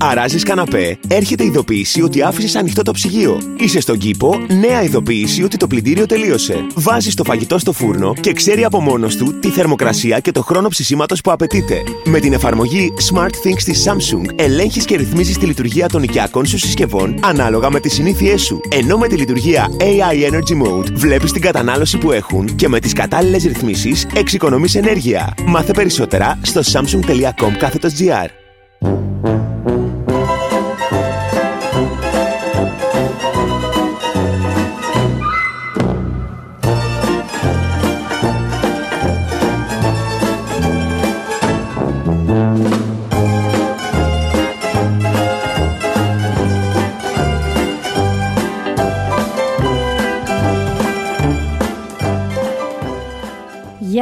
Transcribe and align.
Αράζεις 0.00 0.42
καναπέ, 0.42 0.98
έρχεται 1.08 1.44
ειδοποίηση 1.44 2.02
ότι 2.02 2.22
άφησες 2.22 2.56
ανοιχτό 2.56 2.82
το 2.82 2.92
ψυγείο. 2.92 3.40
Είσαι 3.58 3.80
στον 3.80 3.98
κήπο, 3.98 4.38
νέα 4.60 4.82
ειδοποίηση 4.82 5.42
ότι 5.42 5.56
το 5.56 5.66
πλυντήριο 5.66 6.06
τελείωσε. 6.06 6.66
Βάζεις 6.74 7.14
το 7.14 7.24
φαγητό 7.24 7.58
στο 7.58 7.72
φούρνο 7.72 8.14
και 8.20 8.32
ξέρει 8.32 8.64
από 8.64 8.80
μόνος 8.80 9.16
του 9.16 9.38
τη 9.38 9.48
θερμοκρασία 9.48 10.20
και 10.20 10.32
το 10.32 10.42
χρόνο 10.42 10.68
ψησίματος 10.68 11.20
που 11.20 11.30
απαιτείται. 11.30 11.82
Με 12.04 12.20
την 12.20 12.32
εφαρμογή 12.32 12.92
Smart 13.12 13.46
Things 13.46 13.62
της 13.64 13.88
Samsung 13.88 14.32
ελέγχεις 14.36 14.84
και 14.84 14.96
ρυθμίζεις 14.96 15.38
τη 15.38 15.46
λειτουργία 15.46 15.88
των 15.88 16.02
οικιακών 16.02 16.46
σου 16.46 16.58
συσκευών 16.58 17.18
ανάλογα 17.22 17.70
με 17.70 17.80
τις 17.80 17.92
συνήθειές 17.92 18.42
σου. 18.42 18.60
Ενώ 18.70 18.98
με 18.98 19.08
τη 19.08 19.16
λειτουργία 19.16 19.68
AI 19.80 20.30
Energy 20.30 20.62
Mode 20.62 20.92
βλέπεις 20.92 21.32
την 21.32 21.42
κατανάλωση 21.42 21.98
που 21.98 22.12
έχουν 22.12 22.54
και 22.54 22.68
με 22.68 22.80
τις 22.80 22.92
κατάλληλες 22.92 23.44
ρυθμίσεις 23.44 24.06
εξοικονομείς 24.14 24.74
ενέργεια. 24.74 25.34
Μάθε 25.46 25.72
περισσότερα 25.72 26.38
στο 26.42 26.60
samsung.com 26.72 27.52
κάθετος 27.58 27.92
GR. 27.98 28.28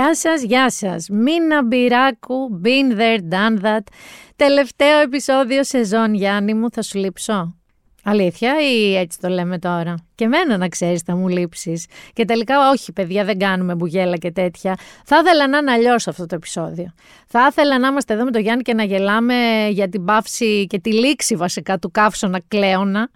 Γεια 0.07 0.15
σας, 0.15 0.43
γεια 0.43 0.71
σας. 0.71 1.09
Μίνα 1.09 1.65
Μπυράκου, 1.65 2.61
been 2.65 2.99
there, 2.99 3.19
done 3.33 3.65
that. 3.65 3.81
Τελευταίο 4.37 5.01
επεισόδιο 5.01 5.65
σεζόν, 5.65 6.15
Γιάννη 6.15 6.55
μου, 6.55 6.71
θα 6.71 6.83
σου 6.83 6.99
λείψω. 6.99 7.55
Αλήθεια 8.05 8.55
ή 8.61 8.97
έτσι 8.97 9.19
το 9.21 9.29
λέμε 9.29 9.59
τώρα; 9.59 9.95
Και 10.15 10.25
εμένα 10.25 10.57
να 10.57 10.69
ξέρεις 10.69 11.01
θα 11.01 11.17
μου 11.17 11.29
λείψεις. 11.29 11.87
Και 12.13 12.25
τελικά 12.25 12.71
όχι 12.71 12.93
παιδιά 12.93 13.25
δεν 13.25 13.39
κάνουμε 13.39 13.75
μπουγέλα 13.75 14.17
και 14.17 14.31
τέτοια. 14.31 14.77
Θα 15.05 15.19
ήθελα 15.19 15.49
να 15.49 15.59
είναι 15.59 15.71
αλλιώ 15.73 15.95
αυτό 15.95 16.27
το 16.27 16.35
επεισόδιο. 16.35 16.93
Θα 17.27 17.47
ήθελα 17.51 17.79
να 17.79 17.89
είμαστε 17.89 18.15
εδώ 18.15 18.25
με 18.25 18.31
τον 18.31 18.41
Γιάννη 18.43 18.63
και 18.63 18.75
να 18.75 18.85
γελάμε 18.85 19.69
για 19.71 19.89
την 19.89 20.05
πάυση 20.05 20.67
και 20.67 20.79
τη 20.79 20.93
λήξη 20.93 21.37
βασικά 21.37 21.79
του 21.79 21.91
καύσωνα 21.91 22.41
κλέωνα 22.49 23.11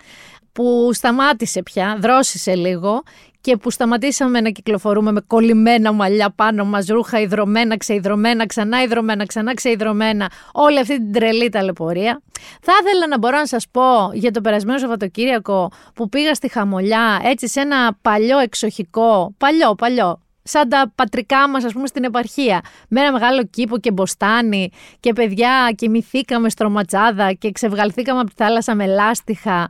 που 0.53 0.91
σταμάτησε 0.93 1.63
πια, 1.63 1.99
δρόσησε 2.01 2.55
λίγο 2.55 3.03
και 3.41 3.57
που 3.57 3.71
σταματήσαμε 3.71 4.41
να 4.41 4.51
κυκλοφορούμε 4.51 5.13
με 5.13 5.21
κολλημένα 5.21 5.93
μαλλιά 5.93 6.33
πάνω 6.37 6.65
μας, 6.65 6.87
ρούχα 6.87 7.21
υδρωμένα, 7.21 7.77
ξεϊδρωμένα, 7.77 8.47
ξανά 8.47 8.83
υδρωμένα, 8.83 9.27
ξανά 9.27 9.55
ξεϊδρωμένα, 9.55 10.31
όλη 10.53 10.79
αυτή 10.79 10.97
την 10.97 11.13
τρελή 11.13 11.49
ταλαιπωρία. 11.49 12.23
Θα 12.63 12.73
ήθελα 12.83 13.07
να 13.07 13.19
μπορώ 13.19 13.37
να 13.37 13.47
σας 13.47 13.67
πω 13.71 14.11
για 14.13 14.31
το 14.31 14.41
περασμένο 14.41 14.79
Σαββατοκύριακο 14.79 15.73
που 15.95 16.09
πήγα 16.09 16.35
στη 16.35 16.49
Χαμολιά, 16.49 17.21
έτσι 17.25 17.49
σε 17.49 17.61
ένα 17.61 17.99
παλιό 18.03 18.39
εξοχικό, 18.39 19.35
παλιό, 19.39 19.75
παλιό, 19.75 20.21
σαν 20.43 20.69
τα 20.69 20.93
πατρικά 20.95 21.49
μας 21.49 21.65
ας 21.65 21.73
πούμε 21.73 21.87
στην 21.87 22.05
επαρχία 22.05 22.61
με 22.89 23.01
ένα 23.01 23.13
μεγάλο 23.13 23.45
κήπο 23.45 23.79
και 23.79 23.91
μποστάνι 23.91 24.71
και 25.01 25.13
παιδιά 25.13 25.73
κοιμηθήκαμε 25.77 26.51
στρωματσάδα 26.51 27.33
και 27.33 27.51
ξευγαλθήκαμε 27.53 28.21
από 28.21 28.29
τη 28.29 28.35
θάλασσα 28.37 28.75
με 28.75 28.87
λάστιχα 28.87 29.69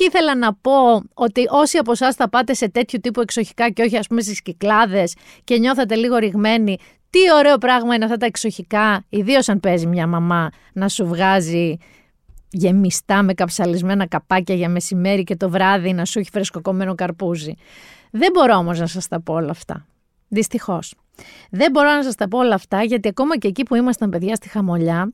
και 0.00 0.06
ήθελα 0.06 0.36
να 0.36 0.54
πω 0.54 1.02
ότι 1.14 1.44
όσοι 1.48 1.78
από 1.78 1.92
εσάς 1.92 2.14
θα 2.14 2.28
πάτε 2.28 2.54
σε 2.54 2.68
τέτοιου 2.68 2.98
τύπου 3.02 3.20
εξοχικά 3.20 3.70
και 3.70 3.82
όχι 3.82 3.96
ας 3.96 4.06
πούμε 4.06 4.20
στις 4.20 4.42
κυκλάδες 4.42 5.14
και 5.44 5.58
νιώθατε 5.58 5.94
λίγο 5.94 6.16
ρηγμένοι, 6.16 6.78
τι 7.10 7.18
ωραίο 7.38 7.58
πράγμα 7.58 7.94
είναι 7.94 8.04
αυτά 8.04 8.16
τα 8.16 8.26
εξοχικά, 8.26 9.04
ιδίως 9.08 9.48
αν 9.48 9.60
παίζει 9.60 9.86
μια 9.86 10.06
μαμά 10.06 10.50
να 10.72 10.88
σου 10.88 11.06
βγάζει 11.06 11.76
γεμιστά 12.50 13.22
με 13.22 13.34
καψαλισμένα 13.34 14.06
καπάκια 14.06 14.54
για 14.54 14.68
μεσημέρι 14.68 15.24
και 15.24 15.36
το 15.36 15.50
βράδυ 15.50 15.92
να 15.92 16.04
σου 16.04 16.18
έχει 16.18 16.30
φρεσκοκομμένο 16.32 16.94
καρπούζι. 16.94 17.54
Δεν 18.10 18.30
μπορώ 18.32 18.56
όμως 18.56 18.78
να 18.78 18.86
σας 18.86 19.08
τα 19.08 19.20
πω 19.20 19.34
όλα 19.34 19.50
αυτά. 19.50 19.86
Δυστυχώς. 20.28 20.94
Δεν 21.50 21.70
μπορώ 21.70 21.90
να 21.90 22.02
σας 22.02 22.14
τα 22.14 22.28
πω 22.28 22.38
όλα 22.38 22.54
αυτά 22.54 22.82
γιατί 22.82 23.08
ακόμα 23.08 23.38
και 23.38 23.48
εκεί 23.48 23.62
που 23.62 23.74
ήμασταν 23.74 24.10
παιδιά 24.10 24.34
στη 24.34 24.48
Χαμολιά 24.48 25.10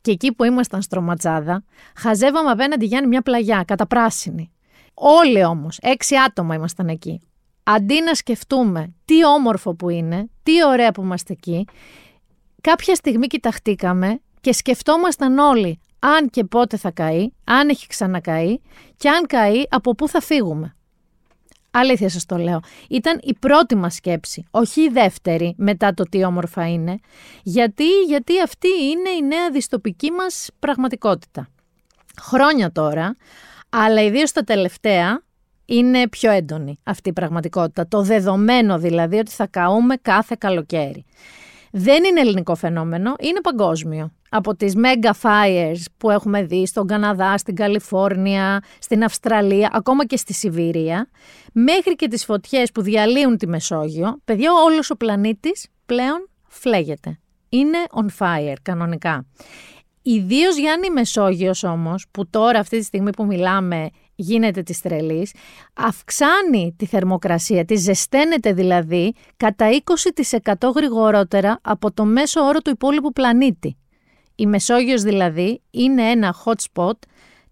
και 0.00 0.10
εκεί 0.10 0.32
που 0.32 0.44
ήμασταν 0.44 0.82
στρωματσάδα, 0.82 1.64
χαζεύαμε 1.96 2.50
απέναντι 2.50 2.86
Γιάννη 2.86 3.08
μια 3.08 3.22
πλαγιά, 3.22 3.64
καταπράσινη. 3.66 4.52
Όλοι 4.94 5.44
όμως, 5.44 5.78
έξι 5.82 6.16
άτομα 6.16 6.54
ήμασταν 6.54 6.88
εκεί. 6.88 7.20
Αντί 7.62 8.02
να 8.02 8.14
σκεφτούμε 8.14 8.94
τι 9.04 9.24
όμορφο 9.24 9.74
που 9.74 9.88
είναι, 9.88 10.30
τι 10.42 10.64
ωραία 10.66 10.92
που 10.92 11.02
είμαστε 11.02 11.32
εκεί, 11.32 11.64
κάποια 12.60 12.94
στιγμή 12.94 13.26
κοιταχτήκαμε 13.26 14.20
και 14.40 14.52
σκεφτόμασταν 14.52 15.38
όλοι 15.38 15.80
αν 15.98 16.30
και 16.30 16.44
πότε 16.44 16.76
θα 16.76 16.90
καεί, 16.90 17.32
αν 17.44 17.68
έχει 17.68 17.86
ξανακαεί 17.86 18.58
και 18.96 19.08
αν 19.08 19.26
καεί 19.26 19.62
από 19.68 19.94
πού 19.94 20.08
θα 20.08 20.20
φύγουμε. 20.20 20.76
Αλήθεια 21.70 22.08
σας 22.08 22.26
το 22.26 22.36
λέω. 22.36 22.60
Ήταν 22.88 23.20
η 23.22 23.34
πρώτη 23.34 23.76
μας 23.76 23.94
σκέψη, 23.94 24.44
όχι 24.50 24.80
η 24.80 24.88
δεύτερη 24.88 25.54
μετά 25.56 25.94
το 25.94 26.04
τι 26.04 26.24
όμορφα 26.24 26.68
είναι. 26.68 26.98
Γιατί, 27.42 28.02
γιατί 28.06 28.40
αυτή 28.42 28.68
είναι 28.82 29.10
η 29.10 29.26
νέα 29.26 29.50
διστοπική 29.50 30.10
μας 30.10 30.48
πραγματικότητα. 30.58 31.48
Χρόνια 32.20 32.72
τώρα, 32.72 33.16
αλλά 33.68 34.02
ιδίως 34.02 34.32
τα 34.32 34.42
τελευταία, 34.42 35.22
είναι 35.64 36.08
πιο 36.08 36.30
έντονη 36.30 36.78
αυτή 36.82 37.08
η 37.08 37.12
πραγματικότητα. 37.12 37.88
Το 37.88 38.02
δεδομένο 38.02 38.78
δηλαδή 38.78 39.18
ότι 39.18 39.30
θα 39.30 39.46
καούμε 39.46 39.96
κάθε 39.96 40.36
καλοκαίρι. 40.38 41.04
Δεν 41.70 42.04
είναι 42.04 42.20
ελληνικό 42.20 42.54
φαινόμενο, 42.54 43.14
είναι 43.20 43.40
παγκόσμιο 43.40 44.12
από 44.28 44.56
τις 44.56 44.74
mega 44.76 45.10
fires 45.22 45.82
που 45.96 46.10
έχουμε 46.10 46.42
δει 46.42 46.66
στον 46.66 46.86
Καναδά, 46.86 47.38
στην 47.38 47.54
Καλιφόρνια, 47.54 48.62
στην 48.78 49.04
Αυστραλία, 49.04 49.70
ακόμα 49.72 50.06
και 50.06 50.16
στη 50.16 50.32
Σιβηρία, 50.32 51.08
μέχρι 51.52 51.94
και 51.94 52.08
τις 52.08 52.24
φωτιές 52.24 52.72
που 52.72 52.82
διαλύουν 52.82 53.36
τη 53.36 53.46
Μεσόγειο, 53.46 54.18
παιδιά 54.24 54.50
όλος 54.52 54.90
ο 54.90 54.96
πλανήτης 54.96 55.66
πλέον 55.86 56.28
φλέγεται. 56.48 57.18
Είναι 57.48 57.78
on 57.90 58.06
fire 58.18 58.56
κανονικά. 58.62 59.26
Ιδίως 60.02 60.56
Γιάννη 60.56 60.90
Μεσόγειος 60.90 61.64
όμως, 61.64 62.06
που 62.10 62.28
τώρα 62.30 62.58
αυτή 62.58 62.78
τη 62.78 62.84
στιγμή 62.84 63.10
που 63.10 63.24
μιλάμε 63.24 63.90
γίνεται 64.14 64.62
της 64.62 64.80
τρελής, 64.80 65.32
αυξάνει 65.74 66.74
τη 66.78 66.86
θερμοκρασία, 66.86 67.64
τη 67.64 67.76
ζεσταίνεται 67.76 68.52
δηλαδή 68.52 69.14
κατά 69.36 69.66
20% 70.52 70.72
γρηγορότερα 70.74 71.58
από 71.62 71.92
το 71.92 72.04
μέσο 72.04 72.40
όρο 72.40 72.60
του 72.60 72.70
υπόλοιπου 72.70 73.12
πλανήτη. 73.12 73.76
Η 74.40 74.46
Μεσόγειος 74.46 75.02
δηλαδή 75.02 75.62
είναι 75.70 76.02
ένα 76.02 76.34
hot 76.44 76.54
spot 76.72 76.98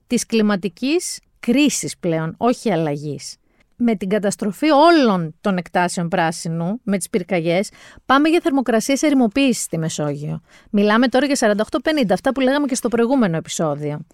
της 0.07 0.27
κλιματικής 0.27 1.19
κρίσης 1.41 1.99
πλέον, 1.99 2.35
όχι 2.37 2.73
αλλαγής. 2.73 3.37
Με 3.77 3.95
την 3.95 4.09
καταστροφή 4.09 4.71
όλων 4.71 5.35
των 5.41 5.57
εκτάσεων 5.57 6.09
πράσινου, 6.09 6.81
με 6.83 6.97
τις 6.97 7.11
πυρκαγιές, 7.11 7.71
πάμε 8.07 8.29
για 8.29 8.41
θερμοκρασίες 8.43 9.03
ερημοποίησης 9.03 9.63
στη 9.63 9.79
Μεσόγειο. 9.79 10.41
Μιλάμε 10.71 11.09
τώρα 11.09 11.27
για 11.27 11.37
48-50, 11.37 12.13
αυτά 12.13 12.33
που 12.33 12.41
λέγαμε 12.41 12.67
και 12.67 12.75
στο 12.75 12.89
προηγούμενο 12.89 13.37
επεισόδιο. 13.37 14.07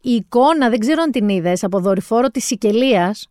Η 0.00 0.10
εικόνα, 0.10 0.68
δεν 0.70 0.78
ξέρω 0.78 1.02
αν 1.02 1.10
την 1.10 1.28
είδες, 1.28 1.64
από 1.64 1.80
δορυφόρο 1.80 2.28
της 2.28 2.44
Σικελίας, 2.44 3.28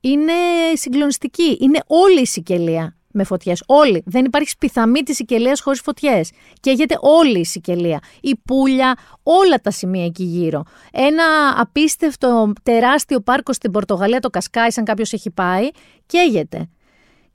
είναι 0.00 0.32
συγκλονιστική. 0.74 1.58
Είναι 1.60 1.80
όλη 1.86 2.20
η 2.20 2.26
Σικελία 2.26 2.97
με 3.18 3.24
φωτιές. 3.24 3.62
Όλοι. 3.66 4.02
Δεν 4.06 4.24
υπάρχει 4.24 4.54
πιθαμή 4.58 5.02
της 5.02 5.16
Σικελίας 5.16 5.60
χωρίς 5.60 5.80
φωτιές. 5.80 6.30
Καίγεται 6.60 6.98
όλη 7.00 7.38
η 7.38 7.44
Σικελία. 7.44 7.98
Η 8.20 8.36
Πούλια, 8.44 8.96
όλα 9.22 9.60
τα 9.62 9.70
σημεία 9.70 10.04
εκεί 10.04 10.24
γύρω. 10.24 10.62
Ένα 10.92 11.24
απίστευτο 11.56 12.52
τεράστιο 12.62 13.20
πάρκο 13.20 13.52
στην 13.52 13.70
Πορτογαλία, 13.70 14.20
το 14.20 14.30
Κασκάι, 14.30 14.68
αν 14.76 14.84
κάποιος 14.84 15.12
έχει 15.12 15.30
πάει, 15.30 15.68
καίγεται. 16.06 16.68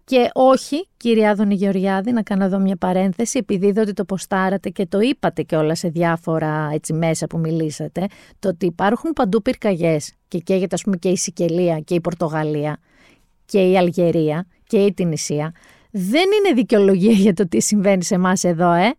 Και 0.05 0.29
όχι, 0.33 0.87
κυρία 0.97 1.29
Άδωνη 1.29 1.55
Γεωργιάδη, 1.55 2.11
να 2.11 2.21
κάνω 2.21 2.43
εδώ 2.43 2.59
μια 2.59 2.75
παρένθεση, 2.75 3.37
επειδή 3.37 3.67
είδα 3.67 3.81
ότι 3.81 3.93
το 3.93 4.05
ποστάρατε 4.05 4.69
και 4.69 4.85
το 4.85 4.99
είπατε 4.99 5.41
και 5.41 5.55
όλα 5.55 5.75
σε 5.75 5.87
διάφορα 5.87 6.69
έτσι 6.73 6.93
μέσα 6.93 7.27
που 7.27 7.37
μιλήσατε, 7.37 8.05
το 8.39 8.49
ότι 8.49 8.65
υπάρχουν 8.65 9.11
παντού 9.11 9.41
πυρκαγιές 9.41 10.13
και 10.27 10.39
καίγεται, 10.39 10.75
ας 10.75 10.81
πούμε, 10.81 10.97
και 10.97 11.09
η 11.09 11.17
Σικελία 11.17 11.79
και 11.79 11.93
η 11.93 12.01
Πορτογαλία 12.01 12.77
και 13.45 13.69
η 13.69 13.77
Αλγερία 13.77 14.47
και 14.73 14.79
η 14.79 14.93
Τινησία, 14.93 15.53
δεν 15.91 16.23
είναι 16.31 16.53
δικαιολογία 16.55 17.11
για 17.11 17.33
το 17.33 17.47
τι 17.47 17.61
συμβαίνει 17.61 18.03
σε 18.03 18.15
εμάς 18.15 18.43
εδώ, 18.43 18.71
ε. 18.71 18.93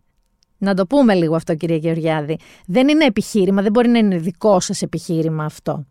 Να 0.57 0.73
το 0.73 0.85
πούμε 0.85 1.13
λίγο 1.13 1.35
αυτό, 1.35 1.55
κύριε 1.55 1.75
Γεωργιάδη. 1.75 2.39
Δεν 2.65 2.87
είναι 2.87 3.05
επιχείρημα, 3.05 3.61
δεν 3.61 3.71
μπορεί 3.71 3.87
να 3.87 3.97
είναι 3.97 4.17
δικό 4.17 4.59
σας 4.59 4.81
επιχείρημα 4.81 5.45
αυτό. 5.45 5.85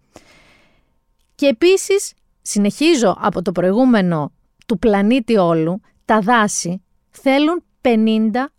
Και 1.35 1.47
επίσης, 1.47 2.13
συνεχίζω 2.43 3.17
από 3.21 3.43
το 3.43 3.53
προηγούμενο 3.53 4.33
του 4.67 4.79
πλανήτη 4.79 5.37
όλου, 5.37 5.81
τα 6.05 6.21
δάση 6.21 6.83
θέλουν 7.11 7.63
50 7.81 7.91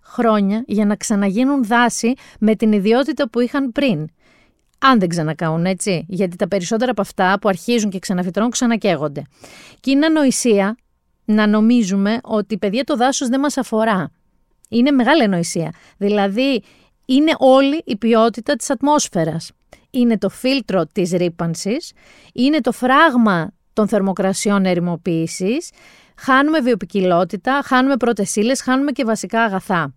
χρόνια 0.01 0.63
για 0.67 0.85
να 0.85 0.95
ξαναγίνουν 0.95 1.63
δάση 1.63 2.13
με 2.39 2.55
την 2.55 2.71
ιδιότητα 2.71 3.29
που 3.29 3.39
είχαν 3.39 3.71
πριν. 3.71 4.07
Αν 4.79 4.99
δεν 4.99 5.09
ξανακαούν, 5.09 5.65
έτσι. 5.65 6.05
Γιατί 6.07 6.35
τα 6.35 6.47
περισσότερα 6.47 6.91
από 6.91 7.01
αυτά 7.01 7.37
που 7.41 7.49
αρχίζουν 7.49 7.89
και 7.89 7.99
ξαναφυτρώνουν 7.99 8.51
ξανακαίγονται. 8.51 9.21
Και 9.79 9.91
είναι 9.91 10.05
ανοησία 10.05 10.75
να 11.25 11.47
νομίζουμε 11.47 12.19
ότι 12.23 12.57
παιδιά 12.57 12.83
το 12.83 12.95
δάσος 12.95 13.27
δεν 13.27 13.39
μας 13.39 13.57
αφορά. 13.57 14.11
Είναι 14.69 14.91
μεγάλη 14.91 15.23
ανοησία. 15.23 15.73
Δηλαδή, 15.97 16.63
είναι 17.05 17.31
όλη 17.37 17.81
η 17.85 17.95
ποιότητα 17.97 18.55
της 18.55 18.69
ατμόσφαιρας. 18.69 19.51
Είναι 19.91 20.17
το 20.17 20.29
φίλτρο 20.29 20.85
της 20.91 21.11
ρήπανσης, 21.11 21.91
είναι 22.33 22.61
το 22.61 22.71
φράγμα 22.71 23.51
των 23.73 23.87
θερμοκρασιών 23.87 24.65
ερημοποίησης, 24.65 25.69
χάνουμε 26.17 26.59
βιοπικιλότητα, 26.59 27.61
χάνουμε 27.63 27.97
πρώτες 27.97 28.35
χάνουμε 28.63 28.91
και 28.91 29.03
βασικά 29.03 29.41
αγαθά. 29.41 29.93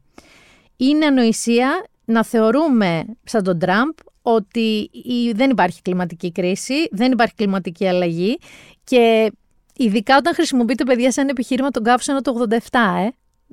Είναι 0.76 1.06
ανοησία 1.06 1.86
να 2.04 2.24
θεωρούμε 2.24 3.04
σαν 3.24 3.42
τον 3.42 3.58
Τραμπ 3.58 3.92
ότι 4.22 4.90
δεν 5.34 5.50
υπάρχει 5.50 5.82
κλιματική 5.82 6.32
κρίση, 6.32 6.88
δεν 6.90 7.12
υπάρχει 7.12 7.34
κλιματική 7.34 7.86
αλλαγή 7.86 8.38
και 8.84 9.32
ειδικά 9.78 10.16
όταν 10.16 10.34
χρησιμοποιείται 10.34 10.84
παιδιά 10.84 11.12
σαν 11.12 11.28
επιχείρημα 11.28 11.70
τον 11.70 11.82
καύσωνα 11.82 12.20
το 12.20 12.46
87, 12.48 12.56
ε. 12.98 13.08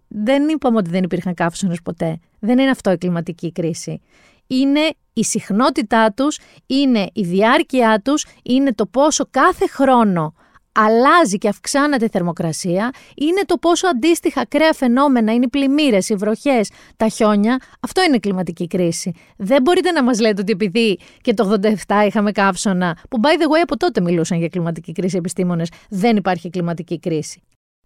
Δεν 0.08 0.48
είπαμε 0.48 0.78
ότι 0.78 0.90
δεν 0.90 1.04
υπήρχαν 1.04 1.34
καύσωνες 1.34 1.82
ποτέ. 1.82 2.20
Δεν 2.40 2.60
είναι 2.60 2.70
αυτό 2.70 2.92
η 2.92 2.98
κλιματική 2.98 3.52
κρίση. 3.52 4.02
Είναι 4.48 4.80
η 5.14 5.24
συχνότητά 5.24 6.12
τους, 6.12 6.40
είναι 6.66 7.10
η 7.14 7.22
διάρκεια 7.22 8.02
τους, 8.04 8.26
είναι 8.44 8.74
το 8.74 8.86
πόσο 8.86 9.28
κάθε 9.32 9.68
χρόνο 9.68 10.34
αλλάζει 10.76 11.38
και 11.38 11.48
αυξάνεται 11.48 12.06
η 12.06 12.10
θερμοκρασία, 12.12 12.92
είναι 13.16 13.42
το 13.46 13.58
πόσο 13.58 13.88
αντίστοιχα 13.88 14.42
ακραία 14.42 14.74
φαινόμενα 14.74 15.34
είναι 15.34 15.46
οι 15.46 15.50
πλημμύρες, 15.50 16.10
οι 16.10 16.16
βροχές, 16.16 16.70
τα 16.98 17.08
χιόνια. 17.08 17.60
Αυτό 17.80 18.04
είναι 18.04 18.16
η 18.16 18.20
κλιματική 18.20 18.68
κρίση. 18.68 19.14
Δεν 19.38 19.62
μπορείτε 19.62 19.92
να 19.92 20.04
μας 20.04 20.20
λέτε 20.20 20.42
ότι 20.42 20.52
επειδή 20.52 21.00
και 21.22 21.34
το 21.34 21.60
87 21.88 22.06
είχαμε 22.08 22.32
καύσωνα, 22.32 22.98
που 23.10 23.20
by 23.24 23.42
the 23.42 23.46
way 23.46 23.62
από 23.64 23.78
τότε 23.78 24.02
μιλούσαν 24.02 24.38
για 24.38 24.48
κλιματική 24.48 24.92
κρίση 24.92 25.18
επιστήμονες, 25.18 25.70
δεν 25.90 26.16
υπάρχει 26.16 26.50
κλιματική 26.50 27.00
κρίση. 27.00 27.42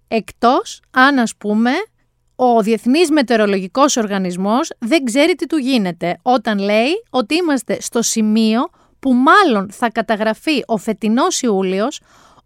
Εκτός 0.08 0.82
αν, 0.92 1.20
ας 1.20 1.36
πούμε, 1.36 1.72
ο 2.36 2.62
Διεθνής 2.62 3.12
Μετεωρολογικός 3.12 3.98
Οργανισμός 3.98 4.72
δεν 4.80 5.04
ξέρει 5.04 5.36
τι 5.36 5.46
του 5.46 5.58
γίνεται 5.58 6.20
όταν 6.22 6.60
λέει 6.60 7.04
ότι 7.10 7.36
είμαστε 7.36 7.78
στο 7.82 8.02
σημείο 8.02 8.70
που 9.00 9.14
μάλλον 9.14 9.72
θα 9.72 9.92
καταγραφεί 9.92 10.64
ο 10.66 10.78
φετινός 10.78 11.42
Ιούλιος 11.42 12.00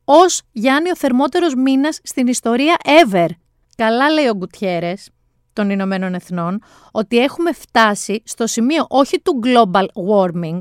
ως 0.06 0.42
Γιάννη 0.52 0.90
ο 0.90 0.96
θερμότερος 0.96 1.56
μήνας 1.56 2.00
στην 2.04 2.28
ιστορία 2.28 2.78
ever. 2.84 3.28
Καλά 3.76 4.10
λέει 4.10 4.28
ο 4.28 4.36
Γκουτιέρες 4.36 5.10
των 5.54 5.70
Ηνωμένων 5.70 6.14
Εθνών 6.14 6.62
ότι 6.92 7.18
έχουμε 7.18 7.54
φτάσει 7.54 8.22
στο 8.26 8.48
σημείο 8.48 8.86
όχι 8.90 9.22
του 9.22 9.40
global 9.44 9.86
warming 9.86 10.60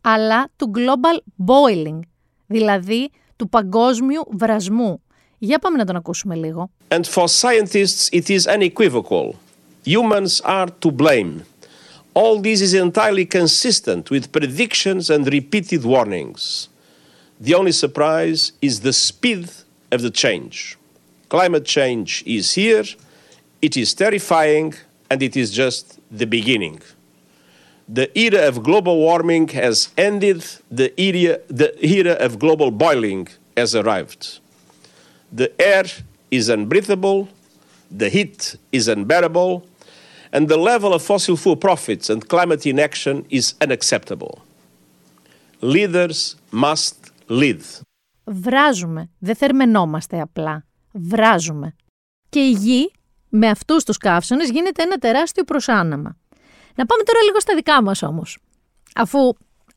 αλλά 0.00 0.50
του 0.56 0.70
global 0.74 1.44
boiling, 1.46 2.00
δηλαδή 2.46 3.10
του 3.36 3.48
παγκόσμιου 3.48 4.22
βρασμού. 4.30 5.00
Για 5.38 5.58
πάμε 5.58 5.76
να 5.76 5.84
τον 5.84 5.96
ακούσουμε 5.96 6.34
λίγο. 6.34 6.70
And 6.88 7.04
for 7.04 7.24
scientists 7.24 8.08
it 8.12 8.28
is 8.28 8.46
unequivocal. 8.46 9.34
Humans 9.84 10.40
are 10.44 10.68
to 10.80 10.90
blame. 10.90 11.44
All 12.12 12.40
this 12.40 12.60
is 12.60 12.74
entirely 12.74 13.26
consistent 13.26 14.10
with 14.10 14.32
predictions 14.32 15.10
and 15.10 15.22
repeated 15.26 15.82
warnings. 15.84 16.68
The 17.38 17.54
only 17.54 17.72
surprise 17.72 18.52
is 18.62 18.80
the 18.80 18.92
speed 18.92 19.50
of 19.90 20.02
the 20.02 20.10
change. 20.10 20.76
Climate 21.28 21.64
change 21.64 22.22
is 22.26 22.54
here, 22.54 22.84
it 23.60 23.76
is 23.76 23.94
terrifying, 23.94 24.74
and 25.10 25.22
it 25.22 25.36
is 25.36 25.50
just 25.50 25.98
the 26.10 26.26
beginning. 26.26 26.80
The 27.88 28.16
era 28.18 28.48
of 28.48 28.62
global 28.62 28.96
warming 28.98 29.48
has 29.48 29.90
ended, 29.96 30.44
the 30.70 30.98
era, 31.00 31.40
the 31.48 31.72
era 31.84 32.12
of 32.14 32.38
global 32.38 32.70
boiling 32.70 33.28
has 33.56 33.74
arrived. 33.74 34.40
The 35.32 35.52
air 35.60 35.84
is 36.30 36.48
unbreathable, 36.48 37.28
the 37.90 38.08
heat 38.08 38.56
is 38.72 38.88
unbearable, 38.88 39.66
and 40.32 40.48
the 40.48 40.56
level 40.56 40.92
of 40.92 41.02
fossil 41.02 41.36
fuel 41.36 41.56
profits 41.56 42.10
and 42.10 42.28
climate 42.28 42.66
inaction 42.66 43.24
is 43.30 43.54
unacceptable. 43.60 44.42
Leaders 45.60 46.36
must 46.50 47.05
lead. 47.28 47.58
Βράζουμε. 48.24 49.10
Δεν 49.18 49.36
θερμενόμαστε 49.36 50.20
απλά. 50.20 50.64
Βράζουμε. 50.92 51.74
Και 52.28 52.40
η 52.40 52.50
γη 52.50 52.90
με 53.28 53.48
αυτούς 53.48 53.84
τους 53.84 53.96
καύσονες 53.96 54.50
γίνεται 54.50 54.82
ένα 54.82 54.96
τεράστιο 54.96 55.44
προσάναμα. 55.44 56.16
Να 56.74 56.86
πάμε 56.86 57.02
τώρα 57.02 57.18
λίγο 57.26 57.40
στα 57.40 57.54
δικά 57.54 57.82
μας 57.82 58.02
όμως. 58.02 58.38
Αφού 58.94 59.32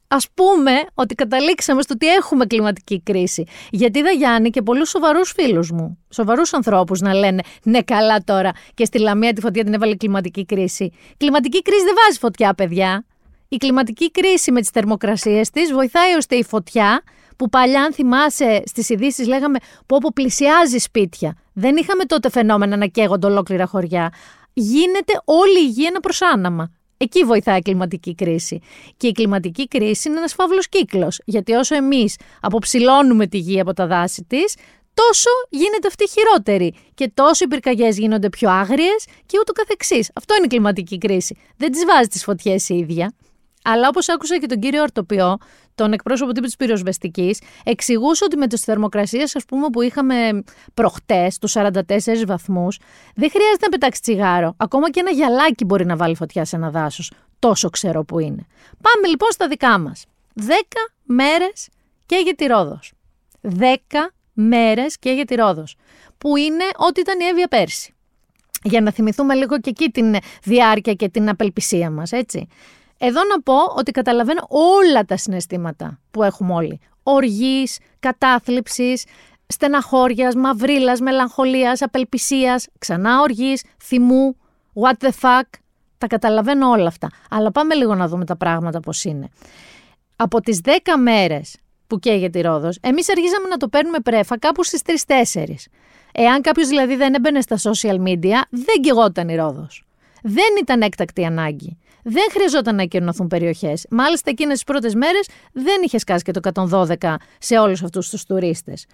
ας 0.07 0.27
πούμε 0.33 0.71
ότι 0.93 1.15
καταλήξαμε 1.15 1.81
στο 1.81 1.93
ότι 1.93 2.07
έχουμε 2.07 2.45
κλιματική 2.45 3.01
κρίση. 3.01 3.43
Γιατί 3.69 3.99
είδα 3.99 4.09
Γιάννη 4.09 4.49
και 4.49 4.61
πολλούς 4.61 4.89
σοβαρούς 4.89 5.31
φίλους 5.31 5.71
μου, 5.71 5.97
σοβαρούς 6.09 6.53
ανθρώπους 6.53 6.99
να 6.99 7.13
λένε 7.13 7.41
ναι 7.63 7.81
καλά 7.81 8.23
τώρα 8.23 8.51
και 8.73 8.85
στη 8.85 8.99
Λαμία 8.99 9.33
τη 9.33 9.41
φωτιά 9.41 9.63
την 9.63 9.73
έβαλε 9.73 9.95
κλιματική 9.95 10.45
κρίση. 10.45 10.91
Κλιματική 11.17 11.61
κρίση 11.61 11.83
δεν 11.83 11.93
βάζει 12.03 12.19
φωτιά 12.19 12.53
παιδιά. 12.53 13.05
Η 13.47 13.57
κλιματική 13.57 14.11
κρίση 14.11 14.51
με 14.51 14.59
τις 14.59 14.69
θερμοκρασίες 14.69 15.49
της 15.49 15.73
βοηθάει 15.73 16.13
ώστε 16.13 16.35
η 16.35 16.43
φωτιά 16.43 17.03
που 17.39 17.49
παλιά, 17.49 17.83
αν 17.83 17.93
θυμάσαι, 17.93 18.61
στις 18.65 18.89
ειδήσεις 18.89 19.27
λέγαμε 19.27 19.57
πω 19.85 19.95
όπου 19.95 20.13
πλησιάζει 20.13 20.77
σπίτια. 20.77 21.37
Δεν 21.53 21.75
είχαμε 21.75 22.03
τότε 22.03 22.29
φαινόμενα 22.29 22.77
να 22.77 22.85
καίγονται 22.85 23.27
ολόκληρα 23.27 23.65
χωριά. 23.65 24.13
Γίνεται 24.53 25.21
όλη 25.25 25.59
η 25.59 25.67
γη 25.67 25.85
ένα 25.85 25.99
προσάναμα. 25.99 26.71
Εκεί 26.97 27.23
βοηθάει 27.23 27.57
η 27.57 27.61
κλιματική 27.61 28.15
κρίση. 28.15 28.59
Και 28.97 29.07
η 29.07 29.11
κλιματική 29.11 29.67
κρίση 29.67 30.09
είναι 30.09 30.17
ένας 30.17 30.33
φαύλος 30.33 30.69
κύκλος. 30.69 31.21
Γιατί 31.25 31.53
όσο 31.53 31.75
εμείς 31.75 32.15
αποψηλώνουμε 32.41 33.27
τη 33.27 33.37
γη 33.37 33.59
από 33.59 33.73
τα 33.73 33.87
δάση 33.87 34.25
της, 34.27 34.55
τόσο 34.93 35.29
γίνεται 35.49 35.87
αυτή 35.87 36.09
χειρότερη. 36.09 36.75
Και 36.93 37.11
τόσο 37.13 37.43
οι 37.43 37.47
πυρκαγιές 37.47 37.97
γίνονται 37.97 38.29
πιο 38.29 38.49
άγριες 38.49 39.05
και 39.25 39.37
ούτω 39.39 39.51
καθεξής. 39.51 40.11
Αυτό 40.13 40.35
είναι 40.35 40.45
η 40.45 40.47
κλιματική 40.47 40.97
κρίση. 40.97 41.37
Δεν 41.57 41.71
τις 41.71 41.85
βάζει 41.85 42.07
τις 42.07 42.23
φωτιές 42.23 42.69
η 42.69 42.75
ίδια. 42.75 43.13
Αλλά 43.63 43.87
όπως 43.87 44.09
άκουσα 44.09 44.37
και 44.39 44.45
τον 44.45 44.59
κύριο 44.59 44.81
Ορτοπιό, 44.81 45.37
τον 45.79 45.93
εκπρόσωπο 45.93 46.31
τύπου 46.31 46.45
της 46.45 46.55
πυροσβεστικής, 46.55 47.41
εξηγούσε 47.63 48.23
ότι 48.23 48.37
με 48.37 48.47
τις 48.47 48.61
θερμοκρασίες, 48.61 49.35
ας 49.35 49.45
πούμε, 49.45 49.67
που 49.69 49.81
είχαμε 49.81 50.43
προχτές, 50.73 51.37
του 51.37 51.47
44 51.47 52.25
βαθμούς, 52.25 52.79
δεν 53.15 53.29
χρειάζεται 53.29 53.63
να 53.63 53.69
πετάξει 53.69 54.01
τσιγάρο. 54.01 54.53
Ακόμα 54.57 54.89
και 54.89 54.99
ένα 54.99 55.11
γυαλάκι 55.11 55.65
μπορεί 55.65 55.85
να 55.85 55.95
βάλει 55.95 56.15
φωτιά 56.15 56.45
σε 56.45 56.55
ένα 56.55 56.69
δάσος. 56.69 57.11
Τόσο 57.39 57.69
ξέρω 57.69 58.03
που 58.03 58.19
είναι. 58.19 58.45
Πάμε 58.81 59.07
λοιπόν 59.07 59.31
στα 59.31 59.47
δικά 59.47 59.79
μας. 59.79 60.05
10 60.35 60.41
μέρες 61.03 61.69
και 62.05 62.33
τη 62.37 62.45
Ρόδος. 62.45 62.93
10 63.41 63.65
μέρες 64.33 64.97
και 64.99 65.23
τη 65.27 65.35
Ρόδος. 65.35 65.75
Που 66.17 66.37
είναι 66.37 66.63
ό,τι 66.75 66.99
ήταν 66.99 67.19
η 67.19 67.25
Εύβοια 67.25 67.47
πέρσι. 67.47 67.93
Για 68.63 68.81
να 68.81 68.91
θυμηθούμε 68.91 69.33
λίγο 69.35 69.59
και 69.59 69.69
εκεί 69.69 69.89
την 69.89 70.15
διάρκεια 70.43 70.93
και 70.93 71.09
την 71.09 71.29
απελπισία 71.29 71.89
μας, 71.89 72.11
έτσι. 72.11 72.47
Εδώ 73.01 73.19
να 73.23 73.41
πω 73.41 73.55
ότι 73.75 73.91
καταλαβαίνω 73.91 74.45
όλα 74.47 75.05
τα 75.05 75.17
συναισθήματα 75.17 75.99
που 76.11 76.23
έχουμε 76.23 76.53
όλοι. 76.53 76.79
Οργής, 77.03 77.77
κατάθλιψης, 77.99 79.05
στεναχώριας, 79.47 80.35
μαυρίλας, 80.35 80.99
μελαγχολίας, 80.99 81.81
απελπισίας, 81.81 82.67
ξανά 82.79 83.19
οργής, 83.19 83.63
θυμού, 83.83 84.35
what 84.73 85.05
the 85.05 85.09
fuck. 85.21 85.49
Τα 85.97 86.07
καταλαβαίνω 86.07 86.69
όλα 86.69 86.87
αυτά. 86.87 87.09
Αλλά 87.29 87.51
πάμε 87.51 87.75
λίγο 87.75 87.95
να 87.95 88.07
δούμε 88.07 88.25
τα 88.25 88.37
πράγματα 88.37 88.79
πώς 88.79 89.03
είναι. 89.03 89.29
Από 90.15 90.41
τις 90.41 90.61
10 90.63 90.97
μέρες 90.97 91.55
που 91.87 91.99
καίγεται 91.99 92.39
η 92.39 92.41
Ρόδος, 92.41 92.77
εμείς 92.81 93.09
αρχίζαμε 93.09 93.47
να 93.47 93.57
το 93.57 93.67
παίρνουμε 93.67 93.99
πρέφα 93.99 94.39
κάπου 94.39 94.63
στις 94.63 94.81
3-4. 94.85 95.69
Εάν 96.11 96.41
κάποιος 96.41 96.67
δηλαδή 96.67 96.95
δεν 96.95 97.13
έμπαινε 97.13 97.41
στα 97.41 97.57
social 97.57 98.07
media, 98.07 98.41
δεν 98.49 98.81
καιγόταν 98.81 99.29
η 99.29 99.35
Ρόδος. 99.35 99.83
Δεν 100.21 100.49
ήταν 100.61 100.81
έκτακτη 100.81 101.25
ανάγκη 101.25 101.77
δεν 102.09 102.27
χρειαζόταν 102.31 102.75
να 102.75 102.81
εκενωθούν 102.81 103.27
περιοχές. 103.27 103.85
Μάλιστα, 103.89 104.29
εκείνες 104.29 104.53
τις 104.53 104.63
πρώτες 104.63 104.93
μέρες 104.95 105.27
δεν 105.51 105.81
είχε 105.83 105.97
σκάσει 105.97 106.23
και 106.23 106.31
το 106.31 106.39
112 106.39 107.15
σε 107.39 107.57
όλους 107.57 107.83
αυτούς 107.83 108.09
τους 108.09 108.23
τουρίστες. 108.23 108.85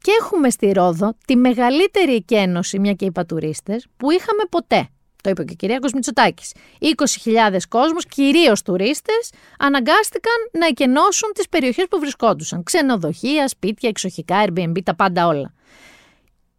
Και 0.00 0.10
έχουμε 0.20 0.50
στη 0.50 0.72
Ρόδο 0.72 1.14
τη 1.26 1.36
μεγαλύτερη 1.36 2.14
εκένωση, 2.14 2.78
μια 2.78 2.92
και 2.92 3.04
είπα 3.04 3.26
τουρίστες, 3.26 3.86
που 3.96 4.10
είχαμε 4.10 4.42
ποτέ. 4.50 4.88
Το 5.22 5.30
είπε 5.30 5.44
και 5.44 5.52
ο 5.52 5.56
Κυριάκο 5.56 5.88
Μητσοτάκης. 5.94 6.52
20.000 6.78 7.66
κόσμου, 7.68 7.98
κυρίως 8.08 8.62
τουρίστες, 8.62 9.30
αναγκάστηκαν 9.58 10.34
να 10.52 10.66
εκενώσουν 10.66 11.30
τις 11.34 11.48
περιοχές 11.48 11.84
που 11.90 11.98
βρισκόντουσαν. 11.98 12.62
Ξενοδοχεία, 12.62 13.48
σπίτια, 13.48 13.88
εξοχικά, 13.88 14.44
Airbnb, 14.46 14.82
τα 14.84 14.94
πάντα 14.94 15.26
όλα. 15.26 15.52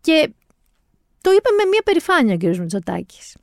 Και 0.01 0.29
το 1.21 1.31
είπε 1.31 1.49
με 1.57 1.69
μια 1.69 1.81
περηφάνεια 1.83 2.33
ο 2.33 2.37
κ. 2.37 2.57
Μητσοτάκης. 2.57 3.35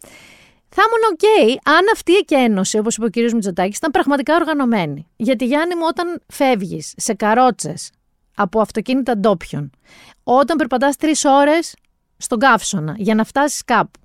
Θα 0.81 0.85
ήμουν 0.87 1.13
οκ 1.13 1.59
αν 1.77 1.85
αυτή 1.93 2.13
η 2.13 2.17
εκένωση, 2.17 2.79
όπως 2.79 2.97
είπε 2.97 3.05
ο 3.05 3.11
κ. 3.11 3.33
Μητσοτάκης, 3.33 3.77
ήταν 3.77 3.91
πραγματικά 3.91 4.35
οργανωμένη. 4.35 5.07
Γιατί 5.17 5.45
Γιάννη 5.45 5.75
μου, 5.75 5.83
όταν 5.89 6.21
φεύγεις 6.27 6.95
σε 6.97 7.15
καρότσες 7.15 7.91
από 8.37 8.61
αυτοκίνητα 8.61 9.17
ντόπιων, 9.17 9.71
όταν 10.23 10.57
περπατάς 10.57 10.97
τρεις 10.97 11.25
ώρες 11.25 11.75
στον 12.17 12.39
καύσωνα 12.39 12.95
για 12.99 13.15
να 13.15 13.25
φτάσεις 13.25 13.65
κάπου, 13.65 14.01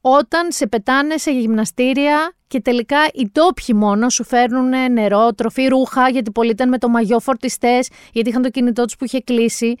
όταν 0.00 0.52
σε 0.52 0.66
πετάνε 0.66 1.16
σε 1.16 1.30
γυμναστήρια 1.30 2.34
και 2.46 2.60
τελικά 2.60 2.98
οι 3.12 3.30
ντόπιοι 3.32 3.74
μόνο 3.78 4.08
σου 4.08 4.24
φέρνουν 4.24 4.92
νερό, 4.92 5.34
τροφή, 5.34 5.66
ρούχα, 5.66 6.08
γιατί 6.08 6.30
πολλοί 6.30 6.50
ήταν 6.50 6.68
με 6.68 6.78
το 6.78 6.88
μαγιό 6.88 7.20
φορτιστές, 7.20 7.88
γιατί 8.12 8.28
είχαν 8.28 8.42
το 8.42 8.50
κινητό 8.50 8.84
τους 8.84 8.96
που 8.96 9.04
είχε 9.04 9.20
κλείσει. 9.20 9.74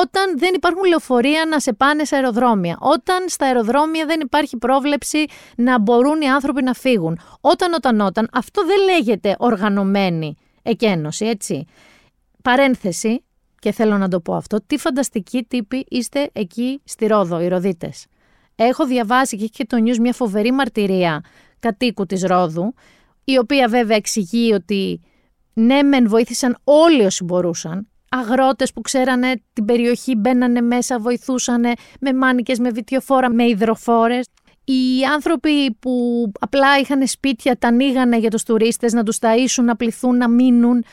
Όταν 0.00 0.38
δεν 0.38 0.54
υπάρχουν 0.54 0.84
λεωφορεία 0.84 1.44
να 1.48 1.60
σε 1.60 1.72
πάνε 1.72 2.04
σε 2.04 2.16
αεροδρόμια, 2.16 2.76
όταν 2.80 3.28
στα 3.28 3.46
αεροδρόμια 3.46 4.06
δεν 4.06 4.20
υπάρχει 4.20 4.56
πρόβλεψη 4.56 5.24
να 5.56 5.80
μπορούν 5.80 6.20
οι 6.20 6.28
άνθρωποι 6.28 6.62
να 6.62 6.72
φύγουν. 6.72 7.18
Όταν, 7.40 7.72
όταν, 7.72 8.00
όταν, 8.00 8.28
αυτό 8.32 8.66
δεν 8.66 8.76
λέγεται 8.84 9.36
οργανωμένη 9.38 10.36
εκένωση, 10.62 11.26
έτσι. 11.26 11.66
Παρένθεση, 12.42 13.24
και 13.58 13.72
θέλω 13.72 13.98
να 13.98 14.08
το 14.08 14.20
πω 14.20 14.34
αυτό, 14.34 14.58
τι 14.66 14.78
φανταστικοί 14.78 15.42
τύποι 15.42 15.84
είστε 15.88 16.30
εκεί 16.32 16.80
στη 16.84 17.06
Ρόδο, 17.06 17.40
οι 17.40 17.48
Ροδίτες. 17.48 18.06
Έχω 18.54 18.86
διαβάσει 18.86 19.36
και 19.36 19.42
έχει 19.42 19.52
και 19.52 19.66
το 19.66 19.76
news 19.84 19.98
μια 19.98 20.12
φοβερή 20.12 20.52
μαρτυρία 20.52 21.24
κατοίκου 21.58 22.06
της 22.06 22.22
Ρόδου, 22.22 22.74
η 23.24 23.38
οποία 23.38 23.68
βέβαια 23.68 23.96
εξηγεί 23.96 24.52
ότι 24.52 25.00
ναι 25.52 25.82
μεν 25.82 26.08
βοήθησαν 26.08 26.58
όλοι 26.64 27.04
όσοι 27.04 27.24
μπορούσαν, 27.24 27.91
αγρότες 28.12 28.72
που 28.72 28.80
ξέρανε 28.80 29.42
την 29.52 29.64
περιοχή 29.64 30.14
μπαίνανε 30.14 30.60
μέσα, 30.60 30.98
βοηθούσαν 30.98 31.64
με 32.00 32.12
μάνικες, 32.12 32.58
με 32.58 32.70
βιτιοφόρα, 32.70 33.30
με 33.30 33.44
υδροφόρες. 33.44 34.26
Οι 34.64 35.04
άνθρωποι 35.12 35.72
που 35.72 35.92
απλά 36.40 36.78
είχαν 36.78 37.06
σπίτια, 37.06 37.58
τα 37.58 37.68
ανοίγανε 37.68 38.18
για 38.18 38.30
τους 38.30 38.42
τουρίστες, 38.42 38.92
να 38.92 39.02
τους 39.02 39.18
ταΐσουν, 39.20 39.64
να 39.64 39.76
πληθούν, 39.76 40.16
να 40.16 40.28
μείνουν. 40.28 40.84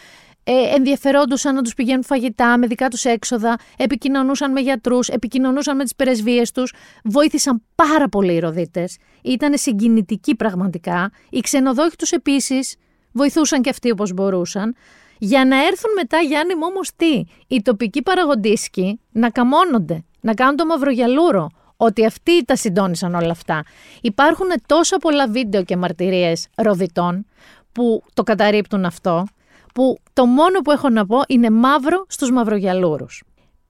Ε, 0.43 0.75
ενδιαφερόντουσαν 0.75 1.55
να 1.55 1.61
τους 1.61 1.73
πηγαίνουν 1.73 2.03
φαγητά 2.03 2.57
με 2.57 2.67
δικά 2.67 2.87
τους 2.87 3.05
έξοδα, 3.05 3.57
επικοινωνούσαν 3.77 4.51
με 4.51 4.59
γιατρούς, 4.59 5.07
επικοινωνούσαν 5.07 5.75
με 5.75 5.83
τις 5.83 5.95
πρεσβείες 5.95 6.51
τους, 6.51 6.73
βοήθησαν 7.03 7.61
πάρα 7.75 8.09
πολύ 8.09 8.33
οι 8.33 8.39
Ροδίτες, 8.39 8.97
ήταν 9.21 9.57
συγκινητικοί 9.57 10.35
πραγματικά. 10.35 11.11
Οι 11.29 11.39
ξενοδόχοι 11.39 11.95
τους 11.95 12.11
επίσης 12.11 12.75
βοηθούσαν 13.11 13.61
και 13.61 13.69
αυτοί 13.69 13.91
όπως 13.91 14.13
μπορούσαν. 14.13 14.75
Για 15.19 15.45
να 15.45 15.65
έρθουν 15.65 15.91
μετά, 15.95 16.17
Γιάννη 16.17 16.55
μου, 16.55 16.65
όμως 16.69 16.89
τι, 16.95 17.23
οι 17.47 17.61
τοπικοί 17.61 18.01
παραγοντίσκοι 18.01 18.99
να 19.11 19.29
καμώνονται, 19.29 20.03
να 20.21 20.33
κάνουν 20.33 20.55
το 20.55 20.65
μαυρογιαλούρο, 20.65 21.49
ότι 21.77 22.05
αυτοί 22.05 22.45
τα 22.45 22.55
συντόνισαν 22.55 23.15
όλα 23.15 23.31
αυτά. 23.31 23.63
Υπάρχουν 24.01 24.47
τόσα 24.65 24.97
πολλά 24.97 25.27
βίντεο 25.27 25.63
και 25.63 25.77
μαρτυρίες 25.77 26.47
ροδιτών 26.55 27.25
που 27.71 28.03
το 28.13 28.23
καταρρύπτουν 28.23 28.85
αυτό, 28.85 29.25
που 29.73 29.97
το 30.13 30.25
μόνο 30.25 30.59
που 30.59 30.71
έχω 30.71 30.89
να 30.89 31.05
πω 31.05 31.21
είναι 31.27 31.49
μαύρο 31.49 32.05
στους 32.09 32.31
μαυρογιαλούρους. 32.31 33.23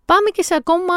Πάμε 0.06 0.30
και 0.34 0.44
σε 0.44 0.56
ακόμα 0.56 0.94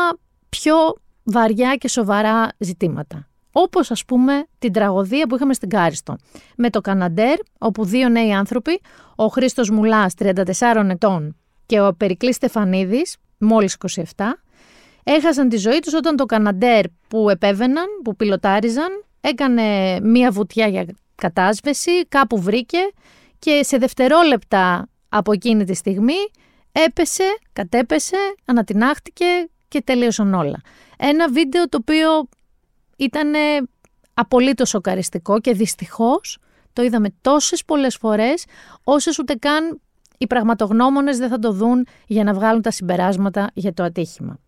πιο 0.48 0.74
βαριά 1.22 1.74
και 1.74 1.88
σοβαρά 1.88 2.48
ζητήματα. 2.58 3.28
Όπως 3.52 3.90
ας 3.90 4.04
πούμε 4.04 4.46
την 4.58 4.72
τραγωδία 4.72 5.26
που 5.26 5.34
είχαμε 5.34 5.54
στην 5.54 5.68
Κάριστο. 5.68 6.16
Με 6.56 6.70
το 6.70 6.80
Καναντέρ, 6.80 7.38
όπου 7.58 7.84
δύο 7.84 8.08
νέοι 8.08 8.32
άνθρωποι, 8.32 8.80
ο 9.16 9.26
Χρήστος 9.26 9.70
Μουλάς 9.70 10.14
34 10.18 10.86
ετών 10.90 11.36
και 11.66 11.80
ο 11.80 11.94
Περικλής 11.94 12.36
Στεφανίδης, 12.36 13.16
μόλις 13.38 13.76
27, 14.16 14.38
έχασαν 15.02 15.48
τη 15.48 15.56
ζωή 15.56 15.78
τους 15.78 15.94
όταν 15.94 16.16
το 16.16 16.24
Καναντέρ 16.26 16.84
που 17.08 17.30
επέβαιναν, 17.30 17.86
που 18.04 18.16
πιλοτάριζαν, 18.16 19.04
έκανε 19.20 19.98
μία 20.00 20.30
βουτιά 20.30 20.66
για 20.66 20.86
κατάσβεση, 21.14 22.06
κάπου 22.08 22.40
βρήκε 22.40 22.78
και 23.38 23.60
σε 23.62 23.76
δευτερόλεπτα 23.76 24.88
από 25.08 25.32
εκείνη 25.32 25.64
τη 25.64 25.74
στιγμή 25.74 26.30
έπεσε, 26.72 27.24
κατέπεσε, 27.52 28.16
ανατινάχτηκε 28.44 29.24
και 29.68 29.82
τελείωσαν 29.82 30.34
όλα. 30.34 30.60
Ένα 30.98 31.28
βίντεο 31.28 31.68
το 31.68 31.78
οποίο 31.80 32.28
ήταν 33.04 33.32
απολύτως 34.14 34.68
σοκαριστικό 34.68 35.40
και 35.40 35.52
δυστυχώς 35.52 36.38
το 36.72 36.82
είδαμε 36.82 37.08
τόσες 37.20 37.64
πολλές 37.64 37.96
φορές 37.96 38.44
όσες 38.84 39.18
ούτε 39.18 39.34
καν 39.34 39.80
οι 40.18 40.26
πραγματογνώμονες 40.26 41.18
δεν 41.18 41.28
θα 41.28 41.38
το 41.38 41.52
δουν 41.52 41.86
για 42.06 42.24
να 42.24 42.34
βγάλουν 42.34 42.62
τα 42.62 42.70
συμπεράσματα 42.70 43.50
για 43.54 43.72
το 43.74 43.82
ατύχημα. 43.82 44.38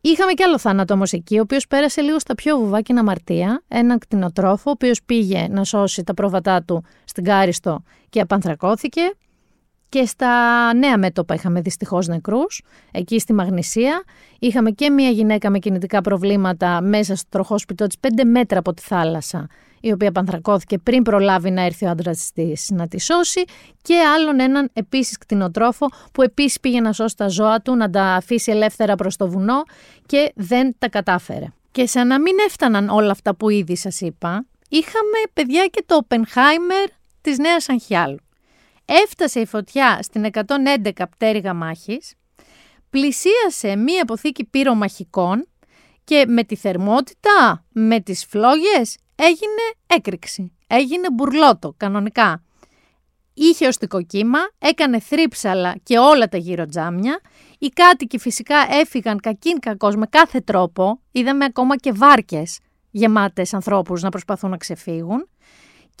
Είχαμε 0.00 0.32
και 0.32 0.44
άλλο 0.44 0.58
θάνατο 0.58 0.94
όμως 0.94 1.12
εκεί, 1.12 1.38
ο 1.38 1.40
οποίος 1.40 1.66
πέρασε 1.66 2.00
λίγο 2.00 2.18
στα 2.18 2.34
πιο 2.34 2.58
βουβάκινα 2.58 3.00
αμαρτία. 3.00 3.62
Έναν 3.68 3.98
κτηνοτρόφο, 3.98 4.62
ο 4.66 4.70
οποίος 4.70 5.02
πήγε 5.02 5.46
να 5.50 5.64
σώσει 5.64 6.02
τα 6.02 6.14
πρόβατά 6.14 6.62
του 6.62 6.84
στην 7.04 7.24
Κάριστο 7.24 7.82
και 8.08 8.20
απανθρακώθηκε. 8.20 9.00
Και 9.90 10.06
στα 10.06 10.74
νέα 10.74 10.98
μέτωπα 10.98 11.34
είχαμε 11.34 11.60
δυστυχώς 11.60 12.06
νεκρούς. 12.06 12.62
Εκεί 12.90 13.18
στη 13.18 13.32
Μαγνησία 13.32 14.02
είχαμε 14.38 14.70
και 14.70 14.90
μία 14.90 15.08
γυναίκα 15.08 15.50
με 15.50 15.58
κινητικά 15.58 16.00
προβλήματα 16.00 16.80
μέσα 16.80 17.16
στο 17.16 17.28
τροχόσπιτο 17.28 17.86
της 17.86 17.96
5 18.00 18.24
μέτρα 18.24 18.58
από 18.58 18.74
τη 18.74 18.82
θάλασσα, 18.82 19.46
η 19.80 19.92
οποία 19.92 20.12
πανθρακώθηκε 20.12 20.78
πριν 20.78 21.02
προλάβει 21.02 21.50
να 21.50 21.62
έρθει 21.62 21.86
ο 21.86 21.88
άντρας 21.90 22.30
της 22.34 22.70
να 22.70 22.88
τη 22.88 23.00
σώσει. 23.00 23.44
Και 23.82 23.94
άλλον 23.94 24.40
έναν 24.40 24.70
επίσης 24.72 25.18
κτηνοτρόφο 25.18 25.86
που 26.12 26.22
επίσης 26.22 26.60
πήγε 26.60 26.80
να 26.80 26.92
σώσει 26.92 27.16
τα 27.16 27.28
ζώα 27.28 27.60
του, 27.60 27.76
να 27.76 27.90
τα 27.90 28.02
αφήσει 28.02 28.50
ελεύθερα 28.50 28.94
προς 28.94 29.16
το 29.16 29.28
βουνό 29.28 29.62
και 30.06 30.32
δεν 30.34 30.74
τα 30.78 30.88
κατάφερε. 30.88 31.46
Και 31.72 31.86
σαν 31.86 32.06
να 32.06 32.20
μην 32.20 32.34
έφταναν 32.46 32.88
όλα 32.88 33.10
αυτά 33.10 33.34
που 33.34 33.48
ήδη 33.48 33.76
σας 33.76 34.00
είπα, 34.00 34.44
είχαμε 34.68 35.18
παιδιά 35.32 35.66
και 35.66 35.82
το 35.86 36.00
Oppenheimer 36.08 36.90
της 37.20 37.38
Νέας 37.38 37.68
Αγχιάλου. 37.68 38.18
Έφτασε 38.92 39.40
η 39.40 39.46
φωτιά 39.46 39.98
στην 40.02 40.24
111 40.32 40.90
πτέρυγα 41.10 41.54
μάχης, 41.54 42.14
πλησίασε 42.90 43.76
μία 43.76 44.02
αποθήκη 44.02 44.44
πυρομαχικών 44.44 45.46
και 46.04 46.24
με 46.28 46.44
τη 46.44 46.56
θερμότητα, 46.56 47.64
με 47.68 48.00
τις 48.00 48.24
φλόγες, 48.24 48.96
έγινε 49.14 49.62
έκρηξη. 49.86 50.52
Έγινε 50.66 51.10
μπουρλότο 51.12 51.74
κανονικά. 51.76 52.42
Είχε 53.34 53.66
οστικό 53.66 54.02
κύμα, 54.02 54.38
έκανε 54.58 55.00
θρύψαλα 55.00 55.76
και 55.82 55.98
όλα 55.98 56.28
τα 56.28 56.36
γύρω 56.36 56.66
τζάμια. 56.66 57.20
Οι 57.58 57.68
κάτοικοι 57.68 58.18
φυσικά 58.18 58.56
έφυγαν 58.70 59.20
κακήν 59.20 59.58
κακός 59.58 59.96
με 59.96 60.06
κάθε 60.06 60.40
τρόπο. 60.40 61.00
Είδαμε 61.12 61.44
ακόμα 61.44 61.76
και 61.76 61.92
βάρκες 61.92 62.58
γεμάτες 62.90 63.54
ανθρώπους 63.54 64.02
να 64.02 64.08
προσπαθούν 64.08 64.50
να 64.50 64.56
ξεφύγουν. 64.56 65.28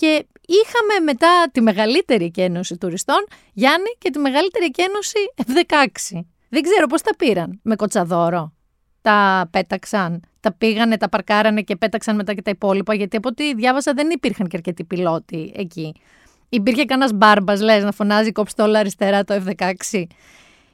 Και 0.00 0.26
είχαμε 0.46 1.04
μετά 1.04 1.50
τη 1.52 1.60
μεγαλύτερη 1.60 2.24
εκένωση 2.24 2.76
τουριστών, 2.76 3.26
Γιάννη, 3.52 3.96
και 3.98 4.10
τη 4.10 4.18
μεγαλύτερη 4.18 4.64
εκένωση 4.64 5.18
F-16. 5.46 6.20
Δεν 6.48 6.62
ξέρω 6.62 6.86
πώς 6.86 7.02
τα 7.02 7.16
πήραν, 7.16 7.60
με 7.62 7.76
κοτσαδόρο. 7.76 8.52
Τα 9.02 9.48
πέταξαν, 9.50 10.22
τα 10.40 10.52
πήγανε, 10.52 10.96
τα 10.96 11.08
παρκάρανε 11.08 11.62
και 11.62 11.76
πέταξαν 11.76 12.16
μετά 12.16 12.34
και 12.34 12.42
τα 12.42 12.50
υπόλοιπα, 12.50 12.94
γιατί 12.94 13.16
από 13.16 13.28
ό,τι 13.28 13.54
διάβασα 13.54 13.92
δεν 13.92 14.10
υπήρχαν 14.10 14.46
και 14.46 14.56
αρκετοί 14.56 14.84
πιλότοι 14.84 15.52
εκεί. 15.56 15.94
Υπήρχε 16.48 16.84
κανένας 16.84 17.12
μπάρμπας, 17.12 17.60
λες, 17.60 17.84
να 17.84 17.92
φωνάζει 17.92 18.32
κόψτε 18.32 18.62
όλα 18.62 18.78
αριστερά 18.78 19.24
το 19.24 19.42
F-16. 19.46 20.04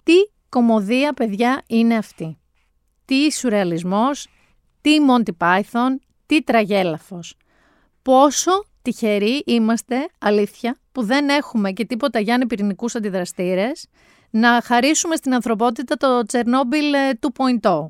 Τι 0.02 0.14
κομμωδία, 0.48 1.12
παιδιά, 1.12 1.62
είναι 1.66 1.96
αυτή; 1.96 2.38
Τι 3.04 3.32
σουρεαλισμός, 3.32 4.28
τι 4.80 4.90
Monty 5.08 5.30
Python, 5.38 5.90
τι 6.26 6.42
τραγέλαφος. 6.42 7.36
Πόσο 8.02 8.50
τυχεροί 8.86 9.42
είμαστε, 9.46 10.08
αλήθεια, 10.18 10.76
που 10.92 11.04
δεν 11.04 11.28
έχουμε 11.28 11.72
και 11.72 11.84
τίποτα 11.84 12.20
Γιάννη 12.20 12.46
πυρηνικούς 12.46 12.94
αντιδραστήρες, 12.94 13.86
να 14.30 14.60
χαρίσουμε 14.64 15.16
στην 15.16 15.34
ανθρωπότητα 15.34 15.96
το 15.96 16.22
Τσερνόμπιλ 16.22 16.84
2.0. 17.20 17.24
Ε, 17.44 17.88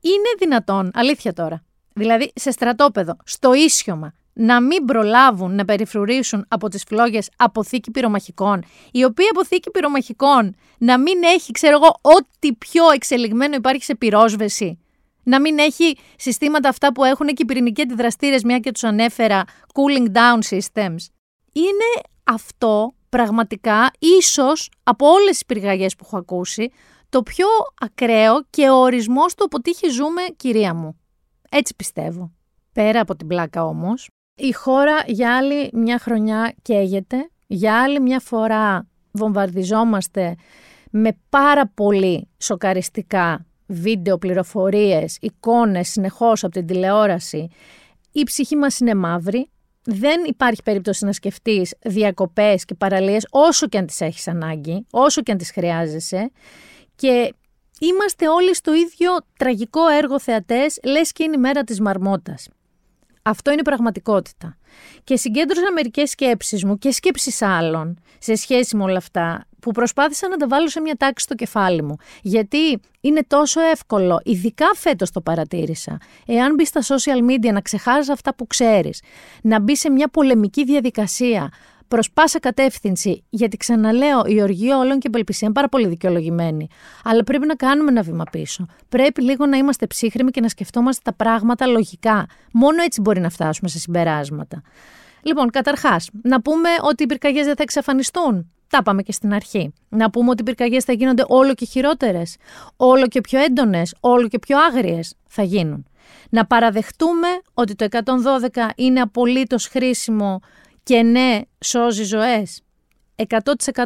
Είναι 0.00 0.30
δυνατόν, 0.38 0.90
αλήθεια 0.94 1.32
τώρα. 1.32 1.62
Δηλαδή, 1.92 2.32
σε 2.34 2.50
στρατόπεδο, 2.50 3.16
στο 3.24 3.54
ίσιωμα, 3.54 4.14
να 4.32 4.60
μην 4.60 4.84
προλάβουν 4.84 5.54
να 5.54 5.64
περιφρουρήσουν 5.64 6.44
από 6.48 6.68
τις 6.68 6.82
φλόγες 6.82 7.30
αποθήκη 7.36 7.90
πυρομαχικών, 7.90 8.64
η 8.92 9.04
οποία 9.04 9.28
αποθήκη 9.30 9.70
πυρομαχικών 9.70 10.56
να 10.78 10.98
μην 10.98 11.22
έχει, 11.22 11.52
ξέρω 11.52 11.78
εγώ, 11.82 11.98
ό,τι 12.00 12.52
πιο 12.52 12.90
εξελιγμένο 12.94 13.54
υπάρχει 13.54 13.84
σε 13.84 13.94
πυρόσβεση 13.94 14.78
να 15.30 15.40
μην 15.40 15.58
έχει 15.58 15.96
συστήματα 16.16 16.68
αυτά 16.68 16.92
που 16.92 17.04
έχουν 17.04 17.26
και 17.26 17.42
οι 17.42 17.44
πυρηνικοί 17.44 17.82
αντιδραστήρες, 17.82 18.42
μια 18.42 18.58
και 18.58 18.72
τους 18.72 18.84
ανέφερα, 18.84 19.44
cooling 19.72 20.06
down 20.12 20.56
systems. 20.56 21.04
Είναι 21.52 21.90
αυτό 22.24 22.94
πραγματικά, 23.08 23.90
ίσως 23.98 24.70
από 24.82 25.06
όλες 25.06 25.30
τις 25.30 25.46
πυρκαγιές 25.46 25.94
που 25.96 26.04
έχω 26.06 26.16
ακούσει, 26.16 26.70
το 27.08 27.22
πιο 27.22 27.46
ακραίο 27.80 28.44
και 28.50 28.68
ο 28.68 28.74
ορισμός 28.74 29.34
του 29.34 29.44
από 29.44 29.60
τι 29.60 29.72
ζούμε, 29.90 30.22
κυρία 30.36 30.74
μου. 30.74 31.00
Έτσι 31.50 31.74
πιστεύω. 31.76 32.32
Πέρα 32.72 33.00
από 33.00 33.16
την 33.16 33.26
πλάκα 33.26 33.64
όμως, 33.64 34.08
η 34.34 34.52
χώρα 34.52 35.02
για 35.06 35.36
άλλη 35.36 35.70
μια 35.72 35.98
χρονιά 35.98 36.54
καίγεται, 36.62 37.30
για 37.46 37.82
άλλη 37.82 38.00
μια 38.00 38.20
φορά 38.20 38.86
βομβαρδιζόμαστε 39.10 40.34
με 40.90 41.18
πάρα 41.28 41.66
πολύ 41.74 42.28
σοκαριστικά 42.38 43.44
βίντεο, 43.70 44.18
πληροφορίες, 44.18 45.18
εικόνες 45.20 45.88
συνεχώς 45.88 46.44
από 46.44 46.52
την 46.52 46.66
τηλεόραση, 46.66 47.48
η 48.12 48.22
ψυχή 48.22 48.56
μας 48.56 48.78
είναι 48.78 48.94
μαύρη. 48.94 49.50
Δεν 49.82 50.24
υπάρχει 50.26 50.62
περίπτωση 50.62 51.04
να 51.04 51.12
σκεφτείς 51.12 51.74
διακοπές 51.84 52.64
και 52.64 52.74
παραλίες 52.74 53.26
όσο 53.30 53.66
και 53.68 53.78
αν 53.78 53.86
τις 53.86 54.00
έχεις 54.00 54.28
ανάγκη, 54.28 54.86
όσο 54.90 55.22
και 55.22 55.32
αν 55.32 55.38
τις 55.38 55.50
χρειάζεσαι. 55.50 56.30
Και 56.94 57.34
είμαστε 57.80 58.28
όλοι 58.28 58.54
στο 58.54 58.74
ίδιο 58.74 59.10
τραγικό 59.38 59.88
έργο 59.88 60.20
θεατές, 60.20 60.78
λες 60.84 61.12
και 61.12 61.22
είναι 61.22 61.34
η 61.36 61.40
μέρα 61.40 61.64
της 61.64 61.80
μαρμότας. 61.80 62.48
Αυτό 63.22 63.52
είναι 63.52 63.62
πραγματικότητα. 63.62 64.58
Και 65.04 65.16
συγκέντρωσα 65.16 65.72
μερικές 65.72 66.10
σκέψεις 66.10 66.64
μου 66.64 66.78
και 66.78 66.92
σκέψεις 66.92 67.42
άλλων 67.42 67.98
σε 68.18 68.34
σχέση 68.34 68.76
με 68.76 68.82
όλα 68.82 68.96
αυτά 68.96 69.46
που 69.62 69.70
προσπάθησα 69.70 70.28
να 70.28 70.36
τα 70.36 70.46
βάλω 70.48 70.68
σε 70.68 70.80
μια 70.80 70.94
τάξη 70.94 71.24
στο 71.24 71.34
κεφάλι 71.34 71.82
μου. 71.82 71.96
Γιατί 72.22 72.80
είναι 73.00 73.20
τόσο 73.26 73.60
εύκολο, 73.60 74.20
ειδικά 74.24 74.66
φέτος 74.74 75.10
το 75.10 75.20
παρατήρησα, 75.20 75.98
εάν 76.26 76.54
μπεις 76.54 76.68
στα 76.68 76.80
social 76.82 77.30
media 77.30 77.52
να 77.52 77.60
ξεχάσεις 77.60 78.08
αυτά 78.08 78.34
που 78.34 78.46
ξέρεις, 78.46 79.02
να 79.42 79.60
μπεις 79.60 79.80
σε 79.80 79.90
μια 79.90 80.08
πολεμική 80.08 80.64
διαδικασία 80.64 81.52
προς 81.88 82.10
πάσα 82.10 82.38
κατεύθυνση, 82.40 83.24
γιατί 83.28 83.56
ξαναλέω, 83.56 84.22
η 84.26 84.42
οργή 84.42 84.70
όλων 84.70 84.92
και 84.98 85.06
η 85.06 85.08
απελπισία 85.08 85.46
είναι 85.46 85.54
πάρα 85.54 85.68
πολύ 85.68 85.86
δικαιολογημένη. 85.86 86.68
Αλλά 87.04 87.24
πρέπει 87.24 87.46
να 87.46 87.54
κάνουμε 87.54 87.90
ένα 87.90 88.02
βήμα 88.02 88.24
πίσω. 88.30 88.66
Πρέπει 88.88 89.22
λίγο 89.22 89.46
να 89.46 89.56
είμαστε 89.56 89.86
ψύχρεμοι 89.86 90.30
και 90.30 90.40
να 90.40 90.48
σκεφτόμαστε 90.48 91.00
τα 91.04 91.12
πράγματα 91.12 91.66
λογικά. 91.66 92.26
Μόνο 92.52 92.82
έτσι 92.82 93.00
μπορεί 93.00 93.20
να 93.20 93.30
φτάσουμε 93.30 93.68
σε 93.68 93.78
συμπεράσματα. 93.78 94.62
Λοιπόν, 95.22 95.50
καταρχάς, 95.50 96.08
να 96.22 96.40
πούμε 96.40 96.68
ότι 96.82 97.02
οι 97.02 97.06
πυρκαγιές 97.06 97.46
δεν 97.46 97.56
θα 97.56 97.62
εξαφανιστούν. 97.62 98.50
Τα 98.70 98.82
πάμε 98.82 99.02
και 99.02 99.12
στην 99.12 99.32
αρχή. 99.32 99.72
Να 99.88 100.10
πούμε 100.10 100.30
ότι 100.30 100.40
οι 100.40 100.44
πυρκαγιές 100.44 100.84
θα 100.84 100.92
γίνονται 100.92 101.24
όλο 101.26 101.54
και 101.54 101.64
χειρότερες, 101.64 102.36
όλο 102.76 103.06
και 103.06 103.20
πιο 103.20 103.40
έντονες, 103.40 103.94
όλο 104.00 104.28
και 104.28 104.38
πιο 104.38 104.58
άγριες 104.58 105.14
θα 105.28 105.42
γίνουν. 105.42 105.86
Να 106.30 106.46
παραδεχτούμε 106.46 107.28
ότι 107.54 107.74
το 107.74 107.84
112 107.84 108.70
είναι 108.76 109.00
απολύτως 109.00 109.66
χρήσιμο 109.66 110.40
και 110.82 111.02
ναι, 111.02 111.40
σώζει 111.64 112.04
ζωές. 112.04 112.62
100% 113.16 113.34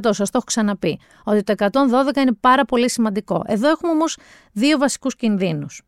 σας 0.00 0.16
το 0.16 0.30
έχω 0.34 0.44
ξαναπεί, 0.44 1.00
ότι 1.24 1.42
το 1.42 1.54
112 1.58 2.16
είναι 2.16 2.32
πάρα 2.40 2.64
πολύ 2.64 2.90
σημαντικό. 2.90 3.42
Εδώ 3.46 3.68
έχουμε 3.68 3.92
όμως 3.92 4.16
δύο 4.52 4.78
βασικούς 4.78 5.16
κινδύνους. 5.16 5.82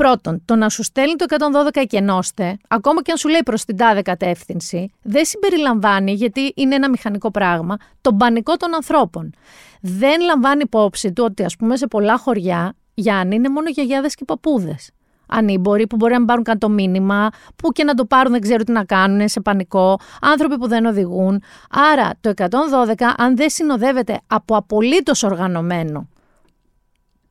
Πρώτον, 0.00 0.42
το 0.44 0.56
να 0.56 0.68
σου 0.68 0.82
στέλνει 0.82 1.14
το 1.14 1.24
112 1.28 1.68
εκενώστε, 1.72 2.56
ακόμα 2.68 3.02
και 3.02 3.10
αν 3.10 3.16
σου 3.16 3.28
λέει 3.28 3.40
προς 3.44 3.64
την 3.64 3.76
τάδε 3.76 4.02
κατεύθυνση, 4.02 4.92
δεν 5.02 5.24
συμπεριλαμβάνει, 5.24 6.12
γιατί 6.12 6.52
είναι 6.56 6.74
ένα 6.74 6.90
μηχανικό 6.90 7.30
πράγμα, 7.30 7.76
τον 8.00 8.16
πανικό 8.16 8.56
των 8.56 8.74
ανθρώπων. 8.74 9.32
Δεν 9.80 10.20
λαμβάνει 10.20 10.62
υπόψη 10.64 11.12
του 11.12 11.24
ότι, 11.26 11.44
ας 11.44 11.56
πούμε, 11.56 11.76
σε 11.76 11.86
πολλά 11.86 12.18
χωριά, 12.18 12.74
Γιάννη, 12.94 13.34
είναι 13.34 13.48
μόνο 13.48 13.68
γιαγιάδες 13.68 14.14
και 14.14 14.24
παππούδες. 14.24 14.90
Ανήμποροι 15.26 15.86
που 15.86 15.96
μπορεί 15.96 16.12
να 16.12 16.24
πάρουν 16.24 16.44
καν 16.44 16.58
το 16.58 16.68
μήνυμα, 16.68 17.28
που 17.56 17.72
και 17.72 17.84
να 17.84 17.94
το 17.94 18.04
πάρουν 18.04 18.32
δεν 18.32 18.40
ξέρουν 18.40 18.64
τι 18.64 18.72
να 18.72 18.84
κάνουν, 18.84 19.28
σε 19.28 19.40
πανικό, 19.40 19.98
άνθρωποι 20.20 20.58
που 20.58 20.68
δεν 20.68 20.84
οδηγούν. 20.84 21.42
Άρα 21.70 22.10
το 22.20 22.28
112, 22.28 23.14
αν 23.16 23.36
δεν 23.36 23.50
συνοδεύεται 23.50 24.20
από 24.26 24.56
απολύτως 24.56 25.22
οργανωμένο 25.22 26.08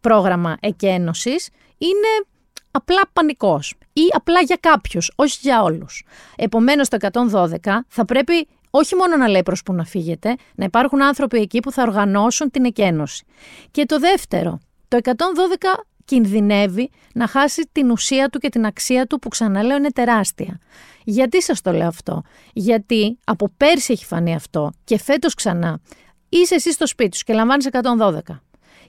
πρόγραμμα 0.02 0.58
εκένωσης, 0.60 1.50
είναι 1.78 2.28
απλά 2.72 3.02
πανικός 3.14 3.74
ή 3.94 4.02
απλά 4.12 4.42
για 4.42 4.58
κάποιους, 4.60 5.12
όχι 5.16 5.38
για 5.42 5.62
όλους. 5.62 6.04
Επομένως 6.36 6.88
το 6.88 6.96
112 6.96 7.86
θα 7.88 8.06
πρέπει 8.06 8.48
όχι 8.70 8.96
μόνο 8.96 9.16
να 9.16 9.28
λέει 9.28 9.44
προς 9.44 9.64
που 9.64 9.74
να 9.74 9.86
φύγετε, 9.86 10.36
να 10.56 10.66
υπάρχουν 10.66 11.04
άνθρωποι 11.04 11.40
εκεί 11.40 11.60
που 11.60 11.72
θα 11.72 11.82
οργανώσουν 11.82 12.52
την 12.52 12.66
εκένωση. 12.66 13.26
Και 13.72 13.86
το 13.86 14.00
δεύτερο, 14.00 14.60
το 14.88 14.98
112 14.98 15.10
κινδυνεύει 16.06 16.90
να 17.14 17.28
χάσει 17.28 17.70
την 17.72 17.92
ουσία 17.92 18.30
του 18.30 18.40
και 18.40 18.50
την 18.50 18.66
αξία 18.66 19.06
του 19.06 19.20
που 19.20 19.30
ξαναλέω 19.30 19.78
είναι 19.78 19.92
τεράστια. 19.92 20.60
Γιατί 21.04 21.42
σας 21.42 21.62
το 21.62 21.72
λέω 21.72 21.88
αυτό; 21.88 22.22
Γιατί 22.54 23.20
από 23.24 23.50
πέρσι 23.58 23.94
έχει 23.94 24.06
φανεί 24.06 24.36
αυτό 24.36 24.72
και 24.84 24.98
φέτος 24.98 25.34
ξανά. 25.34 25.80
Είσαι 26.30 26.56
εσύ 26.56 26.72
στο 26.72 26.88
σπίτι 26.88 27.18
σου 27.18 27.24
και 27.24 27.34
λαμβάνεις 27.34 27.68
112 27.72 28.20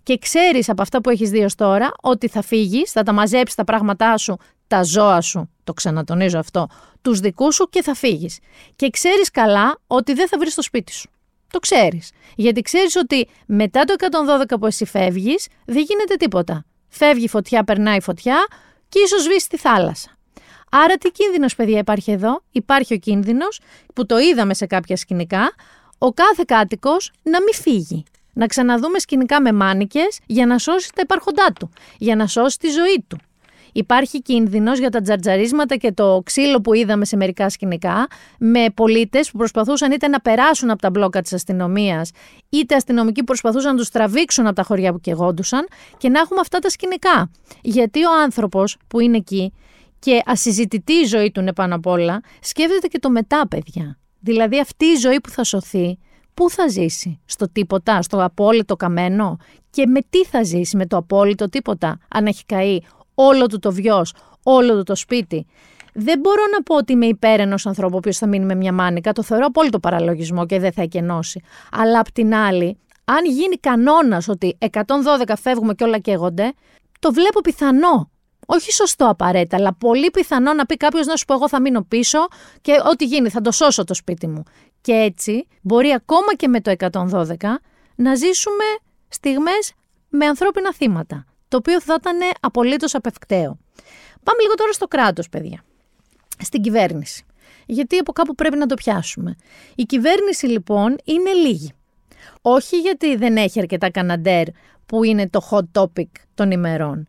και 0.02 0.18
ξέρεις 0.18 0.68
από 0.68 0.82
αυτά 0.82 1.00
που 1.00 1.10
έχεις 1.10 1.30
δει 1.30 1.44
ως 1.44 1.54
τώρα 1.54 1.92
ότι 2.00 2.28
θα 2.28 2.42
φύγεις, 2.42 2.90
θα 2.90 3.02
τα 3.02 3.12
μαζέψεις 3.12 3.56
τα 3.56 3.64
πράγματά 3.64 4.16
σου, 4.16 4.36
τα 4.66 4.82
ζώα 4.82 5.20
σου, 5.20 5.50
το 5.64 5.72
ξανατονίζω 5.72 6.38
αυτό, 6.38 6.68
τους 7.02 7.20
δικούς 7.20 7.54
σου 7.54 7.68
και 7.68 7.82
θα 7.82 7.94
φύγεις. 7.94 8.38
Και 8.76 8.90
ξέρεις 8.90 9.30
καλά 9.30 9.78
ότι 9.86 10.12
δεν 10.12 10.28
θα 10.28 10.38
βρεις 10.38 10.54
το 10.54 10.62
σπίτι 10.62 10.92
σου. 10.92 11.10
Το 11.50 11.58
ξέρεις. 11.58 12.10
Γιατί 12.36 12.60
ξέρεις 12.60 12.96
ότι 12.96 13.28
μετά 13.46 13.84
το 13.84 13.94
112 13.98 14.58
που 14.60 14.66
εσύ 14.66 14.84
φεύγεις, 14.84 15.48
δεν 15.64 15.84
γίνεται 15.88 16.14
τίποτα. 16.14 16.64
Φεύγει 16.88 17.28
φωτιά, 17.28 17.64
περνάει 17.64 18.00
φωτιά 18.00 18.46
και 18.88 18.98
ίσως 18.98 19.22
σβήσει 19.22 19.48
τη 19.48 19.56
θάλασσα. 19.56 20.16
Άρα 20.70 20.94
τι 20.94 21.10
κίνδυνος 21.10 21.54
παιδιά 21.54 21.78
υπάρχει 21.78 22.10
εδώ; 22.10 22.42
Υπάρχει 22.50 22.94
ο 22.94 22.96
κίνδυνος 22.96 23.60
που 23.94 24.06
το 24.06 24.18
είδαμε 24.18 24.54
σε 24.54 24.66
κάποια 24.66 24.96
σκηνικά, 24.96 25.54
ο 25.98 26.12
κάθε 26.12 26.42
κάτοικος 26.46 27.12
να 27.22 27.42
μην 27.42 27.54
φύγει 27.54 28.04
να 28.32 28.46
ξαναδούμε 28.46 28.98
σκηνικά 28.98 29.40
με 29.40 29.52
μάνικες 29.52 30.18
για 30.26 30.46
να 30.46 30.58
σώσει 30.58 30.90
τα 30.94 31.00
υπάρχοντά 31.04 31.52
του, 31.58 31.70
για 31.98 32.16
να 32.16 32.26
σώσει 32.26 32.58
τη 32.58 32.68
ζωή 32.68 33.04
του. 33.08 33.18
Υπάρχει 33.72 34.22
κίνδυνος 34.22 34.78
για 34.78 34.90
τα 34.90 35.00
τζαρτζαρίσματα 35.00 35.76
και 35.76 35.92
το 35.92 36.22
ξύλο 36.24 36.60
που 36.60 36.74
είδαμε 36.74 37.04
σε 37.04 37.16
μερικά 37.16 37.48
σκηνικά 37.48 38.06
με 38.38 38.66
πολίτες 38.74 39.30
που 39.30 39.38
προσπαθούσαν 39.38 39.92
είτε 39.92 40.08
να 40.08 40.20
περάσουν 40.20 40.70
από 40.70 40.80
τα 40.80 40.90
μπλόκα 40.90 41.22
της 41.22 41.32
αστυνομίας 41.32 42.10
είτε 42.48 42.74
αστυνομικοί 42.74 43.18
που 43.18 43.24
προσπαθούσαν 43.24 43.70
να 43.72 43.76
τους 43.76 43.88
τραβήξουν 43.88 44.46
από 44.46 44.54
τα 44.54 44.62
χωριά 44.62 44.92
που 44.92 45.00
κεγόντουσαν 45.00 45.68
και 45.96 46.08
να 46.08 46.20
έχουμε 46.20 46.40
αυτά 46.40 46.58
τα 46.58 46.68
σκηνικά. 46.68 47.30
Γιατί 47.60 48.04
ο 48.04 48.10
άνθρωπος 48.22 48.76
που 48.88 49.00
είναι 49.00 49.16
εκεί 49.16 49.52
και 49.98 50.22
ασυζητητή 50.24 50.92
η 50.92 51.04
ζωή 51.04 51.30
του 51.30 51.40
είναι 51.40 51.52
πάνω 51.52 51.74
απ' 51.74 51.86
όλα 51.86 52.20
σκέφτεται 52.40 52.86
και 52.86 52.98
το 52.98 53.10
μετά 53.10 53.48
παιδιά. 53.48 53.98
Δηλαδή 54.20 54.60
αυτή 54.60 54.84
η 54.84 54.96
ζωή 54.96 55.20
που 55.20 55.30
θα 55.30 55.44
σωθεί 55.44 55.98
πού 56.34 56.50
θα 56.50 56.68
ζήσει, 56.68 57.20
στο 57.24 57.50
τίποτα, 57.52 58.02
στο 58.02 58.24
απόλυτο 58.24 58.76
καμένο; 58.76 59.36
Και 59.70 59.86
με 59.86 60.00
τι 60.10 60.24
θα 60.24 60.42
ζήσει, 60.42 60.76
με 60.76 60.86
το 60.86 60.96
απόλυτο 60.96 61.48
τίποτα, 61.48 61.98
αν 62.08 62.26
έχει 62.26 62.44
καεί 62.46 62.80
όλο 63.14 63.46
του 63.46 63.58
το 63.58 63.72
βιός, 63.72 64.14
όλο 64.42 64.76
του 64.76 64.82
το 64.82 64.94
σπίτι; 64.94 65.46
Δεν 65.92 66.18
μπορώ 66.18 66.42
να 66.52 66.62
πω 66.62 66.76
ότι 66.76 66.92
είμαι 66.92 67.06
υπέρ 67.06 67.40
ενό 67.40 67.54
ανθρώπου 67.64 68.00
ο 68.08 68.12
θα 68.12 68.26
μείνει 68.26 68.44
με 68.44 68.54
μια 68.54 68.72
μάνικα, 68.72 69.12
το 69.12 69.22
θεωρώ 69.22 69.46
απόλυτο 69.46 69.80
παραλογισμό 69.80 70.46
και 70.46 70.58
δεν 70.58 70.72
θα 70.72 70.82
εκενώσει. 70.82 71.40
Αλλά 71.72 71.98
απ' 71.98 72.12
την 72.12 72.34
άλλη, 72.34 72.78
αν 73.04 73.24
γίνει 73.24 73.56
κανόνας 73.56 74.28
ότι 74.28 74.56
112 74.60 74.68
φεύγουμε 75.40 75.74
και 75.74 75.84
όλα 75.84 75.98
καίγονται, 75.98 76.52
το 76.98 77.12
βλέπω 77.12 77.40
πιθανό. 77.40 78.10
Όχι 78.46 78.72
σωστό 78.72 79.06
απαραίτητα, 79.08 79.56
αλλά 79.56 79.74
πολύ 79.74 80.10
πιθανό 80.10 80.52
να 80.52 80.66
πει 80.66 80.76
κάποιος 80.76 81.06
να 81.06 81.16
σου 81.16 81.24
πω: 81.24 81.34
Εγώ 81.34 81.48
θα 81.48 81.60
μείνω 81.60 81.82
πίσω 81.82 82.18
και 82.60 82.72
ό,τι 82.90 83.04
γίνει, 83.04 83.28
θα 83.28 83.40
το 83.40 83.50
σώσω 83.50 83.84
το 83.84 83.94
σπίτι 83.94 84.26
μου. 84.26 84.42
Και 84.80 84.92
έτσι 84.92 85.46
μπορεί 85.62 85.92
ακόμα 85.92 86.34
και 86.36 86.48
με 86.48 86.60
το 86.60 86.74
112 86.78 87.36
να 87.94 88.14
ζήσουμε 88.14 88.64
στιγμές 89.08 89.72
με 90.08 90.26
ανθρώπινα 90.26 90.74
θύματα, 90.74 91.24
το 91.48 91.56
οποίο 91.56 91.80
θα 91.80 91.96
ήταν 91.98 92.18
απολύτως 92.40 92.94
απευκταίο. 92.94 93.58
Πάμε 94.22 94.42
λίγο 94.42 94.54
τώρα 94.54 94.72
στο 94.72 94.86
κράτος, 94.86 95.28
παιδιά. 95.28 95.64
Στην 96.38 96.62
κυβέρνηση. 96.62 97.24
Γιατί 97.66 97.98
από 97.98 98.12
κάπου 98.12 98.34
πρέπει 98.34 98.56
να 98.56 98.66
το 98.66 98.74
πιάσουμε. 98.74 99.36
Η 99.74 99.82
κυβέρνηση 99.82 100.46
λοιπόν 100.46 100.96
είναι 101.04 101.32
λίγη. 101.32 101.72
Όχι 102.42 102.76
γιατί 102.80 103.16
δεν 103.16 103.36
έχει 103.36 103.60
αρκετά 103.60 103.90
καναντέρ 103.90 104.46
που 104.86 105.04
είναι 105.04 105.28
το 105.28 105.48
hot 105.50 105.82
topic 105.82 106.08
των 106.34 106.50
ημερών 106.50 107.08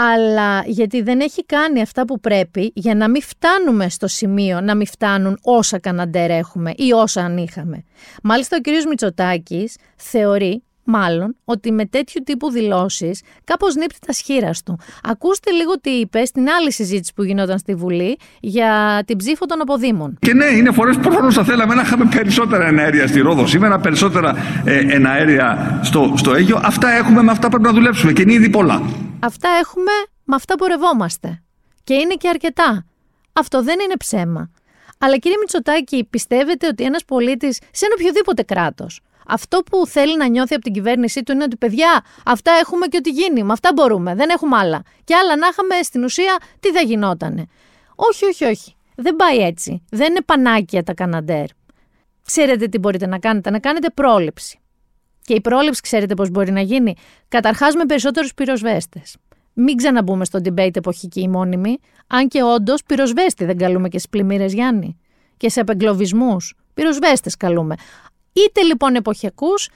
αλλά 0.00 0.62
γιατί 0.66 1.02
δεν 1.02 1.20
έχει 1.20 1.44
κάνει 1.44 1.80
αυτά 1.80 2.04
που 2.04 2.20
πρέπει 2.20 2.72
για 2.74 2.94
να 2.94 3.08
μην 3.08 3.22
φτάνουμε 3.22 3.88
στο 3.88 4.06
σημείο 4.06 4.60
να 4.60 4.74
μην 4.74 4.86
φτάνουν 4.86 5.38
όσα 5.42 5.78
καναντέρ 5.78 6.30
έχουμε 6.30 6.72
ή 6.76 6.92
όσα 6.92 7.20
αν 7.20 7.36
είχαμε. 7.36 7.84
Μάλιστα 8.22 8.56
ο 8.56 8.60
κ. 8.60 8.88
Μητσοτάκης 8.88 9.76
θεωρεί 9.96 10.62
μάλλον 10.88 11.36
ότι 11.44 11.72
με 11.72 11.86
τέτοιου 11.86 12.22
τύπου 12.24 12.50
δηλώσεις 12.50 13.22
κάπως 13.44 13.74
νύπτει 13.74 13.98
τα 14.06 14.12
σχήρα 14.12 14.50
του. 14.64 14.78
Ακούστε 15.02 15.50
λίγο 15.50 15.80
τι 15.80 15.90
είπε 15.90 16.24
στην 16.24 16.48
άλλη 16.48 16.72
συζήτηση 16.72 17.12
που 17.14 17.22
γινόταν 17.22 17.58
στη 17.58 17.74
Βουλή 17.74 18.18
για 18.40 19.02
την 19.06 19.16
ψήφο 19.16 19.46
των 19.46 19.60
αποδήμων. 19.60 20.16
Και 20.20 20.34
ναι, 20.34 20.46
είναι 20.46 20.72
φορές 20.72 20.96
που 20.96 21.02
προφανώς 21.02 21.34
θα 21.34 21.44
θέλαμε 21.44 21.74
να 21.74 21.82
είχαμε 21.82 22.08
περισσότερα 22.14 22.66
εναέρια 22.66 23.06
στη 23.06 23.20
Ρόδο 23.20 23.46
σήμερα, 23.46 23.78
περισσότερα 23.78 24.34
ε, 24.64 24.78
εναέρια 24.78 25.80
στο, 25.82 26.12
στο 26.16 26.34
Αίγιο. 26.34 26.60
Αυτά 26.64 26.88
έχουμε, 26.88 27.22
με 27.22 27.30
αυτά 27.30 27.48
πρέπει 27.48 27.64
να 27.64 27.72
δουλέψουμε 27.72 28.12
και 28.12 28.22
είναι 28.22 28.32
ήδη 28.32 28.50
πολλά. 28.50 28.82
Αυτά 29.20 29.48
έχουμε, 29.60 29.90
με 30.24 30.34
αυτά 30.34 30.54
πορευόμαστε. 30.54 31.42
Και 31.84 31.94
είναι 31.94 32.14
και 32.14 32.28
αρκετά. 32.28 32.86
Αυτό 33.32 33.62
δεν 33.62 33.80
είναι 33.80 33.96
ψέμα. 33.98 34.50
Αλλά 34.98 35.16
κύριε 35.16 35.36
Μητσοτάκη, 35.40 36.06
πιστεύετε 36.10 36.66
ότι 36.66 36.84
ένας 36.84 37.04
πολίτης 37.04 37.56
σε 37.70 37.84
ένα 37.84 37.94
οποιοδήποτε 37.98 38.42
κράτος 38.42 39.00
αυτό 39.28 39.62
που 39.70 39.86
θέλει 39.86 40.16
να 40.16 40.28
νιώθει 40.28 40.54
από 40.54 40.62
την 40.62 40.72
κυβέρνησή 40.72 41.22
του 41.22 41.32
είναι 41.32 41.44
ότι 41.44 41.56
παιδιά, 41.56 42.04
αυτά 42.24 42.52
έχουμε 42.52 42.86
και 42.86 42.96
ό,τι 42.96 43.10
γίνει. 43.10 43.42
Με 43.42 43.52
αυτά 43.52 43.70
μπορούμε. 43.74 44.14
Δεν 44.14 44.28
έχουμε 44.28 44.56
άλλα. 44.56 44.82
Και 45.04 45.14
άλλα 45.14 45.36
να 45.36 45.46
είχαμε 45.46 45.82
στην 45.82 46.04
ουσία, 46.04 46.36
τι 46.60 46.72
θα 46.72 46.80
γινότανε. 46.80 47.46
Όχι, 47.94 48.24
όχι, 48.24 48.44
όχι. 48.44 48.76
Δεν 48.96 49.16
πάει 49.16 49.38
έτσι. 49.38 49.82
Δεν 49.90 50.10
είναι 50.10 50.22
πανάκια 50.22 50.82
τα 50.82 50.94
καναντέρ. 50.94 51.44
Ξέρετε 52.24 52.66
τι 52.66 52.78
μπορείτε 52.78 53.06
να 53.06 53.18
κάνετε. 53.18 53.50
Να 53.50 53.58
κάνετε 53.58 53.90
πρόληψη. 53.90 54.58
Και 55.24 55.34
η 55.34 55.40
πρόληψη, 55.40 55.80
ξέρετε 55.80 56.14
πώς 56.14 56.30
μπορεί 56.30 56.50
να 56.50 56.60
γίνει; 56.60 56.94
Καταρχάς 57.28 57.74
με 57.74 57.84
περισσότερους 57.84 58.34
πυροσβέστες. 58.34 59.16
Μην 59.52 59.76
ξαναμπούμε 59.76 60.24
στο 60.24 60.38
debate 60.44 60.76
εποχική 60.76 61.20
ή 61.20 61.28
μόνιμη. 61.28 61.78
Αν 62.06 62.28
και 62.28 62.42
όντως 62.42 62.82
πυροσβέστη 62.82 63.44
δεν 63.44 63.58
καλούμε 63.58 63.88
και 63.88 63.98
στις 63.98 64.10
πλημμύρες 64.10 64.52
Γιάννη. 64.52 64.98
Και 65.36 65.48
σε 65.48 65.60
απεγκλωβισμούς. 65.60 66.54
Πυροσβέστες 66.74 67.36
καλούμε 67.36 67.74
είτε 68.32 68.62
λοιπόν 68.62 68.94
εποχιακούς 68.94 69.68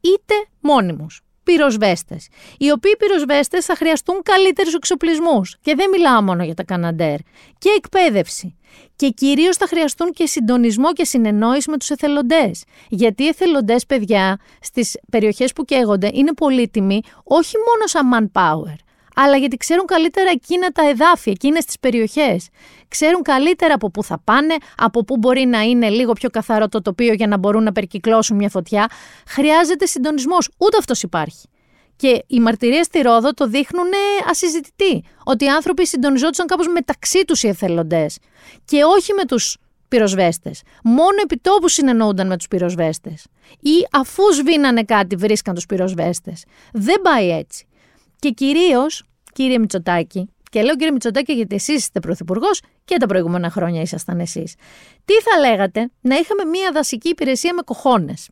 είτε 0.00 0.34
μόνιμους. 0.60 1.20
πυροσβέστες. 1.42 2.28
Οι 2.58 2.70
οποίοι 2.70 2.96
πυροσβέστες 2.96 3.64
θα 3.64 3.76
χρειαστούν 3.76 4.22
καλύτερους 4.22 4.74
εξοπλισμούς. 4.74 5.56
Και 5.60 5.74
δεν 5.74 5.88
μιλάω 5.90 6.22
μόνο 6.22 6.44
για 6.44 6.54
τα 6.54 6.64
Καναντέρ. 6.64 7.16
Και 7.58 7.68
εκπαίδευση. 7.76 8.54
Και 8.96 9.08
κυρίως 9.08 9.56
θα 9.56 9.66
χρειαστούν 9.66 10.12
και 10.12 10.26
συντονισμό 10.26 10.92
και 10.92 11.04
συνεννόηση 11.04 11.70
με 11.70 11.76
τους 11.76 11.90
εθελοντές. 11.90 12.64
Γιατί 12.88 13.22
οι 13.22 13.26
εθελοντές, 13.26 13.86
παιδιά, 13.86 14.38
στις 14.60 14.98
περιοχές 15.10 15.52
που 15.52 15.64
καίγονται 15.64 16.10
είναι 16.12 16.32
πολύτιμοι 16.32 17.00
όχι 17.24 17.56
μόνο 17.56 17.86
σαν 17.86 18.10
manpower, 18.14 18.74
αλλά 19.14 19.36
γιατί 19.36 19.56
ξέρουν 19.56 19.86
καλύτερα 19.86 20.30
εκείνα 20.30 20.68
τα 20.68 20.88
εδάφια, 20.88 21.32
εκείνες 21.32 21.64
τις 21.64 21.78
περιοχές. 21.78 22.48
Ξέρουν 22.88 23.22
καλύτερα 23.22 23.74
από 23.74 23.90
πού 23.90 24.04
θα 24.04 24.20
πάνε, 24.24 24.54
από 24.76 25.04
πού 25.04 25.16
μπορεί 25.16 25.46
να 25.46 25.60
είναι 25.60 25.88
λίγο 25.88 26.12
πιο 26.12 26.30
καθαρό 26.30 26.68
το 26.68 26.82
τοπίο 26.82 27.12
για 27.12 27.26
να 27.26 27.38
μπορούν 27.38 27.62
να 27.62 27.72
περικυκλώσουν 27.72 28.36
μια 28.36 28.48
φωτιά. 28.48 28.90
Χρειάζεται 29.26 29.86
συντονισμός, 29.86 30.48
ούτε 30.58 30.76
αυτός 30.76 31.02
υπάρχει. 31.02 31.48
Και 31.96 32.24
οι 32.26 32.40
μαρτυρίες 32.40 32.86
στη 32.86 33.00
Ρόδο 33.00 33.34
το 33.34 33.46
δείχνουν 33.46 33.88
ασυζητητή, 34.30 35.04
ότι 35.24 35.44
οι 35.44 35.48
άνθρωποι 35.48 35.86
συντονιζόντουσαν 35.86 36.46
κάπως 36.46 36.68
μεταξύ 36.68 37.24
τους 37.24 37.42
οι 37.42 37.48
εθελοντές 37.48 38.18
και 38.64 38.84
όχι 38.84 39.12
με 39.12 39.24
τους 39.24 39.56
πυροσβέστες. 39.88 40.62
Μόνο 40.84 41.20
επιτόπους 41.22 41.72
συνεννοούνταν 41.72 42.26
με 42.26 42.36
τους 42.36 42.48
πυροσβέστες. 42.48 43.26
Ή 43.60 43.86
αφού 43.92 44.22
σβήνανε 44.32 44.82
κάτι 44.82 45.16
βρίσκαν 45.16 45.54
τους 45.54 45.66
πυροσβέστες. 45.66 46.44
Δεν 46.72 47.00
πάει 47.00 47.30
έτσι. 47.30 47.64
Και 48.20 48.30
κυρίως, 48.30 49.04
κύριε 49.32 49.58
Μητσοτάκη, 49.58 50.28
και 50.50 50.62
λέω 50.62 50.76
κύριε 50.76 50.92
Μητσοτάκη 50.92 51.32
γιατί 51.32 51.54
εσείς 51.54 51.76
είστε 51.76 52.00
πρωθυπουργός 52.00 52.62
και 52.84 52.96
τα 52.96 53.06
προηγούμενα 53.06 53.50
χρόνια 53.50 53.80
ήσασταν 53.80 54.20
εσείς. 54.20 54.54
Τι 55.04 55.14
θα 55.14 55.48
λέγατε 55.48 55.90
να 56.00 56.16
είχαμε 56.16 56.44
μια 56.44 56.72
δασική 56.72 57.08
υπηρεσία 57.08 57.54
με 57.54 57.62
κοχώνες. 57.62 58.28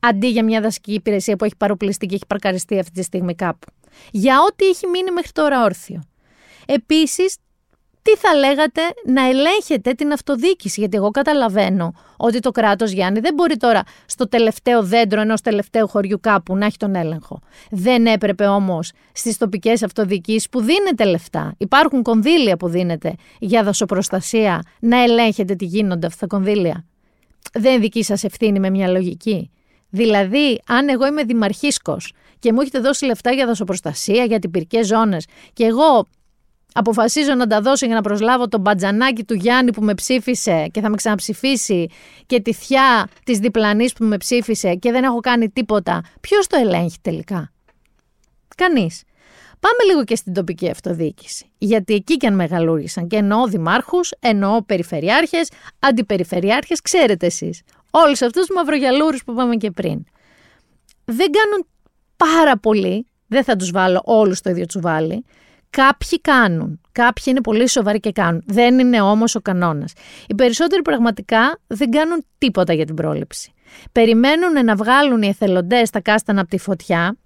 Αντί 0.00 0.26
για 0.26 0.44
μια 0.44 0.60
δασική 0.60 0.92
υπηρεσία 0.92 1.36
που 1.36 1.44
έχει 1.44 1.56
παροπληστεί 1.56 2.06
και 2.06 2.14
έχει 2.14 2.26
παρκαριστεί 2.26 2.78
αυτή 2.78 2.92
τη 2.92 3.02
στιγμή 3.02 3.34
κάπου; 3.34 3.72
Για 4.10 4.36
ό,τι 4.48 4.64
έχει 4.66 4.86
μείνει 4.86 5.10
μέχρι 5.10 5.30
τώρα 5.32 5.64
όρθιο. 5.64 6.02
Επίσης, 6.66 7.36
τι 8.08 8.16
θα 8.16 8.34
λέγατε 8.34 8.80
να 9.04 9.28
ελέγχετε 9.28 9.92
την 9.92 10.12
αυτοδίκηση. 10.12 10.80
Γιατί 10.80 10.96
εγώ 10.96 11.10
καταλαβαίνω 11.10 11.92
ότι 12.16 12.40
το 12.40 12.50
κράτος 12.50 12.90
Γιάννη 12.90 13.20
δεν 13.20 13.34
μπορεί 13.34 13.56
τώρα 13.56 13.82
στο 14.06 14.28
τελευταίο 14.28 14.82
δέντρο 14.82 15.20
ενός 15.20 15.40
τελευταίου 15.40 15.88
χωριού 15.88 16.20
κάπου 16.20 16.56
να 16.56 16.66
έχει 16.66 16.76
τον 16.76 16.94
έλεγχο. 16.94 17.40
Δεν 17.70 18.06
έπρεπε 18.06 18.46
όμως 18.46 18.92
στις 19.12 19.36
τοπικές 19.36 19.82
αυτοδιοικήσεις 19.82 20.48
που 20.48 20.60
δίνετε 20.60 21.04
λεφτά, 21.04 21.54
υπάρχουν 21.58 22.02
κονδύλια 22.02 22.56
που 22.56 22.68
δίνετε 22.68 23.14
για 23.38 23.62
δασοπροστασία, 23.62 24.62
να 24.80 25.02
ελέγχετε 25.02 25.54
τι 25.54 25.64
γίνονται 25.64 26.06
αυτά 26.06 26.26
τα 26.26 26.36
κονδύλια. 26.36 26.84
Δεν 27.52 27.72
είναι 27.72 27.80
δική 27.80 28.02
σας 28.02 28.24
ευθύνη 28.24 28.60
με 28.60 28.70
μια 28.70 28.88
λογική. 28.88 29.50
Δηλαδή, 29.90 30.60
αν 30.66 30.88
εγώ 30.88 31.06
είμαι 31.06 31.22
δημαρχίσκος 31.22 32.12
και 32.38 32.52
μου 32.52 32.60
έχετε 32.60 32.78
δώσει 32.78 33.04
λεφτά 33.04 33.30
για 33.30 33.46
δασοπροστασία, 33.46 34.24
για 34.24 34.38
τυπηρικέ 34.38 34.84
ζώνες, 34.84 35.26
και 35.52 35.64
εγώ 35.64 36.06
αποφασίζω 36.72 37.34
να 37.34 37.46
τα 37.46 37.60
δώσω 37.60 37.86
για 37.86 37.94
να 37.94 38.00
προσλάβω 38.00 38.48
τον 38.48 38.60
μπατζανάκι 38.60 39.24
του 39.24 39.34
Γιάννη 39.34 39.72
που 39.72 39.82
με 39.82 39.94
ψήφισε 39.94 40.66
και 40.70 40.80
θα 40.80 40.88
με 40.88 40.96
ξαναψηφίσει 40.96 41.88
και 42.26 42.40
τη 42.40 42.52
θιά 42.52 43.08
της 43.24 43.38
διπλανής 43.38 43.92
που 43.92 44.04
με 44.04 44.16
ψήφισε 44.16 44.74
και 44.74 44.90
δεν 44.90 45.04
έχω 45.04 45.20
κάνει 45.20 45.50
τίποτα, 45.50 46.02
ποιος 46.20 46.46
το 46.46 46.56
ελέγχει 46.56 46.98
τελικά; 47.02 47.52
Κανείς. 48.56 49.02
Πάμε 49.60 49.92
λίγο 49.92 50.04
και 50.04 50.16
στην 50.16 50.32
τοπική 50.32 50.70
αυτοδιοίκηση. 50.70 51.50
Γιατί 51.58 51.94
εκεί 51.94 52.16
και 52.16 52.26
αν 52.26 52.34
μεγαλούργησαν 52.34 53.06
και 53.06 53.16
εννοώ 53.16 53.46
δημάρχους, 53.46 54.10
εννοώ 54.20 54.62
περιφερειάρχες, 54.62 55.50
αντιπεριφερειάρχες, 55.78 56.80
ξέρετε 56.80 57.26
εσείς. 57.26 57.62
Όλους 57.90 58.22
αυτούς 58.22 58.46
τους 58.46 58.56
μαυρογιαλούρους 58.56 59.24
που 59.24 59.32
είπαμε 59.32 59.56
και 59.56 59.70
πριν. 59.70 60.04
Δεν 61.04 61.30
κάνουν 61.30 61.66
πάρα 62.16 62.58
πολύ, 62.58 63.06
δεν 63.26 63.44
θα 63.44 63.56
τους 63.56 63.70
βάλω 63.70 64.02
όλους 64.04 64.38
στο 64.38 64.50
ίδιο 64.50 64.66
τσουβάλι, 64.66 65.24
Κάποιοι 65.70 66.20
κάνουν. 66.20 66.80
Κάποιοι 66.92 67.24
είναι 67.26 67.40
πολύ 67.40 67.68
σοβαροί 67.68 68.00
και 68.00 68.12
κάνουν. 68.12 68.42
Δεν 68.46 68.78
είναι 68.78 69.00
όμως 69.00 69.34
ο 69.34 69.40
κανόνας. 69.40 69.92
Οι 70.26 70.34
περισσότεροι 70.34 70.82
πραγματικά 70.82 71.58
δεν 71.66 71.90
κάνουν 71.90 72.24
τίποτα 72.38 72.72
για 72.72 72.84
την 72.84 72.94
πρόληψη. 72.94 73.52
Περιμένουν 73.92 74.64
να 74.64 74.74
βγάλουν 74.74 75.22
οι 75.22 75.28
εθελοντές 75.28 75.90
τα 75.90 76.00
κάστανα 76.00 76.40
από 76.40 76.50
τη 76.50 76.58
φωτιά, 76.58 77.16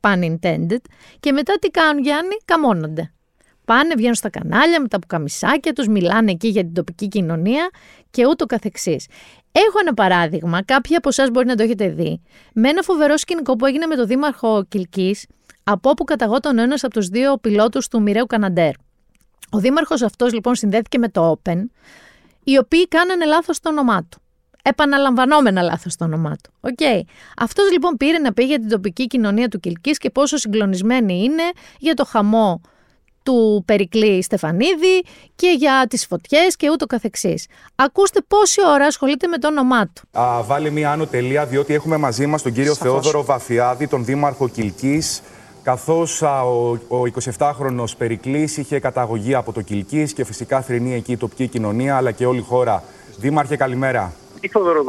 pun 0.00 0.22
intended, 0.22 0.80
και 1.20 1.32
μετά 1.32 1.58
τι 1.60 1.68
κάνουν 1.68 2.02
Γιάννη, 2.02 2.36
καμώνονται. 2.44 3.10
Πάνε, 3.64 3.94
βγαίνουν 3.94 4.14
στα 4.14 4.30
κανάλια 4.30 4.80
με 4.80 4.88
τα 4.88 4.98
πουκαμισάκια 4.98 5.72
τους, 5.72 5.88
μιλάνε 5.88 6.30
εκεί 6.30 6.48
για 6.48 6.62
την 6.62 6.74
τοπική 6.74 7.08
κοινωνία 7.08 7.70
και 8.10 8.26
ούτω 8.26 8.46
καθεξής. 8.46 9.06
Έχω 9.52 9.78
ένα 9.80 9.94
παράδειγμα, 9.94 10.62
κάποιοι 10.62 10.96
από 10.96 11.08
εσάς 11.08 11.30
μπορεί 11.30 11.46
να 11.46 11.54
το 11.54 11.62
έχετε 11.62 11.88
δει, 11.88 12.22
με 12.52 12.68
ένα 12.68 12.82
φοβερό 12.82 13.16
σκηνικό 13.16 13.56
που 13.56 13.66
έγινε 13.66 13.86
με 13.86 13.96
τον 13.96 14.06
Δήμαρχο 14.06 14.64
Κιλκής, 14.68 15.26
από 15.68 15.90
όπου 15.90 16.04
καταγόταν 16.04 16.58
ένας 16.58 16.84
από 16.84 16.94
τους 16.94 17.08
δύο 17.08 17.36
πιλότους 17.38 17.88
του 17.88 18.02
Μοιραίου 18.02 18.26
Καναντέρ. 18.26 18.70
Ο 19.50 19.58
δήμαρχος 19.58 20.02
αυτός 20.02 20.32
λοιπόν 20.32 20.54
συνδέθηκε 20.54 20.98
με 20.98 21.08
το 21.08 21.38
Open, 21.42 21.56
οι 22.44 22.58
οποίοι 22.58 22.88
κάνανε 22.88 23.24
λάθος 23.24 23.60
το 23.60 23.68
όνομά 23.68 24.04
του. 24.04 24.20
Επαναλαμβανόμενα 24.62 25.62
λάθος 25.62 25.96
το 25.96 26.04
όνομά 26.04 26.36
του. 26.42 26.52
Okay. 26.60 27.00
Αυτός 27.36 27.70
λοιπόν 27.70 27.96
πήρε 27.96 28.18
να 28.18 28.32
πει 28.32 28.44
για 28.44 28.58
την 28.58 28.68
τοπική 28.68 29.06
κοινωνία 29.06 29.48
του 29.48 29.60
Κυλκής 29.60 29.98
και 29.98 30.10
πόσο 30.10 30.36
συγκλονισμένη 30.36 31.22
είναι 31.24 31.42
για 31.78 31.94
το 31.94 32.04
χαμό 32.04 32.60
του 33.22 33.62
Περικλή 33.66 34.22
Στεφανίδη 34.22 35.04
και 35.34 35.54
για 35.58 35.86
τις 35.88 36.06
φωτιές 36.06 36.56
και 36.56 36.70
ούτω 36.70 36.86
καθεξής. 36.86 37.46
Ακούστε 37.74 38.20
πόση 38.28 38.60
ώρα 38.66 38.86
ασχολείται 38.86 39.26
με 39.26 39.38
το 39.38 39.48
όνομά 39.48 39.86
του. 39.86 40.20
Α, 40.20 40.42
βάλει 40.42 40.70
μία 40.70 40.90
άνω 40.90 41.06
τελεία, 41.06 41.46
διότι 41.46 41.74
έχουμε 41.74 41.96
μαζί 41.96 42.26
μας 42.26 42.42
τον 42.42 42.52
κύριο 42.52 42.74
Σαφώς. 42.74 42.92
Θεόδωρο 42.92 43.24
Βαφιάδη, 43.24 43.88
τον 43.88 44.04
Δήμαρχο 44.04 44.48
Κυλκής, 44.48 45.22
καθώς 45.66 46.22
ο, 46.22 46.78
ο 46.88 47.02
27χρονος 47.38 47.96
Περικλής 47.98 48.56
είχε 48.56 48.80
καταγωγή 48.80 49.34
από 49.34 49.52
το 49.52 49.60
Κιλκής 49.60 50.12
και 50.12 50.24
φυσικά 50.24 50.60
θρυνεί 50.60 50.94
εκεί 50.94 51.12
η 51.12 51.16
τοπική 51.16 51.46
κοινωνία 51.46 51.96
αλλά 51.96 52.10
και 52.10 52.26
όλη 52.26 52.38
η 52.38 52.42
χώρα. 52.42 52.82
Δήμαρχε, 53.18 53.56
καλημέρα. 53.56 54.12
Τι 54.40 54.48
φοβερό 54.48 54.84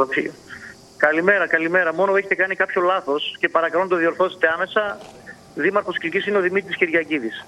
Καλημέρα, 0.97 1.47
καλημέρα. 1.47 1.93
Μόνο 1.93 2.15
έχετε 2.15 2.35
κάνει 2.35 2.55
κάποιο 2.55 2.81
λάθος 2.81 3.35
και 3.39 3.49
παρακαλώ 3.49 3.83
να 3.83 3.89
το 3.89 3.95
διορθώσετε 3.95 4.47
άμεσα. 4.53 4.97
Δήμαρχος 5.55 5.97
Κιλκής 5.97 6.25
είναι 6.25 6.37
ο 6.37 6.41
Δημήτρης 6.41 6.75
Κυριακίδης. 6.75 7.45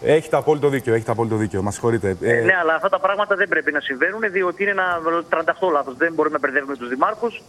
Έχετε 0.00 0.36
απόλυτο 0.36 0.68
δίκιο, 0.68 0.94
έχετε 0.94 1.10
απόλυτο 1.10 1.36
δίκιο. 1.36 1.62
Μας 1.62 1.74
συγχωρείτε. 1.74 2.16
Ε, 2.20 2.32
ναι, 2.40 2.56
αλλά 2.60 2.74
αυτά 2.74 2.88
τα 2.88 3.00
πράγματα 3.00 3.36
δεν 3.36 3.48
πρέπει 3.48 3.72
να 3.72 3.80
συμβαίνουν, 3.80 4.20
διότι 4.32 4.62
είναι 4.62 4.70
ένα 4.70 5.00
38 5.28 5.72
λάθος. 5.72 5.96
Δεν 5.96 6.12
μπορούμε 6.12 6.38
να 6.40 6.40
μπερδεύουμε 6.40 6.76
τους 6.76 6.88
δημάρχους. 6.88 7.42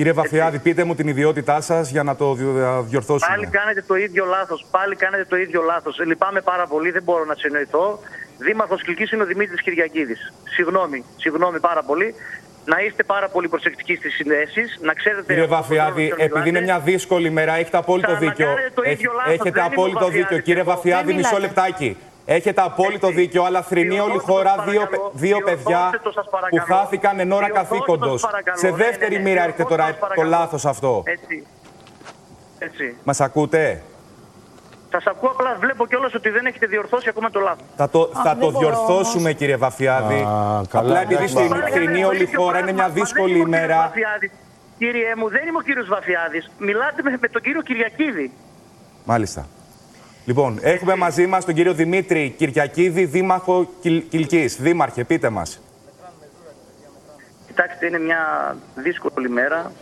Κύριε 0.00 0.14
Βαφιάδη, 0.14 0.58
πείτε 0.58 0.84
μου 0.84 0.94
την 0.94 1.08
ιδιότητά 1.08 1.60
σας 1.60 1.90
για 1.90 2.02
να 2.02 2.16
το 2.16 2.34
διορθώσουμε. 2.82 3.34
Πάλι 3.34 3.46
κάνετε 3.46 3.82
το 3.86 3.94
ίδιο 3.94 4.24
λάθος. 4.24 4.66
Πάλι 4.70 4.96
κάνετε 4.96 5.24
το 5.24 5.36
ίδιο 5.36 5.62
λάθος. 5.62 5.98
Λυπάμαι 6.06 6.40
πάρα 6.40 6.66
πολύ, 6.66 6.90
δεν 6.90 7.02
μπορώ 7.02 7.24
να 7.24 7.34
συνοηθώ. 7.34 8.00
Δήμαρχος 8.38 8.82
Κυλκής 8.82 9.10
είναι 9.12 9.22
ο 9.22 9.26
Δημήτρης 9.26 9.62
Κυριακίδη. 9.62 10.16
Συγγνώμη, 10.54 11.04
συγγνώμη 11.16 11.60
πάρα 11.60 11.82
πολύ. 11.82 12.14
Να 12.64 12.80
είστε 12.80 13.02
πάρα 13.02 13.28
πολύ 13.28 13.48
προσεκτικοί 13.48 13.94
στις 13.94 14.14
συνδέσεις. 14.14 14.78
Να 14.82 14.92
ξέρετε. 14.92 15.22
Κύριε 15.32 15.46
Βαφιάδη, 15.46 16.14
επειδή 16.16 16.48
είναι 16.48 16.60
μια 16.60 16.78
δύσκολη 16.78 17.30
μέρα, 17.30 17.54
έχετε 17.54 17.76
απόλυτο 17.76 18.16
δίκιο. 18.16 18.48
Έχετε 19.26 19.60
απόλυτο 19.62 20.08
δίκιο. 20.08 20.38
Κύριε 20.38 20.62
Βαφιάδη, 20.62 21.14
μισό 21.14 21.38
λεπτάκι. 21.38 21.96
Έχετε 22.32 22.60
απόλυτο 22.60 23.08
δίκιο, 23.08 23.42
αλλά 23.44 23.62
θρυνεί 23.62 24.00
όλη 24.00 24.14
η 24.14 24.18
χώρα 24.18 24.54
δύο, 24.68 24.88
δύο 25.12 25.38
παιδιά 25.44 25.90
που 26.50 26.58
χάθηκαν 26.66 27.20
εν 27.20 27.32
ώρα 27.32 27.50
καθήκοντος. 27.50 28.26
Σε 28.54 28.70
δεύτερη 28.70 29.18
μοίρα 29.18 29.42
έρχεται 29.42 29.64
τώρα 29.64 29.98
το 30.14 30.22
λάθος 30.22 30.66
αυτό. 30.66 31.02
Έτσι. 31.06 31.46
Έτσι. 32.58 32.96
Μας 33.04 33.20
ακούτε; 33.20 33.82
Σας 34.90 35.06
ακούω, 35.06 35.30
απλά 35.30 35.56
βλέπω 35.60 35.86
κιόλας 35.86 36.14
ότι 36.14 36.30
δεν 36.30 36.46
έχετε 36.46 36.66
διορθώσει 36.66 37.08
ακόμα 37.08 37.30
το 37.30 37.40
λάθος. 37.40 37.64
Θα 37.76 37.88
το, 37.88 38.10
θα 38.24 38.36
το 38.36 38.50
διορθώσουμε, 38.50 39.32
κύριε 39.32 39.56
Βαφιάδη. 39.56 40.26
απλά 40.72 41.00
επειδή 41.00 41.26
θρυνεί 41.72 42.04
όλη 42.04 42.22
η 42.22 42.34
χώρα, 42.34 42.58
είναι 42.58 42.72
μια 42.72 42.88
δύσκολη 42.88 43.38
ημέρα. 43.38 43.92
Κύριε 44.78 45.14
μου, 45.16 45.28
δεν 45.28 45.46
είμαι 45.48 45.58
ο 45.58 45.62
κύριος 45.62 45.88
Βαφιάδης. 45.88 46.50
Μιλάτε 46.58 47.02
με, 47.02 47.16
με 47.20 47.28
τον 47.28 47.42
κύριο 47.42 47.60
Κυριακίδη. 47.62 48.32
Μάλιστα. 49.04 49.46
Λοιπόν, 50.24 50.58
έχουμε 50.62 50.94
μαζί 50.94 51.26
μας 51.26 51.44
τον 51.44 51.54
κύριο 51.54 51.74
Δημήτρη 51.74 52.34
Κυριακίδη, 52.36 53.04
Δήμαρχο 53.04 53.68
Κιλκής. 54.08 54.56
Δήμαρχε, 54.60 55.04
πείτε 55.04 55.30
μας. 55.30 55.60
Κοιτάξτε, 57.46 57.86
είναι 57.86 57.98
μια 57.98 58.56
δύσκολη 58.74 59.28
μέρα. 59.28 59.72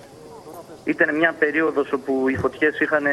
Ήταν 0.85 1.17
μια 1.17 1.35
περίοδος 1.39 1.93
όπου 1.93 2.29
οι 2.29 2.37
φωτιές 2.37 2.81
είχαν 2.81 3.05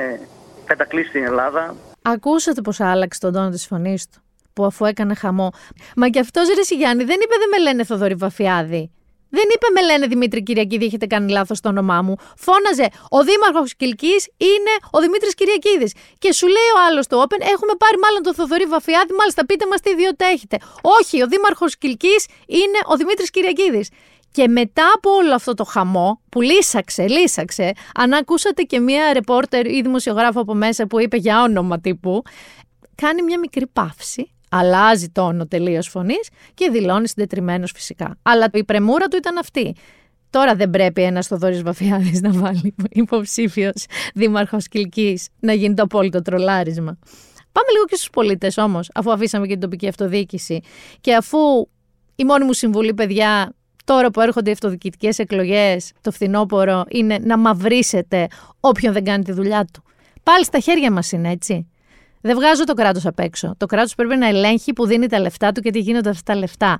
κατακλείσει 0.65 1.11
την 1.11 1.23
Ελλάδα. 1.23 1.75
Ακούσατε 2.01 2.61
πώς 2.61 2.79
άλλαξε 2.79 3.19
τον 3.19 3.33
τόνο 3.33 3.49
της 3.49 3.67
φωνής 3.67 4.07
του, 4.09 4.21
που 4.53 4.65
αφού 4.65 4.85
έκανε 4.85 5.15
χαμό. 5.15 5.51
Μα 5.95 6.09
και 6.09 6.19
αυτός 6.19 6.47
ρε 6.47 6.75
Γιάννη 6.75 7.03
δεν 7.03 7.15
είπε 7.21 7.35
δεν 7.39 7.49
με 7.49 7.59
λένε 7.59 7.83
Θοδωρή 7.83 8.13
Βαφιάδη. 8.13 8.91
Δεν 9.37 9.47
είπε 9.53 9.67
με 9.73 9.81
λένε 9.89 10.07
Δημήτρη 10.07 10.43
Κυριακίδη, 10.43 10.85
έχετε 10.85 11.05
κάνει 11.05 11.31
λάθος 11.31 11.59
το 11.59 11.69
όνομά 11.69 12.01
μου. 12.01 12.15
Φώναζε 12.45 12.87
Ο 13.09 13.23
Δήμαρχος 13.23 13.75
Κυλκής 13.75 14.21
είναι 14.37 14.73
ο 14.91 14.99
Δημήτρης 14.99 15.33
Κυριακίδης. 15.33 15.93
Και 16.19 16.31
σου 16.33 16.47
λέει 16.47 16.69
ο 16.75 16.79
άλλος 16.87 17.07
το 17.07 17.15
Open, 17.23 17.39
έχουμε 17.53 17.73
πάρει 17.77 17.97
μάλλον 18.03 18.21
τον 18.23 18.33
Θοδωρή 18.33 18.65
Βαφιάδη, 18.65 19.13
μάλιστα 19.19 19.45
πείτε 19.45 19.65
μας 19.69 19.79
τι 19.81 19.89
ιδιότητα 19.89 20.25
έχετε. 20.25 20.57
Όχι, 20.99 21.21
ο 21.23 21.27
Δήμαρχος 21.27 21.77
Κυλκής 21.77 22.25
είναι 22.47 22.79
ο 22.91 22.95
Δημήτρης 22.95 23.29
Κυριακίδης. 23.29 23.89
Και 24.31 24.47
μετά 24.47 24.91
από 24.95 25.09
όλο 25.11 25.33
αυτό 25.33 25.53
το 25.53 25.63
χαμό 25.63 26.21
που 26.29 26.41
λύσαξε, 26.41 27.07
λύσαξε, 27.07 27.71
αν 27.95 28.13
ακούσατε 28.13 28.61
και 28.61 28.79
μία 28.79 29.13
ρεπόρτερ 29.13 29.65
ή 29.67 29.81
δημοσιογράφο 29.81 30.39
από 30.39 30.53
μέσα 30.53 30.87
που 30.87 30.99
είπε 31.01 31.17
για 31.17 31.41
όνομα 31.41 31.79
τύπου, 31.79 32.23
κάνει 32.95 33.21
μια 33.21 33.39
μικρή 33.39 33.67
παύση, 33.67 34.34
αλλάζει 34.57 35.09
τόνο 35.09 35.47
τελείως 35.47 35.87
φωνής 35.87 36.29
και 36.53 36.69
δηλώνει 36.69 37.07
συντετριμένος 37.07 37.71
φυσικά. 37.71 38.17
Αλλά 38.21 38.49
η 38.53 38.63
πρεμούρα 38.63 39.07
του 39.07 39.17
ήταν 39.17 39.37
αυτή. 39.37 39.75
Τώρα 40.29 40.55
δεν 40.55 40.69
πρέπει 40.69 41.01
ένας 41.01 41.27
Θοδωρής 41.27 41.61
Βαφιάδης 41.61 42.21
να 42.21 42.31
βάλει 42.31 42.75
υποψήφιος 42.89 43.85
δήμαρχος 44.13 44.67
Κυλκής 44.67 45.27
να 45.39 45.53
γίνει 45.53 45.73
το 45.73 45.83
απόλυτο 45.83 46.21
τρολάρισμα. 46.21 46.97
Πάμε 47.51 47.71
λίγο 47.71 47.85
και 47.85 47.95
στους 47.95 48.09
πολίτες 48.09 48.57
όμως, 48.57 48.89
αφού 48.93 49.11
αφήσαμε 49.11 49.45
και 49.45 49.51
την 49.51 49.61
τοπική 49.61 49.87
αυτοδιοίκηση 49.87 50.61
και 51.01 51.15
αφού 51.15 51.37
η 52.15 52.23
μόνη 52.23 52.45
μου 52.45 52.53
συμβουλή, 52.53 52.93
παιδιά, 52.93 53.53
τώρα 53.83 54.11
που 54.11 54.21
έρχονται 54.21 54.49
οι 54.49 54.53
αυτοδιοικητικές 54.53 55.19
εκλογές 55.19 55.91
το 56.01 56.11
φθινόπωρο, 56.11 56.83
είναι 56.89 57.17
να 57.21 57.37
μαυρίσετε 57.37 58.27
όποιον 58.59 58.93
δεν 58.93 59.03
κάνει 59.03 59.23
τη 59.23 59.31
δουλειά 59.31 59.65
του. 59.73 59.83
Πάλι 60.23 60.45
στα 60.45 60.59
χέρια 60.59 60.91
μας 60.91 61.11
είναι, 61.11 61.31
έτσι. 61.31 61.69
Δεν 62.25 62.35
βγάζω 62.35 62.63
το 62.63 62.73
κράτος 62.73 63.05
απ' 63.05 63.19
έξω. 63.19 63.53
Το 63.57 63.65
κράτος 63.65 63.95
πρέπει 63.95 64.15
να 64.15 64.27
ελέγχει 64.27 64.73
που 64.73 64.85
δίνει 64.85 65.07
τα 65.07 65.19
λεφτά 65.19 65.51
του 65.51 65.61
και 65.61 65.71
τι 65.71 65.79
γίνονται 65.79 66.09
αυτά 66.09 66.33
τα 66.33 66.39
λεφτά. 66.39 66.77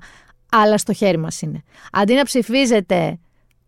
Αλλά 0.50 0.78
στο 0.78 0.92
χέρι 0.92 1.16
μας 1.16 1.40
είναι. 1.40 1.62
Αντί 1.92 2.14
να 2.14 2.22
ψηφίζετε 2.22 3.18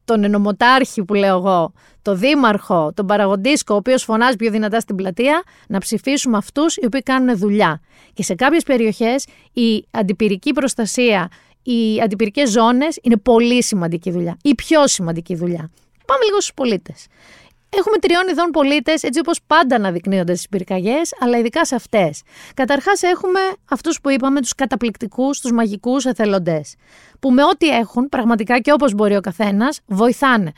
τον 0.05 0.25
ενωμοτάρχη 0.25 1.05
που 1.05 1.15
λέω 1.15 1.37
εγώ, 1.37 1.73
τον 2.03 2.19
δήμαρχο, 2.19 2.93
τον 2.95 3.07
παραγοντίσκο, 3.07 3.75
ο 3.75 3.77
οποίος 3.77 4.03
φωνάζει 4.03 4.37
πιο 4.37 4.51
δυνατά 4.51 4.81
στην 4.81 4.97
πλατεία, 4.97 5.43
να 5.69 5.79
ψηφίσουμε 5.79 6.37
αυτούς 6.37 6.77
οι 6.77 6.87
οποίοι 6.87 7.03
κάνουν 7.03 7.39
δουλειά. 7.39 7.81
Και 8.13 8.23
σε 8.23 8.35
κάποιες 8.35 8.63
περιοχές 8.63 9.27
η 9.53 9.85
αντιπυρική 9.91 10.53
προστασία, 10.53 11.29
οι 11.63 12.01
αντιπυρικές 12.01 12.51
ζώνες 12.51 12.99
είναι 13.03 13.17
πολύ 13.17 13.63
σημαντική 13.63 14.11
δουλειά. 14.11 14.37
Η 14.43 14.55
πιο 14.55 14.87
σημαντική 14.87 15.35
δουλειά. 15.35 15.71
Πάμε 16.07 16.25
λίγο 16.25 16.41
στους 16.41 16.55
πολίτες. 16.55 17.07
Έχουμε 17.71 17.99
τριών 17.99 18.29
ειδών 18.29 18.51
πολίτες, 18.51 19.03
έτσι 19.03 19.19
όπως 19.19 19.41
πάντα 19.47 19.77
αναδεικνύονται 19.77 20.35
στις 20.35 20.49
πυρκαγιές, 20.49 21.15
αλλά 21.21 21.39
ειδικά 21.39 21.65
σε 21.65 21.75
αυτές. 21.75 22.23
Καταρχάς, 22.55 23.03
έχουμε 23.03 23.41
αυτούς 23.71 24.01
που 24.01 24.11
είπαμε, 24.11 24.41
τους 24.41 24.55
καταπληκτικούς, 24.55 25.41
τους 25.41 25.53
μαγικούς 25.53 26.05
εθελοντές. 26.05 26.75
Που 27.21 27.31
με 27.31 27.45
ό,τι 27.45 27.69
έχουν, 27.69 28.09
πραγματικά 28.09 28.59
και 28.59 28.73
όπως 28.73 28.95
μπορεί 28.95 29.17
ο 29.17 29.21
καθένας, 29.21 29.81
βοηθάνε 29.87 30.53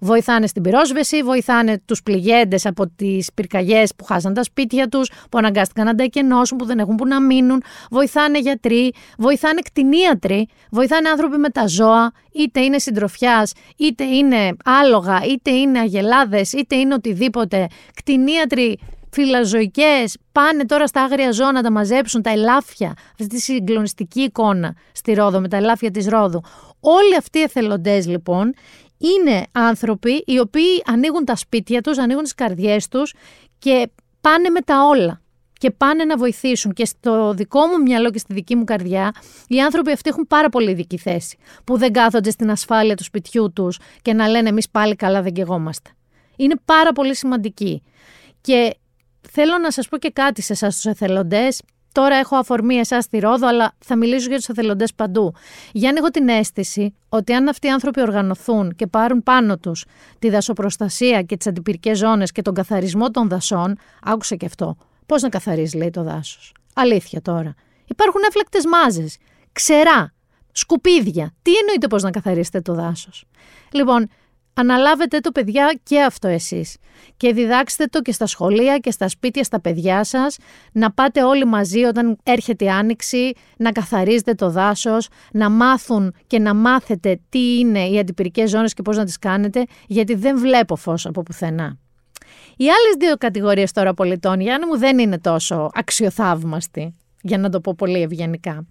βοηθάνε 0.00 0.46
στην 0.46 0.62
πυρόσβεση, 0.62 1.22
βοηθάνε 1.22 1.82
τους 1.84 2.02
πληγέντες 2.02 2.66
από 2.66 2.88
τις 2.96 3.30
πυρκαγιές 3.34 3.94
που 3.94 4.04
χάσαν 4.04 4.34
τα 4.34 4.42
σπίτια 4.42 4.88
τους, 4.88 5.10
που 5.30 5.38
αναγκάστηκαν 5.38 5.84
να 5.84 5.94
τα 5.94 6.02
εκενώσουν, 6.02 6.58
που 6.58 6.64
δεν 6.64 6.78
έχουν 6.78 6.94
που 6.94 7.06
να 7.06 7.20
μείνουν, 7.20 7.62
βοηθάνε 7.90 8.38
γιατροί, 8.38 8.92
βοηθάνε 9.18 9.60
κτηνίατροι, 9.60 10.48
βοηθάνε 10.70 11.08
άνθρωποι 11.08 11.36
με 11.36 11.48
τα 11.48 11.66
ζώα, 11.66 12.12
είτε 12.32 12.60
είναι 12.60 12.78
συντροφιάς, 12.78 13.52
είτε 13.76 14.04
είναι 14.04 14.56
άλογα, 14.64 15.20
είτε 15.24 15.50
είναι 15.50 15.78
αγελάδες, 15.78 16.52
είτε 16.52 16.76
είναι 16.76 16.94
οτιδήποτε. 16.94 17.66
Κτηνίατροι 17.94 18.78
φυλαζωικέ 19.10 20.04
πάνε 20.32 20.64
τώρα 20.64 20.86
στα 20.86 21.02
άγρια 21.02 21.30
ζώα 21.30 21.52
να 21.52 21.62
τα 21.62 21.70
μαζέψουν, 21.70 22.22
τα 22.22 22.30
ελάφια. 22.30 22.94
Αυτή 23.10 23.26
τη 23.26 23.40
συγκλονιστική 23.40 24.20
εικόνα 24.20 24.74
στη 24.92 25.12
Ρόδο 25.12 25.40
με 25.40 25.48
τα 25.48 25.56
ελάφια 25.56 25.90
της 25.90 26.08
Ρόδου. 26.08 26.42
Όλοι 26.80 27.16
αυτοί 27.16 27.38
οι 27.38 27.42
εθελοντές 27.42 28.06
λοιπόν 28.06 28.54
είναι 28.98 29.46
άνθρωποι 29.52 30.22
οι 30.26 30.38
οποίοι 30.38 30.82
ανοίγουν 30.86 31.24
τα 31.24 31.36
σπίτια 31.36 31.80
τους, 31.80 31.98
ανοίγουν 31.98 32.22
τις 32.22 32.34
καρδιές 32.34 32.88
τους 32.88 33.14
και 33.58 33.90
πάνε 34.20 34.48
με 34.48 34.60
τα 34.60 34.86
όλα 34.86 35.20
και 35.58 35.70
πάνε 35.70 36.04
να 36.04 36.16
βοηθήσουν. 36.16 36.72
Και 36.72 36.84
στο 36.84 37.32
δικό 37.32 37.66
μου 37.66 37.82
μυαλό 37.82 38.10
και 38.10 38.18
στη 38.18 38.34
δική 38.34 38.56
μου 38.56 38.64
καρδιά, 38.64 39.14
οι 39.48 39.60
άνθρωποι 39.60 39.90
αυτοί 39.90 40.10
έχουν 40.10 40.26
πάρα 40.26 40.48
πολύ 40.48 40.70
ειδική 40.70 40.98
θέση. 40.98 41.38
Που 41.64 41.78
δεν 41.78 41.92
κάθονται 41.92 42.30
στην 42.30 42.50
ασφάλεια 42.50 42.94
του 42.94 43.04
σπιτιού 43.04 43.52
τους 43.52 43.78
και 44.02 44.12
να 44.12 44.28
λένε 44.28 44.48
εμείς 44.48 44.68
πάλι 44.68 44.96
καλά 44.96 45.22
δεν 45.22 45.32
κεγόμαστε. 45.32 45.90
Είναι 46.36 46.54
πάρα 46.64 46.92
πολύ 46.92 47.16
σημαντικοί. 47.16 47.82
Και 48.40 48.76
θέλω 49.30 49.58
να 49.58 49.70
σας 49.70 49.88
πω 49.88 49.96
και 49.96 50.10
κάτι 50.10 50.42
σε 50.42 50.52
εσάς 50.52 50.74
τους 50.74 50.84
εθελοντές. 50.84 51.62
Τώρα 51.96 52.16
έχω 52.16 52.36
αφορμή 52.36 52.74
εσάς 52.74 53.04
στη 53.04 53.18
Ρόδο, 53.18 53.46
αλλά 53.46 53.72
θα 53.78 53.96
μιλήσω 53.96 54.28
για 54.28 54.36
τους 54.36 54.48
εθελοντές 54.48 54.94
παντού. 54.94 55.34
Για 55.72 55.92
να 55.92 55.98
έχω 55.98 56.08
την 56.08 56.28
αίσθηση 56.28 56.94
ότι 57.08 57.32
αν 57.32 57.48
αυτοί 57.48 57.66
οι 57.66 57.70
άνθρωποι 57.70 58.00
οργανωθούν 58.00 58.74
και 58.76 58.86
πάρουν 58.86 59.22
πάνω 59.22 59.58
τους 59.58 59.84
τη 60.18 60.30
δασοπροστασία 60.30 61.22
και 61.22 61.36
τις 61.36 61.46
αντιπυρικές 61.46 61.98
ζώνες 61.98 62.32
και 62.32 62.42
τον 62.42 62.54
καθαρισμό 62.54 63.10
των 63.10 63.28
δασών, 63.28 63.78
άκουσα 64.02 64.36
και 64.36 64.46
αυτό. 64.46 64.76
Πώς 65.06 65.22
να 65.22 65.28
καθαρίζει, 65.28 65.76
λέει 65.76 65.90
το 65.90 66.02
δάσος. 66.02 66.54
Αλήθεια 66.74 67.22
τώρα. 67.22 67.54
Υπάρχουν 67.86 68.20
έφλεκτε 68.28 68.58
μάζες, 68.68 69.16
ξερά, 69.52 70.12
σκουπίδια. 70.52 71.34
Τι 71.42 71.52
εννοείται 71.54 71.86
πώς 71.86 72.02
να 72.02 72.10
καθαρίσετε 72.10 72.60
το 72.60 72.74
δάσος; 72.74 73.24
Λοιπόν, 73.72 74.08
Αναλάβετε 74.58 75.18
το 75.18 75.30
παιδιά 75.30 75.78
και 75.82 76.02
αυτό 76.02 76.28
εσείς 76.28 76.76
και 77.16 77.32
διδάξτε 77.32 77.84
το 77.84 78.02
και 78.02 78.12
στα 78.12 78.26
σχολεία 78.26 78.78
και 78.78 78.90
στα 78.90 79.08
σπίτια 79.08 79.44
στα 79.44 79.60
παιδιά 79.60 80.04
σας 80.04 80.36
να 80.72 80.92
πάτε 80.92 81.22
όλοι 81.22 81.44
μαζί 81.44 81.82
όταν 81.82 82.18
έρχεται 82.22 82.64
η 82.64 82.68
άνοιξη, 82.68 83.32
να 83.56 83.72
καθαρίζετε 83.72 84.34
το 84.34 84.50
δάσος, 84.50 85.08
να 85.32 85.50
μάθουν 85.50 86.14
και 86.26 86.38
να 86.38 86.54
μάθετε 86.54 87.20
τι 87.28 87.58
είναι 87.58 87.86
οι 87.88 87.98
αντιπυρικές 87.98 88.50
ζώνες 88.50 88.74
και 88.74 88.82
πώς 88.82 88.96
να 88.96 89.04
τις 89.04 89.18
κάνετε 89.18 89.64
γιατί 89.86 90.14
δεν 90.14 90.38
βλέπω 90.38 90.76
φως 90.76 91.06
από 91.06 91.22
πουθενά. 91.22 91.78
Οι 92.56 92.64
άλλες 92.64 92.96
δύο 92.98 93.16
κατηγορίες 93.16 93.72
τώρα 93.72 93.94
πολιτών, 93.94 94.40
Γιάννη 94.40 94.66
μου, 94.66 94.78
δεν 94.78 94.98
είναι 94.98 95.18
τόσο 95.18 95.70
αξιοθαύμαστοι 95.74 96.94
για 97.22 97.38
να 97.38 97.48
το 97.48 97.60
πω 97.60 97.74
πολύ 97.76 98.02
ευγενικά. 98.02 98.66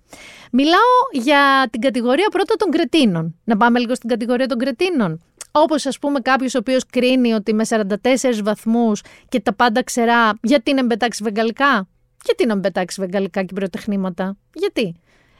Μιλάω 0.51 0.97
για 1.11 1.67
την 1.71 1.81
κατηγορία 1.81 2.27
πρώτα 2.31 2.55
των 2.55 2.69
κρετίνων. 2.71 3.35
Να 3.43 3.57
πάμε 3.57 3.79
λίγο 3.79 3.95
στην 3.95 4.09
κατηγορία 4.09 4.47
των 4.47 4.57
κρετίνων. 4.57 5.21
Όπως 5.57 5.85
ας 5.85 5.99
πούμε 5.99 6.19
κάποιος 6.19 6.55
ο 6.55 6.57
οποίος 6.57 6.85
κρίνει 6.85 7.33
ότι 7.33 7.53
με 7.53 7.63
44 7.69 8.41
βαθμούς 8.43 9.01
και 9.29 9.39
τα 9.39 9.53
πάντα 9.53 9.83
ξερά, 9.83 10.33
γιατί 10.41 10.73
να 10.73 10.85
μπετάξει 10.85 11.23
βεγγαλικά; 11.23 11.87
Γιατί 12.25 12.45
να 12.45 12.55
μπετάξει 12.55 13.01
βεγγαλικά 13.01 13.43
και 13.43 13.53
πυροτεχνήματα; 13.53 14.37
Γιατί; 14.53 14.95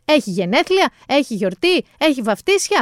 Έχει 0.05 0.31
γενέθλια, 0.31 0.89
έχει 1.07 1.33
γιορτή, 1.35 1.85
έχει 1.97 2.21
βαφτίσια. 2.21 2.77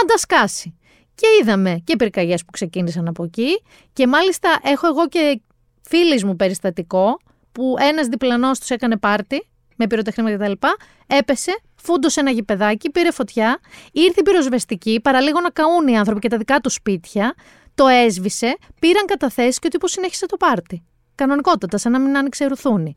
Να 0.00 0.08
τα 0.08 0.18
σκάσει. 0.18 0.78
Και 1.14 1.26
είδαμε 1.40 1.80
και 1.84 1.96
πυρκαγιές 1.96 2.44
που 2.44 2.50
ξεκίνησαν 2.50 3.08
από 3.08 3.24
εκεί. 3.24 3.62
Και 3.92 4.06
μάλιστα 4.06 4.58
έχω 4.62 4.86
εγώ 4.86 5.08
και 5.08 5.40
φίλης 5.82 6.24
μου 6.24 6.36
περιστατικό 6.36 7.20
που 7.52 7.74
ένας 7.78 8.06
διπλανός 8.06 8.58
τους 8.58 8.70
έκανε 8.70 8.96
πάρτι 8.96 9.48
με 9.80 9.86
πυροτεχνήματα 9.86 10.44
κτλ. 10.44 10.66
Έπεσε, 11.06 11.60
φούντωσε 11.76 12.20
ένα 12.20 12.30
γηπεδάκι, 12.30 12.90
πήρε 12.90 13.10
φωτιά, 13.10 13.60
ήρθε 13.92 14.20
η 14.20 14.22
πυροσβεστική, 14.22 15.00
παραλίγο 15.02 15.40
να 15.40 15.50
καούν 15.50 15.88
οι 15.88 15.98
άνθρωποι 15.98 16.20
και 16.20 16.28
τα 16.28 16.36
δικά 16.36 16.60
του 16.60 16.70
σπίτια, 16.70 17.34
το 17.74 17.86
έσβησε, 17.86 18.56
πήραν 18.80 19.06
καταθέσεις 19.06 19.58
και 19.58 19.66
ο 19.66 19.70
τύπος 19.70 19.90
συνέχισε 19.90 20.26
το 20.26 20.36
πάρτι. 20.36 20.84
Κανονικότατα, 21.14 21.78
σαν 21.78 21.92
να 21.92 21.98
μην 21.98 22.16
άνοιξε 22.16 22.46
ρουθούνι. 22.46 22.96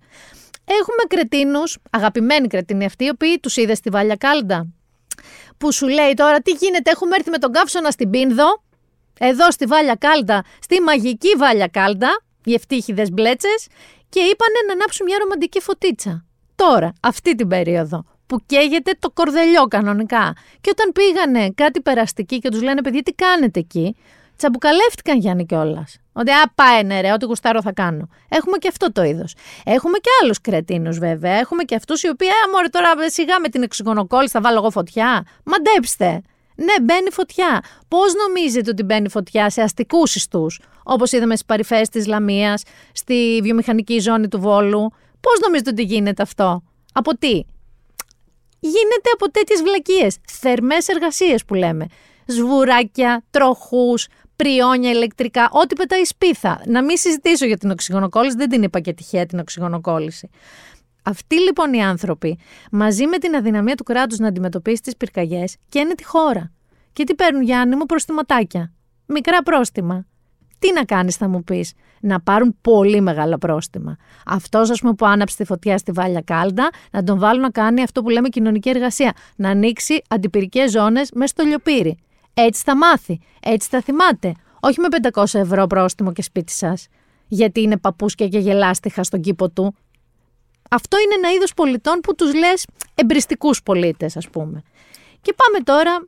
Έχουμε 0.66 1.04
κρετίνους, 1.08 1.78
αγαπημένοι 1.90 2.48
κρετίνοι 2.48 2.86
αυτοί, 2.86 3.06
οι 3.06 3.10
οποίοι 3.10 3.40
τους 3.40 3.58
είδες 3.58 3.78
στη 3.78 3.90
Βάλια 3.90 4.16
Κάλντα. 4.16 4.68
Που 5.58 5.74
σου 5.74 5.88
λέει 5.88 6.14
τώρα 6.14 6.40
τι 6.40 6.52
γίνεται, 6.52 6.92
έχουμε 6.92 7.16
έρθει 7.16 7.30
με 7.30 7.38
τον 7.38 7.52
καύσωνα 7.52 7.92
στην 7.92 8.10
Πίνδο, 8.10 8.64
εδώ 9.20 9.52
στη 9.52 9.66
Βάλια 9.66 9.96
Κάλντα, 9.96 10.44
στη 10.62 10.82
μαγική 10.82 11.36
Βάλια 11.38 11.68
Κάλντα, 11.68 12.22
οι 12.44 12.54
ευτύχηδε 12.54 13.08
μπλέτσες, 13.12 13.68
και 14.10 14.20
είπανε 14.20 14.60
να 14.68 14.74
ανάψουν 14.74 15.06
μια 15.06 15.18
ρομαντική 15.20 15.60
φωτίτσα 15.62 16.26
τώρα, 16.56 16.94
αυτή 17.02 17.36
την 17.36 17.48
περίοδο, 17.48 18.06
που 18.28 18.38
καίγεται 18.46 18.92
το 19.00 19.10
κορδελιό 19.10 19.64
κανονικά. 19.64 20.36
Και 20.62 20.70
όταν 20.70 20.92
πήγανε 20.92 21.50
κάτι 21.56 21.82
περαστική 21.82 22.40
και 22.40 22.50
τους 22.50 22.62
λένε, 22.62 22.82
παιδιά, 22.82 23.04
τι 23.04 23.12
κάνετε 23.12 23.60
εκεί, 23.60 23.96
τσαμπουκαλεύτηκαν 24.36 25.20
Γιάννη 25.20 25.46
κιόλας. 25.46 25.98
Ότι 26.14 26.32
α, 26.32 26.52
πάει 26.56 26.84
ναι, 26.84 27.02
ρε, 27.02 27.12
ό,τι 27.12 27.26
γουστάρω 27.26 27.62
θα 27.62 27.72
κάνω. 27.72 28.10
Έχουμε 28.30 28.58
και 28.58 28.68
αυτό 28.68 28.92
το 28.92 29.04
είδος. 29.04 29.36
Έχουμε 29.66 29.98
και 29.98 30.10
άλλους 30.22 30.42
κρετίνους 30.42 31.00
βέβαια. 31.00 31.34
Έχουμε 31.34 31.64
και 31.64 31.76
αυτούς 31.76 32.04
οι 32.04 32.10
οποίοι, 32.10 32.28
α, 32.28 32.50
μωρέ, 32.52 32.68
τώρα 32.68 33.10
σιγά 33.10 33.40
με 33.40 33.50
την 33.50 33.64
εξοικονοκόλληση 33.64 34.32
θα 34.32 34.42
βάλω 34.42 34.58
εγώ 34.58 34.70
φωτιά. 34.70 35.26
Μαντέψτε. 35.44 36.22
Ναι, 36.56 36.74
μπαίνει 36.82 37.12
φωτιά. 37.12 37.64
Πώς 37.88 38.14
νομίζετε 38.14 38.70
ότι 38.70 38.84
μπαίνει 38.84 39.10
φωτιά 39.10 39.50
σε 39.50 39.62
αστικούς 39.62 40.16
ιστούς, 40.16 40.60
όπως 40.84 41.12
είδαμε 41.12 41.34
στις 41.34 41.46
παρυφές 41.46 41.90
της 41.90 42.08
Λαμίας, 42.08 42.64
στη 42.92 43.40
βιομηχανική 43.44 44.00
ζώνη 44.00 44.28
του 44.28 44.40
Βόλου, 44.40 44.94
Πώς 45.24 45.40
νομίζετε 45.46 45.70
ότι 45.70 45.84
γίνεται 45.84 46.22
αυτό, 46.22 46.64
Από 46.94 47.18
τι, 47.18 47.44
Γίνεται 48.66 49.10
από 49.14 49.32
τέτοιες 49.32 49.62
βλακίες. 49.62 50.18
Θερμές 50.32 50.88
εργασίες 50.88 51.46
που 51.46 51.54
λέμε. 51.54 51.86
Σβουράκια, 52.26 53.24
τροχούς, 53.30 54.08
πριόνια 54.36 54.92
ηλεκτρικά, 54.92 55.50
ό,τι 55.52 55.76
πετάει 55.76 56.04
σπίθα. 56.04 56.62
Να 56.66 56.84
μην 56.84 56.98
συζητήσω 56.98 57.46
για 57.46 57.58
την 57.58 57.72
οξυγονοκόλληση, 57.72 58.36
δεν 58.36 58.50
την 58.50 58.64
είπα 58.64 58.80
και 58.80 58.94
τυχαία 58.94 59.26
την 59.26 59.40
οξυγονοκόλληση. 59.40 60.30
Αυτοί 61.04 61.40
λοιπόν 61.40 61.74
οι 61.74 61.84
άνθρωποι, 61.84 62.40
μαζί 62.72 63.08
με 63.08 63.18
την 63.18 63.36
αδυναμία 63.36 63.76
του 63.76 63.84
κράτους 63.84 64.18
να 64.18 64.28
αντιμετωπίσει 64.28 64.82
τις 64.82 64.98
πυρκαγιές, 64.98 65.56
καίνε 65.70 65.96
τη 65.96 66.06
χώρα. 66.06 66.52
Και 66.94 67.04
τι 67.04 67.16
παίρνουν, 67.16 67.42
Γιάννη 67.42 67.76
μου, 67.76 67.86
προστιματάκια. 67.86 68.74
Μικρά 69.06 69.44
πρόστιμα. 69.44 70.06
Τι 70.64 70.74
να 70.74 70.84
κάνεις, 70.84 71.16
θα 71.16 71.28
μου 71.28 71.44
πεις, 71.44 71.74
να 72.00 72.22
πάρουν 72.22 72.58
πολύ 72.62 73.02
μεγάλα 73.02 73.38
πρόστιμα. 73.38 73.98
Αυτός, 74.26 74.70
ας 74.70 74.80
πούμε, 74.80 74.94
που 74.94 75.06
άναψε 75.06 75.38
τη 75.38 75.46
φωτιά 75.46 75.78
στη 75.78 75.92
Βάλια 75.92 76.22
Κάλντα, 76.22 76.70
να 76.92 77.04
τον 77.04 77.20
βάλουν 77.20 77.42
να 77.42 77.50
κάνει 77.50 77.82
αυτό 77.82 78.02
που 78.02 78.10
λέμε 78.10 78.30
κοινωνική 78.30 78.70
εργασία. 78.70 79.14
Να 79.36 79.50
ανοίξει 79.50 80.02
αντιπυρικές 80.08 80.72
ζώνες 80.72 81.12
μέσα 81.12 81.28
στο 81.28 81.44
λιοπύρι. 81.44 81.98
Έτσι 82.34 82.62
θα 82.66 82.78
μάθει, 82.78 83.20
έτσι 83.42 83.70
θα 83.70 83.82
θυμάται. 83.82 84.34
Όχι 84.60 84.80
με 84.80 84.88
500 85.14 85.40
ευρώ 85.40 85.68
πρόστιμο 85.68 86.12
και 86.12 86.22
σπίτι 86.22 86.52
σας. 86.52 86.88
Γιατί 87.28 87.62
είναι 87.62 87.78
παππούσκια 87.78 88.28
και 88.28 88.38
γελάστιχα 88.38 89.04
στον 89.04 89.22
κήπο 89.22 89.50
του. 89.50 89.76
Αυτό 90.70 90.98
είναι 91.00 91.14
ένα 91.14 91.34
είδος 91.34 91.54
πολιτών 91.54 92.00
που 92.00 92.16
τους 92.16 92.34
λες 92.34 92.68
εμπριστικούς 92.96 93.64
πολίτες, 93.64 94.18
ας 94.18 94.30
πούμε. 94.30 94.62
Και 95.22 95.34
πάμε 95.36 95.64
τώρα 95.64 96.06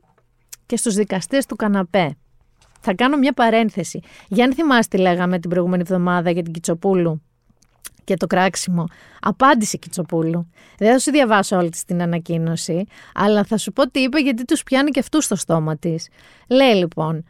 και 0.66 0.76
στους 0.76 0.94
δικαστές 0.94 1.46
του 1.46 1.56
καναπέ. 1.56 2.16
Θα 2.80 2.94
κάνω 2.94 3.16
μια 3.16 3.32
παρένθεση. 3.32 4.00
Για 4.28 4.44
αν 4.44 4.54
θυμάστε, 4.54 4.96
λέγαμε 4.96 5.38
την 5.38 5.50
προηγούμενη 5.50 5.82
εβδομάδα 5.82 6.30
για 6.30 6.42
την 6.42 6.52
Κιτσοπούλου 6.52 7.22
και 8.04 8.16
το 8.16 8.26
κράξιμο. 8.26 8.84
Απάντησε 9.20 9.76
Κιτσοπούλου. 9.76 10.50
Δεν 10.78 10.92
θα 10.92 10.98
σου 10.98 11.10
διαβάσω 11.10 11.56
όλη 11.56 11.70
την 11.86 12.02
ανακοίνωση, 12.02 12.84
αλλά 13.14 13.44
θα 13.44 13.56
σου 13.56 13.72
πω 13.72 13.90
τι 13.90 14.00
είπε 14.00 14.18
γιατί 14.20 14.44
τους 14.44 14.62
πιάνει 14.62 14.90
και 14.90 15.00
αυτούς 15.00 15.24
στο 15.24 15.36
στόμα 15.36 15.76
της. 15.76 16.08
Λέει 16.48 16.74
λοιπόν, 16.74 17.24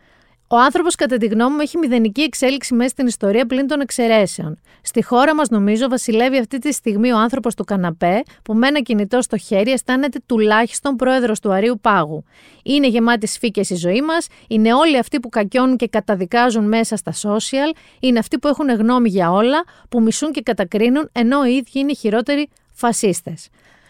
ο 0.48 0.56
άνθρωπος, 0.56 0.94
κατά 0.94 1.16
τη 1.16 1.26
γνώμη 1.26 1.54
μου, 1.54 1.60
έχει 1.60 1.78
μηδενική 1.78 2.20
εξέλιξη 2.22 2.74
μέσα 2.74 2.88
στην 2.88 3.06
ιστορία 3.06 3.46
πλην 3.46 3.66
των 3.66 3.80
εξαιρέσεων. 3.80 4.60
Στη 4.82 5.02
χώρα 5.02 5.34
μας, 5.34 5.48
νομίζω, 5.48 5.88
βασιλεύει 5.88 6.38
αυτή 6.38 6.58
τη 6.58 6.72
στιγμή 6.72 7.12
ο 7.12 7.18
άνθρωπος 7.18 7.54
του 7.54 7.64
καναπέ, 7.64 8.22
που 8.42 8.54
με 8.54 8.66
ένα 8.66 8.80
κινητό 8.80 9.22
στο 9.22 9.36
χέρι 9.36 9.70
αισθάνεται 9.70 10.20
τουλάχιστον 10.26 10.96
πρόεδρος 10.96 11.40
του 11.40 11.52
Αρίου 11.52 11.78
Πάγου. 11.80 12.24
Είναι 12.62 12.86
γεμάτη 12.86 13.26
σφίκε 13.26 13.60
η 13.68 13.74
ζωή 13.74 14.02
μας, 14.02 14.26
είναι 14.48 14.74
όλοι 14.74 14.98
αυτοί 14.98 15.20
που 15.20 15.28
κακιώνουν 15.28 15.76
και 15.76 15.88
καταδικάζουν 15.88 16.68
μέσα 16.68 16.96
στα 16.96 17.12
social, 17.12 17.76
είναι 18.00 18.18
αυτοί 18.18 18.38
που 18.38 18.48
έχουν 18.48 18.68
γνώμη 18.68 19.08
για 19.08 19.30
όλα, 19.30 19.64
που 19.88 20.02
μισούν 20.02 20.32
και 20.32 20.40
κατακρίνουν, 20.40 21.08
ενώ 21.12 21.44
οι 21.44 21.54
ίδιοι 21.54 21.80
είναι 21.80 21.90
οι 21.90 21.96
χειρότεροι 21.96 22.48
φασίστες. 22.72 23.48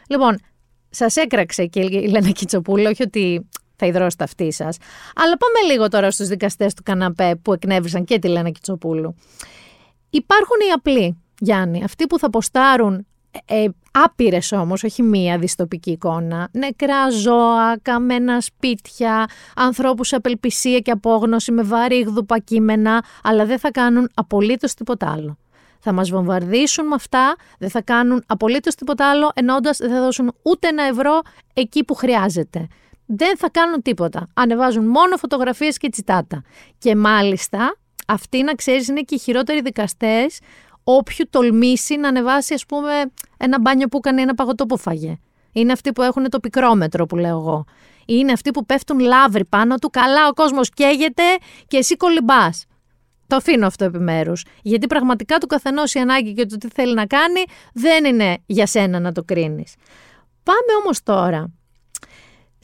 Λοιπόν, 0.08 0.38
σας 0.90 1.16
έκραξε 1.16 1.66
και 1.66 1.80
η 1.80 2.08
Λένα 2.08 2.30
Κιτσοπούλου, 2.30 2.84
όχι 2.86 3.02
ότι 3.02 3.48
θα 3.76 3.86
υδρώσει 3.86 4.16
τα 4.16 4.24
αυτή 4.24 4.52
σας. 4.52 4.76
Αλλά 5.16 5.36
πάμε 5.36 5.72
λίγο 5.72 5.88
τώρα 5.88 6.10
στους 6.10 6.28
δικαστές 6.28 6.74
του 6.74 6.82
καναπέ 6.82 7.36
που 7.42 7.52
εκνεύρισαν 7.52 8.04
και 8.04 8.18
τη 8.18 8.28
Λένα 8.28 8.50
Κιτσοπούλου. 8.50 9.14
Υπάρχουν 10.10 10.56
οι 10.68 10.72
απλοί, 10.74 11.22
Γιάννη, 11.38 11.84
αυτοί 11.84 12.06
που 12.06 12.18
θα 12.18 12.30
ποστάρουν 12.30 13.06
ε, 13.44 13.62
ε 13.62 13.68
άπειρες 14.04 14.52
όμως, 14.52 14.84
όχι 14.84 15.02
μία 15.02 15.38
δυστοπική 15.38 15.90
εικόνα. 15.90 16.48
Νεκρά 16.52 17.10
ζώα, 17.10 17.78
καμένα 17.82 18.40
σπίτια, 18.40 19.26
ανθρώπους 19.56 20.08
σε 20.08 20.16
απελπισία 20.16 20.78
και 20.78 20.90
απόγνωση 20.90 21.52
με 21.52 21.62
βαρύγδουπα 21.62 22.38
κείμενα, 22.38 23.04
αλλά 23.22 23.44
δεν 23.44 23.58
θα 23.58 23.70
κάνουν 23.70 24.10
απολύτως 24.14 24.74
τίποτα 24.74 25.12
άλλο. 25.12 25.38
Θα 25.78 25.92
μας 25.92 26.10
βομβαρδίσουν 26.10 26.86
με 26.86 26.94
αυτά, 26.94 27.36
δεν 27.58 27.70
θα 27.70 27.82
κάνουν 27.82 28.22
απολύτως 28.26 28.74
τίποτα 28.74 29.10
άλλο, 29.10 29.30
ενώντας 29.34 29.78
δεν 29.78 29.90
θα 29.90 30.00
δώσουν 30.00 30.32
ούτε 30.42 30.68
ένα 30.68 30.82
ευρώ 30.82 31.20
εκεί 31.52 31.84
που 31.84 31.94
χρειάζεται 31.94 32.66
δεν 33.06 33.36
θα 33.36 33.50
κάνουν 33.50 33.82
τίποτα. 33.82 34.28
Ανεβάζουν 34.34 34.86
μόνο 34.86 35.16
φωτογραφίες 35.16 35.76
και 35.76 35.88
τσιτάτα. 35.88 36.42
Και 36.78 36.96
μάλιστα, 36.96 37.76
αυτοί 38.06 38.42
να 38.42 38.54
ξέρεις 38.54 38.88
είναι 38.88 39.00
και 39.00 39.14
οι 39.14 39.18
χειρότεροι 39.18 39.60
δικαστές 39.60 40.38
όποιου 40.84 41.26
τολμήσει 41.30 41.96
να 41.96 42.08
ανεβάσει, 42.08 42.54
ας 42.54 42.66
πούμε, 42.66 42.90
ένα 43.36 43.60
μπάνιο 43.60 43.86
που 43.86 43.96
έκανε 43.96 44.22
ένα 44.22 44.34
παγωτό 44.34 44.66
που 44.66 44.78
φάγε. 44.78 45.18
Είναι 45.52 45.72
αυτοί 45.72 45.92
που 45.92 46.02
έχουν 46.02 46.30
το 46.30 46.40
πικρόμετρο 46.40 47.06
που 47.06 47.16
λέω 47.16 47.38
εγώ. 47.38 47.64
Είναι 48.06 48.32
αυτοί 48.32 48.50
που 48.50 48.66
πέφτουν 48.66 48.98
λάβροι 48.98 49.44
πάνω 49.44 49.74
του. 49.74 49.90
Καλά, 49.90 50.28
ο 50.28 50.32
κόσμος 50.32 50.70
καίγεται 50.70 51.22
και 51.66 51.76
εσύ 51.76 51.96
κολυμπάς. 51.96 52.64
Το 53.26 53.36
αφήνω 53.36 53.66
αυτό 53.66 53.84
επιμέρους. 53.84 54.44
Γιατί 54.62 54.86
πραγματικά 54.86 55.38
του 55.38 55.46
καθενός 55.46 55.94
η 55.94 55.98
ανάγκη 55.98 56.32
και 56.32 56.46
το 56.46 56.56
τι 56.56 56.68
θέλει 56.68 56.94
να 56.94 57.06
κάνει 57.06 57.42
δεν 57.72 58.04
είναι 58.04 58.38
για 58.46 58.66
σένα 58.66 59.00
να 59.00 59.12
το 59.12 59.22
κρίνεις. 59.22 59.74
Πάμε 60.42 60.82
όμως 60.82 61.02
τώρα 61.02 61.50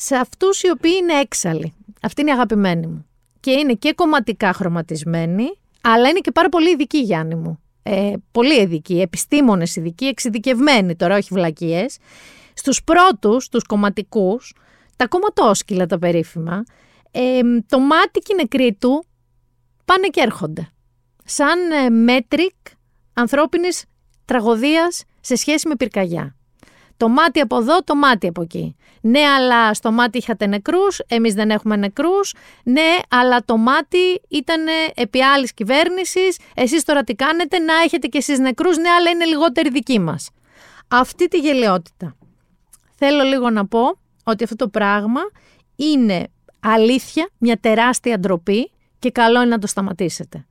σε 0.05 0.17
αυτούς 0.17 0.63
οι 0.63 0.71
οποίοι 0.71 0.93
είναι 1.01 1.13
έξαλλοι. 1.13 1.75
Αυτή 2.03 2.21
είναι 2.21 2.31
η 2.31 2.33
αγαπημένη 2.33 2.87
μου. 2.87 3.07
Και 3.41 3.51
είναι 3.51 3.73
και 3.73 3.93
κομματικά 3.93 4.53
χρωματισμένοι, 4.53 5.45
αλλά 5.81 6.09
είναι 6.09 6.19
και 6.19 6.31
πάρα 6.31 6.49
πολύ 6.49 6.71
ειδικοί, 6.71 6.99
Γιάννη 6.99 7.35
μου. 7.35 7.59
Ε, 7.83 8.13
πολύ 8.33 8.61
ειδικοί, 8.61 9.01
επιστήμονες 9.01 9.77
ειδικοί, 9.77 10.05
εξειδικευμένοι 10.05 10.97
τώρα, 10.97 11.17
όχι 11.17 11.29
βλακίες. 11.33 11.99
Στους 12.55 12.85
πρώτους, 12.85 13.49
τους 13.49 13.65
κομματικούς, 13.65 14.55
τα 14.97 15.07
κομματόσκυλα 15.07 15.87
τα 15.87 15.99
περίφημα, 15.99 16.63
ε, 17.11 17.41
το 17.69 17.79
μάτι 17.79 18.21
και 18.21 18.33
η 18.33 18.37
νεκρή 18.37 18.77
του 18.81 19.05
πάνε 19.85 20.09
και 20.09 20.21
έρχονται. 20.21 20.69
Σαν 21.25 21.71
ε, 21.71 21.91
μέτρικ 21.91 22.57
ανθρώπινης 23.13 23.85
τραγωδίας 24.25 25.05
σε 25.21 25.37
σχέση 25.37 25.69
με 25.69 25.77
πυρκαγιά. 25.77 26.37
Το 26.97 27.09
μάτι 27.09 27.41
από 27.41 27.57
εδώ, 27.57 27.83
το 27.83 27.95
μάτι 27.95 28.27
από 28.27 28.43
εκεί. 28.43 28.77
Ναι, 29.01 29.21
αλλά 29.21 29.75
στο 29.75 29.93
μάτι 29.93 30.19
είχατε 30.19 30.47
νεκρούς, 30.47 30.99
εμείς 30.99 31.35
δεν 31.35 31.51
έχουμε 31.51 31.77
νεκρούς. 31.77 32.35
Ναι, 32.65 32.97
αλλά 33.09 33.45
το 33.45 33.57
μάτι 33.57 34.21
ήταν 34.29 34.65
επί 34.95 35.23
άλλης 35.23 35.55
κυβέρνησης. 35.55 36.39
Εσείς 36.55 36.85
τώρα 36.85 37.05
τι 37.05 37.15
κάνετε, 37.15 37.59
να 37.59 37.75
έχετε 37.85 38.07
κι 38.07 38.17
εσείς 38.17 38.39
νεκρούς. 38.39 38.77
Ναι, 38.77 38.89
αλλά 38.89 39.11
είναι 39.11 39.25
λιγότεροι 39.25 39.71
δικοί 39.71 39.99
μας. 39.99 40.31
Αυτή 40.89 41.29
τη 41.29 41.39
γελαιότητα. 41.39 42.17
Θέλω 42.97 43.23
λίγο 43.23 43.51
να 43.51 43.67
πω 43.67 43.99
ότι 44.25 44.45
αυτό 44.45 44.57
το 44.57 44.69
πράγμα 44.69 45.21
είναι 45.77 46.29
αλήθεια, 46.61 47.29
μια 47.39 47.57
τεράστια 47.57 48.19
ντροπή 48.19 48.71
και 48.99 49.11
καλό 49.11 49.41
είναι 49.41 49.51
να 49.51 49.59
το 49.59 49.67
σταματήσετε. 49.67 50.47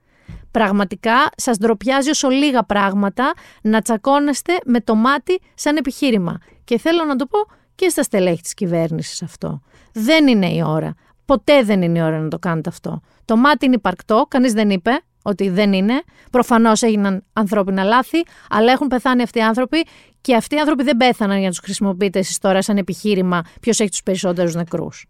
Πραγματικά 0.51 1.29
σας 1.35 1.57
ντροπιάζει 1.57 2.09
όσο 2.09 2.29
λίγα 2.29 2.63
πράγματα 2.63 3.33
να 3.61 3.81
τσακώνεστε 3.81 4.57
με 4.65 4.81
το 4.81 4.95
μάτι 4.95 5.41
σαν 5.53 5.75
επιχείρημα. 5.75 6.37
Και 6.63 6.77
θέλω 6.77 7.03
να 7.03 7.15
το 7.15 7.25
πω 7.25 7.37
και 7.75 7.89
στα 7.89 8.03
στελέχη 8.03 8.41
της 8.41 8.53
κυβέρνησης 8.53 9.21
αυτό. 9.21 9.61
Δεν 9.93 10.27
είναι 10.27 10.49
η 10.49 10.63
ώρα. 10.65 10.93
Ποτέ 11.25 11.63
δεν 11.63 11.81
είναι 11.81 11.99
η 11.99 12.01
ώρα 12.01 12.19
να 12.19 12.27
το 12.27 12.39
κάνετε 12.39 12.69
αυτό. 12.69 13.01
Το 13.25 13.37
μάτι 13.37 13.65
είναι 13.65 13.75
υπαρκτό, 13.75 14.25
κανείς 14.29 14.53
δεν 14.53 14.69
είπε 14.69 14.91
ότι 15.23 15.49
δεν 15.49 15.73
είναι. 15.73 16.03
Προφανώς 16.31 16.81
έγιναν 16.81 17.23
ανθρώπινα 17.33 17.83
λάθη, 17.83 18.23
αλλά 18.49 18.71
έχουν 18.71 18.87
πεθάνει 18.87 19.21
αυτοί 19.21 19.39
οι 19.39 19.41
άνθρωποι 19.41 19.85
και 20.21 20.35
αυτοί 20.35 20.55
οι 20.55 20.59
άνθρωποι 20.59 20.83
δεν 20.83 20.97
πέθαναν 20.97 21.37
για 21.37 21.45
να 21.45 21.51
τους 21.51 21.59
χρησιμοποιείτε 21.63 22.19
εσείς 22.19 22.37
τώρα 22.37 22.61
σαν 22.61 22.77
επιχείρημα 22.77 23.41
ποιος 23.61 23.79
έχει 23.79 23.89
τους 23.89 24.03
περισσότερους 24.03 24.55
νεκρούς. 24.55 25.05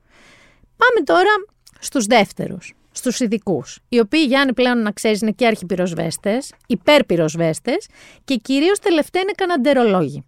Πάμε 0.78 1.06
τώρα 1.06 1.32
στους 1.80 2.06
δεύτερους 2.06 2.74
στους 2.92 3.20
ειδικούς, 3.20 3.80
οι 3.90 4.00
οποίοι 4.00 4.26
Γιάννη 4.28 4.54
πλέον 4.54 4.82
να 4.82 4.92
ξέρεις 4.92 5.22
είναι 5.22 5.32
και 5.32 5.48
αρχιπυροσβέστες, 5.48 6.54
υπερπυροσβέστες 6.68 7.88
και 8.24 8.36
κυρίως 8.36 8.80
τελευταία 8.80 9.22
είναι 9.22 9.32
καναντερολόγοι. 9.36 10.24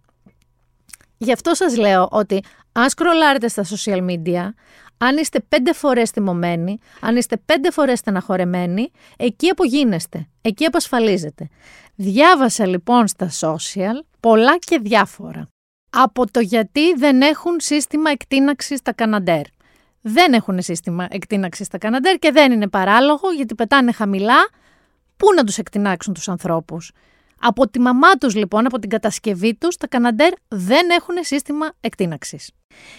Γι' 1.18 1.32
αυτό 1.32 1.54
σας 1.54 1.76
λέω 1.76 2.08
ότι 2.10 2.42
αν 2.72 2.90
σκρολάρετε 2.90 3.48
στα 3.48 3.64
social 3.64 4.10
media, 4.10 4.48
αν 4.98 5.16
είστε 5.16 5.40
πέντε 5.40 5.72
φορές 5.72 6.10
θυμωμένοι, 6.10 6.78
αν 7.00 7.16
είστε 7.16 7.36
πέντε 7.36 7.70
φορές 7.70 7.98
στεναχωρεμένοι, 7.98 8.90
εκεί 9.16 9.48
απογίνεστε, 9.48 10.28
εκεί 10.42 10.64
απασφαλίζετε. 10.64 11.48
Διάβασα 11.94 12.66
λοιπόν 12.66 13.06
στα 13.06 13.30
social 13.40 14.04
πολλά 14.20 14.58
και 14.58 14.78
διάφορα. 14.82 15.48
Από 15.90 16.30
το 16.30 16.40
γιατί 16.40 16.94
δεν 16.94 17.20
έχουν 17.20 17.56
σύστημα 17.60 18.10
εκτείναξης 18.10 18.78
στα 18.78 18.92
Καναντέρ 18.92 19.42
δεν 20.06 20.32
έχουν 20.32 20.62
σύστημα 20.62 21.06
εκτείναξης 21.10 21.66
στα 21.66 21.78
Καναντέρ 21.78 22.16
και 22.16 22.30
δεν 22.32 22.52
είναι 22.52 22.68
παράλογο 22.68 23.32
γιατί 23.36 23.54
πετάνε 23.54 23.92
χαμηλά. 23.92 24.48
Πού 25.16 25.34
να 25.36 25.44
τους 25.44 25.58
εκτινάξουν 25.58 26.14
τους 26.14 26.28
ανθρώπους; 26.28 26.92
Από 27.40 27.68
τη 27.68 27.78
μαμά 27.80 28.12
τους 28.12 28.34
λοιπόν, 28.34 28.66
από 28.66 28.78
την 28.78 28.90
κατασκευή 28.90 29.54
τους, 29.54 29.76
τα 29.76 29.86
Καναντέρ 29.86 30.32
δεν 30.48 30.90
έχουν 30.90 31.14
σύστημα 31.20 31.72
εκτείναξης. 31.80 32.50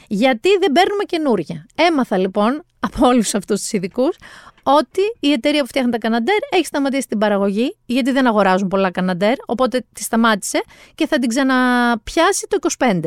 Γιατί 0.07 0.49
δεν 0.59 0.71
παίρνουμε 0.71 1.03
καινούρια. 1.03 1.65
Έμαθα 1.75 2.17
λοιπόν 2.17 2.63
από 2.87 3.07
όλους 3.07 3.33
αυτούς 3.33 3.61
τους 3.61 3.71
ειδικούς 3.71 4.17
ότι 4.63 5.01
η 5.19 5.31
εταιρεία 5.31 5.61
που 5.61 5.67
φτιάχνει 5.67 5.91
τα 5.91 5.97
Καναντέρ 5.97 6.37
έχει 6.49 6.65
σταματήσει 6.65 7.07
την 7.07 7.17
παραγωγή, 7.17 7.77
γιατί 7.85 8.11
δεν 8.11 8.27
αγοράζουν 8.27 8.67
πολλά 8.67 8.91
Καναντέρ, 8.91 9.35
οπότε 9.45 9.85
τη 9.93 10.03
σταμάτησε 10.03 10.63
και 10.95 11.07
θα 11.07 11.19
την 11.19 11.29
ξαναπιάσει 11.29 12.47
το 12.49 12.57
25. 12.77 12.99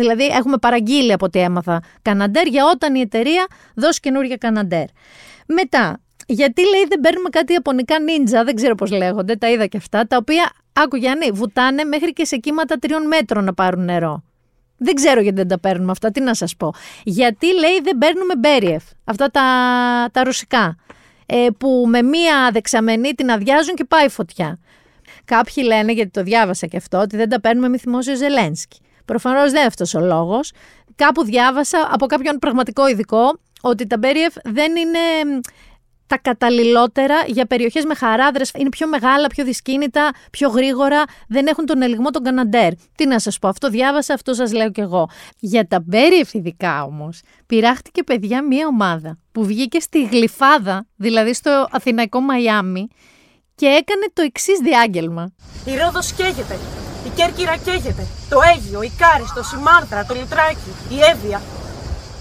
Δηλαδή, 0.00 0.24
έχουμε 0.24 0.58
παραγγείλει 0.58 1.12
από 1.12 1.24
ό,τι 1.26 1.38
έμαθα 1.38 1.82
Καναντέρ 2.02 2.46
για 2.46 2.64
όταν 2.74 2.94
η 2.94 3.00
εταιρεία 3.00 3.46
δώσει 3.74 4.00
καινούργια 4.00 4.36
Καναντέρ. 4.36 4.84
Μετά, 5.46 6.00
γιατί 6.26 6.62
λέει 6.68 6.84
δεν 6.88 7.00
παίρνουμε 7.00 7.28
κάτι 7.28 7.52
ιαπωνικά 7.52 8.00
νίντζα, 8.00 8.44
δεν 8.44 8.54
ξέρω 8.54 8.74
πώς 8.74 8.90
λέγονται, 8.90 9.36
τα 9.36 9.50
είδα 9.50 9.66
και 9.66 9.76
αυτά, 9.76 10.06
τα 10.06 10.16
οποία, 10.16 10.52
άκου 10.72 10.96
Γιάννη, 10.96 11.30
βουτάνε 11.30 11.84
μέχρι 11.84 12.12
και 12.12 12.24
σε 12.24 12.36
κύματα 12.36 12.76
τριών 12.76 13.06
μέτρων 13.06 13.44
να 13.44 13.54
πάρουν 13.54 13.84
νερό. 13.84 14.22
Δεν 14.76 14.94
ξέρω 14.94 15.20
γιατί 15.20 15.36
δεν 15.36 15.48
τα 15.48 15.60
παίρνουμε 15.60 15.90
αυτά, 15.90 16.10
τι 16.10 16.20
να 16.20 16.34
σας 16.34 16.56
πω. 16.56 16.74
Γιατί 17.04 17.46
λέει 17.46 17.80
δεν 17.82 17.98
παίρνουμε 17.98 18.36
Μπέριεφ, 18.36 18.82
αυτά 19.04 19.30
τα, 19.30 19.42
τα 20.12 20.24
ρουσικά, 20.24 20.76
ε, 21.26 21.46
που 21.58 21.84
με 21.88 22.02
μία 22.02 22.50
δεξαμενή 22.52 23.12
την 23.12 23.30
αδειάζουν 23.30 23.74
και 23.74 23.84
πάει 23.84 24.08
φωτιά. 24.08 24.58
Κάποιοι 25.24 25.64
λένε, 25.66 25.92
γιατί 25.92 26.10
το 26.10 26.22
διάβασα 26.22 26.66
και 26.66 26.76
αυτό, 26.76 26.98
ότι 26.98 27.16
δεν 27.16 27.28
τα 27.28 27.40
παίρνουμε 27.40 27.68
με 27.68 27.78
θυμόσιο 27.78 28.16
Ζελένσκι. 28.16 28.80
Προφανώς 29.10 29.50
δεν 29.50 29.56
είναι 29.56 29.66
αυτός 29.66 29.94
ο 29.94 30.00
λόγος. 30.00 30.52
Κάπου 30.94 31.24
διάβασα 31.24 31.88
από 31.92 32.06
κάποιον 32.06 32.38
πραγματικό 32.38 32.88
ειδικό 32.88 33.38
ότι 33.60 33.86
τα 33.86 33.98
Μπέριεφ 33.98 34.34
δεν 34.44 34.76
είναι 34.76 34.98
τα 36.06 36.18
καταλληλότερα 36.18 37.14
για 37.26 37.46
περιοχές 37.46 37.84
με 37.84 37.94
χαράδρε. 37.94 38.44
Είναι 38.56 38.68
πιο 38.68 38.88
μεγάλα, 38.88 39.26
πιο 39.26 39.44
δυσκίνητα, 39.44 40.10
πιο 40.30 40.48
γρήγορα. 40.48 41.02
Δεν 41.28 41.46
έχουν 41.46 41.66
τον 41.66 41.82
ελιγμό 41.82 42.10
των 42.10 42.22
Καναντέρ. 42.22 42.72
Τι 42.94 43.06
να 43.06 43.18
σας 43.18 43.38
πω, 43.38 43.48
αυτό 43.48 43.68
διάβασα, 43.68 44.14
αυτό 44.14 44.34
σας 44.34 44.52
λέω 44.52 44.70
κι 44.70 44.80
εγώ. 44.80 45.08
Για 45.38 45.66
τα 45.66 45.80
μπέρι 45.86 46.24
ειδικά 46.32 46.84
όμως, 46.84 47.20
πειράχτηκε 47.46 48.02
παιδιά 48.02 48.42
μία 48.46 48.66
ομάδα 48.66 49.18
που 49.32 49.44
βγήκε 49.44 49.80
στη 49.80 50.04
Γλυφάδα, 50.04 50.86
δηλαδή 50.96 51.34
στο 51.34 51.68
Αθηναϊκό 51.70 52.20
Μαϊάμι, 52.20 52.88
και 53.54 53.66
έκανε 53.66 54.06
το 54.12 54.22
εξής 54.22 54.58
διάγγελμα. 54.58 55.34
Η 55.64 55.76
Ρόδος 55.76 56.12
καίγεται. 56.12 56.58
Η 57.20 57.22
Κέρκυρα 57.22 57.56
καίγεται. 57.56 58.06
Το 58.28 58.38
Αίγιο, 58.50 58.82
η 58.82 58.92
Κάριστο, 58.98 59.40
η 59.56 59.62
Μάρτρα, 59.62 60.04
το 60.04 60.14
Λιτράκι, 60.14 60.72
η 60.88 60.98
Εύβοια. 61.12 61.40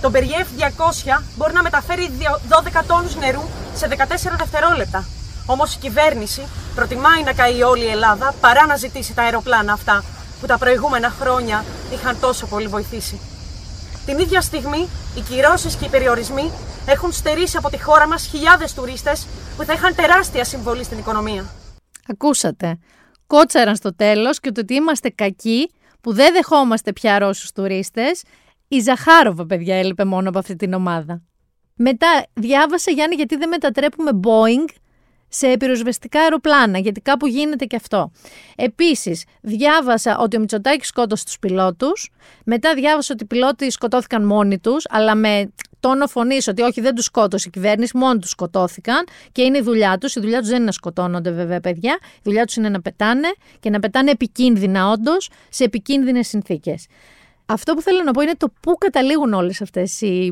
Το 0.02 0.10
Μπεριέφ 0.10 0.48
200 0.58 1.24
μπορεί 1.36 1.54
να 1.54 1.62
μεταφέρει 1.62 2.10
12 2.50 2.84
τόνους 2.88 3.16
νερού 3.16 3.42
σε 3.76 3.88
14 3.88 4.36
δευτερόλεπτα. 4.38 5.06
Όμως 5.46 5.76
η 5.76 5.78
κυβέρνηση 5.78 6.48
προτιμάει 6.76 7.24
να 7.24 7.34
καεί 7.34 7.62
όλη 7.62 7.84
η 7.84 7.90
Ελλάδα 7.90 8.34
παρά 8.42 8.66
να 8.66 8.76
ζητήσει 8.76 9.14
τα 9.14 9.22
αεροπλάνα 9.22 9.74
αυτά 9.74 10.04
που 10.40 10.46
τα 10.46 10.58
προηγούμενα 10.58 11.10
χρόνια 11.10 11.66
είχαν 11.94 12.20
τόσο 12.20 12.46
πολύ 12.46 12.68
βοηθήσει. 12.68 13.20
Την 14.06 14.20
ίδια 14.20 14.42
στιγμή, 14.42 14.90
οι 15.16 15.22
κυρώσεις 15.22 15.76
και 15.76 15.86
οι 15.86 15.90
περιορισμοί 15.90 16.52
έχουν 16.86 17.12
στερήσει 17.12 17.58
από 17.58 17.70
τη 17.70 17.82
χώρα 17.82 18.08
μας 18.08 18.26
χιλιάδες 18.26 18.74
τουρίστες 18.74 19.28
που 19.58 19.64
θα 19.64 19.74
είχαν 19.74 19.96
τεράστια 19.96 20.44
συμβολή 20.44 20.84
στην 20.84 20.98
οικονομία. 20.98 21.46
Ακούσατε. 22.08 22.78
Κότσαραν 23.30 23.76
στο 23.76 23.96
τέλος 23.96 24.40
και 24.40 24.52
το 24.52 24.62
ότι 24.62 24.74
είμαστε 24.74 25.10
κακοί 25.10 25.72
που 26.02 26.14
δεν 26.14 26.34
δεχόμαστε 26.34 26.94
πια 26.94 27.20
Ρώσους 27.20 27.52
τουρίστες. 27.52 28.24
Η 28.68 28.80
Ζαχάροβα, 28.80 29.46
παιδιά, 29.46 29.76
έλειπε 29.76 30.06
μόνο 30.06 30.30
από 30.30 30.40
αυτή 30.40 30.56
την 30.56 30.74
ομάδα. 30.74 31.22
Μετά 31.76 32.26
διάβασα, 32.34 32.92
Γιάννη, 32.92 33.16
γιατί 33.16 33.36
δεν 33.36 33.50
μετατρέπουμε 33.50 34.12
Boeing 34.24 34.76
σε 35.30 35.58
πυροσβεστικά 35.58 36.22
αεροπλάνα, 36.22 36.80
γιατί 36.80 37.02
κάπου 37.02 37.28
γίνεται 37.28 37.66
και 37.66 37.76
αυτό. 37.76 38.12
Επίσης, 38.56 39.24
διάβασα 39.42 40.18
ότι 40.18 40.38
ο 40.38 40.40
Μητσοτάκης 40.40 40.88
σκότωσε 40.88 41.26
τους 41.26 41.40
πιλότους. 41.40 42.12
Μετά 42.46 42.74
διάβασα 42.74 43.14
ότι 43.14 43.24
οι 43.24 43.28
πιλότοι 43.28 43.72
σκοτώθηκαν 43.72 44.26
μόνοι 44.26 44.60
τους, 44.60 44.86
αλλά 44.90 45.16
με 45.16 45.52
τόνο 45.80 46.08
φωνή 46.08 46.38
ότι 46.48 46.62
όχι, 46.62 46.82
δεν 46.82 46.96
τους 46.96 47.06
σκότωσε 47.06 47.48
η 47.48 47.52
κυβέρνηση, 47.52 47.98
μόνοι 47.98 48.20
τους 48.20 48.30
σκοτώθηκαν 48.30 49.06
και 49.32 49.42
είναι 49.42 49.58
η 49.58 49.62
δουλειά 49.62 49.98
τους. 49.98 50.16
Η 50.16 50.20
δουλειά 50.20 50.40
τους 50.40 50.48
δεν 50.48 50.56
είναι 50.56 50.66
να 50.66 50.72
σκοτώνονται, 50.72 51.32
βέβαια, 51.32 51.60
παιδιά. 51.60 51.98
Η 52.02 52.22
δουλειά 52.24 52.46
τους 52.46 52.56
είναι 52.56 52.70
να 52.70 52.82
πετάνε 52.82 53.28
και 53.60 53.70
να 53.70 53.80
πετάνε 53.80 54.12
επικίνδυνα, 54.12 54.90
όντως, 54.90 55.30
σε 55.50 55.64
επικίνδυνες 55.64 56.28
συνθήκες. 56.28 56.86
Αυτό 57.46 57.74
που 57.74 57.82
θέλω 57.82 58.04
να 58.04 58.12
πω 58.12 58.22
είναι 58.22 58.36
το 58.38 58.54
πού 58.62 58.74
καταλήγουν 58.74 59.34
όλες 59.34 59.62
αυτές 59.62 60.02
οι 60.02 60.32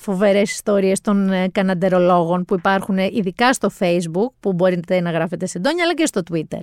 φοβερές 0.00 0.50
ιστορίες 0.50 1.00
των 1.00 1.32
ε, 1.32 1.48
καναντερολόγων 1.48 2.44
που 2.44 2.54
υπάρχουν 2.54 2.98
ειδικά 2.98 3.52
στο 3.52 3.70
facebook 3.78 4.32
που 4.40 4.52
μπορείτε 4.52 5.00
να 5.00 5.10
γράφετε 5.10 5.46
σε 5.46 5.58
ντόνια 5.58 5.84
αλλά 5.84 5.94
και 5.94 6.06
στο 6.06 6.20
twitter. 6.30 6.60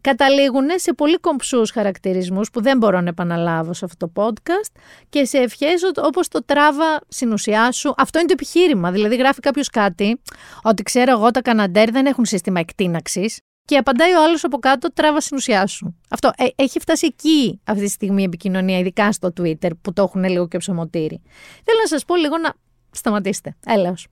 Καταλήγουν 0.00 0.66
σε 0.74 0.92
πολύ 0.92 1.18
κομψούς 1.18 1.70
χαρακτηρισμούς 1.70 2.50
που 2.50 2.62
δεν 2.62 2.78
μπορώ 2.78 3.00
να 3.00 3.08
επαναλάβω 3.08 3.72
σε 3.72 3.84
αυτό 3.84 4.06
το 4.06 4.22
podcast 4.22 4.80
και 5.08 5.24
σε 5.24 5.38
ευχές 5.38 5.82
όπως 6.02 6.28
το 6.28 6.44
τράβα 6.44 7.00
στην 7.08 7.32
ουσιά 7.32 7.72
σου. 7.72 7.94
Αυτό 7.96 8.18
είναι 8.18 8.28
το 8.28 8.34
επιχείρημα. 8.36 8.90
Δηλαδή 8.90 9.16
γράφει 9.16 9.40
κάποιος 9.40 9.68
κάτι 9.68 10.20
ότι 10.62 10.82
ξέρω 10.82 11.10
εγώ 11.10 11.30
τα 11.30 11.42
καναντέρ 11.42 11.90
δεν 11.90 12.06
έχουν 12.06 12.24
σύστημα 12.24 12.60
εκτείναξης 12.60 13.38
και 13.70 13.76
απαντάει 13.76 14.12
ο 14.12 14.22
άλλος 14.22 14.44
από 14.44 14.58
κάτω, 14.58 14.92
τράβα 14.92 15.20
στην 15.20 15.36
ουσιά 15.36 15.66
σου. 15.66 15.96
Αυτό 16.10 16.30
ε, 16.36 16.46
έχει 16.54 16.80
φτάσει 16.80 17.06
εκεί 17.06 17.60
αυτή 17.64 17.82
τη 17.82 17.88
στιγμή 17.88 18.22
η 18.22 18.24
επικοινωνία, 18.24 18.78
ειδικά 18.78 19.12
στο 19.12 19.32
Twitter, 19.40 19.70
που 19.82 19.92
το 19.92 20.02
έχουν 20.02 20.24
λίγο 20.24 20.48
και 20.48 20.58
ψωμοτήρι. 20.58 21.22
Θέλω 21.64 21.78
να 21.80 21.86
σας 21.86 22.04
πω 22.04 22.16
λίγο 22.16 22.38
να 22.38 22.52
σταματήσετε. 22.90 23.56
Έλεος. 23.66 24.06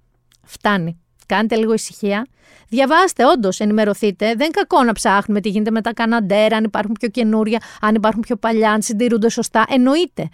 Φτάνει. 0.45 1.01
Κάντε 1.27 1.57
λίγο 1.57 1.73
ησυχία. 1.73 2.27
Διαβάστε, 2.69 3.25
όντως, 3.25 3.61
ενημερωθείτε. 3.61 4.27
Δεν 4.27 4.35
είναι 4.41 4.51
κακό 4.51 4.83
να 4.83 4.93
ψάχνουμε 4.93 5.41
τι 5.41 5.49
γίνεται 5.49 5.71
με 5.71 5.81
τα 5.81 5.93
καναντέρα, 5.93 6.57
αν 6.57 6.65
υπάρχουν 6.65 6.95
πιο 7.01 7.09
καινούρια, 7.09 7.63
αν 7.81 7.95
υπάρχουν 7.95 8.21
πιο 8.21 8.37
παλιά, 8.37 8.73
αν 8.73 8.83
συντηρούνται 8.83 9.31
σωστά. 9.31 9.65
Εννοείται. 9.69 10.29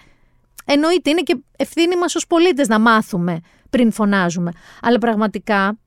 Εννοείται. 0.64 1.10
Είναι 1.10 1.20
και 1.20 1.36
ευθύνη 1.56 1.96
μας 1.96 2.14
ως 2.14 2.26
πολίτες 2.26 2.68
να 2.68 2.78
μάθουμε 2.78 3.40
πριν 3.70 3.92
φωνάζουμε. 3.92 4.52
Αλλά 4.82 4.98
πραγματικά 4.98 5.78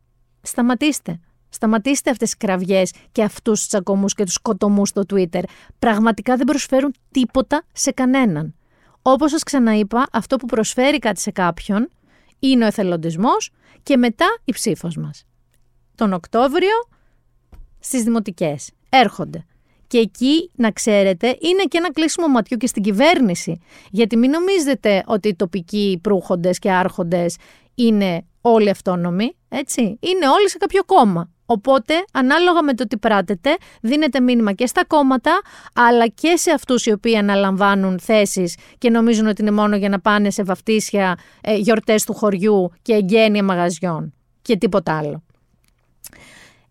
σταματήστε. 0.42 1.20
Σταματήστε 1.50 2.10
αυτές 2.10 2.30
τις 2.30 2.38
κραυγές 2.38 2.94
και 3.12 3.24
αυτούς 3.24 3.60
τους 3.60 3.68
τσακωμούς 3.68 4.14
και 4.14 4.24
τους 4.24 4.34
σκοτωμούς 4.34 4.90
στο 4.90 5.02
Twitter. 5.14 5.44
Πραγματικά 5.80 6.36
δεν 6.36 6.46
προσφέρουν 6.46 6.94
τίποτα 7.12 7.64
σε 7.72 7.92
κανέναν. 7.92 8.56
Όπως 9.02 9.32
σας 9.32 9.44
ξαναείπα, 9.44 10.08
αυτό 10.12 10.36
που 10.36 10.46
προσφέρει 10.46 11.00
κάτι 11.00 11.20
σε 11.20 11.32
κάποιον 11.32 11.90
είναι 12.40 12.64
ο 12.64 12.68
εθελοντισμός 12.68 13.52
και 13.84 13.98
μετά 13.98 14.26
η 14.44 14.52
ψήφος 14.52 14.96
μας. 14.96 15.26
Τον 15.96 16.14
Οκτώβριο 16.14 16.88
στις 17.80 18.04
δημοτικές 18.04 18.72
έρχονται. 18.90 19.46
Και 19.88 19.98
εκεί, 19.98 20.52
να 20.56 20.72
ξέρετε, 20.72 21.28
είναι 21.28 21.64
και 21.64 21.78
ένα 21.78 21.92
κλείσιμο 21.92 22.28
ματιού 22.28 22.58
και 22.58 22.68
στην 22.68 22.84
κυβέρνηση. 22.84 23.60
Γιατί 23.92 24.18
μην 24.18 24.30
νομίζετε 24.30 25.04
ότι 25.08 25.28
οι 25.28 25.36
τοπικοί 25.36 26.00
προύχοντες 26.04 26.60
και 26.60 26.72
άρχοντες 26.72 27.38
είναι 27.76 28.26
όλοι 28.42 28.70
αυτόνομοι, 28.70 29.36
έτσι. 29.50 29.82
Είναι 29.82 30.28
όλοι 30.30 30.50
σε 30.50 30.58
κάποιο 30.58 30.84
κόμμα. 30.84 31.30
Οπότε, 31.50 31.94
ανάλογα 32.12 32.64
με 32.64 32.74
το 32.74 32.88
τι 32.88 32.98
πράτετε, 32.98 33.58
δίνετε 33.82 34.20
μήνυμα 34.20 34.54
και 34.54 34.68
στα 34.68 34.86
κόμματα, 34.86 35.42
αλλά 35.74 36.08
και 36.08 36.36
σε 36.36 36.52
αυτούς 36.52 36.86
οι 36.86 36.92
οποίοι 36.92 37.16
αναλαμβάνουν 37.18 38.00
θέσεις 38.00 38.56
και 38.78 38.90
νομίζουν 38.90 39.28
ότι 39.28 39.42
είναι 39.42 39.52
μόνο 39.52 39.76
για 39.76 39.90
να 39.90 40.00
πάνε 40.00 40.30
σε 40.30 40.44
βαφτίσια, 40.44 41.18
ε, 41.42 41.56
γιορτές 41.56 42.04
του 42.04 42.14
χωριού 42.14 42.72
και 42.82 42.94
εγγένεια 42.94 43.44
μαγαζιών 43.44 44.14
και 44.42 44.58
τίποτα 44.58 44.98
άλλο. 44.98 45.24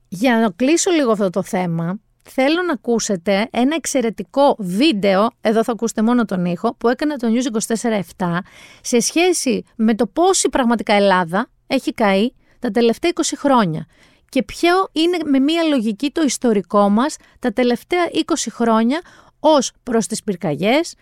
Για 0.09 0.39
να 0.39 0.51
κλείσω 0.57 0.91
λίγο 0.91 1.11
αυτό 1.11 1.31
το 1.31 1.43
θέμα, 1.43 2.01
θέλω 2.29 2.63
να 2.63 2.73
ακούσετε 2.73 3.49
ένα 3.51 3.75
εξαιρετικό 3.75 4.57
βίντεο, 4.59 5.31
εδώ 5.41 5.65
θα 5.65 5.73
ακούσετε 5.73 6.03
μόνο 6.03 6.25
τον 6.25 6.45
ήχο, 6.45 6.75
που 6.79 6.89
έκανε 6.89 7.17
το 7.17 7.29
News 7.31 7.75
24-7 8.17 8.39
σε 8.81 9.01
σχέση 9.01 9.65
με 9.77 9.95
το 9.95 10.07
πώς 10.07 10.45
η 10.45 10.49
πραγματικά 10.49 10.95
Ελλάδα 10.95 11.51
έχει 11.67 11.93
καεί 11.95 12.33
τα 12.59 12.71
τελευταία 12.71 13.11
20 13.15 13.21
χρόνια 13.37 13.87
και 14.29 14.43
ποιο 14.43 14.89
είναι 14.93 15.17
με 15.25 15.39
μία 15.39 15.63
λογική 15.63 16.11
το 16.11 16.23
ιστορικό 16.23 16.89
μας 16.89 17.17
τα 17.39 17.53
τελευταία 17.53 18.05
20 18.13 18.33
χρόνια 18.51 19.01
ως 19.41 19.73
προς 19.83 20.07
τις 20.07 20.23
πυρκαγιές, 20.23 20.95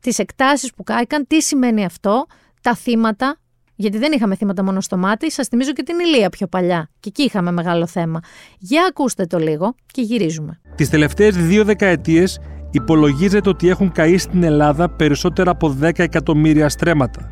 τις 0.00 0.18
εκτάσεις 0.18 0.74
που 0.74 0.82
κάηκαν, 0.82 1.26
τι 1.26 1.42
σημαίνει 1.42 1.84
αυτό, 1.84 2.26
τα 2.62 2.74
θύματα, 2.74 3.38
γιατί 3.74 3.98
δεν 3.98 4.12
είχαμε 4.12 4.34
θύματα 4.34 4.62
μόνο 4.62 4.80
στο 4.80 4.96
μάτι, 4.96 5.30
σας 5.30 5.48
θυμίζω 5.48 5.72
και 5.72 5.82
την 5.82 5.98
Ηλία 5.98 6.28
πιο 6.30 6.46
παλιά 6.46 6.90
και 7.00 7.08
εκεί 7.08 7.22
είχαμε 7.22 7.50
μεγάλο 7.52 7.86
θέμα. 7.86 8.20
Για 8.58 8.86
ακούστε 8.88 9.26
το 9.26 9.38
λίγο 9.38 9.74
και 9.86 10.02
γυρίζουμε. 10.02 10.60
Τις 10.74 10.90
τελευταίες 10.90 11.36
δύο 11.36 11.64
δεκαετίες 11.64 12.40
υπολογίζεται 12.70 13.48
ότι 13.48 13.68
έχουν 13.68 13.92
καεί 13.92 14.18
στην 14.18 14.42
Ελλάδα 14.42 14.90
περισσότερα 14.90 15.50
από 15.50 15.76
10 15.80 15.98
εκατομμύρια 15.98 16.68
στρέμματα. 16.68 17.30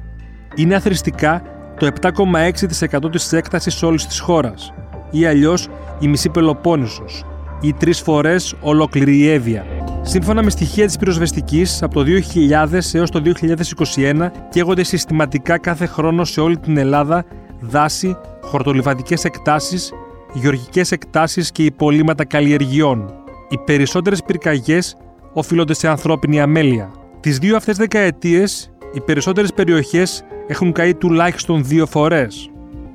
Είναι 0.54 0.74
αθρηστικά 0.74 1.42
το 1.78 1.86
7,6% 2.00 3.10
της 3.10 3.32
έκτασης 3.32 3.82
όλης 3.82 4.06
της 4.06 4.18
χώρας 4.18 4.72
ή 5.18 5.26
αλλιώς 5.26 5.68
η 5.98 6.08
μισή 6.08 6.28
Πελοπόννησος 6.28 7.24
ή 7.60 7.72
τρεις 7.72 8.00
φορές 8.00 8.54
ολόκληρη 8.60 9.16
η 9.16 9.30
Εύβοια. 9.30 9.64
Σύμφωνα 10.02 10.42
με 10.42 10.50
στοιχεία 10.50 10.86
της 10.86 10.96
πυροσβεστικής, 10.96 11.82
από 11.82 11.94
το 11.94 12.02
2000 12.02 12.94
έως 12.94 13.10
το 13.10 13.20
2021 13.20 14.30
καίγονται 14.50 14.84
συστηματικά 14.84 15.58
κάθε 15.58 15.86
χρόνο 15.86 16.24
σε 16.24 16.40
όλη 16.40 16.58
την 16.58 16.76
Ελλάδα 16.76 17.24
δάση, 17.60 18.16
χορτολιβαδικές 18.40 19.24
εκτάσεις, 19.24 19.92
γεωργικές 20.32 20.92
εκτάσεις 20.92 21.52
και 21.52 21.64
υπολείμματα 21.64 22.24
καλλιεργειών. 22.24 23.14
Οι 23.48 23.58
περισσότερες 23.58 24.22
πυρκαγιές 24.22 24.96
οφείλονται 25.32 25.74
σε 25.74 25.88
ανθρώπινη 25.88 26.40
αμέλεια. 26.40 26.90
Τις 27.20 27.38
δύο 27.38 27.56
αυτές 27.56 27.76
δεκαετίες, 27.76 28.70
οι 28.92 29.00
περισσότερες 29.00 29.52
περιοχές 29.52 30.24
έχουν 30.46 30.72
καεί 30.72 30.94
τουλάχιστον 30.94 31.64
δύο 31.64 31.86
φορές. 31.86 32.50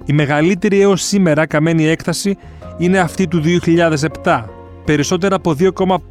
Η 0.05 0.13
μεγαλύτερη 0.13 0.81
έως 0.81 1.01
σήμερα 1.01 1.45
καμένη 1.45 1.85
έκταση 1.85 2.37
είναι 2.77 2.99
αυτή 2.99 3.27
του 3.27 3.41
2007. 4.23 4.43
Περισσότερα 4.85 5.35
από 5.35 5.55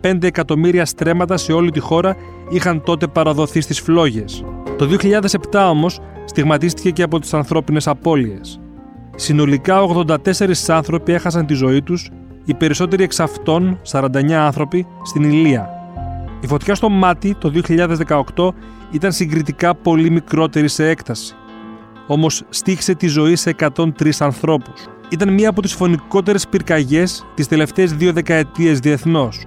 2,5 0.03 0.23
εκατομμύρια 0.23 0.85
στρέμματα 0.85 1.37
σε 1.37 1.53
όλη 1.53 1.71
τη 1.71 1.81
χώρα 1.81 2.17
είχαν 2.51 2.83
τότε 2.83 3.07
παραδοθεί 3.07 3.61
στις 3.61 3.81
φλόγες. 3.81 4.45
Το 4.79 4.89
2007 5.51 5.69
όμως 5.71 6.01
στιγματίστηκε 6.25 6.91
και 6.91 7.03
από 7.03 7.19
τις 7.19 7.35
ανθρώπινες 7.35 7.87
απώλειες. 7.87 8.61
Συνολικά 9.17 9.81
84 9.81 10.69
άνθρωποι 10.69 11.13
έχασαν 11.13 11.47
τη 11.47 11.55
ζωή 11.55 11.83
τους, 11.83 12.11
οι 12.45 12.55
περισσότεροι 12.55 13.03
εξ 13.03 13.21
αυτών, 13.21 13.81
49 13.83 14.33
άνθρωποι, 14.33 14.87
στην 15.05 15.23
Ηλία. 15.23 15.69
Η 16.41 16.47
φωτιά 16.47 16.75
στο 16.75 16.89
μάτι 16.89 17.35
το 17.35 17.53
2018 18.37 18.55
ήταν 18.91 19.13
συγκριτικά 19.13 19.75
πολύ 19.75 20.11
μικρότερη 20.11 20.69
σε 20.69 20.89
έκταση 20.89 21.35
όμως 22.11 22.43
στήχησε 22.49 22.95
τη 22.95 23.07
ζωή 23.07 23.37
σε 23.37 23.55
103 23.75 24.11
ανθρώπους. 24.19 24.85
Ήταν 25.09 25.33
μία 25.33 25.49
από 25.49 25.63
τις 25.63 25.73
φωνικότερες 25.73 26.49
πυρκαγιές 26.49 27.27
τις 27.35 27.49
τελευταίες 27.49 27.93
δύο 27.93 28.13
δεκαετίες 28.13 28.79
διεθνώς. 28.79 29.45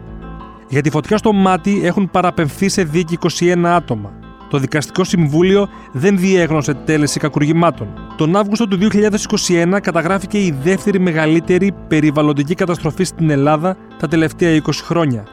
Για 0.70 0.82
τη 0.82 0.90
φωτιά 0.90 1.18
στο 1.18 1.34
μάτι 1.34 1.82
έχουν 1.84 2.10
παραπεμφθεί 2.12 2.70
σε 2.70 2.84
δίκη 2.84 3.18
21 3.40 3.64
άτομα. 3.66 4.14
Το 4.50 4.58
Δικαστικό 4.58 5.04
Συμβούλιο 5.04 5.70
δεν 5.92 6.18
διέγνωσε 6.18 6.74
τέλεση 6.74 7.20
κακουργημάτων. 7.20 7.88
Τον 8.18 8.36
Αύγουστο 8.36 8.68
του 8.68 8.78
2021 8.78 9.80
καταγράφηκε 9.82 10.38
η 10.38 10.56
δεύτερη 10.64 11.00
μεγαλύτερη 11.00 11.74
περιβαλλοντική 11.88 12.56
καταστροφή 12.56 13.04
στην 13.04 13.30
Ελλάδα 13.30 13.78
τα 14.00 14.08
τελευταία 14.08 14.62
20 14.66 14.70
χρόνια. 14.84 15.24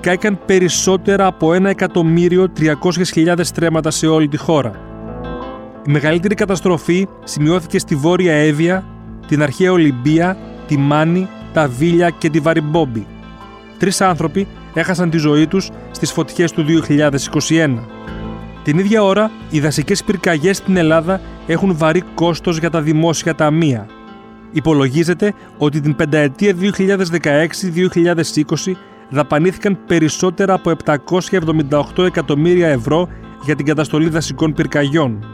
Κάηκαν 0.00 0.40
περισσότερα 0.46 1.26
από 1.26 1.50
1.300.000 1.52 3.38
στρέμματα 3.40 3.90
σε 3.90 4.06
όλη 4.06 4.28
τη 4.28 4.36
χώρα. 4.36 4.89
Η 5.86 5.90
μεγαλύτερη 5.90 6.34
καταστροφή 6.34 7.06
σημειώθηκε 7.24 7.78
στη 7.78 7.94
Βόρεια 7.94 8.34
Εύβοια, 8.34 8.84
την 9.26 9.42
αρχαία 9.42 9.72
Ολυμπία, 9.72 10.36
τη 10.66 10.76
Μάνη, 10.76 11.28
τα 11.52 11.68
Βίλια 11.68 12.10
και 12.10 12.30
τη 12.30 12.40
Βαριμπόμπη. 12.40 13.06
Τρεις 13.78 14.00
άνθρωποι 14.00 14.46
έχασαν 14.74 15.10
τη 15.10 15.16
ζωή 15.16 15.46
τους 15.46 15.70
στις 15.90 16.12
φωτιές 16.12 16.52
του 16.52 16.64
2021. 17.48 17.78
Την 18.62 18.78
ίδια 18.78 19.02
ώρα, 19.02 19.30
οι 19.50 19.60
δασικές 19.60 20.04
πυρκαγιές 20.04 20.56
στην 20.56 20.76
Ελλάδα 20.76 21.20
έχουν 21.46 21.76
βαρύ 21.76 22.02
κόστος 22.14 22.58
για 22.58 22.70
τα 22.70 22.80
δημόσια 22.80 23.34
ταμεία. 23.34 23.86
Υπολογίζεται 24.52 25.34
ότι 25.58 25.80
την 25.80 25.96
πενταετία 25.96 26.54
2016-2020 26.54 28.76
δαπανήθηκαν 29.10 29.78
περισσότερα 29.86 30.54
από 30.54 30.72
778 30.84 32.04
εκατομμύρια 32.04 32.68
ευρώ 32.68 33.08
για 33.44 33.56
την 33.56 33.66
καταστολή 33.66 34.08
δασικών 34.08 34.54
πυρκαγιών. 34.54 35.24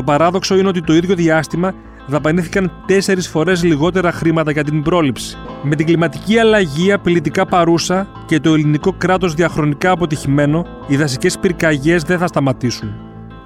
Το 0.00 0.06
παράδοξο 0.06 0.56
είναι 0.56 0.68
ότι 0.68 0.80
το 0.80 0.94
ίδιο 0.94 1.14
διάστημα 1.14 1.74
δαπανήθηκαν 2.06 2.82
τέσσερις 2.86 3.28
φορές 3.28 3.62
λιγότερα 3.62 4.12
χρήματα 4.12 4.50
για 4.50 4.64
την 4.64 4.82
πρόληψη. 4.82 5.36
Με 5.62 5.76
την 5.76 5.86
κλιματική 5.86 6.38
αλλαγή 6.38 6.92
απειλητικά 6.92 7.46
παρούσα 7.46 8.08
και 8.26 8.40
το 8.40 8.54
ελληνικό 8.54 8.92
κράτος 8.92 9.34
διαχρονικά 9.34 9.90
αποτυχημένο, 9.90 10.66
οι 10.88 10.96
δασικές 10.96 11.38
πυρκαγιές 11.38 12.02
δεν 12.02 12.18
θα 12.18 12.26
σταματήσουν. 12.26 12.94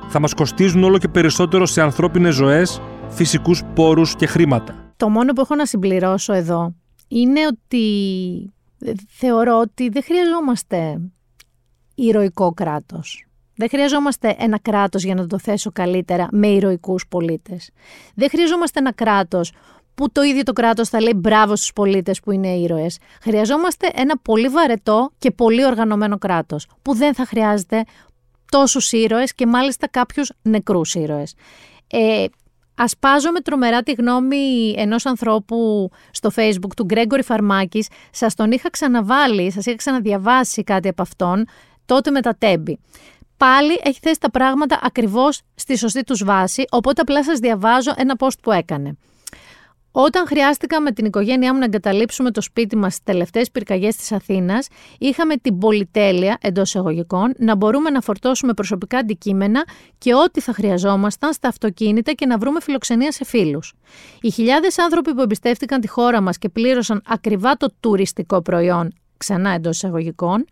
Θα 0.09 0.21
μας 0.21 0.35
κοστίζουν 0.35 0.85
όλο 0.85 0.99
και 0.99 1.09
περισσότερο 1.09 1.67
σε 1.67 1.83
ανθρώπινες 1.83 2.35
ζωές, 2.35 2.81
φυσικούς 3.09 3.63
πόρους 3.75 4.17
και 4.17 4.27
χρήματα. 4.27 4.93
Το 4.97 5.09
μόνο 5.09 5.33
που 5.33 5.41
έχω 5.41 5.55
να 5.55 5.67
συμπληρώσω 5.67 6.33
εδώ 6.33 6.75
είναι 7.09 7.41
ότι 7.47 7.85
θεωρώ 9.09 9.59
ότι 9.61 9.89
δεν 9.89 10.03
χρειαζόμαστε 10.03 11.01
ηρωικό 11.95 12.53
κράτος. 12.53 13.27
Δεν 13.57 13.69
χρειαζόμαστε 13.69 14.37
ένα 14.39 14.59
κράτος 14.59 15.05
για 15.05 15.15
να 15.15 15.27
το 15.27 15.39
θέσω 15.39 15.71
καλύτερα 15.73 16.29
με 16.31 16.47
ηρωικούς 16.47 17.07
πολίτες. 17.09 17.71
Δεν 18.15 18.29
χρειαζόμαστε 18.29 18.79
ένα 18.79 18.93
κράτος 18.93 19.53
που 19.95 20.11
το 20.13 20.23
ίδιο 20.23 20.43
το 20.43 20.53
κράτος 20.53 20.89
θα 20.89 21.01
λέει 21.01 21.13
μπράβο 21.17 21.57
στους 21.57 21.73
πολίτες 21.73 22.21
που 22.21 22.31
είναι 22.31 22.49
ήρωες. 22.49 22.99
Χρειαζόμαστε 23.23 23.91
ένα 23.95 24.19
πολύ 24.19 24.49
βαρετό 24.49 25.11
και 25.19 25.31
πολύ 25.31 25.65
οργανωμένο 25.67 26.19
κράτος 26.19 26.67
που 26.83 26.95
δεν 26.95 27.15
θα 27.15 27.27
χρειάζεται 27.27 27.85
τόσους 28.51 28.93
ήρωες 28.93 29.35
και 29.35 29.47
μάλιστα 29.47 29.89
κάποιους 29.89 30.33
νεκρούς 30.43 30.95
ήρωες. 30.95 31.35
Ε, 31.87 32.25
Ασπάζομαι 32.77 33.41
τρομερά 33.41 33.83
τη 33.83 33.93
γνώμη 33.93 34.75
ενός 34.77 35.07
ανθρώπου 35.07 35.91
στο 36.11 36.31
facebook 36.37 36.75
του 36.77 36.85
Γκρέγκορη 36.85 37.23
Φαρμάκης. 37.23 37.89
Σας 38.11 38.35
τον 38.35 38.53
είχα 38.53 38.71
ξαναβάλει, 38.71 39.53
σας 39.53 39.67
είχα 39.67 39.77
ξαναδιαβάσει 39.77 40.65
κάτι 40.65 40.89
από 40.89 41.03
αυτόν, 41.03 41.47
τότε 41.87 42.11
με 42.11 42.21
τα 42.21 42.37
τέμπη 42.39 42.79
πάλι 43.37 43.81
έχει 43.83 43.99
θέσει 44.03 44.21
τα 44.21 44.31
πράγματα 44.31 44.79
ακριβώς 44.83 45.41
στη 45.55 45.77
σωστή 45.77 46.05
τους 46.05 46.25
βάση, 46.25 46.65
οπότε 46.71 47.01
απλά 47.01 47.25
σας 47.25 47.39
διαβάζω 47.39 47.93
ένα 47.97 48.15
post 48.19 48.39
που 48.43 48.53
έκανε. 48.53 48.97
Όταν 49.97 50.27
χρειάστηκα 50.27 50.81
με 50.81 50.93
την 50.93 51.05
οικογένειά 51.05 51.53
μου 51.53 51.59
να 51.59 51.65
εγκαταλείψουμε 51.65 52.31
το 52.31 52.41
σπίτι 52.41 52.77
μας 52.77 52.93
στις 52.93 53.05
τελευταίες 53.05 53.51
πυρκαγιές 53.51 53.97
της 53.97 54.13
Αθήνας, 54.13 54.69
είχαμε 54.99 55.37
την 55.37 55.59
πολυτέλεια 55.59 56.39
εντός 56.41 56.75
εγωγικών 56.75 57.35
να 57.39 57.55
μπορούμε 57.55 57.91
να 57.91 58.01
φορτώσουμε 58.01 58.53
προσωπικά 58.53 58.99
αντικείμενα 58.99 59.65
και 59.99 60.15
ό,τι 60.15 60.41
θα 60.41 60.53
χρειαζόμασταν 60.53 61.33
στα 61.33 61.49
αυτοκίνητα 61.49 62.13
και 62.13 62.27
να 62.27 62.39
βρούμε 62.39 62.61
φιλοξενία 62.61 63.13
σε 63.13 63.25
φίλους. 63.25 63.75
Οι 64.21 64.31
χιλιάδες 64.31 64.79
άνθρωποι 64.79 65.15
που 65.15 65.21
εμπιστεύτηκαν 65.23 65.81
τη 65.81 65.89
χώρα 65.89 66.21
μας 66.21 66.39
και 66.39 66.49
πλήρωσαν 66.49 67.03
ακριβά 67.07 67.57
το 67.57 67.75
τουριστικό 67.81 68.43
προϊόν, 68.43 68.93
ξανά 69.17 69.51
εντός 69.51 69.77
εισαγωγικών, 69.77 70.45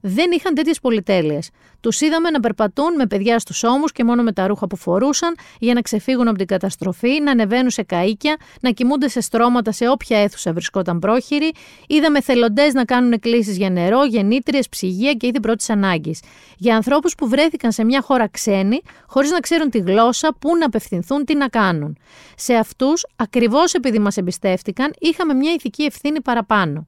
δεν 0.00 0.30
είχαν 0.30 0.54
τέτοιες 0.54 0.80
πολυτέλειες. 0.80 1.50
Τους 1.80 2.00
είδαμε 2.00 2.30
να 2.30 2.40
περπατούν 2.40 2.94
με 2.94 3.06
παιδιά 3.06 3.38
στους 3.38 3.62
ώμους 3.62 3.92
και 3.92 4.04
μόνο 4.04 4.22
με 4.22 4.32
τα 4.32 4.46
ρούχα 4.46 4.66
που 4.66 4.76
φορούσαν 4.76 5.36
για 5.58 5.74
να 5.74 5.80
ξεφύγουν 5.80 6.28
από 6.28 6.38
την 6.38 6.46
καταστροφή, 6.46 7.20
να 7.20 7.30
ανεβαίνουν 7.30 7.70
σε 7.70 7.82
καίκια, 7.82 8.36
να 8.60 8.70
κοιμούνται 8.70 9.08
σε 9.08 9.20
στρώματα 9.20 9.72
σε 9.72 9.88
όποια 9.88 10.18
αίθουσα 10.18 10.52
βρισκόταν 10.52 10.98
πρόχειρη. 10.98 11.52
Είδαμε 11.86 12.20
θελοντές 12.20 12.72
να 12.72 12.84
κάνουν 12.84 13.12
εκκλήσεις 13.12 13.56
για 13.56 13.70
νερό, 13.70 14.04
γεννήτριες, 14.04 14.68
ψυγεία 14.68 15.12
και 15.12 15.26
είδη 15.26 15.40
πρώτης 15.40 15.70
ανάγκης. 15.70 16.20
Για 16.56 16.76
ανθρώπους 16.76 17.14
που 17.14 17.28
βρέθηκαν 17.28 17.72
σε 17.72 17.84
μια 17.84 18.02
χώρα 18.02 18.28
ξένη, 18.28 18.80
χωρίς 19.06 19.30
να 19.30 19.40
ξέρουν 19.40 19.70
τη 19.70 19.78
γλώσσα, 19.78 20.34
πού 20.38 20.56
να 20.56 20.66
απευθυνθούν, 20.66 21.24
τι 21.24 21.34
να 21.34 21.48
κάνουν. 21.48 21.96
Σε 22.36 22.54
αυτούς, 22.54 23.06
ακριβώς 23.16 23.74
επειδή 23.74 23.98
μας 23.98 24.16
εμπιστεύτηκαν, 24.16 24.94
είχαμε 24.98 25.34
μια 25.34 25.52
ηθική 25.52 25.82
ευθύνη 25.82 26.20
παραπάνω. 26.20 26.86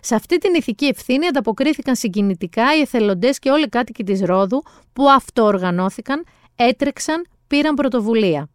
Σε 0.00 0.14
αυτή 0.14 0.38
την 0.38 0.54
ηθική 0.54 0.84
ευθύνη 0.84 1.26
ανταποκρίθηκαν 1.26 1.96
συγκινητικά 1.96 2.76
οι 2.76 2.80
εθελοντές 2.80 3.38
και 3.38 3.50
όλοι 3.50 3.64
οι 3.64 3.68
κάτοικοι 3.68 4.04
της 4.04 4.20
Ρόδου 4.20 4.62
που 4.92 5.10
αυτοοργανώθηκαν, 5.10 6.24
έτρεξαν, 6.56 7.26
πήραν 7.46 7.74
πρωτοβουλία. 7.74 8.48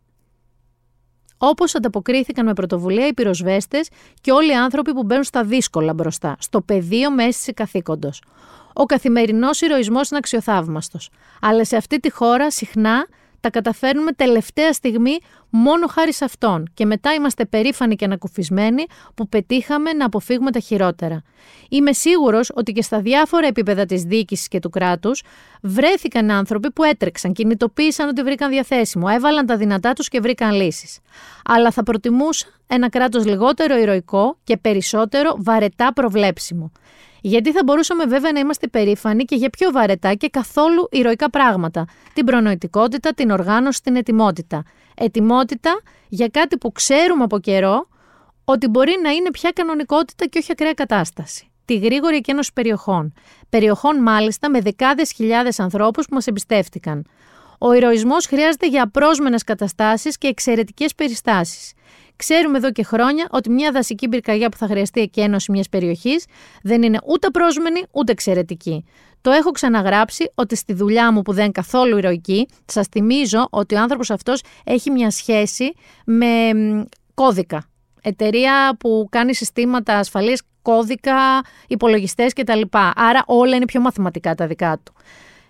Όπως 1.38 1.76
ανταποκρίθηκαν 1.76 2.45
με 2.45 2.53
πρωτοβουλία 2.53 3.07
οι 3.07 3.13
πυροσβέστες 3.13 3.89
και 4.22 4.32
όλοι 4.32 4.51
οι 4.51 4.55
άνθρωποι 4.55 4.93
που 4.93 5.03
μπαίνουν 5.03 5.24
στα 5.24 5.43
δύσκολα 5.43 5.93
μπροστά, 5.93 6.36
στο 6.39 6.61
πεδίο 6.61 7.11
με 7.11 7.24
αίσθηση 7.24 7.53
καθήκοντος. 7.53 8.22
Ο 8.74 8.86
καθημερινός 8.86 9.61
ηρωισμός 9.61 10.09
είναι 10.09 10.18
αξιοθαύμαστος. 10.18 11.09
Αλλά 11.41 11.65
σε 11.65 11.76
αυτή 11.76 11.99
τη 11.99 12.11
χώρα 12.11 12.51
συχνά 12.51 13.07
τα 13.39 13.49
καταφέρνουμε 13.49 14.11
τελευταία 14.11 14.73
στιγμή 14.73 15.17
μόνο 15.49 15.88
χάρη 15.88 16.13
σε 16.13 16.25
αυτόν 16.25 16.69
και 16.73 16.85
μετά 16.85 17.13
είμαστε 17.13 17.45
περήφανοι 17.45 17.95
και 17.95 18.05
ανακουφισμένοι 18.05 18.85
που 19.15 19.27
πετύχαμε 19.27 19.93
να 19.93 20.05
αποφύγουμε 20.05 20.51
τα 20.51 20.59
χειρότερα. 20.59 21.23
Είμαι 21.69 21.93
σίγουρος 21.93 22.51
ότι 22.53 22.71
και 22.71 22.81
στα 22.81 23.01
διάφορα 23.01 23.47
επίπεδα 23.47 23.85
της 23.85 24.03
διοίκησης 24.03 24.47
και 24.47 24.59
του 24.59 24.69
κράτους 24.69 25.23
βρέθηκαν 25.61 26.31
άνθρωποι 26.31 26.71
που 26.71 26.83
έτρεξαν, 26.83 27.33
κινητοποίησαν 27.33 28.07
ότι 28.07 28.23
βρήκαν 28.23 28.49
διαθέσιμο, 28.49 29.07
έβαλαν 29.09 29.45
τα 29.45 29.57
δυνατά 29.57 29.93
τους 29.93 30.07
και 30.07 30.19
βρήκαν 30.19 30.51
λύσεις. 30.51 30.99
Αλλά 31.45 31.71
θα 31.71 31.83
προτιμούσα 31.83 32.47
ένα 32.67 32.89
κράτος 32.89 33.25
λιγότερο 33.25 33.77
ηρωικό 33.77 34.38
και 34.43 34.57
περισσότερο 34.57 35.35
βαρετά 35.38 35.93
προβλέψιμο. 35.93 36.71
Γιατί 37.28 37.51
θα 37.51 37.63
μπορούσαμε 37.65 38.05
βέβαια 38.05 38.32
να 38.32 38.39
είμαστε 38.39 38.67
περήφανοι 38.67 39.23
και 39.23 39.36
για 39.36 39.49
πιο 39.49 39.71
βαρετά 39.71 40.13
και 40.13 40.30
καθόλου 40.30 40.88
ηρωικά 40.91 41.30
πράγματα. 41.30 41.86
Την 42.13 42.25
προνοητικότητα, 42.25 43.13
την 43.13 43.30
οργάνωση, 43.30 43.82
την 43.82 43.95
ετοιμότητα. 43.95 44.63
Ετοιμότητα 44.95 45.82
για 46.07 46.28
κάτι 46.28 46.57
που 46.57 46.71
ξέρουμε 46.71 47.23
από 47.23 47.39
καιρό 47.39 47.88
ότι 48.45 48.67
μπορεί 48.67 48.93
να 49.03 49.09
είναι 49.09 49.32
πια 49.32 49.51
κανονικότητα 49.51 50.25
και 50.25 50.38
όχι 50.38 50.51
ακραία 50.51 50.73
κατάσταση. 50.73 51.51
Τη 51.65 51.78
γρήγορη 51.78 52.15
εκένωση 52.15 52.53
περιοχών. 52.53 53.13
Περιοχών 53.49 54.01
μάλιστα 54.01 54.49
με 54.49 54.61
δεκάδες 54.61 55.11
χιλιάδες 55.11 55.59
ανθρώπους 55.59 56.05
που 56.05 56.13
μας 56.13 56.28
εμπιστεύτηκαν. 56.28 57.05
Ο 57.57 57.73
ηρωισμός 57.73 58.25
χρειάζεται 58.25 58.67
για 58.67 58.84
απρόσμενες 58.84 59.43
καταστάσεις 59.43 60.17
και 60.17 60.28
εξαιρετικές 60.28 60.95
περιστάσεις. 60.95 61.73
Ξέρουμε 62.18 62.57
εδώ 62.57 62.72
και 62.72 62.84
χρόνια 62.84 63.28
ότι 63.30 63.49
μια 63.49 63.72
δασική 63.72 64.09
πυρκαγιά 64.09 64.49
που 64.49 64.57
θα 64.57 64.68
χρειαστεί 64.68 65.01
εκένωση 65.01 65.51
μιας 65.51 65.70
περιοχής 65.70 66.26
δεν 66.63 66.84
είναι 66.84 66.99
ούτε 67.05 67.30
πρόσμενη 67.30 67.84
ούτε 67.91 68.11
εξαιρετική. 68.11 68.86
Το 69.22 69.32
έχω 69.32 69.51
ξαναγράψει 69.51 70.32
ότι 70.36 70.55
στη 70.55 70.74
δουλειά 70.74 71.11
μου 71.11 71.22
που 71.22 71.34
δεν 71.34 71.43
είναι 71.43 71.51
καθόλου 71.51 71.97
ηρωική, 71.97 72.47
σας 72.65 72.88
θυμίζω 72.88 73.47
ότι 73.49 73.76
ο 73.76 73.80
άνθρωπος 73.80 74.11
αυτός 74.11 74.41
έχει 74.63 74.91
μια 74.91 75.11
σχέση 75.11 75.74
με 76.05 76.51
κώδικα. 77.13 77.70
Εταιρεία 78.01 78.76
που 78.80 79.07
κάνει 79.11 79.36
συστήματα 79.36 79.97
ασφαλείας, 79.97 80.41
κώδικα, 80.61 81.41
υπολογιστές 81.68 82.34
κτλ. 82.34 82.61
Άρα 82.95 83.24
όλα 83.26 83.55
είναι 83.55 83.65
πιο 83.65 83.82
μαθηματικά 83.82 84.36
τα 84.36 84.47
δικά 84.47 84.80
του. 84.84 84.93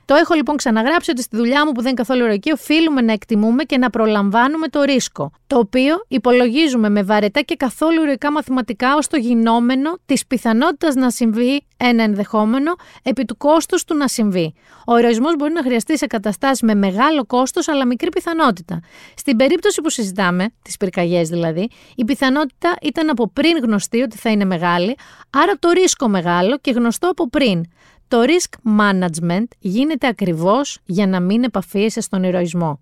Το 0.07 0.15
έχω 0.15 0.33
λοιπόν 0.33 0.55
ξαναγράψει 0.57 1.11
ότι 1.11 1.21
στη 1.21 1.37
δουλειά 1.37 1.65
μου 1.65 1.71
που 1.71 1.81
δεν 1.81 1.85
είναι 1.91 2.01
καθόλου 2.01 2.23
ηρωική 2.23 2.51
οφείλουμε 2.51 3.01
να 3.01 3.13
εκτιμούμε 3.13 3.63
και 3.63 3.77
να 3.77 3.89
προλαμβάνουμε 3.89 4.67
το 4.67 4.81
ρίσκο, 4.81 5.31
το 5.47 5.57
οποίο 5.57 6.05
υπολογίζουμε 6.07 6.89
με 6.89 7.03
βαρετά 7.03 7.41
και 7.41 7.55
καθόλου 7.55 8.01
ηρωικά 8.01 8.31
μαθηματικά 8.31 8.95
ως 8.95 9.07
το 9.07 9.17
γινόμενο 9.17 9.97
της 10.05 10.25
πιθανότητας 10.27 10.95
να 10.95 11.09
συμβεί 11.09 11.61
ένα 11.77 12.03
ενδεχόμενο 12.03 12.75
επί 13.03 13.25
του 13.25 13.37
κόστους 13.37 13.83
του 13.83 13.95
να 13.95 14.07
συμβεί. 14.07 14.53
Ο 14.85 14.97
ηρωισμό 14.97 15.27
μπορεί 15.37 15.53
να 15.53 15.63
χρειαστεί 15.63 15.97
σε 15.97 16.07
καταστάσεις 16.07 16.61
με 16.61 16.75
μεγάλο 16.75 17.25
κόστος 17.25 17.67
αλλά 17.67 17.85
μικρή 17.85 18.09
πιθανότητα. 18.09 18.79
Στην 19.15 19.37
περίπτωση 19.37 19.81
που 19.81 19.89
συζητάμε, 19.89 20.49
τις 20.61 20.77
πυρκαγιές 20.77 21.29
δηλαδή, 21.29 21.69
η 21.95 22.05
πιθανότητα 22.05 22.75
ήταν 22.81 23.09
από 23.09 23.29
πριν 23.29 23.57
γνωστή 23.63 24.01
ότι 24.01 24.17
θα 24.17 24.29
είναι 24.29 24.45
μεγάλη, 24.45 24.95
άρα 25.29 25.53
το 25.59 25.69
ρίσκο 25.69 26.07
μεγάλο 26.07 26.57
και 26.61 26.71
γνωστό 26.71 27.09
από 27.09 27.29
πριν. 27.29 27.65
Το 28.07 28.17
risk 28.21 28.79
management 28.79 29.45
γίνεται 29.59 30.07
ακριβώς 30.07 30.79
για 30.85 31.07
να 31.07 31.19
μην 31.19 31.43
επαφίεσαι 31.43 32.01
στον 32.01 32.23
ηρωισμό. 32.23 32.79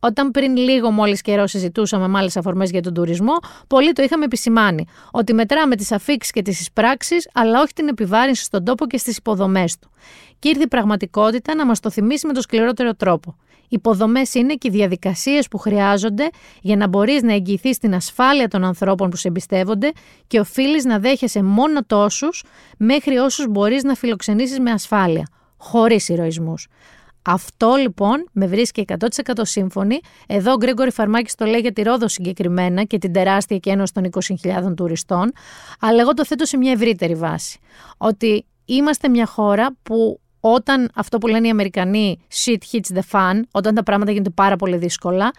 Όταν 0.00 0.30
πριν 0.30 0.56
λίγο 0.56 0.90
μόλις 0.90 1.20
καιρό 1.20 1.46
συζητούσαμε 1.46 2.08
με 2.08 2.18
άλλε 2.18 2.30
αφορμές 2.34 2.70
για 2.70 2.82
τον 2.82 2.94
τουρισμό, 2.94 3.32
πολλοί 3.66 3.92
το 3.92 4.02
είχαμε 4.02 4.24
επισημάνει. 4.24 4.86
Ότι 5.10 5.32
μετράμε 5.32 5.76
τις 5.76 5.92
αφήξεις 5.92 6.32
και 6.32 6.42
τις 6.42 6.60
εισπράξεις, 6.60 7.28
αλλά 7.32 7.60
όχι 7.60 7.72
την 7.72 7.88
επιβάρυνση 7.88 8.44
στον 8.44 8.64
τόπο 8.64 8.86
και 8.86 8.98
στις 8.98 9.16
υποδομές 9.16 9.78
του. 9.78 9.90
Και 10.38 10.48
ήρθε 10.48 10.62
η 10.62 10.68
πραγματικότητα 10.68 11.54
να 11.54 11.66
μας 11.66 11.80
το 11.80 11.90
θυμίσει 11.90 12.26
με 12.26 12.32
τον 12.32 12.42
σκληρότερο 12.42 12.94
τρόπο. 12.94 13.36
Υποδομές 13.68 14.34
είναι 14.34 14.54
και 14.54 14.68
οι 14.68 14.70
διαδικασίες 14.70 15.48
που 15.48 15.58
χρειάζονται 15.58 16.28
για 16.60 16.76
να 16.76 16.88
μπορείς 16.88 17.22
να 17.22 17.32
εγγυηθείς 17.32 17.78
την 17.78 17.94
ασφάλεια 17.94 18.48
των 18.48 18.64
ανθρώπων 18.64 19.10
που 19.10 19.16
σε 19.16 19.28
εμπιστεύονται 19.28 19.92
και 20.26 20.40
οφείλεις 20.40 20.84
να 20.84 20.98
δέχεσαι 20.98 21.42
μόνο 21.42 21.84
τόσους 21.84 22.44
μέχρι 22.78 23.16
όσους 23.16 23.46
μπορείς 23.48 23.82
να 23.82 23.94
φιλοξενήσεις 23.94 24.58
με 24.58 24.70
ασφάλεια, 24.70 25.28
χωρίς 25.56 26.08
ηρωισμούς. 26.08 26.68
Αυτό 27.22 27.74
λοιπόν 27.74 28.28
με 28.32 28.46
βρίσκει 28.46 28.84
100% 28.86 29.32
σύμφωνη. 29.42 30.00
Εδώ 30.26 30.52
ο 30.52 30.56
Γκρέγκορη 30.56 30.90
Φαρμάκης 30.90 31.34
το 31.34 31.44
λέει 31.44 31.60
για 31.60 31.72
τη 31.72 31.82
Ρόδο 31.82 32.08
συγκεκριμένα 32.08 32.84
και 32.84 32.98
την 32.98 33.12
τεράστια 33.12 33.58
κένωση 33.58 33.92
των 33.92 34.10
20.000 34.42 34.76
τουριστών. 34.76 35.32
Αλλά 35.80 36.00
εγώ 36.00 36.14
το 36.14 36.24
θέτω 36.24 36.44
σε 36.44 36.56
μια 36.56 36.72
ευρύτερη 36.72 37.14
βάση. 37.14 37.58
Ότι 37.96 38.46
είμαστε 38.64 39.08
μια 39.08 39.26
χώρα 39.26 39.76
που 39.82 40.20
όταν 40.40 40.90
αυτό 40.94 41.18
που 41.18 41.26
λένε 41.26 41.46
οι 41.46 41.50
Αμερικανοί 41.50 42.18
shit 42.44 42.58
hits 42.72 42.96
the 42.96 43.02
fan, 43.10 43.40
όταν 43.50 43.74
τα 43.74 43.82
πράγματα 43.82 44.10
γίνονται 44.10 44.30
πάρα 44.30 44.56
πολύ 44.56 44.76
δύσκολα, 44.76 45.30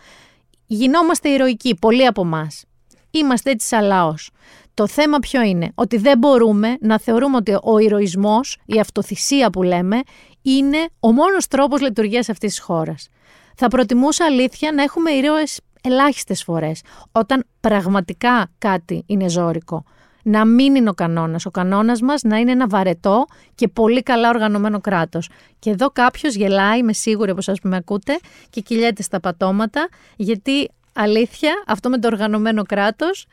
γινόμαστε 0.65 1.29
ηρωικοί, 1.29 1.75
πολλοί 1.75 2.05
από 2.05 2.21
εμάς. 2.21 2.63
Είμαστε 3.11 3.51
έτσι 3.51 3.67
σαν 3.67 3.83
λαός. 3.83 4.29
Το 4.73 4.87
θέμα 4.87 5.19
ποιο 5.19 5.41
είναι, 5.41 5.71
ότι 5.75 5.97
δεν 5.97 6.17
μπορούμε 6.17 6.77
να 6.81 6.99
θεωρούμε 6.99 7.35
ότι 7.35 7.57
ο 7.63 7.77
ηρωισμός, 7.77 8.57
η 8.65 8.79
αυτοθυσία 8.79 9.49
που 9.49 9.63
λέμε, 9.63 9.99
είναι 10.41 10.87
ο 10.99 11.11
μόνος 11.11 11.47
τρόπος 11.47 11.81
λειτουργίας 11.81 12.29
αυτής 12.29 12.49
της 12.49 12.59
χώρας. 12.59 13.07
Θα 13.55 13.67
προτιμούσα 13.67 14.25
αλήθεια 14.25 14.71
να 14.71 14.83
έχουμε 14.83 15.11
ήρωες 15.11 15.59
ελάχιστες 15.81 16.43
φορές, 16.43 16.81
όταν 17.11 17.45
πραγματικά 17.59 18.49
κάτι 18.57 19.03
είναι 19.05 19.29
ζώρικο. 19.29 19.83
Να 20.23 20.45
μην 20.45 20.75
είναι 20.75 20.89
ο 20.89 20.93
κανόνας. 20.93 21.45
Ο 21.45 21.51
κανόνας 21.51 22.01
μας 22.01 22.21
να 22.21 22.37
είναι 22.37 22.51
ένα 22.51 22.67
βαρετό 22.67 23.25
και 23.55 23.67
πολύ 23.67 24.03
καλά 24.03 24.29
οργανωμένο 24.29 24.81
κράτος. 24.81 25.29
Και 25.59 25.69
εδώ 25.69 25.89
κάποιος 25.89 26.35
γελάει, 26.35 26.79
είμαι 26.79 26.93
σίγουρη 26.93 27.31
όπως 27.31 27.43
σας 27.43 27.59
με 27.63 27.75
ακούτε, 27.75 28.19
και 28.49 28.61
κυλιέται 28.61 29.01
στα 29.01 29.19
πατώματα, 29.19 29.89
γιατί 30.15 30.69
αλήθεια 30.93 31.63
αυτό 31.67 31.89
με 31.89 31.99
το 31.99 32.07
οργανωμένο 32.07 32.63
κράτος 32.63 33.27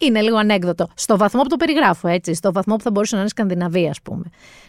είναι 0.00 0.20
λίγο 0.20 0.36
ανέκδοτο. 0.36 0.88
Στο 0.94 1.16
βαθμό 1.16 1.42
που 1.42 1.48
το 1.48 1.56
περιγράφω, 1.56 2.08
έτσι. 2.08 2.34
Στο 2.34 2.52
βαθμό 2.52 2.76
που 2.76 2.82
θα 2.82 2.90
μπορούσε 2.90 3.14
να 3.14 3.20
είναι 3.20 3.30
Σκανδιναβία, 3.30 3.90
ας 3.90 4.02
πούμε. 4.02 4.24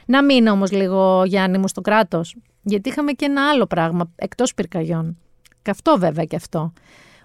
Να 0.06 0.24
μείνω 0.24 0.52
όμως 0.52 0.72
λίγο, 0.72 1.24
Γιάννη 1.26 1.58
μου, 1.58 1.68
στο 1.68 1.82
κράτος. 1.82 2.36
Γιατί 2.64 2.90
είχαμε 2.90 3.12
και 3.12 3.26
ένα 3.26 3.50
άλλο 3.50 3.66
πράγμα 3.66 4.12
εκτός 4.16 4.54
πυρκαγιών. 4.54 5.18
Καυτό 5.62 5.98
βέβαια 5.98 6.26
και 6.26 6.36
αυτό. 6.36 6.74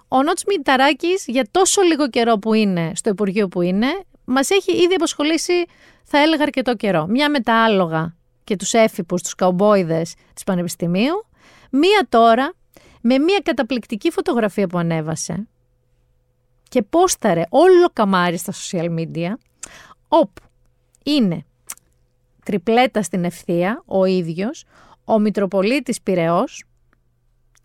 Ο 0.08 0.22
Νότ 0.22 0.38
Μιταράκη, 0.48 1.08
για 1.26 1.46
τόσο 1.50 1.82
λίγο 1.82 2.08
καιρό 2.08 2.38
που 2.38 2.54
είναι 2.54 2.92
στο 2.94 3.10
Υπουργείο 3.10 3.48
που 3.48 3.62
είναι, 3.62 3.86
μας 4.24 4.50
έχει 4.50 4.72
ήδη 4.72 4.94
απασχολήσει, 4.94 5.64
θα 6.04 6.18
έλεγα, 6.18 6.42
αρκετό 6.42 6.76
καιρό. 6.76 7.06
Μια 7.06 7.30
με 7.30 7.40
τα 7.40 7.64
άλογα 7.64 8.14
και 8.44 8.56
τους 8.56 8.72
έφυπου, 8.72 9.16
τους 9.16 9.34
καουμπόιδες 9.34 10.14
της 10.34 10.44
Πανεπιστημίου. 10.44 11.26
Μία 11.70 12.06
τώρα 12.08 12.54
με 13.00 13.18
μια 13.18 13.40
καταπληκτική 13.44 14.10
φωτογραφία 14.10 14.66
που 14.66 14.78
ανέβασε 14.78 15.46
και 16.68 16.82
πόσταρε 16.82 17.42
όλο 17.48 17.88
καμάρι 17.92 18.36
στα 18.36 18.52
social 18.52 18.98
media, 18.98 19.32
όπου 20.08 20.42
είναι 21.04 21.44
τριπλέτα 22.44 23.02
στην 23.02 23.24
ευθεία 23.24 23.82
ο 23.86 24.04
ίδιος, 24.04 24.64
ο 25.04 25.18
Μητροπολίτης 25.18 26.02
Πυραιός 26.02 26.64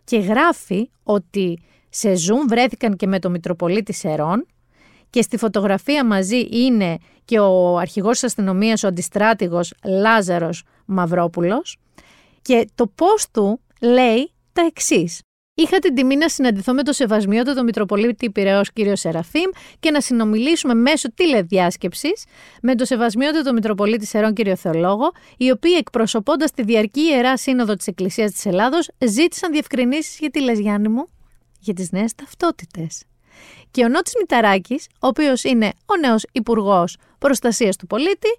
και 0.04 0.18
γράφει 0.18 0.90
ότι 1.04 1.62
σε 1.90 2.12
Zoom 2.12 2.48
βρέθηκαν 2.48 2.96
και 2.96 3.08
με 3.08 3.20
το 3.20 3.30
Μητροπολίτη 3.30 3.94
Σερών 3.94 4.46
και 5.10 5.22
στη 5.22 5.38
φωτογραφία 5.38 6.06
μαζί 6.06 6.48
είναι 6.52 6.98
και 7.26 7.40
ο 7.40 7.78
αρχηγός 7.78 8.12
της 8.12 8.24
αστυνομίας, 8.24 8.84
ο 8.84 8.88
αντιστράτηγος 8.88 9.74
Λάζαρος 9.84 10.64
Μαυρόπουλος 10.86 11.78
και 12.42 12.68
το 12.76 12.88
πώς 12.88 13.32
του 13.32 13.62
λέει 13.82 14.32
τα 14.54 14.62
εξής. 14.62 15.22
Είχα 15.54 15.80
την 15.80 15.96
τιμή 15.96 16.16
να 16.16 16.30
συναντηθώ 16.30 16.74
με 16.74 16.84
το 16.84 16.94
Σεβασμιότατο 16.94 17.64
Μητροπολίτη 17.64 18.32
Πυραιό 18.32 18.62
κύριο 18.74 18.96
Σεραφείμ 18.96 19.50
και 19.80 19.92
να 19.92 20.02
συνομιλήσουμε 20.02 20.74
μέσω 20.74 21.14
τηλεδιάσκεψης 21.14 22.24
με 22.62 22.76
το 22.76 22.86
Σεβασμιότατο 22.86 23.54
Μητροπολίτη 23.54 24.06
Σερών 24.06 24.34
κύριο 24.34 24.56
Θεολόγο, 24.56 25.12
οι 25.38 25.52
οποίοι 25.52 25.76
εκπροσωπώντας 25.78 26.52
τη 26.52 26.64
διαρκή 26.64 27.02
ιερά 27.02 27.38
σύνοδο 27.38 27.76
της 27.76 27.88
Εκκλησίας 27.88 28.32
της 28.32 28.46
Ελλάδος 28.46 28.90
ζήτησαν 29.08 29.52
διευκρινήσεις 29.52 30.18
για 30.20 30.30
τη 30.30 30.42
Λεσγιάννη 30.42 30.88
μου, 30.88 31.08
για 31.60 31.74
τις 31.74 31.92
νέες 31.92 32.16
ταυτότητες. 32.16 33.09
Και 33.72 33.84
ο 33.84 33.88
Νότη 33.88 34.12
Μηταράκης, 34.20 34.88
ο 34.94 35.08
οποίος 35.08 35.44
είναι 35.44 35.72
ο 35.86 35.98
νέος 35.98 36.26
Υπουργός 36.32 36.98
Προστασίας 37.18 37.76
του 37.76 37.88
Πολίτη, 37.88 38.30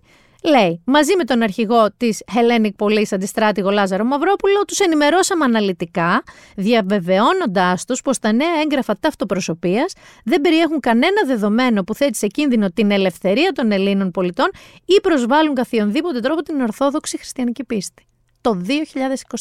Λέει, 0.43 0.83
μαζί 0.85 1.17
με 1.17 1.25
τον 1.25 1.43
αρχηγό 1.43 1.89
της 1.97 2.23
Hellenic 2.35 2.71
Police 2.79 3.09
αντιστράτηγο 3.11 3.71
Λάζαρο 3.71 4.05
Μαυρόπουλο, 4.05 4.65
τους 4.65 4.79
ενημερώσαμε 4.79 5.45
αναλυτικά, 5.45 6.23
διαβεβαιώνοντάς 6.57 7.85
τους 7.85 8.03
πως 8.03 8.19
τα 8.19 8.33
νέα 8.33 8.61
έγγραφα 8.63 8.97
ταυτοπροσωπείας 9.01 9.93
δεν 10.25 10.41
περιέχουν 10.41 10.81
κανένα 10.81 11.27
δεδομένο 11.27 11.83
που 11.83 11.95
θέτει 11.95 12.17
σε 12.17 12.27
κίνδυνο 12.27 12.71
την 12.71 12.91
ελευθερία 12.91 13.53
των 13.53 13.73
Ελλήνων 13.73 14.11
πολιτών 14.11 14.51
ή 14.85 15.01
προσβάλλουν 15.01 15.55
καθιονδήποτε 15.55 16.21
τρόπο 16.21 16.43
την 16.43 16.61
ορθόδοξη 16.61 17.19
χριστιανική 17.19 17.65
πίστη. 17.65 18.07
Το 18.41 18.61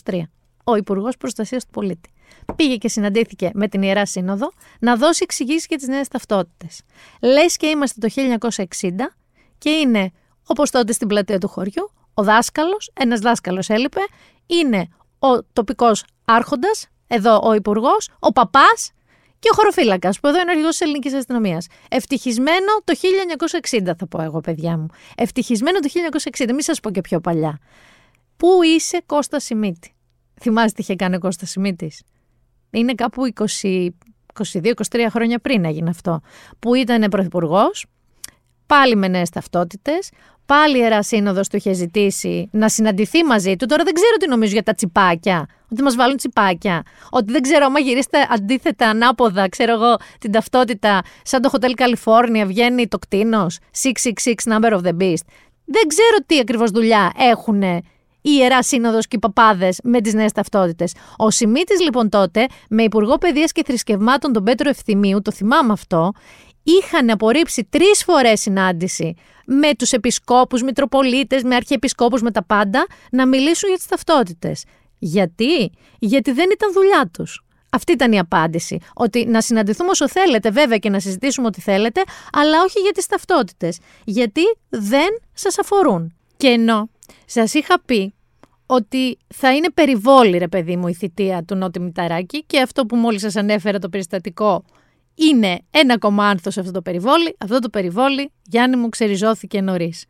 2023. 0.05 0.21
Ο 0.63 0.75
Υπουργός 0.75 1.17
Προστασίας 1.17 1.65
του 1.65 1.71
Πολίτη 1.71 2.09
πήγε 2.55 2.75
και 2.75 2.89
συναντήθηκε 2.89 3.49
με 3.53 3.67
την 3.67 3.81
Ιερά 3.81 4.05
Σύνοδο 4.05 4.51
να 4.79 4.95
δώσει 4.95 5.19
εξηγήσεις 5.23 5.65
για 5.69 5.77
τις 5.77 5.87
νέες 5.87 6.07
ταυτότητες. 6.07 6.81
Λες 7.21 7.57
και 7.57 7.67
είμαστε 7.67 8.07
το 8.07 8.13
1960 8.49 9.15
και 9.57 9.69
είναι 9.69 10.11
Όπως 10.51 10.71
τότε 10.71 10.93
στην 10.93 11.07
πλατεία 11.07 11.37
του 11.37 11.47
χωριού, 11.47 11.91
ο 12.13 12.23
δάσκαλος, 12.23 12.91
ένας 12.93 13.19
δάσκαλος 13.19 13.69
έλειπε, 13.69 13.99
είναι 14.45 14.87
ο 15.19 15.43
τοπικός 15.53 16.03
άρχοντας, 16.25 16.87
εδώ 17.07 17.41
ο 17.43 17.53
υπουργός, 17.53 18.09
ο 18.19 18.31
παπάς 18.31 18.91
και 19.39 19.49
ο 19.51 19.55
χωροφύλακας, 19.55 20.19
που 20.19 20.27
εδώ 20.27 20.39
είναι 20.39 20.47
ο 20.47 20.51
αρχηγός 20.51 20.71
της 20.77 20.81
ελληνικής 20.81 21.13
αστυνομίας. 21.13 21.67
Ευτυχισμένο 21.89 22.81
το 22.83 22.93
1960, 22.95 23.95
θα 23.97 24.07
πω 24.07 24.21
εγώ, 24.21 24.39
παιδιά 24.39 24.77
μου. 24.77 24.85
Ευτυχισμένο 25.17 25.79
το 25.79 25.89
1960, 25.89 26.53
μην 26.53 26.61
σας 26.61 26.79
πω 26.79 26.91
και 26.91 27.01
πιο 27.01 27.19
παλιά. 27.19 27.59
Πού 28.37 28.63
είσαι 28.63 29.01
Κώστα 29.05 29.39
Σιμίτη; 29.39 29.93
Θυμάστε 30.41 30.71
τι 30.75 30.81
είχε 30.81 30.95
κάνει 30.95 31.15
ο 31.15 31.19
Κώστας 31.19 31.49
Σιμίτης; 31.49 32.01
Είναι 32.71 32.93
κάπου 32.93 33.23
22-23 33.33 33.91
χρόνια 35.09 35.39
πριν 35.39 35.65
έγινε 35.65 35.89
αυτό. 35.89 36.21
Που 36.59 36.73
ήταν 36.73 37.09
πρωθυπουργός, 37.09 37.85
πάλι 38.65 38.95
με 38.95 39.07
νέες 39.07 39.29
ταυτότητες, 39.29 40.09
Πάλι 40.49 40.77
η 40.77 40.79
Ιερά 40.83 41.03
Σύνοδος 41.03 41.47
του 41.47 41.55
είχε 41.55 41.73
ζητήσει 41.73 42.49
να 42.51 42.69
συναντηθεί 42.69 43.23
μαζί 43.23 43.55
του. 43.55 43.65
Τώρα 43.65 43.83
δεν 43.83 43.93
ξέρω 43.93 44.15
τι 44.19 44.27
νομίζω 44.27 44.53
για 44.53 44.63
τα 44.63 44.73
τσιπάκια. 44.73 45.47
Ότι 45.71 45.81
μας 45.81 45.95
βάλουν 45.95 46.17
τσιπάκια. 46.17 46.83
Ότι 47.09 47.31
δεν 47.31 47.41
ξέρω, 47.41 47.65
άμα 47.65 47.79
γυρίσετε 47.79 48.27
αντίθετα, 48.29 48.89
ανάποδα, 48.89 49.49
ξέρω 49.49 49.73
εγώ, 49.73 49.95
την 50.19 50.31
ταυτότητα, 50.31 51.01
σαν 51.23 51.41
το 51.41 51.49
Hotel 51.53 51.71
California 51.81 52.43
βγαίνει 52.45 52.87
το 52.87 52.97
κτίνος 52.99 53.59
666 54.23 54.33
number 54.53 54.71
of 54.71 54.81
the 54.81 54.97
beast. 55.01 55.25
Δεν 55.65 55.87
ξέρω 55.87 56.17
τι 56.25 56.39
ακριβώς 56.39 56.71
δουλειά 56.71 57.11
έχουν 57.31 57.63
η 58.21 58.29
Ιερά 58.39 58.63
Σύνοδος 58.63 59.07
και 59.07 59.15
οι 59.15 59.19
παπάδες 59.19 59.79
με 59.83 60.01
τις 60.01 60.13
νέες 60.13 60.31
ταυτότητες. 60.31 60.93
Ο 61.17 61.29
Σιμίτης 61.29 61.81
λοιπόν 61.81 62.09
τότε, 62.09 62.45
με 62.69 62.83
Υπουργό 62.83 63.17
Παιδείας 63.17 63.51
και 63.51 63.63
Θρησκευμάτων 63.65 64.33
τον 64.33 64.43
Πέτρο 64.43 64.69
Ευθυμίου, 64.69 65.21
το 65.21 65.31
θυμάμαι 65.31 65.71
αυτό, 65.71 66.11
είχαν 66.63 67.09
απορρίψει 67.09 67.67
τρεις 67.69 68.03
φορές 68.03 68.41
συνάντηση 68.41 69.15
με 69.45 69.73
τους 69.77 69.91
επισκόπους, 69.91 70.61
μητροπολίτες, 70.61 71.43
με 71.43 71.55
αρχιεπισκόπους, 71.55 72.21
με 72.21 72.31
τα 72.31 72.43
πάντα, 72.43 72.87
να 73.11 73.27
μιλήσουν 73.27 73.69
για 73.69 73.77
τις 73.77 73.87
ταυτότητες. 73.87 74.63
Γιατί; 74.99 75.71
Γιατί 75.99 76.31
δεν 76.31 76.49
ήταν 76.51 76.73
δουλειά 76.73 77.09
τους. 77.13 77.43
Αυτή 77.71 77.91
ήταν 77.91 78.11
η 78.11 78.19
απάντηση. 78.19 78.79
Ότι 78.93 79.25
να 79.25 79.41
συναντηθούμε 79.41 79.89
όσο 79.89 80.09
θέλετε, 80.09 80.49
βέβαια, 80.49 80.77
και 80.77 80.89
να 80.89 80.99
συζητήσουμε 80.99 81.47
ό,τι 81.47 81.61
θέλετε, 81.61 82.01
αλλά 82.31 82.61
όχι 82.61 82.79
για 82.79 82.91
τις 82.91 83.05
ταυτότητες. 83.05 83.77
Γιατί 84.03 84.41
δεν 84.69 85.07
σας 85.33 85.59
αφορούν. 85.59 86.13
Και 86.37 86.47
ενώ 86.47 86.89
σας 87.25 87.53
είχα 87.53 87.81
πει 87.85 88.13
ότι 88.65 89.17
θα 89.27 89.55
είναι 89.55 89.69
περιβόλη, 89.69 90.37
ρε 90.37 90.47
παιδί 90.47 90.75
μου, 90.75 90.87
η 90.87 90.93
θητεία 90.93 91.43
του 91.43 91.55
Νότι 91.55 91.79
Μηταράκη 91.79 92.43
και 92.43 92.61
αυτό 92.61 92.85
που 92.85 92.95
μόλις 92.95 93.21
σας 93.21 93.35
ανέφερα 93.35 93.79
το 93.79 93.89
περιστατικό 93.89 94.63
είναι 95.15 95.61
ένα 95.71 95.97
κομμάτι 95.97 96.51
σε 96.51 96.59
αυτό 96.59 96.71
το 96.71 96.81
περιβόλι. 96.81 97.35
Αυτό 97.39 97.59
το 97.59 97.69
περιβόλι, 97.69 98.31
Γιάννη 98.43 98.75
μου, 98.75 98.89
ξεριζώθηκε 98.89 99.61
νωρίς. 99.61 100.05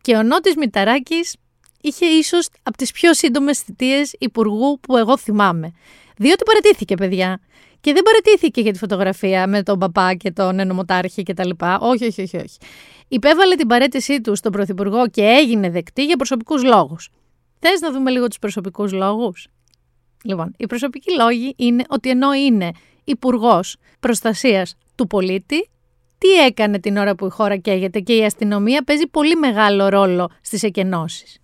Και 0.00 0.16
ο 0.16 0.22
Νότης 0.22 0.56
Μηταράκης 0.56 1.36
είχε 1.80 2.06
ίσως 2.06 2.48
από 2.62 2.76
τις 2.76 2.92
πιο 2.92 3.14
σύντομες 3.14 3.58
θητείες 3.58 4.14
υπουργού 4.18 4.80
που 4.80 4.96
εγώ 4.96 5.18
θυμάμαι. 5.18 5.72
Διότι 6.16 6.42
παρετήθηκε, 6.44 6.94
παιδιά. 6.94 7.40
Και 7.80 7.92
δεν 7.92 8.02
παρετήθηκε 8.02 8.60
για 8.60 8.72
τη 8.72 8.78
φωτογραφία 8.78 9.46
με 9.46 9.62
τον 9.62 9.78
παπά 9.78 10.14
και 10.14 10.30
τον 10.30 10.58
ενωμοτάρχη 10.58 11.22
κτλ. 11.22 11.50
Όχι, 11.80 12.04
όχι, 12.04 12.22
όχι, 12.22 12.36
όχι. 12.36 12.56
Υπέβαλε 13.08 13.54
την 13.54 13.66
παρέτησή 13.66 14.20
του 14.20 14.36
στον 14.36 14.52
Πρωθυπουργό 14.52 15.08
και 15.08 15.22
έγινε 15.22 15.70
δεκτή 15.70 16.04
για 16.04 16.16
προσωπικούς 16.16 16.64
λόγους. 16.64 17.08
Θες 17.58 17.80
να 17.80 17.92
δούμε 17.92 18.10
λίγο 18.10 18.28
τους 18.28 18.38
προσωπικούς 18.38 18.92
λόγους; 18.92 19.48
Λοιπόν, 20.24 20.54
οι 20.56 20.66
προσωπικοί 20.66 21.14
λόγοι 21.14 21.54
είναι 21.56 21.84
ότι 21.88 22.10
ενώ 22.10 22.32
είναι 22.32 22.70
υπουργός 23.04 23.76
προστασίας 24.00 24.74
του 24.94 25.06
πολίτη, 25.06 25.68
τι 26.18 26.28
έκανε 26.28 26.78
την 26.78 26.96
ώρα 26.96 27.14
που 27.14 27.26
η 27.26 27.30
χώρα 27.30 27.56
καίγεται 27.56 28.00
και 28.00 28.16
η 28.16 28.24
αστυνομία 28.24 28.82
παίζει 28.82 29.06
πολύ 29.06 29.34
μεγάλο 29.36 29.88
ρόλο 29.88 30.30
στις 30.40 30.62
εκενώσεις. 30.62 31.38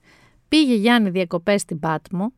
Πήγε 0.49 0.75
Γιάννη 0.75 1.11
διακοπές 1.11 1.61
στην 1.61 1.79
Πάτμο, 1.79 2.33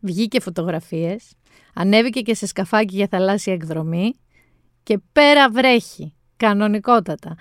βγήκε 0.00 0.40
φωτογραφίες, 0.40 1.32
ανέβηκε 1.74 2.20
και 2.20 2.34
σε 2.34 2.46
σκαφάκι 2.46 2.96
για 2.96 3.06
θαλάσσια 3.10 3.52
εκδρομή 3.52 4.14
και 4.82 4.98
πέρα 5.12 5.50
βρέχει, 5.50 6.14
κανονικότατα. 6.36 7.36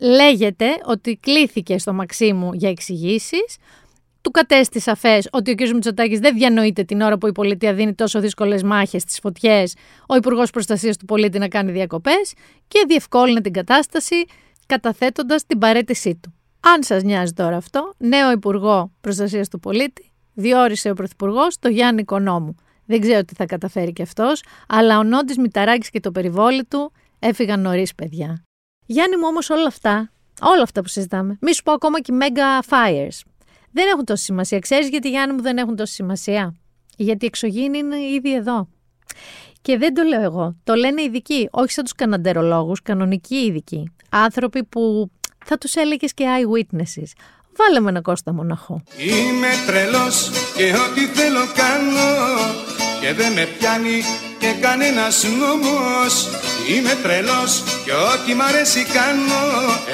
Λέγεται 0.00 0.66
ότι 0.84 1.16
κλήθηκε 1.16 1.78
στο 1.78 1.92
Μαξίμου 1.92 2.52
για 2.52 2.68
εξηγήσεις. 2.68 3.56
Του 4.20 4.30
κατέστη 4.30 4.80
σαφέ 4.80 5.22
ότι 5.32 5.50
ο 5.50 5.54
κ. 5.54 5.60
Μητσοτάκης 5.60 6.18
δεν 6.18 6.34
διανοείται 6.34 6.82
την 6.82 7.00
ώρα 7.00 7.18
που 7.18 7.26
η 7.26 7.32
πολιτεία 7.32 7.74
δίνει 7.74 7.94
τόσο 7.94 8.20
δύσκολες 8.20 8.62
μάχες 8.62 9.02
στις 9.02 9.18
φωτιές, 9.18 9.74
ο 10.06 10.14
Υπουργός 10.14 10.50
Προστασίας 10.50 10.96
του 10.96 11.04
Πολίτη 11.04 11.38
να 11.38 11.48
κάνει 11.48 11.72
διακοπές 11.72 12.32
και 12.68 12.84
διευκόλυνε 12.88 13.40
την 13.40 13.52
κατάσταση 13.52 14.24
καταθέτοντας 14.66 15.46
την 15.46 15.58
παρέτησή 15.58 16.18
του. 16.22 16.34
Αν 16.60 16.82
σας 16.82 17.02
νοιάζει 17.02 17.32
τώρα 17.32 17.56
αυτό, 17.56 17.92
νέο 17.98 18.30
Υπουργό 18.30 18.92
Προστασίας 19.00 19.48
του 19.48 19.60
Πολίτη 19.60 20.12
διόρισε 20.34 20.90
ο 20.90 20.94
Πρωθυπουργός 20.94 21.58
το 21.58 21.68
Γιάννη 21.68 22.04
Κονόμου. 22.04 22.54
Δεν 22.86 23.00
ξέρω 23.00 23.24
τι 23.24 23.34
θα 23.34 23.46
καταφέρει 23.46 23.92
κι 23.92 24.02
αυτός, 24.02 24.42
αλλά 24.68 24.98
ο 24.98 25.02
Νόντι 25.02 25.40
Μηταράκης 25.40 25.90
και 25.90 26.00
το 26.00 26.12
περιβόλι 26.12 26.64
του 26.64 26.92
έφυγαν 27.18 27.60
νωρίς, 27.60 27.94
παιδιά. 27.94 28.44
Γιάννη 28.86 29.16
μου 29.16 29.26
όμως 29.26 29.50
όλα 29.50 29.66
αυτά, 29.66 30.10
όλα 30.40 30.62
αυτά 30.62 30.80
που 30.80 30.88
συζητάμε, 30.88 31.38
μη 31.40 31.54
σου 31.54 31.62
πω 31.62 31.72
ακόμα 31.72 32.00
και 32.00 32.12
mega 32.20 32.68
fires. 32.68 33.20
Δεν 33.70 33.86
έχουν 33.92 34.04
τόση 34.04 34.24
σημασία. 34.24 34.58
Ξέρεις 34.58 34.88
γιατί 34.88 35.10
Γιάννη 35.10 35.34
μου 35.34 35.42
δεν 35.42 35.56
έχουν 35.56 35.76
τόση 35.76 35.92
σημασία; 35.92 36.54
Γιατί 36.96 37.24
η 37.24 37.28
εξωγήινη 37.28 37.78
είναι 37.78 37.96
ήδη 38.00 38.34
εδώ. 38.34 38.68
Και 39.62 39.78
δεν 39.78 39.94
το 39.94 40.02
λέω 40.02 40.22
εγώ. 40.22 40.56
Το 40.64 40.74
λένε 40.74 41.02
ειδικοί, 41.02 41.48
όχι 41.50 41.72
σαν 41.72 41.84
τους 41.84 41.92
καναντερολόγους, 41.92 42.82
κανονικοί 42.82 43.36
ειδικοί. 43.36 43.92
Άνθρωποι 44.10 44.64
που 44.64 45.10
θα 45.44 45.58
τους 45.58 45.74
έλεγες 45.74 46.14
και 46.14 46.24
eyewitnesses. 46.24 47.12
Βάλε 47.56 47.80
με 47.80 47.88
ένα 47.88 48.00
Κώστα 48.00 48.32
Μοναχό. 48.32 48.82
Είμαι 48.96 49.48
τρελός 49.66 50.30
και 50.56 50.64
ό,τι 50.64 51.00
θέλω 51.00 51.44
κάνω 51.54 52.10
και 53.00 53.12
δεν 53.12 53.32
με 53.32 53.48
πιάνει 53.58 54.02
και 54.38 54.52
κανένας 54.60 55.24
νόμος 55.24 56.28
Είμαι 56.68 56.94
τρελός 57.02 57.62
και 57.84 57.92
ό,τι 57.92 58.34
μ' 58.34 58.40
αρέσει 58.40 58.84
κάνω 58.84 59.42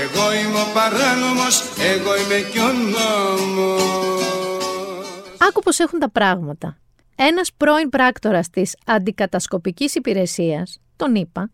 Εγώ 0.02 0.32
είμαι 0.32 0.60
ο 0.60 0.66
παράνομος, 0.74 1.62
εγώ 1.92 2.16
είμαι 2.16 2.48
κι 2.50 2.58
ο 2.58 2.72
νόμος 2.72 3.82
Άκου 5.48 5.60
πως 5.60 5.78
έχουν 5.78 5.98
τα 5.98 6.10
πράγματα. 6.10 6.76
Ένας 7.16 7.50
πρώην 7.56 7.88
πράκτορας 7.88 8.50
της 8.50 8.76
αντικατασκοπικής 8.86 9.94
υπηρεσίας, 9.94 10.80
τον 10.96 11.14
είπα, 11.14 11.50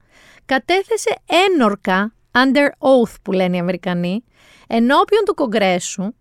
κατέθεσε 0.46 1.16
ένορκα, 1.48 2.12
under 2.32 2.66
oath 2.78 3.14
που 3.22 3.32
λένε 3.32 3.56
οι 3.56 3.60
Αμερικανοί, 3.60 4.24
ενώπιον 4.66 5.24
του 5.24 5.34
Κογκρέσου, 5.34 6.12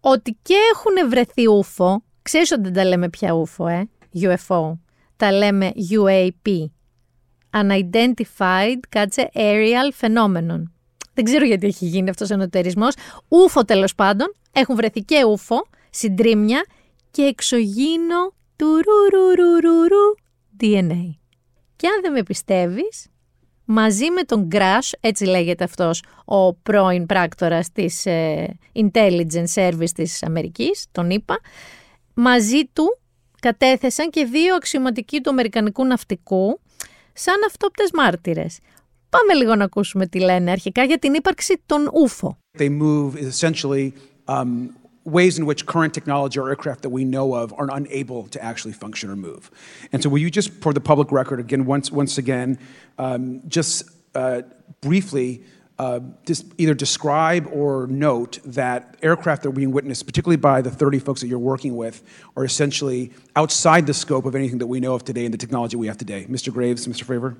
ότι 0.00 0.38
και 0.42 0.54
έχουν 0.72 1.10
βρεθεί 1.10 1.48
ούφο, 1.48 2.02
ξέρεις 2.22 2.52
ότι 2.52 2.62
δεν 2.62 2.72
τα 2.72 2.84
λέμε 2.84 3.08
πια 3.08 3.32
ούφο, 3.32 3.66
ε, 3.66 3.88
UFO, 4.14 4.72
τα 5.16 5.32
λέμε 5.32 5.72
UAP, 5.90 6.70
Unidentified, 7.50 8.78
κάτσε, 8.88 9.30
Aerial 9.34 10.00
Phenomenon. 10.00 10.62
Δεν 11.14 11.24
ξέρω 11.24 11.44
γιατί 11.44 11.66
έχει 11.66 11.86
γίνει 11.86 12.10
αυτός 12.10 12.30
ο 12.30 12.34
ενωτερισμός. 12.34 12.94
Ούφο 13.28 13.64
τέλος 13.64 13.94
πάντων, 13.94 14.34
έχουν 14.52 14.76
βρεθεί 14.76 15.00
και 15.00 15.24
ούφο, 15.24 15.66
συντρίμια 15.90 16.64
και 17.10 17.22
εξωγήινο 17.22 18.34
του 18.56 18.66
DNA. 20.60 21.14
Και 21.76 21.86
αν 21.86 22.00
δεν 22.02 22.12
με 22.12 22.22
πιστεύεις, 22.22 23.06
μαζί 23.64 24.10
με 24.10 24.22
τον 24.22 24.48
Crash, 24.52 24.90
έτσι 25.00 25.24
λέγεται 25.24 25.64
αυτός 25.64 26.02
ο 26.24 26.54
πρώην 26.54 27.06
πράκτορας 27.06 27.72
της 27.72 28.06
ε, 28.06 28.56
Intelligence 28.74 29.54
Service 29.54 29.90
της 29.94 30.22
Αμερικής, 30.22 30.86
τον 30.92 31.10
είπα, 31.10 31.40
μαζί 32.14 32.60
του 32.72 32.98
κατέθεσαν 33.40 34.10
και 34.10 34.24
δύο 34.24 34.54
αξιωματικοί 34.54 35.20
του 35.20 35.30
Αμερικανικού 35.30 35.84
ναυτικού 35.86 36.60
σαν 37.12 37.34
αυτόπτες 37.46 37.90
μάρτυρες. 37.92 38.58
Πάμε 39.08 39.34
λίγο 39.34 39.54
να 39.54 39.64
ακούσουμε 39.64 40.06
τι 40.06 40.18
λένε 40.18 40.50
αρχικά 40.50 40.84
για 40.84 40.98
την 40.98 41.14
ύπαρξη 41.14 41.62
των 41.66 41.90
ούφο. 41.92 42.38
They 42.58 42.68
move 42.80 43.12
essentially 43.30 43.90
um, 44.24 44.46
ways 45.04 45.38
in 45.38 45.46
which 45.46 45.66
current 45.66 45.92
technology 45.92 46.38
or 46.38 46.48
aircraft 46.48 46.82
that 46.82 46.90
we 46.90 47.04
know 47.04 47.34
of 47.34 47.52
are 47.54 47.68
unable 47.72 48.26
to 48.28 48.42
actually 48.42 48.72
function 48.72 49.10
or 49.10 49.16
move. 49.16 49.50
And 49.92 50.02
so 50.02 50.08
will 50.08 50.18
you 50.18 50.30
just, 50.30 50.52
for 50.54 50.72
the 50.72 50.80
public 50.80 51.12
record, 51.12 51.40
again, 51.40 51.66
once, 51.66 51.90
once 51.90 52.18
again, 52.18 52.58
um, 52.98 53.42
just 53.48 53.90
uh, 54.14 54.42
briefly 54.80 55.42
uh, 55.78 56.00
just 56.24 56.46
either 56.58 56.74
describe 56.74 57.48
or 57.52 57.88
note 57.88 58.38
that 58.44 58.96
aircraft 59.02 59.42
that 59.42 59.48
are 59.48 59.52
being 59.52 59.72
witnessed, 59.72 60.06
particularly 60.06 60.36
by 60.36 60.62
the 60.62 60.70
30 60.70 61.00
folks 61.00 61.20
that 61.20 61.26
you're 61.26 61.38
working 61.38 61.76
with, 61.76 62.02
are 62.36 62.44
essentially 62.44 63.12
outside 63.34 63.86
the 63.86 63.94
scope 63.94 64.24
of 64.24 64.36
anything 64.36 64.58
that 64.58 64.68
we 64.68 64.78
know 64.78 64.94
of 64.94 65.04
today 65.04 65.24
and 65.24 65.34
the 65.34 65.38
technology 65.38 65.76
we 65.76 65.88
have 65.88 65.98
today. 65.98 66.26
Mr. 66.26 66.52
Graves, 66.52 66.86
Mr. 66.86 67.04
Fravor? 67.04 67.36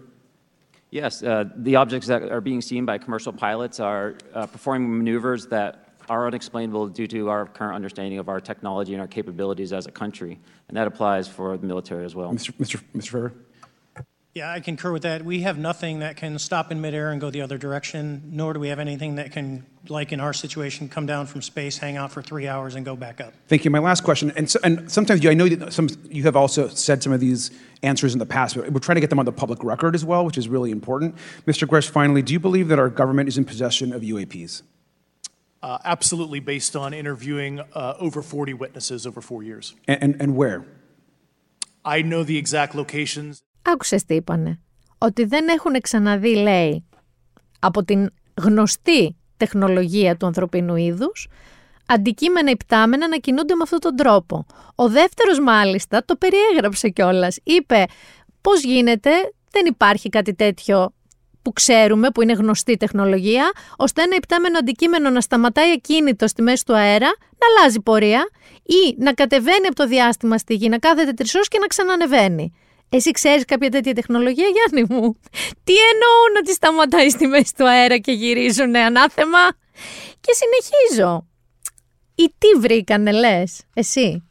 Yes, 0.90 1.22
uh, 1.22 1.44
the 1.56 1.76
objects 1.76 2.08
that 2.08 2.22
are 2.30 2.40
being 2.40 2.60
seen 2.60 2.84
by 2.84 2.98
commercial 2.98 3.32
pilots 3.32 3.78
are 3.80 4.16
uh, 4.32 4.46
performing 4.46 4.96
maneuvers 4.98 5.46
that 5.46 5.83
are 6.08 6.26
unexplainable 6.26 6.88
due 6.88 7.06
to 7.08 7.28
our 7.28 7.46
current 7.46 7.74
understanding 7.74 8.18
of 8.18 8.28
our 8.28 8.40
technology 8.40 8.92
and 8.92 9.00
our 9.00 9.08
capabilities 9.08 9.72
as 9.72 9.86
a 9.86 9.90
country. 9.90 10.38
And 10.68 10.76
that 10.76 10.86
applies 10.86 11.28
for 11.28 11.56
the 11.56 11.66
military 11.66 12.04
as 12.04 12.14
well. 12.14 12.32
Mr. 12.32 12.52
Mr. 12.54 12.80
Mr. 12.94 13.10
Fravor? 13.10 13.32
Yeah, 14.34 14.50
I 14.50 14.58
concur 14.58 14.90
with 14.90 15.02
that. 15.02 15.24
We 15.24 15.42
have 15.42 15.58
nothing 15.58 16.00
that 16.00 16.16
can 16.16 16.40
stop 16.40 16.72
in 16.72 16.80
midair 16.80 17.12
and 17.12 17.20
go 17.20 17.30
the 17.30 17.40
other 17.40 17.56
direction, 17.56 18.20
nor 18.32 18.52
do 18.52 18.58
we 18.58 18.66
have 18.66 18.80
anything 18.80 19.14
that 19.14 19.30
can, 19.30 19.64
like 19.88 20.10
in 20.10 20.18
our 20.18 20.32
situation, 20.32 20.88
come 20.88 21.06
down 21.06 21.26
from 21.26 21.40
space, 21.40 21.78
hang 21.78 21.96
out 21.96 22.10
for 22.10 22.20
three 22.20 22.48
hours, 22.48 22.74
and 22.74 22.84
go 22.84 22.96
back 22.96 23.20
up. 23.20 23.32
Thank 23.46 23.64
you. 23.64 23.70
My 23.70 23.78
last 23.78 24.02
question, 24.02 24.32
and, 24.34 24.50
so, 24.50 24.58
and 24.64 24.90
sometimes 24.90 25.22
you, 25.22 25.30
I 25.30 25.34
know 25.34 25.48
that 25.48 25.72
some, 25.72 25.88
you 26.10 26.24
have 26.24 26.34
also 26.34 26.66
said 26.66 27.00
some 27.00 27.12
of 27.12 27.20
these 27.20 27.52
answers 27.84 28.12
in 28.12 28.18
the 28.18 28.26
past, 28.26 28.56
but 28.56 28.68
we're 28.72 28.80
trying 28.80 28.96
to 28.96 29.00
get 29.00 29.10
them 29.10 29.20
on 29.20 29.24
the 29.24 29.30
public 29.30 29.62
record 29.62 29.94
as 29.94 30.04
well, 30.04 30.24
which 30.24 30.36
is 30.36 30.48
really 30.48 30.72
important. 30.72 31.14
Mr. 31.46 31.68
Gresh, 31.68 31.88
finally, 31.88 32.20
do 32.20 32.32
you 32.32 32.40
believe 32.40 32.66
that 32.66 32.80
our 32.80 32.88
government 32.88 33.28
is 33.28 33.38
in 33.38 33.44
possession 33.44 33.92
of 33.92 34.02
UAPs? 34.02 34.62
Uh, 35.64 35.78
absolutely, 35.96 36.40
based 36.40 36.74
on 36.76 36.92
interviewing 36.92 37.54
uh, 37.60 38.06
over 38.06 38.20
40 38.20 38.52
witnesses 38.52 39.06
over 39.06 39.20
four 39.22 39.42
years. 39.42 39.74
And, 39.88 39.98
and, 40.02 40.12
and 40.22 40.36
where? 40.36 40.60
I 41.84 42.02
know 42.02 42.22
the 42.22 42.36
exact 42.36 42.74
locations. 42.74 43.42
Άκουσες 43.62 44.04
τι 44.04 44.14
είπανε. 44.14 44.60
Ότι 44.98 45.24
δεν 45.24 45.48
έχουν 45.48 45.80
ξαναδεί, 45.80 46.34
λέει, 46.34 46.84
από 47.58 47.84
την 47.84 48.10
γνωστή 48.34 49.16
τεχνολογία 49.36 50.16
του 50.16 50.26
ανθρωπίνου 50.26 50.76
είδους, 50.76 51.28
αντικείμενα 51.86 52.50
υπτάμενα 52.50 53.08
να 53.08 53.16
κινούνται 53.16 53.54
με 53.54 53.62
αυτόν 53.62 53.80
τον 53.80 53.96
τρόπο. 53.96 54.46
Ο 54.74 54.88
δεύτερος 54.88 55.40
μάλιστα 55.40 56.04
το 56.04 56.16
περιέγραψε 56.16 56.88
κιόλας. 56.88 57.38
Είπε 57.42 57.84
πώς 58.40 58.62
γίνεται, 58.62 59.10
δεν 59.50 59.66
υπάρχει 59.66 60.08
κάτι 60.08 60.34
τέτοιο 60.34 60.92
που 61.44 61.52
ξέρουμε, 61.52 62.10
που 62.10 62.22
είναι 62.22 62.32
γνωστή 62.32 62.76
τεχνολογία, 62.76 63.52
ώστε 63.76 64.02
ένα 64.02 64.16
υπτάμενο 64.16 64.58
αντικείμενο 64.58 65.10
να 65.10 65.20
σταματάει 65.20 65.70
ακίνητο 65.72 66.26
στη 66.26 66.42
μέση 66.42 66.64
του 66.64 66.76
αέρα, 66.76 67.06
να 67.06 67.46
αλλάζει 67.50 67.80
πορεία 67.80 68.28
ή 68.62 68.94
να 68.98 69.12
κατεβαίνει 69.12 69.66
από 69.66 69.74
το 69.74 69.86
διάστημα 69.86 70.38
στη 70.38 70.54
γη, 70.54 70.68
να 70.68 70.78
κάθεται 70.78 71.12
τρισός 71.12 71.48
και 71.48 71.58
να 71.58 71.66
ξανανεβαίνει. 71.66 72.52
Εσύ 72.88 73.10
ξέρεις 73.10 73.44
κάποια 73.44 73.70
τέτοια 73.70 73.94
τεχνολογία, 73.94 74.46
Γιάννη 74.46 74.94
μου; 74.94 75.16
Τι 75.64 75.72
εννοούν 75.72 76.32
ότι 76.38 76.52
σταματάει 76.52 77.10
στη 77.10 77.26
μέση 77.26 77.52
του 77.56 77.68
αέρα 77.68 77.98
και 77.98 78.12
γυρίζουν 78.12 78.76
ανάθεμα; 78.76 79.38
Και 80.20 80.32
συνεχίζω. 80.32 81.26
Ή 82.14 82.34
τι 82.38 82.60
βρήκανε, 82.60 83.12
λες, 83.12 83.62
εσύ; 83.74 84.28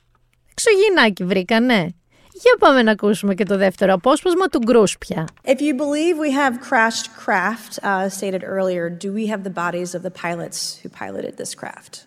Εξωγυνάκι 0.51 1.23
βρήκανε. 1.23 1.95
Για 2.42 2.56
πάμε 2.58 2.82
να 2.82 2.90
ακούσουμε 2.90 3.34
και 3.34 3.44
το 3.44 3.56
δεύτερο 3.56 3.92
απόσπασμα 3.92 4.46
του 4.46 4.58
Γκρούσπια. 4.58 5.28
If 5.44 5.60
you 5.60 5.74
believe 5.74 6.18
we 6.18 6.32
have 6.32 6.60
crashed 6.68 7.06
craft, 7.24 7.78
uh, 7.82 8.08
stated 8.08 8.42
earlier, 8.44 8.90
do 8.90 9.12
we 9.12 9.26
have 9.26 9.42
the 9.42 9.50
bodies 9.50 9.94
of 9.94 10.02
the 10.02 10.10
pilots 10.10 10.78
who 10.82 10.88
piloted 10.88 11.36
this 11.36 11.54
craft? 11.54 12.06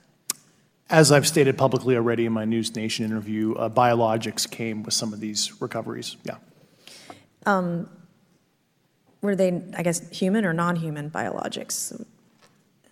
As 0.89 1.11
I've 1.11 1.27
stated 1.27 1.57
publicly 1.57 1.95
already 1.95 2.25
in 2.25 2.33
my 2.33 2.45
News 2.45 2.69
Nation 2.75 3.05
interview, 3.05 3.53
uh, 3.53 3.69
biologics 3.83 4.43
came 4.59 4.77
with 4.83 4.93
some 4.93 5.13
of 5.13 5.19
these 5.25 5.41
recoveries. 5.65 6.17
Yeah. 6.29 6.37
Um, 7.45 7.89
were 9.21 9.35
they, 9.41 9.51
I 9.79 9.83
guess, 9.83 9.99
human 10.21 10.43
or 10.45 10.53
non-human 10.53 11.09
biologics? 11.09 11.77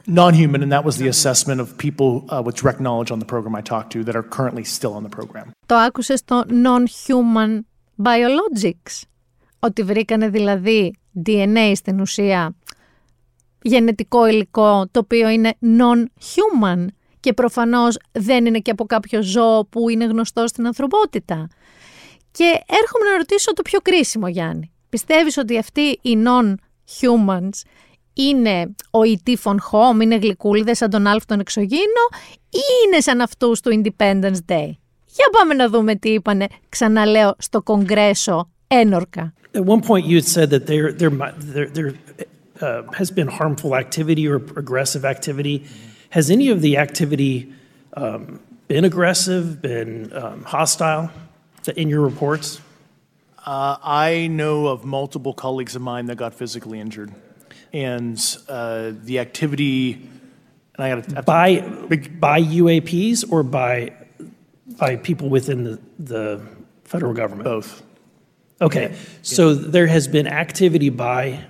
Non-human, 0.07 0.63
and 0.63 0.71
that 0.73 0.85
was 0.85 0.97
the 0.99 1.09
assessment 1.09 1.61
of 1.61 1.67
people 1.79 2.11
uh, 2.29 2.43
with 2.45 2.55
direct 2.57 2.81
knowledge 2.81 3.11
on 3.11 3.19
the 3.19 3.25
program 3.25 3.55
I 3.55 3.63
talked 3.63 3.91
to 3.93 4.05
that 4.05 4.15
are 4.15 4.27
currently 4.37 4.65
still 4.65 4.93
on 4.93 5.03
the 5.03 5.17
program. 5.17 5.51
Το 5.67 5.75
άκουσες 5.75 6.25
το 6.25 6.45
non-human 6.49 7.61
biologics; 8.03 9.03
Ότι 9.59 9.83
βρήκανε 9.83 10.29
δηλαδή 10.29 10.95
DNA 11.27 11.73
στην 11.75 12.01
ουσία 12.01 12.55
γενετικό 13.63 14.27
υλικό 14.27 14.89
το 14.91 14.99
οποίο 14.99 15.29
είναι 15.29 15.55
non-human 15.61 16.87
και 17.21 17.33
προφανώς 17.33 17.99
δεν 18.13 18.47
είναι 18.47 18.59
και 18.59 18.71
από 18.71 18.85
κάποιο 18.85 19.23
ζώο 19.23 19.67
που 19.67 19.89
είναι 19.89 20.05
γνωστό 20.05 20.47
στην 20.47 20.67
ανθρωπότητα. 20.67 21.49
Και 22.31 22.61
έρχομαι 22.67 23.11
να 23.11 23.17
ρωτήσω 23.17 23.53
το 23.53 23.63
πιο 23.63 23.81
κρίσιμο, 23.81 24.29
Γιάννη. 24.29 24.73
Πιστεύεις 24.89 25.37
ότι 25.37 25.59
αυτοί 25.59 25.99
οι 26.03 26.19
non-humans 26.25 27.51
είναι 28.15 28.75
ο 28.91 28.99
E.T. 29.03 29.35
von 29.43 29.55
Home, 29.55 30.03
είναι 30.03 30.17
γλυκούλιδες 30.17 30.77
σαν 30.77 30.91
τον 30.91 31.07
Άλφ 31.07 31.25
τον 31.25 31.41
εξωγήινο 31.41 32.05
ή 32.51 32.61
είναι 32.87 33.01
σαν 33.01 33.21
αυτούς 33.21 33.61
του 33.61 33.83
Independence 33.83 34.53
Day. 34.53 34.71
Για 35.07 35.29
πάμε 35.33 35.55
να 35.55 35.69
δούμε 35.69 35.95
τι 35.95 36.09
είπανε, 36.09 36.47
ξαναλέω, 36.69 37.35
στο 37.39 37.63
Κογκρέσο 37.63 38.51
ένορκα. 38.67 39.33
At 39.55 39.65
one 39.65 39.83
point 39.83 40.05
you 40.07 40.17
had 40.17 40.29
said 40.37 40.51
that 40.51 40.67
there, 40.67 40.93
there, 40.93 41.13
there, 41.55 41.69
there 41.79 41.93
uh, 42.61 42.83
has 43.01 43.11
been 43.11 43.29
harmful 43.29 43.77
activity 43.77 44.27
or 44.27 44.37
aggressive 44.37 45.05
activity. 45.05 45.57
Has 46.11 46.31
any 46.31 46.49
of 46.55 46.61
the 46.61 46.77
activity 46.77 47.53
um, 47.97 48.41
been 48.69 48.85
aggressive, 48.85 49.63
been 49.63 50.13
um, 50.13 50.43
hostile 50.43 51.11
in 51.77 51.89
your 51.89 52.03
reports? 52.11 52.61
Uh, 53.47 53.77
I 54.09 54.29
know 54.41 54.57
of 54.67 54.85
multiple 54.85 55.35
colleagues 55.35 55.77
of 55.77 55.83
mine 55.83 56.07
that 56.07 56.17
got 56.17 56.33
physically 56.35 56.81
injured. 56.81 57.13
And 57.75 58.19
uh, 58.49 58.93
the 59.03 59.19
activity, 59.19 60.09
and 60.77 60.85
I 60.85 61.01
got 61.01 61.27
by, 61.27 61.61
by 61.61 62.41
UAPs 62.41 63.31
or 63.31 63.43
by, 63.43 63.93
by 64.79 64.97
people 64.97 65.29
within 65.29 65.65
the, 65.65 65.81
the 65.99 66.41
federal 66.85 67.13
government? 67.13 67.45
Both. 67.45 67.83
Okay, 68.61 68.97
so 69.23 69.53
there 69.55 69.89
has 69.89 70.07
been 70.07 70.27
activity 70.27 70.89
by 70.89 71.45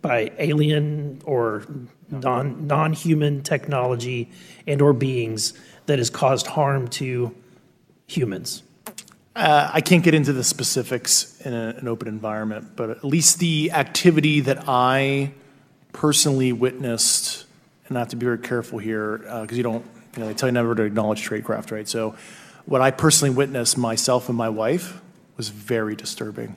by 0.00 0.30
alien 0.38 1.20
or 1.24 1.64
non 2.10 2.66
non-human 2.66 3.42
technology 3.42 4.30
and 4.66 4.80
or 4.82 4.92
beings 4.92 5.54
that 5.86 5.98
has 5.98 6.10
caused 6.10 6.46
harm 6.46 6.86
to 6.88 7.34
humans. 8.06 8.62
Uh, 9.34 9.70
I 9.72 9.80
can't 9.80 10.04
get 10.04 10.14
into 10.14 10.32
the 10.32 10.44
specifics 10.44 11.40
in 11.40 11.52
a, 11.52 11.74
an 11.78 11.88
open 11.88 12.06
environment, 12.06 12.76
but 12.76 12.90
at 12.90 13.02
least 13.02 13.40
the 13.40 13.72
activity 13.72 14.40
that 14.40 14.68
I 14.68 15.32
personally 15.94 16.52
witnessed, 16.66 17.46
and 17.86 17.96
I 17.96 18.00
have 18.02 18.12
to 18.14 18.16
be 18.22 18.26
very 18.30 18.42
careful 18.52 18.78
here 18.90 19.08
because 19.42 19.56
uh, 19.56 19.60
you 19.60 19.66
don't, 19.70 19.84
you 20.14 20.20
know, 20.20 20.26
they 20.28 20.34
tell 20.34 20.48
you 20.50 20.56
never 20.60 20.74
to 20.80 20.84
acknowledge 20.90 21.20
tradecraft, 21.28 21.68
right? 21.76 21.88
So, 21.96 22.14
what 22.72 22.80
I 22.88 22.90
personally 23.04 23.34
witnessed 23.42 23.76
myself 23.90 24.22
and 24.30 24.36
my 24.46 24.50
wife 24.62 24.86
was 25.38 25.48
very 25.48 25.94
disturbing. 26.04 26.50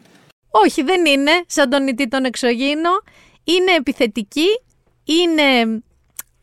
Όχι, 0.50 0.84
δεν 0.84 1.06
είναι 1.06 1.32
σαν 1.48 1.70
τον 1.70 1.88
ητή 1.88 2.08
τον 2.08 2.26
εξωγήινο. 2.26 2.90
Είναι 3.44 3.72
επιθετική, 3.72 4.48
είναι 5.04 5.82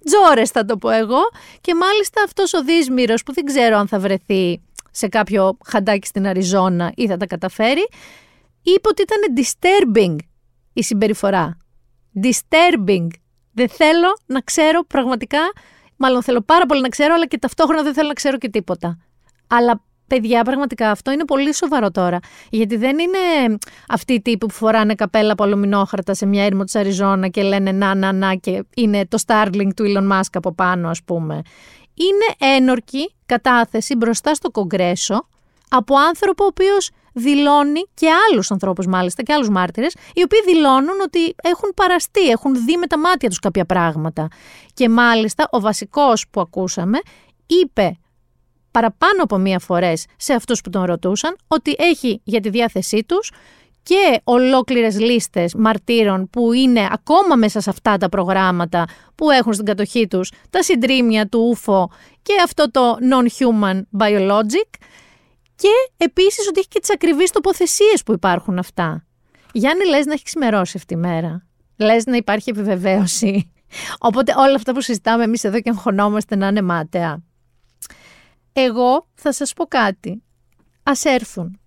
τζόρες 0.05 0.51
θα 0.51 0.65
το 0.65 0.77
πω 0.77 0.91
εγώ 0.91 1.21
και 1.61 1.75
μάλιστα 1.75 2.23
αυτός 2.23 2.53
ο 2.53 2.65
Δίσμυρος 2.65 3.23
που 3.23 3.33
δεν 3.33 3.45
ξέρω 3.45 3.77
αν 3.77 3.89
θα 3.89 3.99
βρεθεί 3.99 4.61
σε 4.91 5.09
κάποιο 5.09 5.59
χαντάκι 5.65 6.07
στην 6.07 6.27
Αριζόνα 6.27 6.93
ή 6.95 7.07
θα 7.07 7.17
τα 7.17 7.27
καταφέρει, 7.27 7.89
είπε 8.63 8.89
ότι 8.89 9.03
ήταν 9.03 9.19
disturbing 9.37 10.17
η 10.73 10.83
συμπεριφορά. 10.83 11.57
Disturbing. 12.23 13.07
Δεν 13.53 13.69
θέλω 13.69 14.19
να 14.27 14.41
ξέρω 14.41 14.85
πραγματικά, 14.87 15.39
μάλλον 15.97 16.23
θέλω 16.23 16.41
πάρα 16.41 16.67
πολύ 16.67 16.81
να 16.81 16.89
ξέρω, 16.89 17.15
αλλά 17.15 17.27
και 17.27 17.39
ταυτόχρονα 17.39 17.83
δεν 17.83 17.95
θέλω 17.95 18.09
να 18.09 18.15
ξέρω 18.15 18.39
και 18.39 18.49
τίποτα. 18.49 18.99
Αλλά 19.47 19.83
παιδιά, 20.07 20.45
πραγματικά 20.45 20.91
αυτό 20.91 21.11
είναι 21.11 21.25
πολύ 21.25 21.55
σοβαρό 21.55 21.91
τώρα. 21.91 22.19
Γιατί 22.51 22.77
δεν 22.77 22.99
είναι 22.99 23.57
αυτοί 23.89 24.12
οι 24.12 24.21
τύποι 24.21 24.47
που 24.47 24.53
φοράνε 24.53 24.95
καπέλα 24.95 25.33
από 25.33 25.43
αλουμινόχαρτα 25.43 26.15
σε 26.15 26.27
μια 26.27 26.45
έρημο 26.45 26.65
της 26.65 26.75
Αριζόνα 26.75 27.29
και 27.29 27.43
λένε 27.43 27.73
να, 27.73 27.95
να, 27.95 28.12
να 28.12 28.35
και 28.35 28.65
είναι 28.75 29.07
το 29.07 29.19
Starlink 29.27 29.69
του 29.77 29.85
Elon 29.87 30.12
Musk 30.12 30.31
από 30.33 30.53
πάνω, 30.53 30.89
ας 30.89 31.03
πούμε. 31.03 31.43
Είναι 31.95 32.55
ένορκη 32.57 33.15
κατάθεση 33.27 33.97
μπροστά 33.97 34.35
στο 34.35 34.51
Κογκρέσο 34.51 35.29
από 35.69 35.97
άνθρωπο 35.97 36.45
ο 36.45 36.47
οποίος 36.47 36.91
δηλώνει 37.15 37.81
και 37.95 38.07
άλλους 38.31 38.51
ανθρώπους 38.51 38.87
μάλιστα 38.87 39.23
και 39.23 39.33
άλλους 39.33 39.49
μάρτυρες, 39.49 39.95
οι 40.15 40.23
οποίοι 40.23 40.43
δηλώνουν 40.47 41.01
ότι 41.05 41.35
έχουν 41.43 41.71
παραστεί, 41.75 42.29
έχουν 42.29 42.65
δει 42.65 42.77
με 42.77 42.87
τα 42.87 42.99
μάτια 42.99 43.29
τους 43.29 43.39
κάποια 43.39 43.65
πράγματα. 43.65 44.29
Και 44.75 44.89
μάλιστα 44.89 45.49
ο 45.51 45.61
βασικός 45.61 46.27
που 46.31 46.41
ακούσαμε 46.41 46.99
είπε 47.47 47.99
παραπάνω 48.71 49.23
από 49.23 49.39
μία 49.39 49.59
φορές 49.59 50.07
σε 50.17 50.33
αυτούς 50.33 50.61
που 50.61 50.71
τον 50.71 50.85
ρωτούσαν 50.85 51.37
ότι 51.49 51.75
έχει 51.79 52.21
για 52.25 52.41
τη 52.41 52.49
διάθεσή 52.49 53.05
τους 53.09 53.31
και 53.83 54.21
ολόκληρες 54.25 55.01
λίστες 55.01 55.55
μαρτύρων 55.55 56.31
που 56.31 56.53
είναι 56.53 56.89
ακόμα 56.91 57.37
μέσα 57.37 57.61
σε 57.61 57.71
αυτά 57.71 57.97
τα 57.97 58.09
προγράμματα 58.09 58.85
που 59.15 59.31
έχουν 59.31 59.53
στην 59.53 59.65
κατοχή 59.65 60.07
τους 60.07 60.33
τα 60.51 60.62
συντρίμια 60.62 61.29
του 61.29 61.57
UFO 61.57 61.85
και 62.23 62.33
αυτό 62.45 62.71
το 62.71 62.97
non-human 63.11 63.81
biologic 63.99 64.71
και 65.57 65.69
επίσης 65.97 66.49
ότι 66.49 66.59
έχει 66.59 66.69
και 66.69 66.81
τις 66.81 66.91
ακριβείς 66.91 67.31
τοποθεσίες 67.31 68.03
που 68.05 68.13
υπάρχουν 68.13 68.59
αυτά. 68.59 69.07
Γιάννη 69.53 69.85
λες 69.85 70.07
να 70.07 70.13
έχει 70.13 70.25
ξημερώσει 70.25 70.77
αυτή 70.77 70.95
η 70.95 70.97
μέρα. 70.97 71.47
Λες 71.77 72.05
να 72.05 72.17
υπάρχει 72.17 72.51
επιβεβαίωση. 72.51 73.53
Οπότε 74.09 74.35
όλα 74.37 74.55
αυτά 74.55 74.73
που 74.73 74.81
συζητάμε 74.81 75.25
εμείς 75.25 75.45
εδώ 75.45 75.61
και 75.61 75.71
αγχωνόμαστε 75.71 76.37
να 76.37 76.47
είναι 76.47 76.63
μάταια. 76.63 77.23
Εγώ 78.53 79.09
θα 79.15 79.33
σας 79.33 79.53
πω 79.53 79.65
κάτι. 79.65 80.23
Ας 80.83 81.05
έρθουν. 81.05 81.61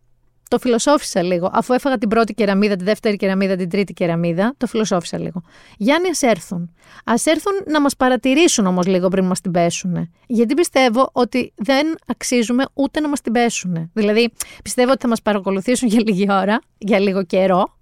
Το 0.48 0.60
φιλοσόφισα 0.60 1.24
λίγο. 1.24 1.50
Αφού 1.54 1.74
έφαγα 1.74 1.98
την 1.98 2.10
πρώτη 2.10 2.34
κεραμίδα, 2.34 2.76
τη 2.76 2.84
δεύτερη 2.84 3.16
κεραμίδα, 3.16 3.56
την 3.56 3.70
τρίτη 3.70 3.94
κεραμίδα, 3.94 4.54
το 4.58 4.68
φιλοσόφισα 4.68 5.20
λίγο. 5.20 5.42
Γιάννη, 5.78 6.10
ας 6.10 6.22
έρθουν. 6.22 6.74
Α 7.04 7.14
έρθουν 7.24 7.54
να 7.66 7.82
μας 7.82 7.96
παρατηρήσουν 7.96 8.66
όμως 8.66 8.86
λίγο 8.86 9.08
πριν 9.08 9.26
μας 9.26 9.42
την 9.42 9.52
πέσουν. 9.52 10.10
Γιατί 10.28 10.54
πιστεύω 10.54 11.10
ότι 11.12 11.54
δεν 11.56 11.98
αξίζουμε 12.08 12.66
ούτε 12.74 13.00
να 13.00 13.10
μας 13.10 13.22
την 13.22 13.32
πέσουν. 13.32 13.90
Δηλαδή, 13.94 14.34
πιστεύω 14.64 14.92
ότι 14.92 15.02
θα 15.02 15.08
μας 15.08 15.22
παρακολουθήσουν 15.22 15.88
για 15.88 16.02
λίγη 16.06 16.28
ώρα, 16.32 16.62
για 16.78 17.00
λίγο 17.00 17.24
καιρό, 17.24 17.77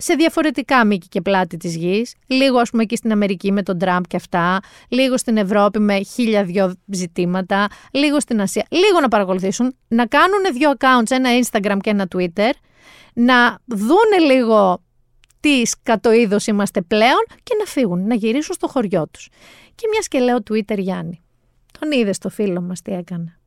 σε 0.00 0.14
διαφορετικά 0.14 0.84
μήκη 0.86 1.08
και 1.08 1.20
πλάτη 1.20 1.56
της 1.56 1.76
γης, 1.76 2.14
λίγο 2.26 2.58
ας 2.58 2.70
πούμε 2.70 2.82
εκεί 2.82 2.96
στην 2.96 3.12
Αμερική 3.12 3.52
με 3.52 3.62
τον 3.62 3.78
Τραμπ 3.78 4.02
και 4.08 4.16
αυτά, 4.16 4.60
λίγο 4.88 5.18
στην 5.18 5.36
Ευρώπη 5.36 5.78
με 5.78 6.02
χίλια 6.02 6.44
δυο 6.44 6.74
ζητήματα, 6.86 7.66
λίγο 7.92 8.20
στην 8.20 8.40
Ασία, 8.40 8.66
λίγο 8.70 9.00
να 9.00 9.08
παρακολουθήσουν, 9.08 9.76
να 9.88 10.06
κάνουν 10.06 10.40
δύο 10.52 10.72
accounts, 10.78 11.10
ένα 11.10 11.30
Instagram 11.42 11.76
και 11.80 11.90
ένα 11.90 12.08
Twitter, 12.14 12.50
να 13.12 13.58
δούνε 13.66 14.32
λίγο 14.32 14.82
τι 15.40 15.62
κατοείδο 15.82 16.36
είμαστε 16.46 16.80
πλέον 16.80 17.24
και 17.42 17.54
να 17.58 17.64
φύγουν, 17.64 18.06
να 18.06 18.14
γυρίσουν 18.14 18.54
στο 18.54 18.68
χωριό 18.68 19.08
τους. 19.10 19.28
Και 19.74 19.86
μιας 19.90 20.08
και 20.08 20.18
λέω 20.18 20.36
Twitter 20.50 20.78
Γιάννη. 20.78 21.20
Τον 21.78 21.92
είδες 21.92 22.18
το 22.18 22.28
φίλο 22.28 22.60
μας 22.60 22.82
τι 22.82 22.92
έκανε. 22.92 23.38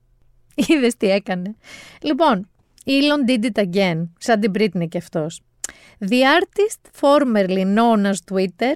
Είδες 0.67 0.97
τι 0.97 1.09
έκανε. 1.09 1.55
Λοιπόν, 2.01 2.49
Elon 2.85 3.29
did 3.29 3.43
it 3.43 3.63
again, 3.63 4.07
σαν 4.17 4.39
την 4.39 4.51
Britney 4.55 4.87
και 4.89 4.97
αυτός. 4.97 5.41
The 5.99 6.21
artist 6.39 6.99
formerly 7.01 7.65
known 7.75 8.05
as 8.05 8.33
Twitter 8.33 8.73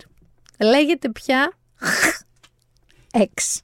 λέγεται 0.60 1.10
πια 1.10 1.54
X. 3.14 3.60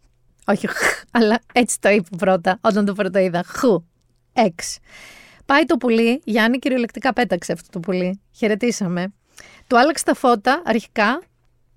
Όχι 0.45 0.67
αλλά 1.11 1.39
έτσι 1.53 1.79
το 1.79 1.89
είπε 1.89 2.15
πρώτα 2.17 2.57
όταν 2.61 2.85
το 2.85 2.93
πρώτο 2.93 3.19
είδα. 3.19 3.43
Χου. 3.47 3.83
X. 4.33 4.77
Πάει 5.45 5.65
το 5.65 5.77
πουλί, 5.77 6.21
Γιάννη 6.23 6.59
κυριολεκτικά 6.59 7.13
πέταξε 7.13 7.51
αυτό 7.51 7.69
το 7.69 7.79
πουλί. 7.79 8.21
Χαιρετήσαμε. 8.31 9.13
Του 9.67 9.79
άλλαξε 9.79 10.03
τα 10.03 10.13
φώτα 10.13 10.61
αρχικά 10.65 11.21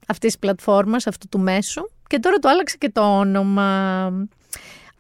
αυτής 0.07 0.30
της 0.30 0.38
πλατφόρμας, 0.38 1.07
αυτού 1.07 1.28
του 1.28 1.38
μέσου 1.38 1.90
και 2.07 2.18
τώρα 2.18 2.38
του 2.38 2.49
άλλαξε 2.49 2.76
και 2.76 2.90
το 2.90 3.18
όνομα. 3.18 4.05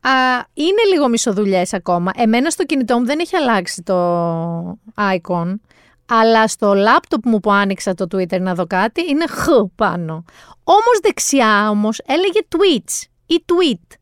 Α, 0.00 0.12
είναι 0.54 0.82
λίγο 0.92 1.08
μισοδουλειές 1.08 1.72
ακόμα. 1.72 2.10
Εμένα 2.14 2.50
στο 2.50 2.64
κινητό 2.64 2.98
μου 2.98 3.04
δεν 3.04 3.18
έχει 3.18 3.36
αλλάξει 3.36 3.82
το 3.82 4.78
icon. 4.94 5.54
Αλλά 6.08 6.48
στο 6.48 6.74
λάπτοπ 6.74 7.26
μου 7.26 7.40
που 7.40 7.52
άνοιξα 7.52 7.94
το 7.94 8.04
Twitter 8.14 8.40
να 8.40 8.54
δω 8.54 8.66
κάτι 8.66 9.10
είναι 9.10 9.26
χ 9.26 9.48
πάνω. 9.74 10.24
Όμως 10.64 10.98
δεξιά 11.02 11.70
όμως 11.70 12.00
έλεγε 12.06 12.40
tweets 12.48 13.08
ή 13.26 13.44
tweet. 13.46 13.96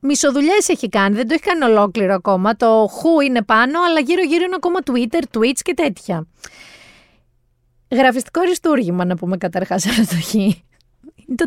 Μισοδουλειές 0.00 0.68
έχει 0.68 0.88
κάνει, 0.88 1.14
δεν 1.16 1.28
το 1.28 1.34
έχει 1.34 1.42
κάνει 1.42 1.64
ολόκληρο 1.64 2.14
ακόμα. 2.14 2.56
Το 2.56 2.86
χου 2.90 3.20
είναι 3.20 3.42
πάνω, 3.42 3.82
αλλά 3.82 4.00
γύρω 4.00 4.22
γύρω 4.22 4.44
είναι 4.44 4.56
ακόμα 4.56 4.78
Twitter, 4.84 5.38
tweets 5.38 5.60
και 5.62 5.74
τέτοια. 5.74 6.26
Γραφιστικό 7.90 8.40
αριστούργημα 8.40 9.04
να 9.04 9.16
πούμε 9.16 9.36
καταρχάς 9.36 9.86
ανατοχή 9.96 10.64
το 10.69 10.69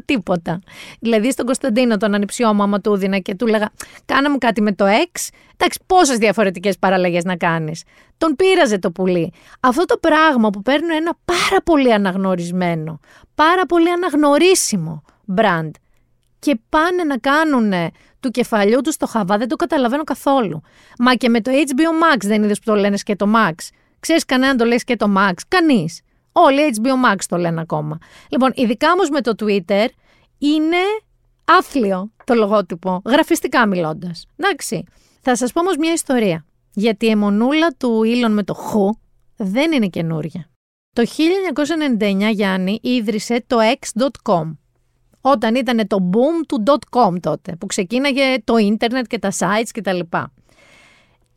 τίποτα. 0.06 0.62
Δηλαδή 1.00 1.32
στον 1.32 1.46
Κωνσταντίνο 1.46 1.98
τον 1.98 2.14
ανιψιό 2.14 2.54
μου 2.54 2.64
άμα 2.64 2.82
του 2.82 2.94
έδινα 2.94 3.18
και 3.18 3.36
του 3.36 3.48
έλεγα 3.48 3.72
κάνα 4.06 4.30
μου 4.32 4.38
κάτι 4.38 4.62
με 4.62 4.74
το 4.74 4.86
X, 4.86 5.30
εντάξει 5.54 5.80
πόσες 5.86 6.18
διαφορετικές 6.18 6.78
παραλλαγές 6.78 7.24
να 7.24 7.36
κάνεις. 7.36 7.84
Τον 8.18 8.36
πείραζε 8.36 8.80
το 8.80 8.92
πουλί. 8.92 9.34
Αυτό 9.60 9.86
το 9.86 9.98
πράγμα 9.98 10.50
που 10.50 10.62
παίρνουν 10.62 10.90
ένα 10.90 11.18
πάρα 11.26 11.62
πολύ 11.64 11.94
αναγνωρισμένο, 11.94 13.00
πάρα 13.36 13.66
πολύ 13.66 13.92
αναγνωρίσιμο 13.92 15.04
brand 15.36 15.72
και 16.40 16.60
πάνε 16.70 17.04
να 17.04 17.18
κάνουν 17.18 17.74
του 18.20 18.32
κεφαλιού 18.32 18.82
του 18.82 18.94
το 18.98 19.08
χαβά, 19.08 19.38
δεν 19.38 19.48
το 19.48 19.56
καταλαβαίνω 19.56 20.04
καθόλου. 20.04 20.62
Μα 21.00 21.14
και 21.14 21.30
με 21.30 21.42
το 21.42 21.52
HBO 21.52 22.16
Max 22.16 22.18
δεν 22.20 22.44
είδες 22.44 22.60
που 22.60 22.66
το 22.66 22.76
λένε 22.76 22.98
και 23.04 23.16
το 23.16 23.28
Max. 23.36 23.54
Ξέρεις 24.00 24.26
κανέναν 24.26 24.58
το 24.58 24.66
λέει 24.66 24.82
και 24.86 24.96
το 24.96 25.14
Max; 25.18 25.34
Κανείς. 25.48 26.02
Όλοι 26.34 26.76
HBO 26.82 27.12
Max 27.12 27.18
το 27.28 27.38
λένε 27.38 27.62
ακόμα. 27.62 27.98
Λοιπόν, 28.30 28.52
ειδικά 28.56 28.92
όμως 28.92 29.10
με 29.10 29.22
το 29.22 29.32
Twitter 29.40 29.88
είναι 30.38 30.78
άθλιο 31.46 32.12
το 32.24 32.34
λογότυπο, 32.34 33.02
γραφιστικά 33.06 33.68
μιλώντας. 33.68 34.26
Εντάξει. 34.36 34.84
Θα 35.22 35.36
σας 35.36 35.52
πω 35.52 35.60
όμως 35.60 35.78
μια 35.78 35.94
ιστορία. 35.94 36.46
Γιατί 36.74 37.06
η 37.06 37.10
αιμονούλα 37.10 37.76
του 37.78 38.04
Ήλον 38.04 38.34
με 38.34 38.44
το 38.44 38.54
χου 38.54 38.98
δεν 39.36 39.72
είναι 39.72 39.88
καινούρια. 39.88 40.50
Το 40.94 41.04
1999 42.00 42.30
Γιάννη 42.32 42.80
ίδρυσε 42.82 43.44
το 43.48 43.58
X.com 43.80 44.56
όταν 45.22 45.56
ήταν 45.56 45.88
το 45.88 46.10
boom 46.12 46.46
του 46.48 46.64
.com 46.90 47.16
τότε 47.20 47.56
που 47.56 47.66
ξεκίναγε 47.66 48.36
το 48.44 48.58
ίντερνετ 48.58 49.06
και 49.08 49.20
τα 49.20 49.32
sites 49.38 49.70
κτλ. 49.74 50.00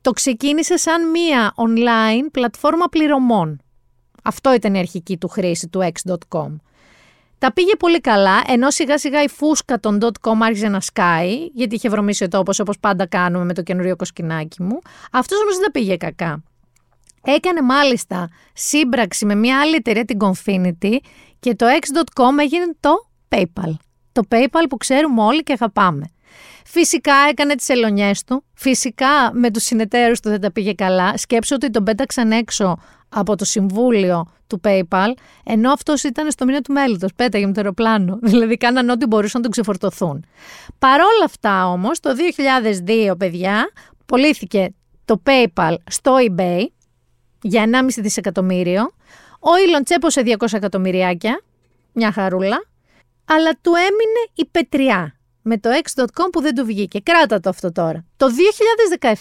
Το 0.00 0.10
ξεκίνησε 0.10 0.76
σαν 0.76 1.10
μία 1.10 1.54
online 1.56 2.28
πλατφόρμα 2.32 2.86
πληρωμών. 2.86 3.60
Αυτό 4.26 4.54
ήταν 4.54 4.74
η 4.74 4.78
αρχική 4.78 5.16
του 5.16 5.28
χρήση 5.28 5.68
του 5.68 5.92
X.com. 5.92 6.56
Τα 7.38 7.52
πήγε 7.52 7.76
πολύ 7.76 8.00
καλά, 8.00 8.42
ενώ 8.46 8.70
σιγά 8.70 8.98
σιγά 8.98 9.22
η 9.22 9.28
φούσκα 9.28 9.80
των 9.80 9.98
.com 10.20 10.32
άρχισε 10.40 10.68
να 10.68 10.80
σκάει, 10.80 11.46
γιατί 11.52 11.74
είχε 11.74 11.88
βρωμίσει 11.88 12.24
ο 12.24 12.28
τόπος 12.28 12.58
όπως 12.58 12.78
πάντα 12.78 13.06
κάνουμε 13.06 13.44
με 13.44 13.54
το 13.54 13.62
καινούριο 13.62 13.96
κοσκινάκι 13.96 14.62
μου. 14.62 14.78
Αυτός 15.12 15.40
όμως 15.40 15.54
δεν 15.54 15.64
τα 15.64 15.70
πήγε 15.70 15.96
κακά. 15.96 16.42
Έκανε 17.22 17.62
μάλιστα 17.62 18.28
σύμπραξη 18.52 19.26
με 19.26 19.34
μια 19.34 19.60
άλλη 19.60 19.74
εταιρεία, 19.74 20.04
την 20.04 20.18
Confinity, 20.20 20.96
και 21.38 21.54
το 21.54 21.66
X.com 21.66 22.40
έγινε 22.40 22.64
το 22.80 22.90
PayPal. 23.28 23.74
Το 24.12 24.22
PayPal 24.28 24.66
που 24.68 24.76
ξέρουμε 24.76 25.22
όλοι 25.22 25.42
και 25.42 25.52
αγαπάμε. 25.52 26.10
Φυσικά 26.68 27.14
έκανε 27.30 27.54
τις 27.54 27.68
ελονιές 27.68 28.24
του. 28.24 28.44
Φυσικά 28.54 29.30
με 29.32 29.50
τους 29.50 29.62
συνεταίρους 29.62 30.20
του 30.20 30.28
δεν 30.28 30.40
τα 30.40 30.52
πήγε 30.52 30.72
καλά. 30.72 31.16
Σκέψω 31.16 31.54
ότι 31.54 31.70
τον 31.70 31.84
πέταξαν 31.84 32.32
έξω 32.32 32.78
από 33.08 33.36
το 33.36 33.44
συμβούλιο 33.44 34.26
του 34.46 34.60
PayPal, 34.64 35.12
ενώ 35.44 35.72
αυτός 35.72 36.02
ήταν 36.02 36.30
στο 36.30 36.44
μήνα 36.44 36.60
του 36.60 36.72
μέλητος, 36.72 37.12
πέταγε 37.16 37.46
με 37.46 37.52
το 37.52 37.60
αεροπλάνο. 37.60 38.18
Δηλαδή 38.30 38.56
κάναν 38.56 38.88
ό,τι 38.88 39.06
μπορούσαν 39.06 39.32
να 39.34 39.42
τον 39.42 39.50
ξεφορτωθούν. 39.50 40.24
Παρόλα 40.78 41.24
αυτά 41.24 41.70
όμως, 41.70 42.00
το 42.00 42.10
2002, 43.10 43.18
παιδιά, 43.18 43.70
πωλήθηκε 44.06 44.74
το 45.04 45.22
PayPal 45.26 45.74
στο 45.90 46.16
eBay 46.28 46.66
για 47.42 47.64
1,5 47.64 47.86
δισεκατομμύριο. 47.96 48.82
Ο 49.38 49.50
Elon 49.50 49.84
τσέπωσε 49.84 50.22
200 50.24 50.46
εκατομμυριάκια, 50.52 51.40
μια 51.92 52.12
χαρούλα, 52.12 52.64
αλλά 53.24 53.50
του 53.62 53.72
έμεινε 53.74 54.28
η 54.34 54.44
πετριά 54.50 55.15
με 55.48 55.58
το 55.58 55.70
X.com 55.82 56.28
που 56.32 56.40
δεν 56.40 56.54
του 56.54 56.64
βγήκε. 56.64 57.00
Κράτα 57.00 57.40
το 57.40 57.48
αυτό 57.48 57.72
τώρα. 57.72 58.04
Το 58.16 58.26
2017 59.00 59.12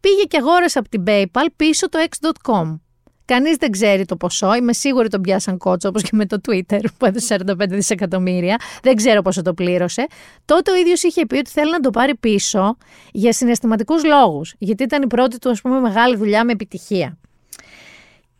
πήγε 0.00 0.22
και 0.28 0.36
αγόρασε 0.36 0.78
από 0.78 0.88
την 0.88 1.02
PayPal 1.06 1.46
πίσω 1.56 1.88
το 1.88 1.98
X.com. 2.08 2.78
Κανείς 3.24 3.56
δεν 3.56 3.70
ξέρει 3.70 4.04
το 4.04 4.16
ποσό, 4.16 4.54
είμαι 4.54 4.72
σίγουρη 4.72 5.08
τον 5.08 5.20
πιάσαν 5.20 5.58
κότσο 5.58 5.88
όπως 5.88 6.02
και 6.02 6.10
με 6.12 6.26
το 6.26 6.40
Twitter 6.48 6.80
που 6.96 7.06
έδωσε 7.06 7.36
45 7.46 7.54
δισεκατομμύρια, 7.68 8.56
δεν 8.82 8.96
ξέρω 8.96 9.22
πόσο 9.22 9.42
το 9.42 9.54
πλήρωσε. 9.54 10.06
Τότε 10.44 10.70
ο 10.70 10.74
ίδιος 10.74 11.02
είχε 11.02 11.26
πει 11.26 11.36
ότι 11.36 11.50
θέλει 11.50 11.70
να 11.70 11.80
το 11.80 11.90
πάρει 11.90 12.16
πίσω 12.16 12.76
για 13.12 13.32
συναισθηματικούς 13.32 14.04
λόγους, 14.04 14.54
γιατί 14.58 14.82
ήταν 14.82 15.02
η 15.02 15.06
πρώτη 15.06 15.38
του 15.38 15.50
ας 15.50 15.60
πούμε 15.60 15.80
μεγάλη 15.80 16.16
δουλειά 16.16 16.44
με 16.44 16.52
επιτυχία. 16.52 17.18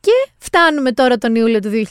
Και 0.00 0.10
φτάνουμε 0.38 0.92
τώρα 0.92 1.18
τον 1.18 1.34
Ιούλιο 1.34 1.60
του 1.60 1.70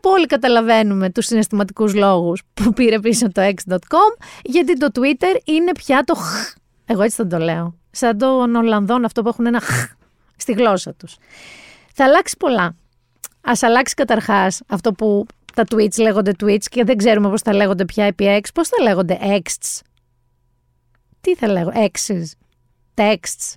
που 0.00 0.10
όλοι 0.10 0.26
καταλαβαίνουμε 0.26 1.10
τους 1.10 1.26
συναισθηματικούς 1.26 1.94
λόγους 1.94 2.42
που 2.54 2.72
πήρε 2.72 3.00
πίσω 3.00 3.32
το 3.32 3.42
X.com 3.42 4.24
γιατί 4.42 4.78
το 4.78 4.88
Twitter 4.94 5.40
είναι 5.44 5.72
πια 5.72 6.02
το 6.04 6.14
χ. 6.14 6.54
Εγώ 6.86 7.02
έτσι 7.02 7.16
θα 7.16 7.26
το 7.26 7.38
λέω. 7.38 7.74
Σαν 7.90 8.18
των 8.18 8.54
Ολλανδών 8.54 9.04
αυτό 9.04 9.22
που 9.22 9.28
έχουν 9.28 9.46
ένα 9.46 9.60
χ 9.60 9.86
στη 10.36 10.52
γλώσσα 10.52 10.94
τους. 10.94 11.16
Θα 11.94 12.04
αλλάξει 12.04 12.36
πολλά. 12.38 12.76
Ας 13.40 13.62
αλλάξει 13.62 13.94
καταρχάς 13.94 14.60
αυτό 14.66 14.92
που 14.92 15.26
τα 15.54 15.64
tweets 15.70 15.98
λέγονται 15.98 16.32
tweets 16.42 16.64
και 16.64 16.84
δεν 16.84 16.96
ξέρουμε 16.96 17.30
πώς 17.30 17.40
θα 17.40 17.54
λέγονται 17.54 17.84
πια 17.84 18.04
επί 18.04 18.40
X. 18.42 18.48
Πώς 18.54 18.68
θα 18.68 18.82
λέγονται 18.82 19.18
X's; 19.22 19.80
Τι 21.20 21.34
θα 21.34 21.48
λέγω, 21.48 21.72
X's. 21.74 22.24
Texts. 22.94 23.54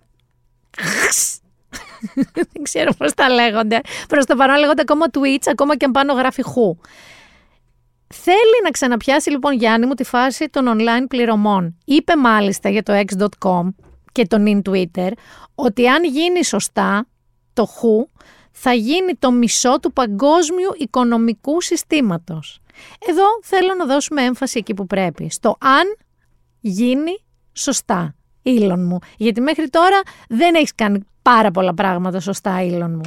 Δεν 2.34 2.64
ξέρω 2.64 2.94
πώς 2.94 3.14
τα 3.14 3.30
λέγονται. 3.30 3.82
Προς 4.08 4.26
το 4.26 4.36
παρόν 4.36 4.58
λέγονται 4.60 4.82
ακόμα 4.82 5.06
tweets, 5.12 5.48
ακόμα 5.52 5.78
και 5.78 5.86
αν 5.86 5.92
πάνω 5.92 6.14
γράφει 6.14 6.42
χου. 6.42 6.78
Θέλει 8.14 8.62
να 8.64 8.70
ξαναπιάσει 8.70 9.30
λοιπόν 9.30 9.54
Γιάννη 9.54 9.86
μου 9.86 9.94
τη 9.94 10.04
φάση 10.04 10.50
των 10.50 10.66
online 10.68 11.06
πληρωμών. 11.08 11.78
Είπε 11.86 12.16
μάλιστα 12.16 12.70
για 12.70 12.84
το 12.84 12.94
x.com 12.94 13.70
και 14.12 14.28
τον 14.28 14.46
in 14.48 14.70
Twitter 14.70 15.12
ότι 15.56 15.88
αν 15.88 16.04
γίνει 16.04 16.46
σωστά 16.46 17.08
το 17.54 17.66
χου 17.66 18.08
θα 18.52 18.74
γίνει 18.74 19.16
το 19.16 19.32
μισό 19.32 19.80
του 19.80 19.94
παγκόσμιου 19.94 20.72
οικονομικού 20.78 21.62
συστήματος. 21.62 22.60
Εδώ 23.10 23.24
θέλω 23.44 23.74
να 23.74 23.86
δώσουμε 23.86 24.24
έμφαση 24.24 24.58
εκεί 24.58 24.74
που 24.74 24.88
πρέπει. 24.88 25.30
Στο 25.30 25.58
αν 25.60 25.96
γίνει 26.60 27.24
σωστά. 27.54 28.16
Ήλον 28.42 28.86
μου. 28.86 29.00
Γιατί 29.18 29.42
μέχρι 29.42 29.70
τώρα 29.70 30.02
δεν 30.30 30.56
έχεις 30.56 30.76
κάνει 30.76 31.00
πάρα 31.22 31.52
πολλά 31.52 31.74
πράγματα 31.74 32.20
σωστά, 32.20 32.64
Ήλον 32.64 32.92
μου. 32.92 33.02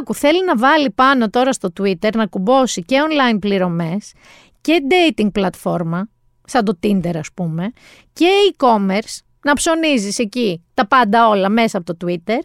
Άκου, 0.00 0.14
θέλει 0.14 0.44
να 0.44 0.56
βάλει 0.56 0.90
πάνω 0.90 1.30
τώρα 1.30 1.52
στο 1.52 1.72
Twitter 1.80 2.14
να 2.14 2.26
κουμπώσει 2.26 2.82
και 2.82 2.96
online 3.08 3.38
πληρωμές 3.40 4.12
και 4.60 4.82
dating 4.90 5.32
πλατφόρμα, 5.32 6.08
σαν 6.44 6.64
το 6.64 6.78
Tinder 6.82 7.16
ας 7.16 7.28
πούμε, 7.34 7.72
και 8.12 8.26
e-commerce, 8.52 9.18
να 9.42 9.54
ψωνίζεις 9.54 10.18
εκεί 10.18 10.64
τα 10.74 10.86
πάντα 10.86 11.28
όλα 11.28 11.48
μέσα 11.48 11.78
από 11.78 11.94
το 11.94 12.06
Twitter 12.06 12.38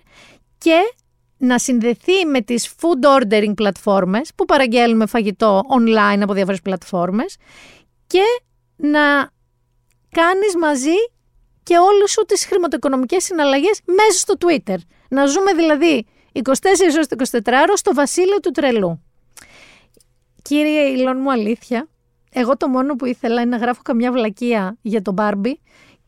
και 0.57 0.77
να 1.37 1.59
συνδεθεί 1.59 2.25
με 2.25 2.41
τις 2.41 2.73
food 2.81 3.21
ordering 3.21 3.53
πλατφόρμες 3.55 4.31
που 4.35 4.45
παραγγέλνουμε 4.45 5.05
φαγητό 5.05 5.61
online 5.79 6.19
από 6.21 6.33
διάφορες 6.33 6.61
πλατφόρμες 6.61 7.35
και 8.07 8.23
να 8.75 9.29
κάνεις 10.09 10.55
μαζί 10.59 10.95
και 11.69 11.77
όλες 11.77 12.11
σου 12.11 12.25
τις 12.27 12.45
χρηματοοικονομικές 12.45 13.23
συναλλαγές 13.23 13.81
μέσα 13.85 14.19
στο 14.19 14.33
Twitter. 14.39 14.75
Να 15.09 15.25
ζούμε 15.25 15.53
δηλαδή 15.53 16.05
24 16.33 16.41
ώρες 16.93 17.07
24 17.31 17.39
ώρες 17.61 17.79
στο 17.79 17.93
βασίλειο 17.93 18.39
του 18.39 18.51
τρελού. 18.51 19.03
Κύριε 20.41 20.81
Ηλόν 20.81 21.17
μου 21.21 21.31
αλήθεια, 21.31 21.87
εγώ 22.31 22.57
το 22.57 22.67
μόνο 22.67 22.95
που 22.95 23.05
ήθελα 23.05 23.41
είναι 23.41 23.49
να 23.49 23.57
γράφω 23.57 23.81
καμιά 23.83 24.11
βλακεία 24.11 24.77
για 24.81 25.01
τον 25.01 25.13
Μπάρμπι 25.13 25.59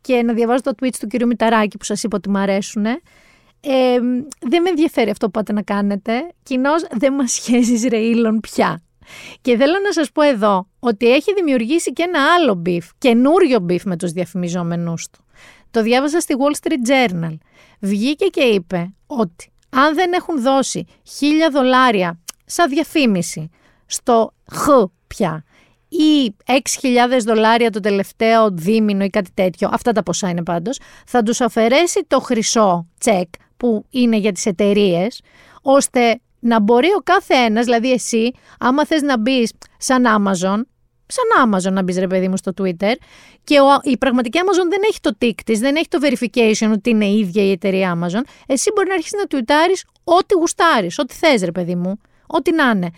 και 0.02 0.24
να 0.24 0.34
διαβάζω 0.34 0.62
το 0.62 0.72
tweets 0.82 0.96
του 1.00 1.08
κύριου 1.08 1.28
Μηταράκη 1.28 1.78
που 1.78 1.86
σας 1.86 2.04
είπα 2.04 2.18
ότι 2.18 2.30
μου 2.30 2.38
αρέσουν. 2.38 2.86
Ε, 2.86 3.00
δεν 4.40 4.62
με 4.62 4.70
ενδιαφέρει 4.70 5.10
αυτό 5.10 5.26
που 5.26 5.32
πάτε 5.32 5.54
να 5.54 5.62
κάνετε. 5.62 6.32
Κοινώς 6.44 6.86
δεν 6.92 7.14
μας 7.14 7.32
σχέσεις 7.32 7.88
ρε 7.88 7.98
Ήλον 7.98 8.40
πια. 8.40 8.82
Και 9.42 9.58
θέλω 9.58 9.80
να 9.84 9.92
σας 9.92 10.12
πω 10.12 10.22
εδώ 10.22 10.68
ότι 10.80 11.12
έχει 11.12 11.34
δημιουργήσει 11.34 11.94
και 11.94 12.04
ένα 12.04 12.20
άλλο 12.34 12.54
beef, 12.54 12.90
καινούριο 12.98 13.60
beef 13.60 13.84
με 13.84 13.98
τους 13.98 14.12
διαφημιζόμενούς 14.12 15.10
του. 15.10 15.21
Το 15.72 15.82
διάβασα 15.82 16.20
στη 16.20 16.36
Wall 16.38 16.68
Street 16.68 16.90
Journal. 16.90 17.38
Βγήκε 17.80 18.26
και 18.26 18.42
είπε 18.42 18.94
ότι 19.06 19.52
αν 19.70 19.96
δεν 19.96 20.14
έχουν 20.14 20.42
δώσει 20.42 20.86
χίλια 21.18 21.50
δολάρια 21.50 22.20
σαν 22.46 22.70
διαφήμιση 22.70 23.50
στο 23.86 24.34
X 24.54 24.68
πια 25.08 25.44
ή 25.92 26.36
6.000 26.46 27.20
δολάρια 27.26 27.70
το 27.70 27.80
τελευταίο 27.80 28.52
δίμηνο 28.52 29.04
ή 29.04 29.10
κάτι 29.10 29.32
τέτοιο, 29.34 29.70
αυτά 29.72 29.92
τα 29.92 30.04
ποσά 30.04 30.30
είναι 30.30 30.44
πάντως, 30.44 30.80
θα 31.06 31.24
τους 31.24 31.42
αφαιρέσει 31.42 32.06
το 32.08 32.20
χρυσό 32.20 32.88
τσεκ 33.00 33.28
που 33.58 33.86
είναι 33.90 34.18
για 34.18 34.32
τις 34.32 34.46
εταιρείες, 34.46 35.22
ώστε 35.62 36.20
να 36.40 36.60
μπορεί 36.60 36.88
ο 36.88 37.02
κάθε 37.04 37.34
ένας, 37.34 37.66
δηλαδή 37.66 37.92
εσύ, 37.92 38.32
άμα 38.60 38.86
θες 38.86 39.02
να 39.02 39.18
μπεις 39.18 39.52
σαν 39.78 40.04
Amazon, 40.08 40.62
σαν 41.12 41.50
Amazon 41.50 41.74
να 41.74 41.84
μπεις 41.84 41.98
ρε 41.98 42.08
παιδί 42.08 42.28
μου 42.28 42.38
στο 42.38 42.52
Twitter 42.62 42.94
και 43.44 43.60
ο, 43.60 43.66
η 43.82 43.98
πραγματική 43.98 44.40
Amazon 44.42 44.70
δεν 44.70 44.80
έχει 44.90 45.00
το 45.02 45.12
tick 45.22 45.42
της, 45.46 45.60
δεν 45.60 45.76
έχει 45.76 45.88
το 45.88 46.00
verification 46.02 46.72
ότι 46.72 46.90
είναι 46.90 47.06
η 47.06 47.20
ίδια 47.20 47.44
η 47.44 47.52
εταιρεία 47.52 47.98
Amazon. 47.98 48.22
Εσύ 48.48 48.72
μπορεί 48.76 48.88
να 48.88 48.94
αρχίσεις 48.94 49.20
να 49.20 49.26
τουιτάρεις 49.26 49.86
ό,τι 50.04 50.34
γουστάρεις, 50.34 51.00
ό,τι 51.00 51.14
θες 51.14 51.42
ρε 51.42 51.52
παιδί 51.52 51.76
μου, 51.76 52.00
ό,τι 52.28 52.52
να 52.52 52.70
είναι. 52.70 52.90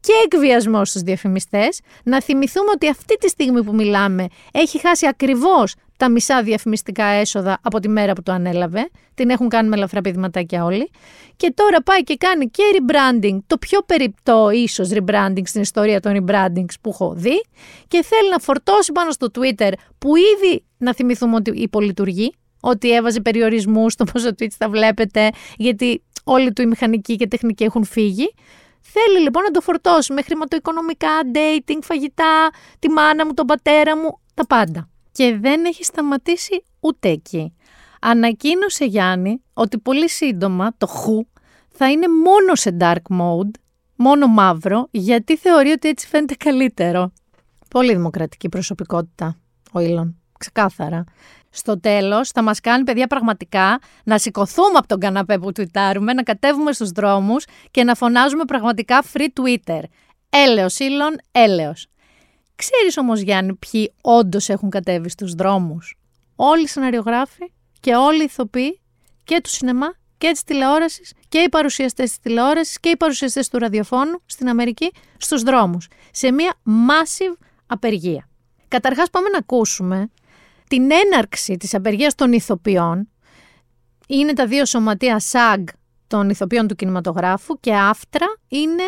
Και 0.00 0.12
εκβιασμός 0.24 0.88
στους 0.88 1.02
διαφημιστές, 1.02 1.80
να 2.04 2.22
θυμηθούμε 2.22 2.70
ότι 2.74 2.88
αυτή 2.88 3.16
τη 3.16 3.28
στιγμή 3.28 3.64
που 3.64 3.74
μιλάμε 3.74 4.26
έχει 4.52 4.80
χάσει 4.80 5.06
ακριβώς 5.06 5.74
τα 5.96 6.10
μισά 6.10 6.42
διαφημιστικά 6.42 7.04
έσοδα 7.04 7.58
από 7.62 7.80
τη 7.80 7.88
μέρα 7.88 8.12
που 8.12 8.22
το 8.22 8.32
ανέλαβε. 8.32 8.90
Την 9.14 9.30
έχουν 9.30 9.48
κάνει 9.48 9.68
με 9.68 9.76
ελαφρά 9.76 10.00
πηδηματάκια 10.00 10.64
όλοι. 10.64 10.90
Και 11.36 11.52
τώρα 11.54 11.82
πάει 11.82 12.02
και 12.02 12.16
κάνει 12.16 12.46
και 12.50 12.62
rebranding, 12.76 13.38
το 13.46 13.58
πιο 13.58 13.80
περιπτώ 13.86 14.50
ίσως 14.50 14.90
rebranding 14.92 15.42
στην 15.44 15.60
ιστορία 15.60 16.00
των 16.00 16.12
rebrandings 16.12 16.74
που 16.80 16.90
έχω 16.90 17.14
δει. 17.16 17.44
Και 17.88 18.04
θέλει 18.04 18.30
να 18.30 18.38
φορτώσει 18.38 18.92
πάνω 18.92 19.10
στο 19.10 19.26
Twitter 19.34 19.72
που 19.98 20.16
ήδη 20.16 20.64
να 20.78 20.94
θυμηθούμε 20.94 21.34
ότι 21.34 21.50
υπολειτουργεί. 21.50 22.34
Ότι 22.60 22.94
έβαζε 22.94 23.20
περιορισμούς 23.20 23.92
στο 23.92 24.04
πόσο 24.04 24.28
tweets 24.28 24.54
τα 24.58 24.68
βλέπετε, 24.68 25.30
γιατί 25.56 26.02
όλοι 26.24 26.52
του 26.52 26.62
οι 26.62 26.66
μηχανικοί 26.66 27.16
και 27.16 27.26
τεχνικοί 27.26 27.64
έχουν 27.64 27.84
φύγει. 27.84 28.34
Θέλει 28.80 29.18
λοιπόν 29.22 29.42
να 29.42 29.50
το 29.50 29.60
φορτώσει 29.60 30.12
με 30.12 30.22
χρηματοοικονομικά, 30.22 31.20
dating, 31.34 31.78
φαγητά, 31.82 32.50
τη 32.78 32.88
μάνα 32.88 33.26
μου, 33.26 33.34
τον 33.34 33.46
πατέρα 33.46 33.96
μου, 33.96 34.20
τα 34.34 34.46
πάντα 34.46 34.88
και 35.12 35.38
δεν 35.40 35.64
έχει 35.64 35.84
σταματήσει 35.84 36.64
ούτε 36.80 37.08
εκεί. 37.08 37.54
Ανακοίνωσε 38.00 38.84
Γιάννη 38.84 39.42
ότι 39.54 39.78
πολύ 39.78 40.08
σύντομα 40.08 40.74
το 40.78 40.86
χου 40.86 41.26
θα 41.68 41.90
είναι 41.90 42.06
μόνο 42.08 42.54
σε 42.54 42.76
dark 42.80 43.16
mode, 43.18 43.50
μόνο 43.96 44.26
μαύρο, 44.26 44.88
γιατί 44.90 45.36
θεωρεί 45.36 45.70
ότι 45.70 45.88
έτσι 45.88 46.06
φαίνεται 46.06 46.34
καλύτερο. 46.34 47.12
Πολύ 47.68 47.94
δημοκρατική 47.94 48.48
προσωπικότητα 48.48 49.36
ο 49.72 49.80
Ήλον, 49.80 50.19
ξεκάθαρα. 50.40 51.04
Στο 51.50 51.80
τέλος 51.80 52.30
θα 52.30 52.42
μας 52.42 52.60
κάνει 52.60 52.84
παιδιά 52.84 53.06
πραγματικά 53.06 53.78
να 54.04 54.18
σηκωθούμε 54.18 54.78
από 54.78 54.86
τον 54.86 55.00
καναπέ 55.00 55.38
που 55.38 55.52
τουιτάρουμε, 55.52 56.12
να 56.12 56.22
κατέβουμε 56.22 56.72
στους 56.72 56.90
δρόμους 56.90 57.44
και 57.70 57.84
να 57.84 57.94
φωνάζουμε 57.94 58.44
πραγματικά 58.44 59.04
free 59.12 59.28
Twitter. 59.40 59.80
Έλεος 60.30 60.78
Ήλον, 60.78 61.16
έλεος. 61.32 61.86
Ξέρεις 62.54 62.96
όμως 62.96 63.20
Γιάννη 63.20 63.54
ποιοι 63.54 63.92
όντως 64.00 64.48
έχουν 64.48 64.70
κατέβει 64.70 65.08
στους 65.08 65.34
δρόμους; 65.34 65.98
Όλοι 66.36 66.62
οι 66.62 66.66
σεναριογράφοι 66.66 67.52
και 67.80 67.94
όλοι 67.94 68.20
οι 68.20 68.24
ηθοποιοί 68.24 68.80
και 69.24 69.40
του 69.42 69.50
σινεμά 69.50 69.94
και 70.18 70.30
της 70.30 70.44
τηλεόρασης 70.44 71.12
και 71.28 71.38
οι 71.38 71.48
παρουσιαστές 71.48 72.08
της 72.08 72.18
τηλεόρασης 72.18 72.80
και 72.80 72.88
οι 72.88 72.96
παρουσιαστές 72.96 73.48
του 73.48 73.58
ραδιοφώνου 73.58 74.22
στην 74.26 74.48
Αμερική 74.48 74.90
στους 75.16 75.42
δρόμους. 75.42 75.88
Σε 76.10 76.32
μια 76.32 76.54
massive 76.66 77.36
απεργία. 77.66 78.28
Καταρχάς, 78.68 79.10
πάμε 79.10 79.28
να 79.28 79.38
ακούσουμε 79.38 80.10
την 80.70 80.90
έναρξη 80.90 81.56
της 81.56 81.74
απεργίας 81.74 82.14
των 82.14 82.32
ηθοποιών. 82.32 83.08
Είναι 84.08 84.32
τα 84.32 84.46
δύο 84.46 84.64
σωματεία 84.64 85.22
SAG 85.32 85.64
των 86.06 86.30
ηθοποιών 86.30 86.68
του 86.68 86.74
κινηματογράφου 86.74 87.60
και 87.60 87.74
άφτρα 87.74 88.26
είναι 88.48 88.82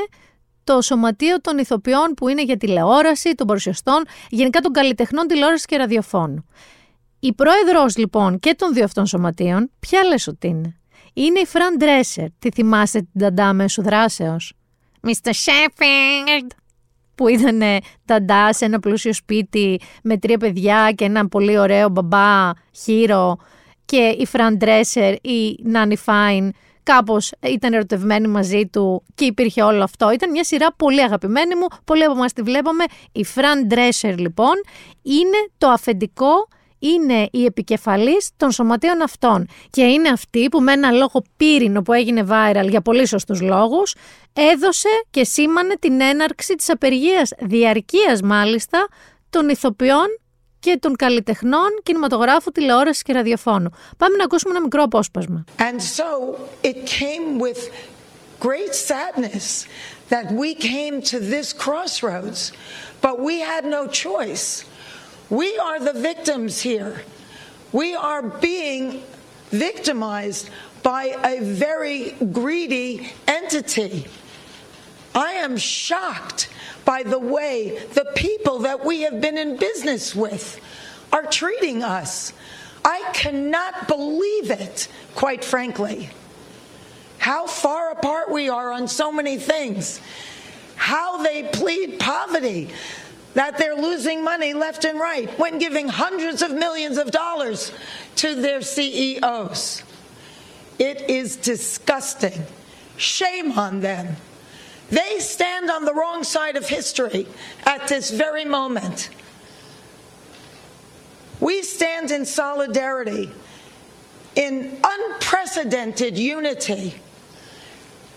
το 0.64 0.80
σωματείο 0.80 1.40
των 1.40 1.58
ηθοποιών 1.58 2.14
που 2.16 2.28
είναι 2.28 2.42
για 2.42 2.56
τηλεόραση, 2.56 3.34
των 3.34 3.46
παρουσιαστών, 3.46 4.04
γενικά 4.28 4.60
των 4.60 4.72
καλλιτεχνών 4.72 5.26
τηλεόρασης 5.26 5.66
και 5.66 5.76
ραδιοφώνου. 5.76 6.46
Η 7.20 7.32
πρόεδρος 7.32 7.96
λοιπόν 7.96 8.38
και 8.38 8.54
των 8.54 8.72
δύο 8.72 8.84
αυτών 8.84 9.06
σωματείων, 9.06 9.70
ποια 9.80 10.04
λες 10.04 10.26
ότι 10.26 10.46
είναι; 10.46 10.76
Είναι 11.12 11.38
η 11.38 11.46
Φραν 11.46 11.76
Ντρέσερ. 11.76 12.26
Τη 12.38 12.50
θυμάστε, 12.50 12.98
τη 12.98 13.20
Νταντά 13.20 13.52
Αμέσου 13.52 13.82
Δράσεως; 13.82 14.52
Mr. 15.00 15.30
Sheffield. 15.30 16.61
Που 17.14 17.28
ήταν 17.28 17.60
νταντά 18.04 18.52
σε 18.52 18.64
ένα 18.64 18.78
πλούσιο 18.80 19.12
σπίτι 19.12 19.80
με 20.02 20.18
τρία 20.18 20.38
παιδιά 20.38 20.92
και 20.94 21.04
ένα 21.04 21.28
πολύ 21.28 21.58
ωραίο 21.58 21.88
μπαμπά 21.88 22.50
χήρο 22.84 23.36
και 23.84 24.16
η 24.18 24.26
Φραν 24.26 24.56
Ντρέσερ, 24.56 25.12
η 25.12 25.58
Nanny 25.62 25.96
Fine 25.96 26.52
κάπως 26.82 27.32
ήταν 27.40 27.72
ερωτευμένη 27.72 28.28
μαζί 28.28 28.66
του 28.66 29.04
και 29.14 29.24
υπήρχε 29.24 29.62
όλο 29.62 29.82
αυτό. 29.82 30.12
Ήταν 30.12 30.30
μια 30.30 30.44
σειρά 30.44 30.72
πολύ 30.76 31.02
αγαπημένη 31.02 31.54
μου, 31.54 31.66
πολλοί 31.84 32.04
από 32.04 32.12
εμάς 32.12 32.32
τη 32.32 32.42
βλέπαμε. 32.42 32.84
Η 33.12 33.24
Φραν 33.24 33.66
Ντρέσερ 33.66 34.18
λοιπόν 34.18 34.54
είναι 35.02 35.48
το 35.58 35.68
αφεντικό 35.68 36.48
είναι 36.82 37.28
η 37.32 37.44
επικεφαλής 37.44 38.30
των 38.36 38.50
σωματείων 38.50 39.02
αυτών 39.02 39.46
και 39.70 39.82
είναι 39.82 40.08
αυτή 40.08 40.48
που 40.48 40.60
με 40.60 40.72
ένα 40.72 40.90
λόγο 40.90 41.22
πύρινο 41.36 41.82
που 41.82 41.92
έγινε 41.92 42.26
viral 42.28 42.66
για 42.68 42.80
πολύ 42.80 43.06
σωστούς 43.06 43.40
λόγους 43.40 43.94
έδωσε 44.32 44.88
και 45.10 45.24
σήμανε 45.24 45.74
την 45.80 46.00
έναρξη 46.00 46.54
της 46.54 46.70
απεργίας 46.70 47.30
διαρκείας 47.38 48.22
μάλιστα 48.22 48.88
των 49.30 49.48
ηθοποιών 49.48 50.06
και 50.60 50.76
των 50.80 50.96
καλλιτεχνών 50.96 51.80
κινηματογράφου, 51.82 52.50
τηλεόρασης 52.50 53.02
και 53.02 53.12
ραδιοφώνου. 53.12 53.70
Πάμε 53.96 54.16
να 54.16 54.24
ακούσουμε 54.24 54.52
ένα 54.54 54.62
μικρό 54.62 54.82
απόσπασμα. 54.82 55.44
And 55.58 55.80
so 55.98 56.36
it 56.62 56.76
came 56.86 57.38
with 57.38 57.58
great 58.48 58.74
sadness 58.74 59.66
that 60.08 60.26
we 60.42 60.54
came 60.54 60.94
to 61.12 61.16
this 61.34 61.52
crossroads, 61.64 62.40
but 63.00 63.14
we 63.28 63.34
had 63.50 63.62
no 63.76 63.82
choice. 64.04 64.64
We 65.32 65.56
are 65.56 65.80
the 65.80 65.94
victims 65.94 66.60
here. 66.60 67.04
We 67.72 67.94
are 67.94 68.20
being 68.20 69.02
victimized 69.48 70.50
by 70.82 71.16
a 71.24 71.40
very 71.40 72.10
greedy 72.10 73.10
entity. 73.26 74.08
I 75.14 75.32
am 75.32 75.56
shocked 75.56 76.50
by 76.84 77.02
the 77.04 77.18
way 77.18 77.78
the 77.94 78.12
people 78.14 78.58
that 78.58 78.84
we 78.84 79.00
have 79.02 79.22
been 79.22 79.38
in 79.38 79.56
business 79.56 80.14
with 80.14 80.60
are 81.10 81.24
treating 81.24 81.82
us. 81.82 82.34
I 82.84 83.02
cannot 83.14 83.88
believe 83.88 84.50
it, 84.50 84.86
quite 85.14 85.42
frankly. 85.42 86.10
How 87.16 87.46
far 87.46 87.90
apart 87.92 88.30
we 88.30 88.50
are 88.50 88.70
on 88.70 88.86
so 88.86 89.10
many 89.10 89.38
things. 89.38 89.98
How 90.76 91.22
they 91.22 91.44
plead 91.44 91.98
poverty, 91.98 92.68
that 93.34 93.58
they're 93.58 93.76
losing 93.76 94.22
money 94.22 94.52
left 94.52 94.84
and 94.84 94.98
right 94.98 95.30
when 95.38 95.58
giving 95.58 95.88
hundreds 95.88 96.42
of 96.42 96.52
millions 96.52 96.98
of 96.98 97.10
dollars 97.10 97.72
to 98.16 98.34
their 98.34 98.60
CEOs. 98.60 99.82
It 100.78 101.08
is 101.08 101.36
disgusting. 101.36 102.42
Shame 102.96 103.52
on 103.52 103.80
them. 103.80 104.16
They 104.90 105.18
stand 105.20 105.70
on 105.70 105.84
the 105.84 105.94
wrong 105.94 106.22
side 106.22 106.56
of 106.56 106.68
history 106.68 107.26
at 107.64 107.88
this 107.88 108.10
very 108.10 108.44
moment. 108.44 109.08
We 111.40 111.62
stand 111.62 112.10
in 112.10 112.26
solidarity, 112.26 113.30
in 114.36 114.78
unprecedented 114.84 116.18
unity. 116.18 117.01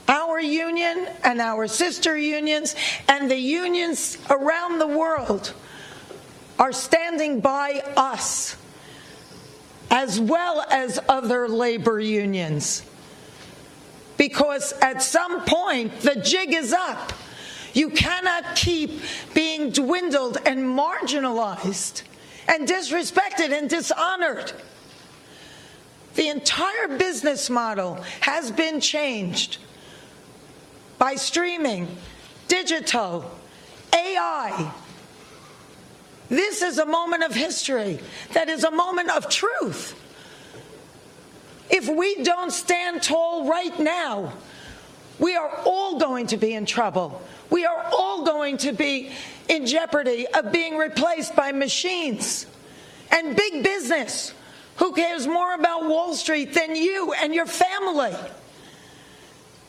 Our 0.07 0.39
union 0.39 1.07
and 1.23 1.41
our 1.41 1.67
sister 1.67 2.17
unions 2.17 2.75
and 3.07 3.29
the 3.29 3.37
unions 3.37 4.17
around 4.29 4.79
the 4.79 4.87
world 4.87 5.53
are 6.59 6.71
standing 6.71 7.41
by 7.41 7.83
us, 7.97 8.55
as 9.89 10.19
well 10.19 10.65
as 10.69 10.99
other 11.09 11.47
labor 11.47 11.99
unions 11.99 12.83
because 14.17 14.73
at 14.81 15.01
some 15.01 15.43
point 15.45 15.99
the 16.01 16.15
jig 16.15 16.53
is 16.53 16.73
up. 16.73 17.13
You 17.73 17.89
cannot 17.89 18.55
keep 18.55 19.01
being 19.33 19.71
dwindled 19.71 20.37
and 20.45 20.59
marginalized 20.59 22.03
and 22.47 22.67
disrespected 22.67 23.51
and 23.51 23.69
dishonored. 23.69 24.53
The 26.15 26.29
entire 26.29 26.97
business 26.97 27.49
model 27.49 27.95
has 28.21 28.51
been 28.51 28.79
changed 28.79 29.57
by 30.97 31.15
streaming, 31.15 31.87
digital, 32.47 33.29
AI. 33.93 34.71
This 36.29 36.61
is 36.61 36.77
a 36.79 36.85
moment 36.85 37.23
of 37.23 37.33
history 37.33 37.99
that 38.33 38.49
is 38.49 38.63
a 38.63 38.71
moment 38.71 39.11
of 39.11 39.29
truth. 39.29 40.01
If 41.69 41.87
we 41.87 42.23
don't 42.23 42.51
stand 42.51 43.03
tall 43.03 43.47
right 43.47 43.77
now, 43.79 44.33
we 45.19 45.35
are 45.35 45.49
all 45.65 45.99
going 45.99 46.27
to 46.27 46.37
be 46.37 46.53
in 46.53 46.65
trouble. 46.65 47.21
We 47.49 47.65
are 47.65 47.85
all 47.91 48.25
going 48.25 48.57
to 48.57 48.71
be 48.71 49.11
in 49.47 49.65
jeopardy 49.65 50.27
of 50.27 50.51
being 50.51 50.77
replaced 50.77 51.35
by 51.35 51.51
machines 51.51 52.45
and 53.11 53.35
big 53.35 53.63
business. 53.63 54.33
Who 54.77 54.93
cares 54.93 55.25
more 55.25 55.53
about 55.53 55.87
Wall 55.87 56.13
Street 56.15 56.53
than 56.53 56.75
you 56.75 57.13
and 57.13 57.33
your 57.33 57.45
family? 57.45 58.15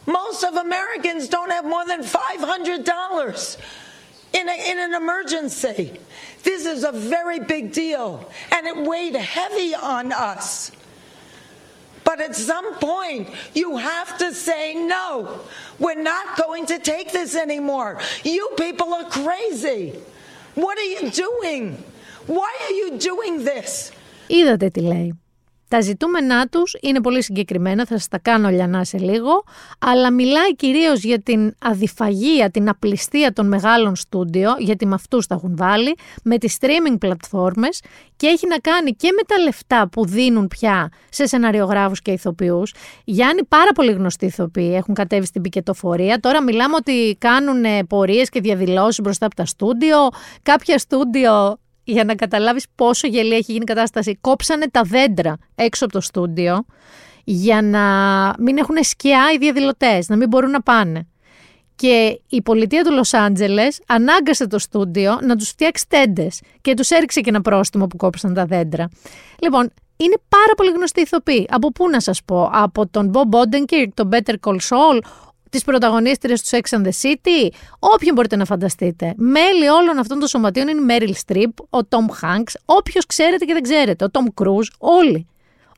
Most 0.06 0.44
of 0.44 0.56
Americans 0.56 1.28
don't 1.28 1.52
have 1.52 1.66
more 1.66 1.86
than 1.86 2.02
$500 2.02 3.58
in, 4.34 4.50
a, 4.50 4.72
in 4.72 4.80
an 4.80 4.94
emergency. 4.94 6.00
This 6.44 6.66
is 6.66 6.84
a 6.84 6.92
very 6.92 7.39
big 7.39 7.72
deal, 7.72 8.30
and 8.52 8.66
it 8.66 8.78
weighed 8.78 9.16
heavy 9.16 9.76
on 9.76 10.12
us. 10.12 10.72
But 12.04 12.20
at 12.20 12.36
some 12.36 12.74
point, 12.76 13.30
you 13.54 13.78
have 13.78 14.18
to 14.18 14.34
say, 14.34 14.74
no, 14.74 15.39
we're 15.80 16.02
not 16.02 16.36
going 16.36 16.66
to 16.68 16.80
take 16.80 17.12
this 17.12 17.36
anymore. 17.36 18.00
You 18.24 18.50
people 18.58 18.94
are 18.94 19.06
crazy. 19.06 20.00
What 20.56 20.78
are 20.78 20.89
you 20.96 21.10
doing? 21.12 21.84
Why 22.28 22.52
are 22.66 22.74
you 22.74 22.98
doing 22.98 23.44
this? 23.44 23.92
Είδατε 24.28 24.70
τι 24.70 24.82
λέει. 24.82 25.20
Τα 25.69 25.81
ζητούμενά 25.81 26.47
τους 26.47 26.77
είναι 26.81 27.01
πολύ 27.01 27.23
συγκεκριμένα, 27.23 27.87
θα 27.87 27.95
σας 27.95 28.09
τα 28.09 28.19
κάνω 28.19 28.49
λιανά 28.49 28.85
σε 28.85 28.99
λίγο, 28.99 29.45
αλλά 29.79 30.12
μιλάει 30.12 30.57
κυρίως 30.57 31.03
για 31.03 31.21
την 31.21 31.55
αδιφαγία, 31.62 32.51
την 32.51 32.69
απληστία 32.69 33.33
των 33.33 33.47
μεγάλων 33.47 33.97
στούντιο, 33.97 34.55
γιατί 34.59 34.87
με 34.87 34.95
αυτούς 34.95 35.27
τα 35.27 35.35
έχουν 35.35 35.57
βάλει, 35.57 35.97
με 36.23 36.39
τις 36.39 36.57
streaming 36.61 36.97
πλατφόρμες 36.99 37.83
και 38.17 38.27
έχει 38.27 38.47
να 38.47 38.59
κάνει 38.59 38.91
και 38.91 39.09
με 39.17 39.23
τα 39.23 39.39
λεφτά 39.39 39.89
που 39.89 40.07
δίνουν 40.07 40.49
πια 40.49 40.89
σε 41.09 41.27
σεναριογράφους 41.27 42.03
και 42.03 42.11
ηθοποιούς. 42.11 42.75
Γιάννη, 43.05 43.45
πάρα 43.45 43.73
πολύ 43.75 43.93
γνωστοί 43.93 44.27
ηθοποιοί 44.27 44.73
έχουν 44.77 44.95
κατέβει 44.95 45.27
στην 45.27 45.43
πικετοφορία. 45.43 46.19
Τώρα 46.21 46.43
μιλάμε 46.43 46.75
ότι 46.75 47.17
κάνουν 47.21 47.87
πορείες 47.87 48.29
και 48.29 48.41
διαδηλώσεις 48.41 49.01
μπροστά 49.01 49.27
από 49.27 49.35
τα 49.35 49.45
στούντιο. 49.45 49.97
Κάποια 50.43 50.79
στούντιο 50.79 51.59
για 51.87 52.05
να 52.05 52.14
καταλάβεις 52.14 52.66
πόσο 52.74 53.07
γελία 53.07 53.37
έχει 53.37 53.53
γίνει 53.53 53.62
η 53.62 53.72
κατάσταση, 53.72 54.18
κόψανε 54.20 54.67
τα 54.71 54.83
δέντρα 54.83 55.37
έξω 55.54 55.84
από 55.84 55.92
το 55.92 56.00
στούντιο 56.00 56.64
για 57.25 57.63
να 57.63 57.84
μην 58.38 58.58
έχουν 58.58 58.76
σκιά 58.80 59.22
οι 59.34 59.38
διαδηλωτές, 59.38 60.08
να 60.08 60.17
μην 60.17 60.29
μπορούν 60.29 60.50
να 60.50 60.63
πάνε. 60.63 61.07
Και 61.76 62.21
η 62.29 62.42
πολιτεία 62.42 62.84
του 62.84 62.92
Λος 62.92 63.14
Άντζελες 63.14 63.80
ανάγκασε 63.87 64.46
το 64.46 64.58
στούντιο 64.58 65.18
να 65.22 65.37
τους 65.37 65.49
φτιάξει 65.49 65.84
τέντες 65.88 66.41
και 66.61 66.75
τους 66.75 66.91
έριξε 66.91 67.21
και 67.21 67.29
ένα 67.29 67.41
πρόστιμο 67.41 67.87
που 67.87 67.96
κόψαν 67.96 68.34
τα 68.34 68.45
δέντρα. 68.45 68.88
Λοιπόν, 69.42 69.72
είναι 69.96 70.17
πάρα 70.29 70.54
πολύ 70.57 70.71
γνωστή 70.71 71.00
ηθοποίη. 71.00 71.46
Από 71.50 71.72
πού 71.72 71.88
να 71.88 72.00
σας 72.00 72.21
πω, 72.25 72.50
από 72.53 72.87
τον 72.87 73.13
Bob 73.14 73.38
Odenkirk, 73.38 73.88
τον 73.95 74.08
Better 74.13 74.34
Call 74.41 74.58
Saul, 74.68 74.99
τις 75.57 75.64
πρωταγωνίστριες 75.64 76.41
τους 76.41 76.50
Sex 76.50 76.78
and 76.78 76.83
the 76.83 76.91
City, 77.03 77.49
όποιον 77.78 78.14
μπορείτε 78.14 78.37
να 78.37 78.45
φανταστείτε. 78.45 79.14
Μέλη 79.16 79.68
όλων 79.68 79.99
αυτών 79.99 80.18
των 80.18 80.28
σωματείων 80.28 80.68
είναι 80.68 80.80
η 80.80 80.99
Meryl 80.99 81.12
Streep, 81.26 81.64
ο 81.70 81.87
Tom 81.88 82.24
Hanks, 82.24 82.53
όποιος 82.64 83.07
ξέρετε 83.07 83.45
και 83.45 83.53
δεν 83.53 83.62
ξέρετε, 83.62 84.04
ο 84.04 84.08
Tom 84.12 84.42
Cruise, 84.42 84.68
όλοι. 84.78 85.26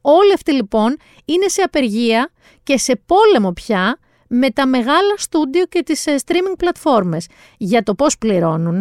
Όλοι 0.00 0.32
αυτοί 0.32 0.52
λοιπόν 0.52 0.96
είναι 1.24 1.48
σε 1.48 1.62
απεργία 1.62 2.30
και 2.62 2.78
σε 2.78 3.00
πόλεμο 3.06 3.52
πια 3.52 3.98
με 4.28 4.50
τα 4.50 4.66
μεγάλα 4.66 5.14
στούντιο 5.16 5.64
και 5.64 5.82
τις 5.82 6.06
ε, 6.06 6.14
streaming 6.26 6.56
πλατφόρμες 6.58 7.26
για 7.56 7.82
το 7.82 7.94
πώς 7.94 8.18
πληρώνουν. 8.18 8.80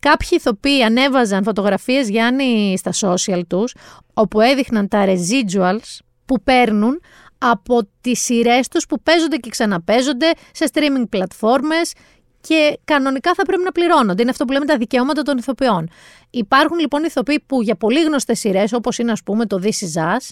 Κάποιοι 0.00 0.28
ηθοποιοί 0.30 0.82
ανέβαζαν 0.82 1.42
φωτογραφίες 1.42 2.08
Γιάννη 2.08 2.74
στα 2.78 2.92
social 3.00 3.40
τους 3.48 3.74
όπου 4.14 4.40
έδειχναν 4.40 4.88
τα 4.88 5.04
residuals 5.06 5.98
που 6.24 6.42
παίρνουν 6.42 7.00
από 7.38 7.88
τις 8.00 8.20
σειρές 8.20 8.68
τους 8.68 8.86
που 8.86 9.00
παίζονται 9.02 9.36
και 9.36 9.50
ξαναπέζονται 9.50 10.32
σε 10.52 10.70
streaming 10.72 11.04
πλατφόρμες 11.08 11.92
και 12.40 12.78
κανονικά 12.84 13.34
θα 13.34 13.42
πρέπει 13.42 13.62
να 13.62 13.72
πληρώνονται. 13.72 14.22
Είναι 14.22 14.30
αυτό 14.30 14.44
που 14.44 14.52
λέμε 14.52 14.64
τα 14.64 14.76
δικαιώματα 14.76 15.22
των 15.22 15.38
ηθοποιών. 15.38 15.90
Υπάρχουν 16.30 16.78
λοιπόν 16.78 17.04
ηθοποιοί 17.04 17.40
που 17.46 17.62
για 17.62 17.76
πολύ 17.76 18.02
γνωστές 18.02 18.38
σειρές, 18.38 18.72
όπως 18.72 18.98
είναι 18.98 19.12
ας 19.12 19.22
πούμε 19.22 19.46
το 19.46 19.60
This 19.62 19.66
Is 19.66 20.02
Us, 20.02 20.30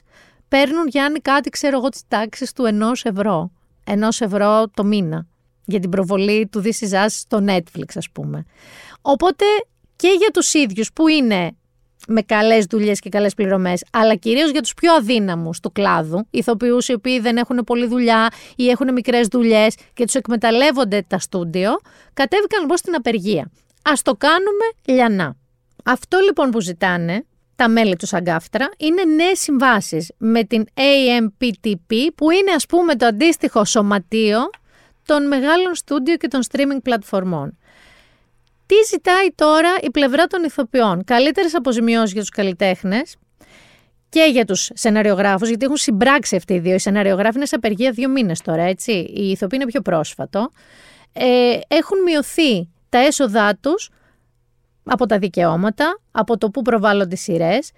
παίρνουν 0.49 0.87
Γιάννη 0.87 1.19
κάτι, 1.19 1.51
ξέρω 1.51 1.77
εγώ, 1.77 1.89
τη 1.89 2.01
τάξη 2.09 2.55
του 2.55 2.65
ενός 2.65 3.05
ευρώ. 3.05 3.51
Ενός 3.85 4.21
ευρώ 4.21 4.69
το 4.75 4.85
μήνα. 4.85 5.27
Για 5.65 5.81
την 5.81 5.91
προβολή 5.91 6.49
του 6.53 6.63
This 6.65 6.89
Is 6.89 7.05
Us 7.05 7.07
στο 7.09 7.45
Netflix, 7.47 7.87
ας 7.95 8.11
πούμε. 8.11 8.45
Οπότε 9.03 9.45
και 9.97 10.09
για 10.19 10.31
τους 10.31 10.55
ίδιους 10.55 10.93
που 10.93 11.09
είναι 11.09 11.57
με 12.07 12.23
καλές 12.23 12.65
δουλειές 12.65 13.01
και 13.01 13.09
καλές 13.09 13.35
πληρωμές, 13.35 13.85
αλλά 13.93 14.15
κυρίως 14.15 14.51
για 14.51 14.61
τους 14.61 14.75
πιο 14.75 14.93
αδύναμους 14.95 15.61
του 15.61 15.73
κλάδου, 15.73 16.27
ηθοποιούς 16.31 16.89
οι 16.89 16.93
οποίοι 16.93 17.21
δεν 17.21 17.37
έχουν 17.37 17.57
πολλή 17.57 17.87
δουλειά 17.87 18.29
ή 18.57 18.69
έχουν 18.69 18.93
μικρές 18.93 19.27
δουλειές 19.27 19.75
και 19.95 20.05
τους 20.05 20.15
εκμεταλλεύονται 20.15 21.05
τα 21.09 21.19
στούντιο, 21.19 21.71
κατέβηκαν 22.15 22.61
λοιπόν 22.61 22.77
στην 22.77 22.95
απεργία. 22.95 23.51
Α 23.83 23.93
το 24.03 24.15
κάνουμε 24.15 24.65
λιανά. 24.85 25.37
Αυτό 25.85 26.19
λοιπόν 26.19 26.51
που 26.51 26.61
ζητάνε 26.61 27.25
τα 27.57 27.69
μέλη 27.69 27.97
του 27.97 28.07
Σαγκάφτρα 28.07 28.69
είναι 28.77 29.05
νέες 29.05 29.41
συμβάσεις 29.41 30.13
με 30.19 30.45
την 30.45 30.65
AMPTP, 30.75 31.95
που 32.15 32.31
είναι 32.31 32.53
ας 32.55 32.67
πούμε 32.67 32.95
το 32.95 33.07
αντίστοιχο 33.07 33.65
σωματείο 33.65 34.39
των 35.07 35.27
μεγάλων 35.27 35.75
στούντιο 35.75 36.17
και 36.17 36.29
των 36.29 36.41
streaming 36.51 36.83
πλατφορμών. 36.83 37.59
Τι 38.67 38.75
ζητάει 38.89 39.33
τώρα 39.35 39.69
η 39.83 39.91
πλευρά 39.91 40.27
των 40.27 40.45
ηθοποιών; 40.45 41.05
Καλύτερες 41.05 41.55
αποζημιώσεις 41.55 42.13
για 42.13 42.21
τους 42.21 42.31
καλλιτέχνες 42.31 43.17
και 44.09 44.29
για 44.33 44.45
τους 44.45 44.71
σεναριογράφους, 44.75 45.49
γιατί 45.49 45.65
έχουν 45.65 45.77
συμπράξει 45.77 46.37
αυτοί 46.37 46.55
οι 46.55 46.59
δύο. 46.59 46.75
Οι 46.75 46.79
σεναριογράφοι 46.79 47.37
είναι 47.37 47.47
σε 47.47 47.55
απεργία 47.55 47.91
δύο 47.91 48.09
μήνες 48.09 48.41
τώρα, 48.41 48.63
έτσι. 48.63 48.93
Η 48.93 49.31
ηθοποιοί 49.31 49.59
είναι 49.63 49.71
πιο 49.71 49.81
πρόσφατο. 49.81 50.51
Ε, 51.13 51.59
έχουν 51.69 52.03
μειωθεί 52.03 52.69
τα 52.89 52.99
έσοδά 52.99 53.57
τους 53.61 53.91
από 54.85 55.07
τα 55.07 55.19
δικαιώματα, 55.19 56.01
από 56.11 56.39
το 56.39 56.51
που 56.51 56.63
προβάλλονται 56.63 57.15
οι 57.15 57.19
σειρές 57.19 57.71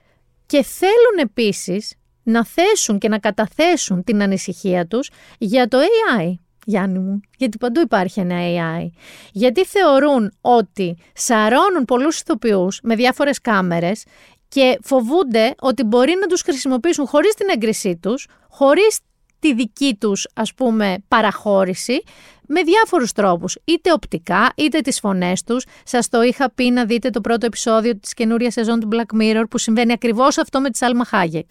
και 0.47 0.62
θέλουν 0.62 1.19
επίσης 1.20 1.94
να 2.23 2.44
θέσουν 2.44 2.98
και 2.98 3.09
να 3.09 3.19
καταθέσουν 3.19 4.05
την 4.05 4.23
ανησυχία 4.23 4.86
τους 4.86 5.10
για 5.39 5.69
το 5.69 5.78
AI. 5.78 6.35
Γιάννη 6.69 6.99
μου, 6.99 7.20
γιατί 7.36 7.59
παντού 7.59 7.81
υπάρχει 7.81 8.20
ένα 8.20 8.36
AI. 8.40 8.90
Γιατί 9.32 9.65
θεωρούν 9.65 10.32
ότι 10.40 10.97
σαρώνουν 11.15 11.85
πολλούς 11.85 12.20
ηθοποιούς 12.20 12.81
με 12.82 12.95
διάφορες 12.95 13.40
κάμερες 13.40 14.05
και 14.49 14.78
φοβούνται 14.82 15.55
ότι 15.61 15.85
μπορεί 15.85 16.15
να 16.20 16.27
τους 16.27 16.43
χρησιμοποιήσουν 16.43 17.07
χωρίς 17.07 17.35
την 17.35 17.49
έγκρισή 17.49 17.97
τους, 17.97 18.28
χωρίς 18.49 18.99
τη 19.39 19.55
δική 19.55 19.97
τους 20.01 20.28
ας 20.35 20.55
πούμε 20.55 20.97
παραχώρηση 21.09 22.03
με 22.47 22.62
διάφορους 22.62 23.12
τρόπους, 23.12 23.57
είτε 23.65 23.93
οπτικά 23.93 24.53
είτε 24.57 24.81
τις 24.81 24.99
φωνές 25.01 25.43
τους. 25.43 25.65
Σας 25.85 26.09
το 26.09 26.23
είχα 26.23 26.51
πει 26.51 26.70
να 26.70 26.85
δείτε 26.85 27.11
το 27.11 27.20
πρώτο 27.20 27.47
επεισόδιο 27.47 27.97
της 27.97 28.15
καινούριας 28.15 28.53
σεζόν 28.53 28.81
του 28.81 28.89
Black 28.93 29.20
Mirror 29.20 29.45
που 29.51 29.59
συμβαίνει 29.59 29.93
ακριβώς 29.93 30.39
αυτό 30.39 30.61
με 30.61 30.70
τη 30.70 30.77
Σάλμα 30.77 31.05
Χάγεκ. 31.05 31.49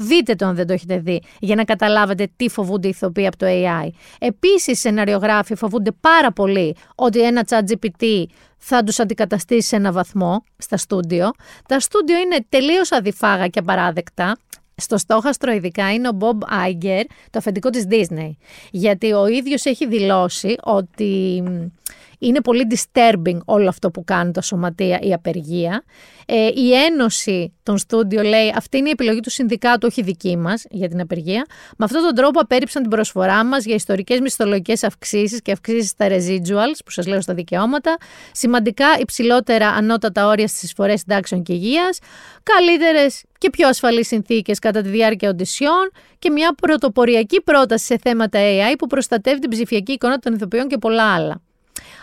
Δείτε 0.00 0.34
το 0.34 0.46
αν 0.46 0.54
δεν 0.54 0.66
το 0.66 0.72
έχετε 0.72 0.98
δει, 0.98 1.22
για 1.38 1.54
να 1.54 1.64
καταλάβετε 1.64 2.28
τι 2.36 2.48
φοβούνται 2.48 2.86
οι 2.86 2.90
ηθοποιοί 2.90 3.26
από 3.26 3.36
το 3.36 3.46
AI. 3.48 3.88
Επίσης, 4.18 4.66
οι 4.66 4.74
σεναριογράφοι 4.74 5.54
φοβούνται 5.54 5.92
πάρα 6.00 6.32
πολύ 6.32 6.76
ότι 6.94 7.22
ένα 7.22 7.44
chat 7.48 7.62
GPT 7.70 8.24
θα 8.58 8.82
τους 8.82 8.98
αντικαταστήσει 8.98 9.68
σε 9.68 9.76
ένα 9.76 9.92
βαθμό 9.92 10.44
στα 10.58 10.76
στούντιο. 10.76 11.30
Τα 11.68 11.80
στούντιο 11.80 12.16
είναι 12.18 12.46
τελείως 12.48 12.92
αδιφάγα 12.92 13.46
και 13.46 13.58
απαράδεκτα. 13.58 14.36
Στο 14.74 14.98
στόχαστρο 14.98 15.52
ειδικά 15.52 15.92
είναι 15.92 16.08
ο 16.08 16.16
Bob 16.20 16.68
Iger, 16.68 17.02
το 17.30 17.38
αφεντικό 17.38 17.70
της 17.70 17.86
Disney. 17.90 18.30
Γιατί 18.70 19.12
ο 19.12 19.26
ίδιος 19.26 19.64
έχει 19.64 19.86
δηλώσει 19.86 20.56
ότι 20.62 21.42
είναι 22.18 22.40
πολύ 22.40 22.66
disturbing 22.70 23.38
όλο 23.44 23.68
αυτό 23.68 23.90
που 23.90 24.04
κάνουν 24.04 24.32
τα 24.32 24.40
σωματεία, 24.40 24.98
η 25.02 25.12
απεργία. 25.12 25.82
Ε, 26.26 26.46
η 26.54 26.72
Ένωση 26.74 27.52
των 27.62 27.78
Στούντιο 27.78 28.22
λέει 28.22 28.52
αυτή 28.56 28.76
είναι 28.78 28.88
η 28.88 28.90
επιλογή 28.90 29.20
του 29.20 29.30
συνδικάτου, 29.30 29.86
όχι 29.90 30.02
δική 30.02 30.36
μας 30.36 30.64
για 30.70 30.88
την 30.88 31.00
απεργία. 31.00 31.46
Με 31.76 31.84
αυτόν 31.84 32.02
τον 32.02 32.14
τρόπο 32.14 32.40
απέρριψαν 32.40 32.82
την 32.82 32.90
προσφορά 32.90 33.44
μας 33.44 33.64
για 33.64 33.74
ιστορικές 33.74 34.20
μισθολογικές 34.20 34.82
αυξήσεις 34.82 35.42
και 35.42 35.52
αυξήσεις 35.52 35.88
στα 35.88 36.06
residuals, 36.08 36.78
που 36.84 36.90
σας 36.90 37.06
λέω 37.06 37.20
στα 37.20 37.34
δικαιώματα, 37.34 37.96
σημαντικά 38.32 38.86
υψηλότερα 39.00 39.68
ανώτατα 39.68 40.26
όρια 40.26 40.48
στις 40.48 40.62
εισφορέ 40.62 40.96
συντάξεων 40.96 41.42
και 41.42 41.52
υγείας, 41.52 41.98
καλύτερες 42.42 43.24
και 43.38 43.50
πιο 43.50 43.68
ασφαλείς 43.68 44.06
συνθήκες 44.06 44.58
κατά 44.58 44.80
τη 44.80 44.88
διάρκεια 44.88 45.28
οντισιών 45.28 45.90
και 46.18 46.30
μια 46.30 46.54
πρωτοποριακή 46.54 47.40
πρόταση 47.40 47.84
σε 47.84 47.98
θέματα 48.02 48.38
AI 48.42 48.74
που 48.78 48.86
προστατεύει 48.86 49.38
την 49.38 49.50
ψηφιακή 49.50 49.92
εικόνα 49.92 50.18
των 50.18 50.34
ηθοποιών 50.34 50.68
και 50.68 50.78
πολλά 50.78 51.14
άλλα. 51.14 51.40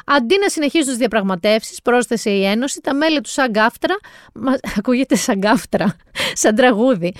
Αντί 0.06 0.38
να 0.41 0.49
συνεχίσουν 0.49 0.88
τις 0.88 0.98
διαπραγματεύσεις, 0.98 1.82
πρόσθεσε 1.82 2.30
η 2.30 2.45
Ένωση, 2.45 2.82
τα 2.82 2.94
μέλη 2.94 3.22
του 3.22 3.30
SAG-AFTRA. 3.30 3.95
Μα, 4.34 4.56
ακούγεται 4.78 5.16
SAG-AFTRA, 5.15 5.95
σαν 6.41 6.56
τραγούδι. 6.56 7.14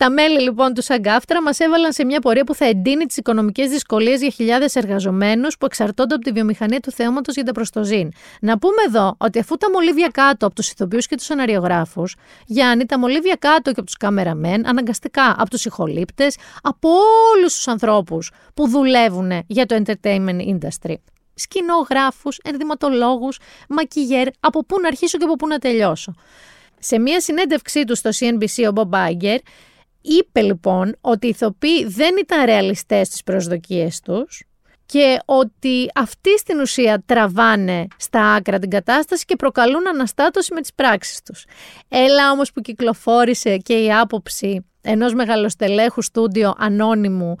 Τα 0.00 0.10
μέλη 0.10 0.40
λοιπόν 0.40 0.74
του 0.74 0.82
SAG-AFTRA 0.82 1.42
μας 1.42 1.58
έβαλαν 1.58 1.92
σε 1.92 2.04
μια 2.04 2.20
πορεία 2.20 2.44
που 2.44 2.54
θα 2.54 2.64
εντείνει 2.64 3.04
τις 3.04 3.16
οικονομικές 3.16 3.68
δυσκολίες 3.68 4.20
για 4.20 4.30
χιλιάδες 4.30 4.74
εργαζομένους 4.76 5.58
που 5.58 5.66
εξαρτώνται 5.66 6.14
από 6.14 6.24
τη 6.24 6.32
βιομηχανία 6.32 6.80
του 6.80 6.90
θέματος 6.90 7.34
για 7.34 7.44
τα 7.44 7.52
προς 7.52 7.75
το 7.75 7.87
ζην. 7.87 8.10
Να 8.40 8.58
πούμε 8.58 8.82
εδώ 8.86 9.14
ότι 9.18 9.38
αφού 9.38 9.56
τα 9.56 9.70
μολύβια 9.70 10.08
κάτω 10.12 10.46
από 10.46 10.54
τους 10.54 10.70
ηθοποιούς 10.70 11.06
και 11.06 11.16
τους 11.16 11.30
σεναριογράφους, 11.30 12.04
Γιάννη, 12.46 12.86
τα 12.86 12.98
μολύβια 12.98 13.36
κάτω 13.38 13.62
και 13.62 13.80
από 13.80 13.84
τους 13.84 13.96
καμεραμέν, 13.96 14.68
αναγκαστικά 14.68 15.34
από 15.38 15.50
τους 15.50 15.64
ηχολήπτες, 15.64 16.36
από 16.62 16.88
όλους 17.34 17.54
τους 17.54 17.68
ανθρώπους 17.68 18.30
που 18.54 18.68
δουλεύουν 18.68 19.30
για 19.46 19.66
το 19.66 19.82
entertainment 19.84 20.58
industry 20.58 20.94
σκηνογράφους, 21.40 22.38
ενδυματολόγους, 22.42 23.38
μακιγέρ, 23.68 24.28
από 24.40 24.64
πού 24.64 24.80
να 24.80 24.88
αρχίσω 24.88 25.18
και 25.18 25.24
από 25.24 25.36
πού 25.36 25.46
να 25.46 25.58
τελειώσω. 25.58 26.14
Σε 26.78 26.98
μια 26.98 27.20
συνέντευξή 27.20 27.84
του 27.84 27.96
στο 27.96 28.10
CNBC 28.18 28.70
ο 28.70 28.72
Bob 28.74 29.10
Iger 29.10 29.38
είπε 30.00 30.40
λοιπόν 30.40 30.96
ότι 31.00 31.26
οι 31.26 31.28
ηθοποιοί 31.28 31.84
δεν 31.86 32.16
ήταν 32.20 32.44
ρεαλιστές 32.44 33.06
στις 33.06 33.22
προσδοκίες 33.22 34.00
τους 34.00 34.44
και 34.86 35.18
ότι 35.24 35.90
αυτοί 35.94 36.38
στην 36.38 36.60
ουσία 36.60 37.02
τραβάνε 37.06 37.86
στα 37.96 38.32
άκρα 38.32 38.58
την 38.58 38.70
κατάσταση 38.70 39.24
και 39.24 39.36
προκαλούν 39.36 39.88
αναστάτωση 39.88 40.54
με 40.54 40.60
τις 40.60 40.74
πράξεις 40.74 41.22
τους. 41.22 41.44
Έλα 41.88 42.30
όμως 42.30 42.52
που 42.52 42.60
κυκλοφόρησε 42.60 43.56
και 43.56 43.74
η 43.74 43.92
άποψη 43.92 44.66
ενός 44.80 45.14
μεγαλοστελέχου 45.14 46.02
στούντιο 46.02 46.54
ανώνυμου 46.58 47.36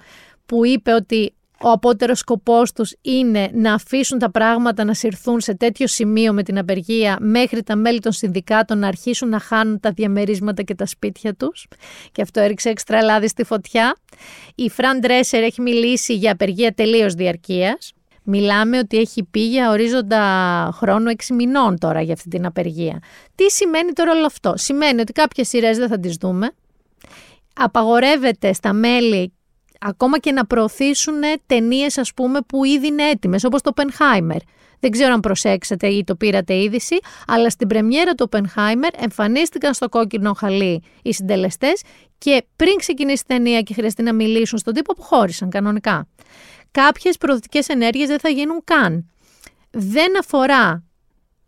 που 0.46 0.66
είπε 0.66 0.92
ότι 0.92 1.34
ο 1.62 1.70
απότερος 1.70 2.18
σκοπός 2.18 2.72
τους 2.72 2.94
είναι 3.00 3.50
να 3.52 3.74
αφήσουν 3.74 4.18
τα 4.18 4.30
πράγματα 4.30 4.84
να 4.84 4.94
συρθούν 4.94 5.40
σε 5.40 5.54
τέτοιο 5.54 5.86
σημείο 5.86 6.32
με 6.32 6.42
την 6.42 6.58
απεργία 6.58 7.16
μέχρι 7.20 7.62
τα 7.62 7.76
μέλη 7.76 7.98
των 8.00 8.12
συνδικάτων 8.12 8.78
να 8.78 8.86
αρχίσουν 8.86 9.28
να 9.28 9.38
χάνουν 9.38 9.80
τα 9.80 9.90
διαμερίσματα 9.90 10.62
και 10.62 10.74
τα 10.74 10.86
σπίτια 10.86 11.34
τους. 11.34 11.66
Και 12.12 12.22
αυτό 12.22 12.40
έριξε 12.40 12.68
έξτρα 12.68 13.02
λάδι 13.02 13.28
στη 13.28 13.44
φωτιά. 13.44 13.96
Η 14.54 14.70
Φραν 14.70 15.00
Ντρέσερ 15.00 15.42
έχει 15.42 15.60
μιλήσει 15.60 16.14
για 16.14 16.32
απεργία 16.32 16.72
τελείως 16.72 17.14
διαρκείας. 17.14 17.92
Μιλάμε 18.22 18.78
ότι 18.78 18.98
έχει 18.98 19.24
πει 19.24 19.40
για 19.40 19.70
ορίζοντα 19.70 20.22
χρόνου 20.72 21.10
6 21.10 21.34
μηνών 21.34 21.78
τώρα 21.78 22.00
για 22.00 22.12
αυτή 22.12 22.28
την 22.28 22.46
απεργία. 22.46 23.02
Τι 23.34 23.50
σημαίνει 23.50 23.92
τώρα 23.92 24.12
όλο 24.12 24.26
αυτό; 24.26 24.52
Σημαίνει 24.56 25.00
ότι 25.00 25.12
κάποιες 25.12 25.48
σειρές 25.48 25.78
δεν 25.78 25.88
θα 25.88 26.00
τις 26.00 26.16
δούμε. 26.16 26.50
Απαγορεύεται 27.54 28.52
στα 28.52 28.72
μέλη 28.72 29.32
ακόμα 29.80 30.18
και 30.18 30.32
να 30.32 30.46
προωθήσουν 30.46 31.20
ταινίες, 31.46 31.98
ας 31.98 32.14
πούμε, 32.14 32.40
που 32.40 32.64
ήδη 32.64 32.86
είναι 32.86 33.08
έτοιμες, 33.08 33.44
όπως 33.44 33.62
το 33.62 33.72
Oppenheimer. 33.74 34.40
Δεν 34.80 34.90
ξέρω 34.90 35.12
αν 35.12 35.20
προσέξατε 35.20 35.86
ή 35.86 36.04
το 36.04 36.14
πήρατε 36.16 36.62
είδηση, 36.62 36.98
αλλά 37.26 37.50
στην 37.50 37.68
πρεμιέρα 37.68 38.14
του 38.14 38.28
Oppenheimer 38.30 38.90
εμφανίστηκαν 38.96 39.74
στο 39.74 39.88
κόκκινο 39.88 40.32
χαλί 40.32 40.82
οι 41.02 41.12
συντελεστές 41.12 41.82
και 42.18 42.44
πριν 42.56 42.76
ξεκινήσει 42.76 43.22
η 43.24 43.34
ταινία 43.34 43.60
και 43.60 43.74
χρειαστεί 43.74 44.02
να 44.02 44.12
μιλήσουν 44.12 44.58
στον 44.58 44.74
τύπο, 44.74 44.92
αποχώρησαν 44.92 45.50
κανονικά. 45.50 46.08
Κάποιες 46.70 47.16
προοδευτικέ 47.16 47.60
ενέργειες 47.66 48.08
δεν 48.08 48.18
θα 48.18 48.28
γίνουν 48.28 48.60
καν. 48.64 49.10
Δεν 49.70 50.18
αφορά 50.18 50.84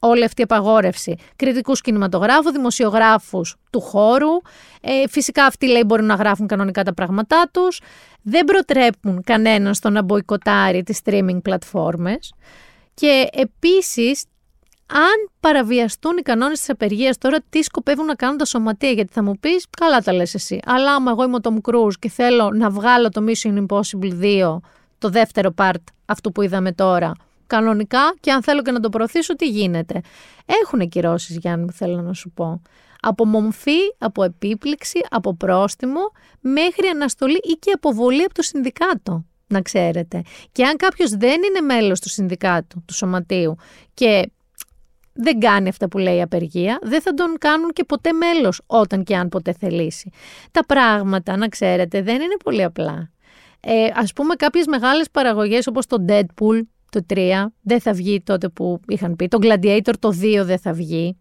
όλη 0.04 0.24
αυτή 0.24 0.40
η 0.40 0.44
απαγόρευση. 0.44 1.16
Κριτικούς 1.36 1.80
κινηματογράφους, 1.80 2.52
δημοσιογράφους 2.52 3.56
του 3.70 3.80
χώρου. 3.80 4.30
Ε, 4.80 5.08
φυσικά 5.08 5.44
αυτοί 5.44 5.66
λέει 5.66 5.82
μπορούν 5.86 6.06
να 6.06 6.14
γράφουν 6.14 6.46
κανονικά 6.46 6.82
τα 6.82 6.94
πράγματά 6.94 7.50
τους. 7.52 7.80
Δεν 8.22 8.44
προτρέπουν 8.44 9.22
κανέναν 9.24 9.74
στο 9.74 9.90
να 9.90 10.02
μποϊκοτάρει 10.02 10.82
τις 10.82 11.00
streaming 11.04 11.42
πλατφόρμες. 11.42 12.32
Και 12.94 13.28
επίσης 13.32 14.24
αν 14.86 15.30
παραβιαστούν 15.40 16.16
οι 16.16 16.22
κανόνες 16.22 16.58
της 16.58 16.70
απεργίας 16.70 17.18
τώρα, 17.18 17.38
τι 17.50 17.62
σκοπεύουν 17.62 18.04
να 18.04 18.14
κάνουν 18.14 18.36
τα 18.36 18.44
σωματεία; 18.44 18.90
Γιατί 18.90 19.12
θα 19.12 19.22
μου 19.22 19.38
πεις, 19.40 19.66
καλά 19.78 19.98
τα 20.00 20.12
λες 20.12 20.34
εσύ. 20.34 20.60
Αλλά 20.64 20.94
άμα 20.94 21.10
εγώ 21.10 21.22
είμαι 21.24 21.36
ο 21.36 21.40
Tom 21.42 21.70
Cruise 21.70 21.94
και 21.98 22.08
θέλω 22.08 22.50
να 22.54 22.70
βγάλω 22.70 23.08
το 23.08 23.24
Mission 23.26 23.66
Impossible 23.66 24.20
2, 24.22 24.56
το 24.98 25.08
δεύτερο 25.08 25.54
part 25.56 25.82
αυτού 26.04 26.32
που 26.32 26.42
είδαμε 26.42 26.72
τώρα, 26.72 27.12
κανονικά, 27.54 28.14
και 28.20 28.32
αν 28.32 28.42
θέλω 28.42 28.62
και 28.62 28.70
να 28.70 28.80
το 28.80 28.88
προωθήσω, 28.88 29.36
τι 29.36 29.48
γίνεται. 29.48 30.00
Έχουν 30.62 30.88
κυρώσεις, 30.88 31.36
Γιάννη, 31.36 31.64
μου 31.64 31.72
θέλω 31.72 32.00
να 32.00 32.12
σου 32.12 32.30
πω. 32.30 32.62
Από 33.00 33.26
μομφή, 33.26 33.78
από 33.98 34.22
επίπληξη, 34.22 35.00
από 35.10 35.34
πρόστιμο, 35.34 36.00
μέχρι 36.40 36.86
αναστολή 36.86 37.40
ή 37.42 37.52
και 37.52 37.70
αποβολή 37.70 38.22
από 38.22 38.34
το 38.34 38.42
συνδικάτο 38.42 39.24
να 39.46 39.60
ξέρετε. 39.60 40.22
Και 40.52 40.64
αν 40.64 40.76
κάποιος 40.76 41.10
δεν 41.10 41.40
είναι 41.42 41.74
μέλος 41.74 42.00
του 42.00 42.08
συνδικάτου, 42.08 42.82
του 42.86 42.94
σωματείου 42.94 43.56
και 43.94 44.30
δεν 45.12 45.38
κάνει 45.38 45.68
αυτά 45.68 45.88
που 45.88 45.98
λέει 45.98 46.16
η 46.16 46.22
απεργία, 46.22 46.78
δεν 46.82 47.02
θα 47.02 47.14
τον 47.14 47.34
κάνουν 47.38 47.72
και 47.72 47.84
ποτέ 47.84 48.12
μέλος 48.12 48.60
όταν 48.66 49.04
και 49.04 49.16
αν 49.16 49.28
ποτέ 49.28 49.52
θελήσει. 49.52 50.10
Τα 50.50 50.64
πράγματα, 50.66 51.36
να 51.36 51.48
ξέρετε, 51.48 52.02
δεν 52.02 52.14
είναι 52.14 52.36
πολύ 52.44 52.62
απλά. 52.62 53.10
Ε, 53.60 53.86
ας 53.94 54.12
πούμε 54.12 54.34
κάποιες 54.34 54.66
μεγάλες 54.66 55.10
παραγωγές 55.10 55.66
όπως 55.66 55.86
το 55.86 56.04
Deadpool, 56.08 56.60
το 56.92 57.06
3, 57.14 57.18
δεν 57.62 57.80
θα 57.80 57.92
βγει 57.92 58.20
τότε 58.20 58.48
που 58.48 58.80
είχαν 58.88 59.16
πει. 59.16 59.28
Το 59.28 59.38
Gladiator 59.42 59.92
το 59.98 60.08
2 60.22 60.44
δεν 60.44 60.58
θα 60.58 60.72
βγει. 60.72 61.16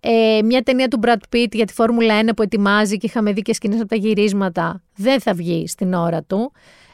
Ε, 0.00 0.40
μια 0.44 0.62
ταινία 0.62 0.88
του 0.88 1.00
Brad 1.02 1.36
Pitt 1.36 1.52
για 1.52 1.64
τη 1.64 1.72
Φόρμουλα 1.72 2.20
1 2.22 2.28
που 2.36 2.42
ετοιμάζει 2.42 2.96
και 2.96 3.06
είχαμε 3.06 3.32
δει 3.32 3.42
και 3.42 3.54
σκηνές 3.54 3.80
από 3.80 3.88
τα 3.88 3.96
γυρίσματα 3.96 4.82
δεν 4.96 5.20
θα 5.20 5.34
βγει 5.34 5.66
στην 5.68 5.94
ώρα 5.94 6.22
του. 6.22 6.52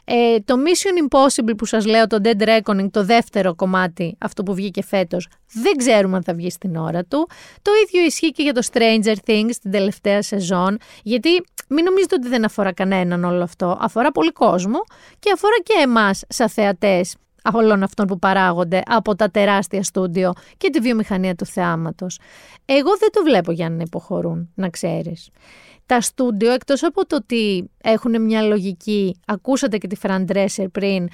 Ε, 0.09 0.39
το 0.45 0.55
Mission 0.57 1.15
Impossible 1.15 1.57
που 1.57 1.65
σας 1.65 1.85
λέω, 1.85 2.07
το 2.07 2.17
Dead 2.23 2.47
Reckoning, 2.47 2.87
το 2.91 3.03
δεύτερο 3.03 3.55
κομμάτι, 3.55 4.17
αυτό 4.19 4.43
που 4.43 4.53
βγήκε 4.53 4.83
φέτος, 4.83 5.27
δεν 5.53 5.75
ξέρουμε 5.77 6.15
αν 6.15 6.23
θα 6.23 6.33
βγει 6.33 6.49
στην 6.49 6.75
ώρα 6.75 7.03
του. 7.03 7.27
Το 7.61 7.71
ίδιο 7.85 8.05
ισχύει 8.05 8.31
και 8.31 8.43
για 8.43 8.53
το 8.53 8.67
Stranger 8.71 9.15
Things 9.25 9.51
την 9.61 9.71
τελευταία 9.71 10.21
σεζόν, 10.21 10.77
γιατί 11.03 11.29
μην 11.69 11.83
νομίζετε 11.83 12.15
ότι 12.15 12.27
δεν 12.27 12.45
αφορά 12.45 12.73
κανέναν 12.73 13.23
όλο 13.23 13.43
αυτό, 13.43 13.77
αφορά 13.81 14.11
πολύ 14.11 14.31
κόσμο 14.31 14.79
και 15.19 15.31
αφορά 15.33 15.55
και 15.63 15.73
εμάς 15.83 16.23
σαν 16.27 16.49
θεατές 16.49 17.15
όλων 17.53 17.83
αυτών 17.83 18.07
που 18.07 18.19
παράγονται 18.19 18.81
από 18.85 19.15
τα 19.15 19.29
τεράστια 19.29 19.83
στούντιο 19.83 20.33
και 20.57 20.69
τη 20.69 20.79
βιομηχανία 20.79 21.35
του 21.35 21.45
θεάματος. 21.45 22.19
Εγώ 22.65 22.97
δεν 22.97 23.09
το 23.11 23.23
βλέπω 23.23 23.51
για 23.51 23.69
να 23.69 23.81
υποχωρούν, 23.81 24.49
να 24.55 24.69
ξέρεις 24.69 25.29
τα 25.87 26.01
στούντιο, 26.01 26.51
εκτός 26.51 26.83
από 26.83 27.05
το 27.05 27.15
ότι 27.15 27.69
έχουν 27.81 28.21
μια 28.21 28.41
λογική, 28.41 29.19
ακούσατε 29.25 29.77
και 29.77 29.87
τη 29.87 29.95
Φραν 29.95 30.27
πριν, 30.71 31.09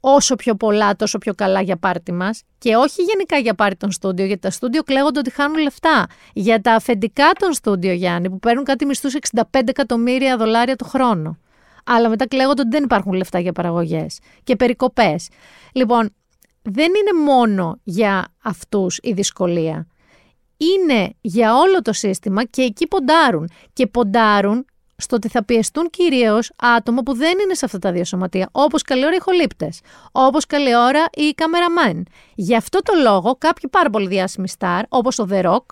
όσο 0.00 0.34
πιο 0.34 0.54
πολλά, 0.54 0.96
τόσο 0.96 1.18
πιο 1.18 1.34
καλά 1.34 1.60
για 1.60 1.76
πάρτι 1.76 2.12
μας 2.12 2.42
και 2.58 2.74
όχι 2.76 3.02
γενικά 3.02 3.36
για 3.36 3.54
πάρτι 3.54 3.76
των 3.76 3.90
στούντιο, 3.90 4.24
γιατί 4.24 4.40
τα 4.40 4.50
στούντιο 4.50 4.82
κλαίγονται 4.82 5.18
ότι 5.18 5.30
χάνουν 5.30 5.62
λεφτά. 5.62 6.06
Για 6.32 6.60
τα 6.60 6.74
αφεντικά 6.74 7.30
των 7.38 7.52
στούντιο, 7.52 7.92
Γιάννη, 7.92 8.30
που 8.30 8.38
παίρνουν 8.38 8.64
κάτι 8.64 8.84
μισθούς 8.84 9.14
65 9.14 9.42
εκατομμύρια 9.64 10.36
δολάρια 10.36 10.76
το 10.76 10.84
χρόνο. 10.84 11.38
Αλλά 11.84 12.08
μετά 12.08 12.26
κλαίγονται 12.28 12.60
ότι 12.60 12.70
δεν 12.70 12.84
υπάρχουν 12.84 13.12
λεφτά 13.12 13.38
για 13.38 13.52
παραγωγές 13.52 14.18
και 14.44 14.56
περικοπές. 14.56 15.28
Λοιπόν, 15.72 16.10
δεν 16.62 16.86
είναι 16.86 17.24
μόνο 17.24 17.78
για 17.82 18.28
αυτούς 18.42 18.98
η 19.02 19.12
δυσκολία 19.12 19.86
είναι 20.62 21.14
για 21.20 21.56
όλο 21.56 21.82
το 21.82 21.92
σύστημα 21.92 22.44
και 22.44 22.62
εκεί 22.62 22.86
ποντάρουν. 22.88 23.50
Και 23.72 23.86
ποντάρουν 23.86 24.64
στο 24.96 25.16
ότι 25.16 25.28
θα 25.28 25.44
πιεστούν 25.44 25.90
κυρίως 25.90 26.52
άτομα 26.56 27.02
που 27.02 27.14
δεν 27.14 27.38
είναι 27.38 27.54
σε 27.54 27.64
αυτά 27.64 27.78
τα 27.78 27.92
δύο 27.92 28.04
σωματεία, 28.04 28.48
όπως 28.52 28.82
καλή 28.82 29.04
ώρα 29.04 29.14
οι 29.14 29.18
χολύπτε, 29.18 29.68
όπως 30.12 30.46
καλή 30.46 30.76
ώρα 30.76 31.04
οι 31.12 31.30
καμεραμάν. 31.34 32.06
Γι' 32.34 32.56
αυτό 32.56 32.82
το 32.82 32.92
λόγο, 33.02 33.36
κάποιοι 33.38 33.70
πάρα 33.70 33.90
πολύ 33.90 34.06
διάσημοι 34.06 34.48
στάρ, 34.48 34.84
όπως 34.88 35.18
ο 35.18 35.26
The 35.30 35.44
Rock, 35.44 35.64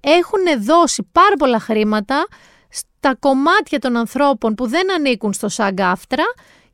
έχουν 0.00 0.64
δώσει 0.64 1.08
πάρα 1.12 1.36
πολλά 1.38 1.58
χρήματα 1.58 2.26
στα 2.74 3.14
κομμάτια 3.14 3.78
των 3.78 3.96
ανθρώπων 3.96 4.54
που 4.54 4.66
δεν 4.66 4.92
ανήκουν 4.92 5.32
στο 5.32 5.48
ΣΑΓ 5.48 5.74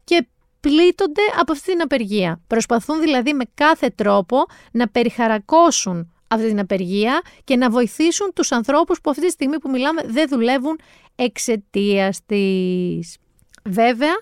και 0.04 0.26
πλήττονται 0.60 1.22
από 1.38 1.52
αυτή 1.52 1.70
την 1.70 1.82
απεργία. 1.82 2.40
Προσπαθούν 2.46 3.00
δηλαδή 3.00 3.34
με 3.34 3.44
κάθε 3.54 3.88
τρόπο 3.94 4.44
να 4.72 4.88
περιχαρακώσουν 4.88 6.12
αυτή 6.28 6.46
την 6.46 6.60
απεργία 6.60 7.20
και 7.44 7.56
να 7.56 7.70
βοηθήσουν 7.70 8.32
τους 8.34 8.52
ανθρώπους 8.52 9.00
που 9.00 9.10
αυτή 9.10 9.22
τη 9.24 9.30
στιγμή 9.30 9.58
που 9.58 9.70
μιλάμε 9.70 10.02
δεν 10.06 10.28
δουλεύουν 10.28 10.78
εξαιτίας 11.16 12.20
της. 12.26 13.16
Βέβαια, 13.64 14.14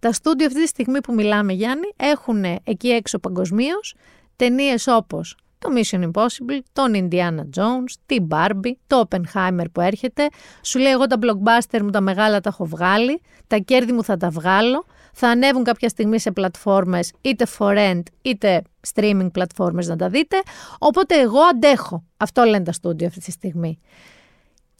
τα 0.00 0.12
στούντιο 0.12 0.46
αυτή 0.46 0.60
τη 0.60 0.66
στιγμή 0.66 1.00
που 1.00 1.14
μιλάμε, 1.14 1.52
Γιάννη, 1.52 1.92
έχουν 1.96 2.44
εκεί 2.64 2.88
έξω 2.88 3.18
παγκοσμίως 3.18 3.94
ταινίες 4.36 4.86
όπως 4.86 5.36
το 5.60 5.68
Mission 5.74 6.02
Impossible, 6.02 6.60
τον 6.72 6.92
Indiana 6.94 7.58
Jones, 7.58 7.92
την 8.06 8.28
Barbie, 8.30 8.72
το 8.86 9.08
Oppenheimer 9.08 9.64
που 9.72 9.80
έρχεται. 9.80 10.28
Σου 10.62 10.78
λέει 10.78 10.92
εγώ 10.92 11.06
τα 11.06 11.16
blockbuster 11.20 11.80
μου 11.82 11.90
τα 11.90 12.00
μεγάλα 12.00 12.40
τα 12.40 12.48
έχω 12.48 12.64
βγάλει, 12.66 13.20
τα 13.46 13.56
κέρδη 13.56 13.92
μου 13.92 14.04
θα 14.04 14.16
τα 14.16 14.30
βγάλω 14.30 14.84
θα 15.12 15.28
ανέβουν 15.28 15.64
κάποια 15.64 15.88
στιγμή 15.88 16.18
σε 16.18 16.30
πλατφόρμες 16.30 17.12
είτε 17.20 17.46
for 17.58 17.76
rent 17.76 18.02
είτε 18.22 18.62
streaming 18.94 19.28
πλατφόρμες 19.32 19.88
να 19.88 19.96
τα 19.96 20.08
δείτε. 20.08 20.42
Οπότε 20.78 21.20
εγώ 21.20 21.40
αντέχω. 21.40 22.04
Αυτό 22.16 22.42
λένε 22.42 22.64
τα 22.64 22.72
στούντιο 22.72 23.06
αυτή 23.06 23.20
τη 23.20 23.30
στιγμή. 23.30 23.78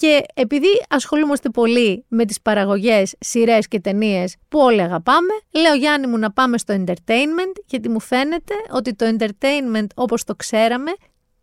Και 0.00 0.22
επειδή 0.34 0.66
ασχολούμαστε 0.88 1.48
πολύ 1.48 2.04
με 2.08 2.24
τις 2.24 2.40
παραγωγές, 2.40 3.14
σειρές 3.20 3.68
και 3.68 3.80
ταινίες 3.80 4.36
που 4.48 4.58
όλοι 4.58 4.82
αγαπάμε, 4.82 5.32
λέω 5.50 5.74
Γιάννη 5.74 6.06
μου 6.06 6.18
να 6.18 6.32
πάμε 6.32 6.58
στο 6.58 6.74
entertainment, 6.74 7.62
γιατί 7.66 7.88
μου 7.88 8.00
φαίνεται 8.00 8.54
ότι 8.70 8.94
το 8.94 9.16
entertainment 9.18 9.86
όπως 9.94 10.24
το 10.24 10.34
ξέραμε, 10.34 10.90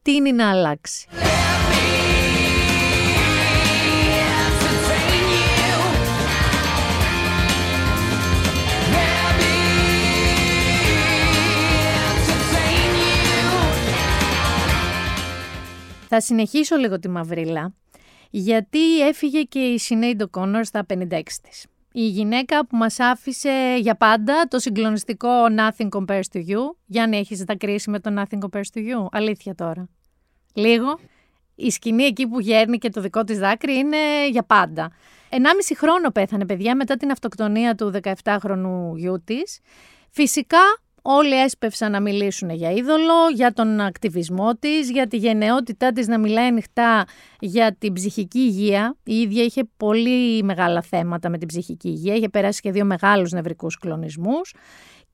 τίνει 0.01 0.31
να 0.31 0.49
αλλάξει. 0.49 1.07
Θα 16.09 16.21
συνεχίσω 16.21 16.75
λίγο 16.75 16.99
τη 16.99 17.09
μαυρίλα, 17.09 17.73
γιατί 18.39 19.07
έφυγε 19.07 19.41
και 19.41 19.59
η 19.59 19.77
Σινέιντο 19.77 20.27
Κόνορ 20.27 20.63
στα 20.65 20.85
56 20.89 21.21
της. 21.41 21.65
Η 21.91 22.07
γυναίκα 22.07 22.65
που 22.65 22.77
μας 22.77 22.99
άφησε 22.99 23.77
για 23.79 23.95
πάντα 23.95 24.47
το 24.47 24.59
συγκλονιστικό 24.59 25.29
Nothing 25.57 25.89
Compares 25.89 26.21
to 26.33 26.37
You. 26.37 26.75
Γιάννη, 26.85 27.17
έχεις 27.17 27.43
τα 27.45 27.55
κρίση 27.55 27.89
με 27.89 27.99
το 27.99 28.13
Nothing 28.17 28.39
Compares 28.39 28.69
to 28.73 28.79
You; 28.79 29.07
Αλήθεια 29.11 29.55
τώρα. 29.55 29.89
Λίγο. 30.53 30.99
Η 31.55 31.71
σκηνή 31.71 32.03
εκεί 32.03 32.27
που 32.27 32.39
γέρνει 32.39 32.77
και 32.77 32.89
το 32.89 33.01
δικό 33.01 33.23
της 33.23 33.39
δάκρυ 33.39 33.77
είναι 33.77 34.29
για 34.29 34.43
πάντα. 34.43 34.91
Ενάμιση 35.29 35.75
χρόνο 35.75 36.09
πέθανε 36.09 36.45
παιδιά 36.45 36.75
μετά 36.75 36.97
την 36.97 37.11
αυτοκτονία 37.11 37.75
του 37.75 37.93
17χρονου 38.23 38.95
γιού 38.95 39.23
της. 39.23 39.59
Φυσικά 40.09 40.61
Όλοι 41.09 41.41
έσπευσαν 41.41 41.91
να 41.91 42.01
μιλήσουν 42.01 42.49
για 42.49 42.71
είδωλο, 42.71 43.29
για 43.33 43.53
τον 43.53 43.79
ακτιβισμό 43.79 44.55
της, 44.55 44.91
για 44.91 45.07
τη 45.07 45.17
γενναιότητά 45.17 45.91
της 45.91 46.07
να 46.07 46.19
μιλάει 46.19 46.47
ανοιχτά 46.47 47.05
για 47.39 47.75
την 47.79 47.93
ψυχική 47.93 48.39
υγεία. 48.39 48.95
Η 49.03 49.15
ίδια 49.15 49.43
είχε 49.43 49.63
πολύ 49.77 50.43
μεγάλα 50.43 50.81
θέματα 50.81 51.29
με 51.29 51.37
την 51.37 51.47
ψυχική 51.47 51.87
υγεία, 51.87 52.13
είχε 52.15 52.29
περάσει 52.29 52.61
και 52.61 52.71
δύο 52.71 52.85
μεγάλους 52.85 53.31
νευρικούς 53.31 53.77
κλονισμούς 53.77 54.53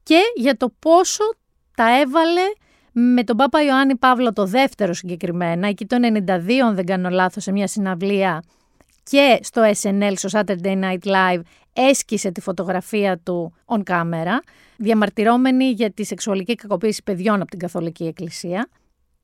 και 0.03 0.19
για 0.35 0.57
το 0.57 0.73
πόσο 0.79 1.23
τα 1.75 1.99
έβαλε 1.99 2.41
με 2.91 3.23
τον 3.23 3.37
Πάπα 3.37 3.63
Ιωάννη 3.63 3.95
Παύλο 3.95 4.33
το 4.33 4.45
δεύτερο 4.45 4.93
συγκεκριμένα, 4.93 5.67
εκεί 5.67 5.85
το 5.85 5.97
92 6.25 6.53
αν 6.65 6.75
δεν 6.75 6.85
κάνω 6.85 7.09
λάθος, 7.09 7.43
σε 7.43 7.51
μια 7.51 7.67
συναυλία 7.67 8.41
και 9.03 9.39
στο 9.41 9.71
SNL, 9.81 10.13
στο 10.15 10.29
Saturday 10.31 10.83
Night 10.83 11.03
Live, 11.03 11.41
έσκησε 11.73 12.31
τη 12.31 12.41
φωτογραφία 12.41 13.17
του 13.17 13.53
on 13.65 13.83
camera, 13.83 14.37
διαμαρτυρώμενη 14.77 15.69
για 15.69 15.91
τη 15.91 16.03
σεξουαλική 16.03 16.55
κακοποίηση 16.55 17.03
παιδιών 17.03 17.41
από 17.41 17.49
την 17.49 17.59
Καθολική 17.59 18.05
Εκκλησία 18.05 18.69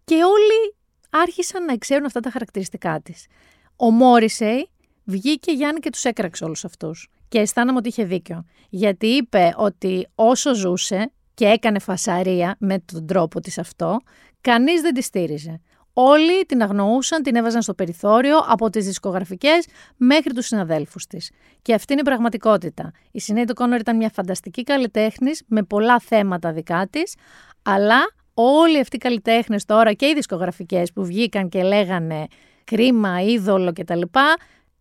και 0.03 0.15
όλοι 0.15 0.75
άρχισαν 1.09 1.65
να 1.65 1.77
ξέρουν 1.77 2.05
αυτά 2.05 2.19
τα 2.19 2.29
χαρακτηριστικά 2.29 3.01
της. 3.03 3.25
Ο 3.75 3.91
Μόρισεϊ 3.91 4.69
βγήκε 5.03 5.51
Γιάννη 5.51 5.79
και 5.79 5.89
τους 5.89 6.03
έκραξε 6.03 6.43
όλους 6.43 6.65
αυτούς 6.65 7.09
και 7.27 7.39
αισθάνομαι 7.39 7.77
ότι 7.77 7.87
είχε 7.87 8.03
δίκιο. 8.03 8.45
Γιατί 8.69 9.07
είπε 9.07 9.53
ότι 9.57 10.07
όσο 10.15 10.55
ζούσε 10.55 11.11
και 11.33 11.45
έκανε 11.45 11.79
φασαρία 11.79 12.55
με 12.59 12.79
τον 12.79 13.07
τρόπο 13.07 13.39
της 13.39 13.57
αυτό, 13.57 13.99
κανείς 14.41 14.81
δεν 14.81 14.93
τη 14.93 15.01
στήριζε. 15.01 15.61
Όλοι 16.01 16.45
την 16.45 16.61
αγνοούσαν, 16.61 17.23
την 17.23 17.35
έβαζαν 17.35 17.61
στο 17.61 17.73
περιθώριο 17.73 18.37
από 18.37 18.69
τις 18.69 18.85
δισκογραφικές 18.85 19.67
μέχρι 19.97 20.33
τους 20.33 20.45
συναδέλφους 20.45 21.05
της. 21.07 21.31
Και 21.61 21.73
αυτή 21.73 21.93
είναι 21.93 22.01
η 22.01 22.05
πραγματικότητα. 22.05 22.91
Η 23.11 23.45
του 23.45 23.53
Κόνορ 23.53 23.79
ήταν 23.79 23.95
μια 23.95 24.09
φανταστική 24.09 24.63
καλλιτέχνης 24.63 25.43
με 25.47 25.63
πολλά 25.63 25.99
θέματα 25.99 26.51
δικά 26.51 26.87
της, 26.89 27.15
αλλά 27.63 27.99
όλοι 28.33 28.79
αυτοί 28.79 28.95
οι 28.95 28.99
καλλιτέχνες 28.99 29.65
τώρα 29.65 29.93
και 29.93 30.05
οι 30.05 30.13
δισκογραφικές 30.13 30.93
που 30.93 31.05
βγήκαν 31.05 31.49
και 31.49 31.63
λέγανε 31.63 32.27
κρίμα, 32.63 33.21
είδωλο 33.21 33.73
κτλ. 33.73 34.01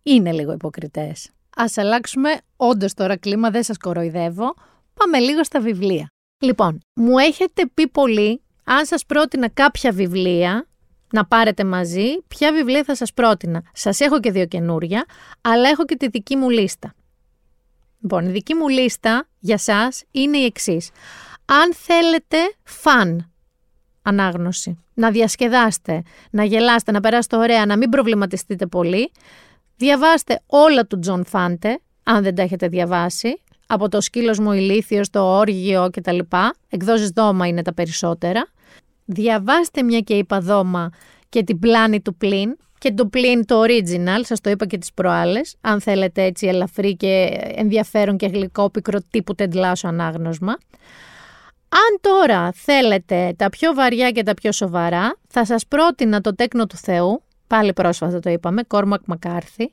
είναι 0.03 0.31
λίγο 0.31 0.51
υποκριτές. 0.51 1.29
Ας 1.55 1.77
αλλάξουμε 1.77 2.37
όντως 2.55 2.93
τώρα 2.93 3.17
κλίμα, 3.17 3.49
δεν 3.49 3.63
σας 3.63 3.77
κοροϊδεύω. 3.77 4.53
Πάμε 4.93 5.19
λίγο 5.19 5.43
στα 5.43 5.59
βιβλία. 5.59 6.07
Λοιπόν, 6.41 6.79
μου 6.93 7.17
έχετε 7.17 7.69
πει 7.73 7.87
πολύ, 7.87 8.41
αν 8.63 8.85
σας 8.85 9.05
πρότεινα 9.05 9.49
κάποια 9.49 9.91
βιβλία 9.91 10.68
να 11.11 11.25
πάρετε 11.25 11.63
μαζί, 11.63 12.23
ποια 12.27 12.51
βιβλία 12.51 12.83
θα 12.83 12.95
σας 12.95 13.13
πρότεινα. 13.13 13.63
Σας 13.73 13.99
έχω 13.99 14.19
και 14.19 14.31
δύο 14.31 14.45
καινούρια, 14.45 15.05
αλλά 15.41 15.69
έχω 15.69 15.85
και 15.85 15.95
τη 15.95 16.07
δική 16.07 16.35
μου 16.35 16.49
λίστα. 16.49 16.93
Λοιπόν, 18.01 18.25
η 18.25 18.31
δική 18.31 18.53
μου 18.53 18.67
λίστα 18.67 19.27
για 19.39 19.57
σας 19.57 20.03
είναι 20.11 20.37
η 20.37 20.45
εξής. 20.45 20.89
Αν 21.45 21.73
θέλετε 21.73 22.37
fun 22.63 23.31
ανάγνωση, 24.01 24.83
να 24.93 25.11
διασκεδάστε, 25.11 26.01
να 26.31 26.43
γελάστε, 26.43 26.91
να 26.91 26.99
περάσετε 26.99 27.35
ωραία, 27.35 27.65
να 27.65 27.77
μην 27.77 27.89
προβληματιστείτε 27.89 28.65
πολύ, 28.65 29.11
διαβάστε 29.75 30.41
όλα 30.45 30.85
του 30.85 30.99
Τζον 30.99 31.25
Φάντε, 31.25 31.79
αν 32.03 32.23
δεν 32.23 32.35
τα 32.35 32.41
έχετε 32.41 32.67
διαβάσει, 32.67 33.41
από 33.67 33.89
το 33.89 34.01
σκύλος 34.01 34.39
μου 34.39 34.51
ηλίθιος, 34.51 35.09
το 35.09 35.37
όργιο 35.37 35.89
κτλ. 35.91 36.19
Εκδόσεις 36.69 37.09
δώμα 37.09 37.47
είναι 37.47 37.61
τα 37.61 37.73
περισσότερα. 37.73 38.47
Διαβάστε 39.11 39.83
μια 39.83 39.99
και 39.99 40.13
είπα 40.13 40.39
δώμα 40.39 40.89
και 41.29 41.43
την 41.43 41.59
πλάνη 41.59 42.01
του 42.01 42.15
πλήν 42.15 42.55
και 42.77 42.91
το 42.91 43.05
πλήν 43.05 43.45
το 43.45 43.61
original, 43.61 44.19
σας 44.21 44.41
το 44.41 44.49
είπα 44.49 44.65
και 44.65 44.77
τις 44.77 44.93
προάλλες, 44.93 45.55
αν 45.61 45.81
θέλετε 45.81 46.23
έτσι 46.23 46.47
ελαφρύ 46.47 46.95
και 46.95 47.39
ενδιαφέρον 47.55 48.17
και 48.17 48.27
γλυκό 48.27 48.69
πικρό 48.69 48.99
τύπου 49.11 49.35
τεντλάσο 49.35 49.87
ανάγνωσμα. 49.87 50.51
Αν 51.69 51.99
τώρα 52.01 52.51
θέλετε 52.51 53.33
τα 53.37 53.49
πιο 53.49 53.73
βαριά 53.73 54.11
και 54.11 54.23
τα 54.23 54.33
πιο 54.33 54.51
σοβαρά, 54.51 55.17
θα 55.27 55.45
σας 55.45 55.67
πρότεινα 55.67 56.21
το 56.21 56.35
τέκνο 56.35 56.65
του 56.65 56.77
Θεού, 56.77 57.23
πάλι 57.47 57.73
πρόσφατα 57.73 58.19
το 58.19 58.29
είπαμε, 58.29 58.63
Κόρμακ 58.63 59.01
Μακάρθη, 59.05 59.69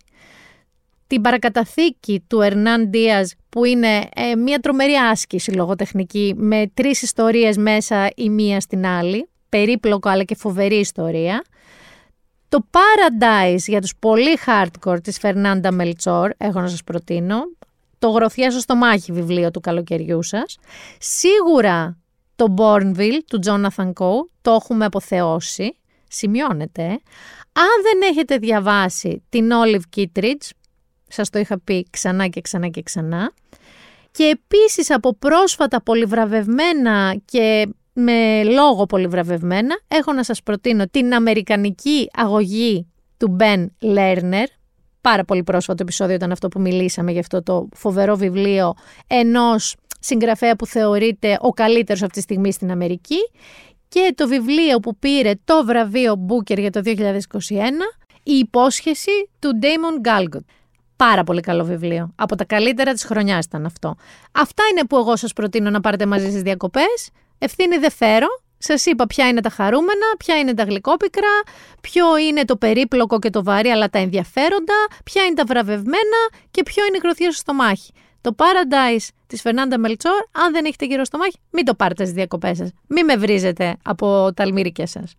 την 1.07 1.21
παρακαταθήκη 1.21 2.25
του 2.27 2.41
Ερνάν 2.41 2.91
Δίας 2.91 3.35
που 3.49 3.65
είναι 3.65 4.09
ε, 4.15 4.35
μια 4.37 4.59
τρομερή 4.59 4.95
άσκηση 4.95 5.51
λογοτεχνική 5.51 6.35
με 6.37 6.71
τρεις 6.75 7.03
ιστορίες 7.03 7.57
μέσα 7.57 8.09
η 8.17 8.31
μία 8.31 8.61
στην 8.61 8.87
άλλη, 8.87 9.29
περίπλοκο 9.49 10.09
αλλά 10.09 10.23
και 10.23 10.35
φοβερή 10.35 10.77
ιστορία. 10.77 11.45
Το 12.49 12.67
Paradise 12.71 13.59
για 13.67 13.81
τους 13.81 13.93
πολύ 13.99 14.39
hardcore 14.47 15.03
της 15.03 15.19
Φερνάντα 15.19 15.73
Μελτσόρ, 15.73 16.31
έχω 16.37 16.61
να 16.61 16.69
σας 16.69 16.83
προτείνω, 16.85 17.39
το 17.99 18.09
γροθιά 18.09 18.51
στο 18.51 18.61
στομάχι 18.61 19.13
βιβλίο 19.13 19.51
του 19.51 19.61
καλοκαιριού 19.61 20.23
σας. 20.23 20.59
Σίγουρα 20.99 21.99
το 22.37 22.55
Bourneville 22.59 23.19
του 23.27 23.39
Jonathan 23.47 23.93
Coe, 23.93 24.29
το 24.43 24.51
έχουμε 24.51 24.85
αποθεώσει, 24.85 25.77
σημειώνεται. 26.09 26.85
Αν 27.53 27.83
δεν 27.83 28.11
έχετε 28.11 28.37
διαβάσει 28.37 29.23
την 29.29 29.51
Olive 29.53 29.97
Kittredge, 29.97 30.51
σας 31.09 31.31
το 31.31 31.39
είχα 31.39 31.61
πει 31.61 31.87
ξανά 31.91 32.27
και 32.27 32.41
ξανά 32.41 32.69
και 32.69 32.83
ξανά. 32.83 33.33
Και 34.11 34.25
επίσης 34.25 34.91
από 34.91 35.15
πρόσφατα 35.15 35.83
πολυβραβευμένα 35.83 37.17
και 37.25 37.69
με 37.93 38.45
λόγο 38.45 38.87
πολυβραβευμένα 38.87 39.81
έχω 39.89 40.13
να 40.13 40.25
σας 40.25 40.43
προτείνω 40.43 40.87
την 40.89 41.15
αμερικανική 41.15 42.09
αγωγή 42.13 42.87
του 43.17 43.37
Ben 43.41 43.67
Lerner. 43.83 44.47
Πάρα 45.01 45.25
πολύ 45.25 45.43
πρόσφατο 45.43 45.83
επεισόδιο 45.83 46.15
ήταν 46.15 46.33
αυτό 46.33 46.49
που 46.49 46.61
μιλήσαμε 46.61 47.11
για 47.11 47.21
αυτό 47.21 47.43
το 47.43 47.69
φοβερό 47.75 48.17
βιβλίο 48.17 48.75
ενός 49.07 49.77
συγγραφέα 50.01 50.57
που 50.57 50.67
θεωρείται 50.67 51.39
ο 51.41 51.51
καλύτερος 51.51 52.03
αυτή 52.03 52.15
τη 52.15 52.21
στιγμή 52.21 52.53
στην 52.53 52.71
Αμερική 52.71 53.19
και 53.89 54.13
το 54.15 54.29
βιβλίο 54.29 54.79
που 54.79 54.97
πήρε 54.97 55.33
το 55.45 55.65
βραβείο 55.65 56.27
Booker 56.29 56.59
για 56.59 56.71
το 56.71 56.81
2021 56.85 56.91
η 58.23 58.33
υπόσχεση 58.33 59.31
του 59.39 59.51
Damon 59.63 60.09
Galgut. 60.09 60.45
Πάρα 60.97 61.25
πολύ 61.25 61.41
καλό 61.41 61.65
βιβλίο. 61.65 62.13
Από 62.15 62.37
τα 62.37 62.45
καλύτερα 62.45 62.93
της 62.93 63.05
χρονιάς 63.05 63.45
ήταν 63.45 63.67
αυτό. 63.67 63.97
Αυτά 64.33 64.63
είναι 64.71 64.85
που 64.85 64.97
εγώ 64.97 65.17
σας 65.17 65.33
προτείνω 65.33 65.71
να 65.71 65.81
πάρετε 65.81 66.07
μαζί 66.07 66.31
στις 66.31 66.43
διακοπές. 66.43 67.11
Ευθύνη 67.39 67.77
δεν 67.77 67.91
φέρω. 67.91 68.27
Σας 68.59 68.87
είπα 68.87 69.07
ποια 69.07 69.29
είναι 69.29 69.41
τα 69.41 69.51
χαρούμενα, 69.51 70.07
ποια 70.19 70.39
είναι 70.39 70.55
τα 70.55 70.63
γλυκόπικρα, 70.63 71.43
ποιο 71.81 72.19
είναι 72.19 72.45
το 72.45 72.57
περίπλοκο 72.57 73.19
και 73.19 73.31
το 73.31 73.43
βαρύ 73.43 73.69
αλλά 73.69 73.89
τα 73.89 73.99
ενδιαφέροντα, 73.99 74.75
ποια 75.05 75.25
είναι 75.25 75.35
τα 75.35 75.45
βραβευμένα 75.45 76.21
και 76.51 76.63
ποιο 76.63 76.85
είναι 76.87 76.97
η 76.97 77.01
γροθιά 77.03 77.31
στο 77.31 77.41
στομάχι. 77.41 77.93
Το 78.21 78.35
Paradise 78.37 79.09
της 79.27 79.41
Φερνάντα 79.41 79.79
Μελτσόρ, 79.79 80.21
αν 80.33 80.53
δεν 80.53 80.65
έχετε 80.65 80.85
γύρω 80.85 81.05
στο 81.05 81.19
μάχη, 81.19 81.37
μην 81.51 81.65
το 81.65 81.75
πάρετε 81.75 82.03
στις 82.03 82.15
διακοπές 82.15 82.57
σας. 82.57 82.71
Μην 82.87 83.05
με 83.05 83.17
βρίζετε 83.17 83.77
από 83.83 84.33
τα 84.35 84.43
αλμύρικια 84.43 84.87
σας. 84.87 85.15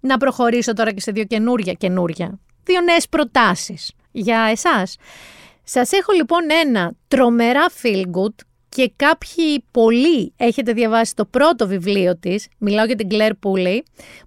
Να 0.00 0.16
προχωρήσω 0.16 0.72
τώρα 0.72 0.92
και 0.92 1.00
σε 1.00 1.12
δύο 1.12 1.24
καινούρια 1.24 1.72
καινούρια. 1.72 2.38
Δύο 2.64 2.80
νέες 2.80 3.08
προτάσεις 3.08 3.92
για 4.20 4.48
εσάς. 4.50 4.96
Σας 5.64 5.92
έχω 5.92 6.12
λοιπόν 6.12 6.40
ένα 6.64 6.92
τρομερά 7.08 7.66
feel 7.82 8.02
good 8.02 8.34
και 8.68 8.92
κάποιοι 8.96 9.64
πολλοί 9.70 10.32
έχετε 10.36 10.72
διαβάσει 10.72 11.14
το 11.14 11.24
πρώτο 11.24 11.66
βιβλίο 11.66 12.16
της, 12.18 12.48
μιλάω 12.58 12.84
για 12.84 12.96
την 12.96 13.08
Claire 13.10 13.30
Pooley, 13.30 13.78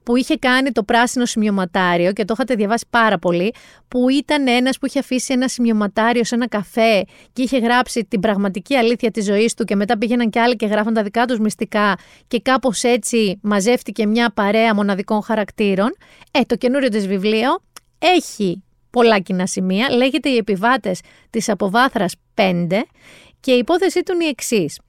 που 0.03 0.15
είχε 0.15 0.37
κάνει 0.37 0.71
το 0.71 0.83
πράσινο 0.83 1.25
σημειωματάριο 1.25 2.11
και 2.11 2.25
το 2.25 2.33
είχατε 2.33 2.55
διαβάσει 2.55 2.85
πάρα 2.89 3.19
πολύ, 3.19 3.53
που 3.87 4.09
ήταν 4.09 4.47
ένας 4.47 4.77
που 4.77 4.85
είχε 4.85 4.99
αφήσει 4.99 5.33
ένα 5.33 5.47
σημειωματάριο 5.47 6.23
σε 6.23 6.35
ένα 6.35 6.47
καφέ 6.47 7.03
και 7.33 7.41
είχε 7.41 7.57
γράψει 7.57 8.05
την 8.05 8.19
πραγματική 8.19 8.75
αλήθεια 8.75 9.11
της 9.11 9.25
ζωής 9.25 9.53
του 9.53 9.63
και 9.63 9.75
μετά 9.75 9.97
πήγαιναν 9.97 10.29
και 10.29 10.39
άλλοι 10.39 10.55
και 10.55 10.65
γράφαν 10.65 10.93
τα 10.93 11.03
δικά 11.03 11.25
τους 11.25 11.39
μυστικά 11.39 11.97
και 12.27 12.39
κάπως 12.39 12.83
έτσι 12.83 13.39
μαζεύτηκε 13.41 14.05
μια 14.05 14.31
παρέα 14.33 14.75
μοναδικών 14.75 15.23
χαρακτήρων. 15.23 15.95
Ε, 16.31 16.41
το 16.41 16.55
καινούριο 16.55 16.89
της 16.89 17.07
βιβλίο 17.07 17.61
έχει 17.99 18.63
πολλά 18.91 19.19
κοινά 19.19 19.47
σημεία. 19.47 19.89
Λέγεται 19.89 20.29
οι 20.29 20.37
επιβάτες 20.37 21.01
της 21.29 21.49
αποβάθρας 21.49 22.15
5 22.35 22.67
και 23.39 23.51
η 23.51 23.57
υπόθεσή 23.57 24.03
του 24.03 24.13
είναι 24.13 24.25
η 24.25 24.27
εξής. 24.27 24.79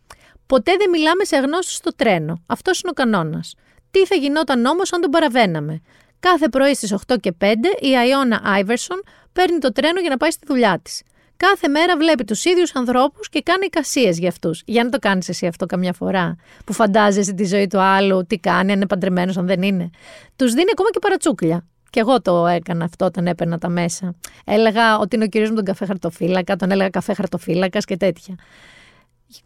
Ποτέ 0.47 0.73
δεν 0.79 0.91
μιλάμε 0.91 1.25
σε 1.25 1.37
αγνώστους 1.37 1.75
στο 1.75 1.95
τρένο. 1.95 2.43
Αυτός 2.47 2.81
είναι 2.81 2.91
ο 2.91 2.95
κανόνας. 2.95 3.55
Τι 3.91 4.07
θα 4.07 4.15
γινόταν 4.15 4.65
όμως 4.65 4.93
αν 4.93 5.01
τον 5.01 5.11
παραβαίναμε. 5.11 5.81
Κάθε 6.21 6.49
πρωί 6.49 6.75
στις 6.75 6.93
8 6.93 7.17
και 7.21 7.33
5 7.33 7.47
η 7.81 7.93
Αιώνα 7.93 8.41
Άιβερσον 8.45 9.03
παίρνει 9.33 9.59
το 9.59 9.73
τρένο 9.73 10.01
για 10.01 10.11
να 10.11 10.17
πάει 10.17 10.31
στη 10.31 10.47
δουλειά 10.47 10.81
της. 10.83 11.03
Κάθε 11.37 11.69
μέρα 11.69 11.97
βλέπει 11.97 12.25
τους 12.25 12.45
ίδιους 12.45 12.75
ανθρώπους 12.75 13.29
και 13.29 13.43
κάνει 13.43 13.67
εικασίες 13.67 14.19
για 14.19 14.29
αυτούς. 14.29 14.63
Για 14.67 14.85
να 14.85 14.91
το 14.91 14.99
κάνεις 14.99 15.29
εσύ 15.29 15.47
αυτό 15.47 15.67
καμιά 15.67 15.93
φορά. 15.93 16.37
Που 16.65 16.73
φαντάζεσαι 16.73 17.33
τη 17.33 17.45
ζωή 17.45 17.67
του 17.67 17.81
άλλου, 17.81 18.27
τι 18.27 18.39
κάνει, 18.39 18.73
αν 18.73 18.77
είναι 18.77 18.87
παντρεμένος, 18.87 19.37
αν 19.37 19.47
δεν 19.47 19.63
είναι. 19.63 19.91
Τους 20.37 20.53
δίνει 20.53 20.71
ακόμα 20.73 20.91
και 20.91 20.99
παρατσούκλια. 20.99 21.67
Και 21.93 22.01
εγώ 22.01 22.21
το 22.21 22.47
έκανα 22.47 22.85
αυτό 22.85 23.05
όταν 23.05 23.27
έπαιρνα 23.27 23.59
τα 23.59 23.69
μέσα. 23.69 24.15
Έλεγα 24.45 24.99
ότι 24.99 25.17
είναι 25.17 25.25
ο 25.25 25.29
κύριος 25.29 25.51
μου 25.51 25.57
τον 25.57 25.65
καφέ 25.65 25.87
χαρτοφύλακα, 25.87 26.57
τον 26.57 26.71
έλεγα 26.71 26.89
καφέ 26.89 27.15
χαρτοφύλακας 27.15 27.85
και 27.85 27.97
τέτοια. 27.97 28.35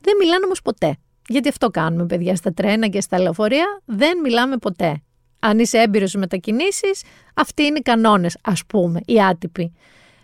Δεν 0.01 0.17
μιλάνε 0.19 0.45
όμως 0.45 0.63
ποτέ. 0.63 0.97
Γιατί 1.29 1.49
αυτό 1.49 1.69
κάνουμε, 1.69 2.07
παιδιά, 2.07 2.37
στα 2.37 2.53
τρένα 2.53 2.87
και 2.87 3.01
στα 3.01 3.21
λεωφορεία. 3.21 3.83
Δεν 3.85 4.19
μιλάμε 4.19 4.57
ποτέ. 4.57 5.03
Αν 5.41 5.59
είσαι 5.59 5.79
έμπειρος 5.79 6.09
στις 6.09 6.21
μετακινήσεις, 6.21 7.03
αυτοί 7.35 7.63
είναι 7.63 7.79
οι 7.79 7.83
κανόνες, 7.83 8.39
ας 8.43 8.63
πούμε, 8.67 9.01
οι 9.07 9.23
άτυποι. 9.23 9.73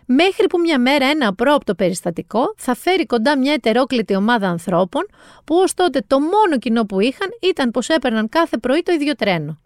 Μέχρι 0.05 0.47
που 0.47 0.59
μια 0.59 0.79
μέρα 0.79 1.05
ένα 1.05 1.27
απρόπτο 1.27 1.75
περιστατικό 1.75 2.53
θα 2.57 2.75
φέρει 2.75 3.05
κοντά 3.05 3.37
μια 3.37 3.53
ετερόκλητη 3.53 4.15
ομάδα 4.15 4.47
ανθρώπων 4.49 5.05
που 5.43 5.55
ως 5.55 5.73
τότε 5.73 6.03
το 6.07 6.19
μόνο 6.19 6.57
κοινό 6.59 6.85
που 6.85 6.99
είχαν 6.99 7.27
ήταν 7.41 7.71
πως 7.71 7.89
έπαιρναν 7.89 8.29
κάθε 8.29 8.57
πρωί 8.57 8.81
το 8.83 8.91
ίδιο 8.91 9.15
τρένο. 9.15 9.57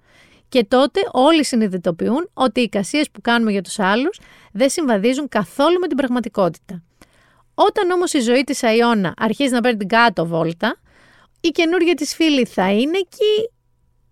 Και 0.49 0.63
τότε 0.63 0.99
όλοι 1.11 1.45
συνειδητοποιούν 1.45 2.29
ότι 2.33 2.59
οι 2.59 2.63
εικασίες 2.63 3.11
που 3.11 3.21
κάνουμε 3.21 3.51
για 3.51 3.61
τους 3.61 3.79
άλλους 3.79 4.19
δεν 4.51 4.69
συμβαδίζουν 4.69 5.27
καθόλου 5.29 5.79
με 5.79 5.87
την 5.87 5.97
πραγματικότητα. 5.97 6.83
Όταν 7.53 7.91
όμως 7.91 8.13
η 8.13 8.19
ζωή 8.19 8.43
της 8.43 8.63
Αϊώνα 8.63 9.13
αρχίζει 9.17 9.53
να 9.53 9.61
παίρνει 9.61 9.77
την 9.77 9.87
κάτω 9.87 10.25
βόλτα, 10.25 10.79
η 11.41 11.47
καινούργια 11.47 11.93
της 11.93 12.15
φίλη 12.15 12.45
θα 12.45 12.71
είναι 12.71 12.97
εκεί 12.97 13.51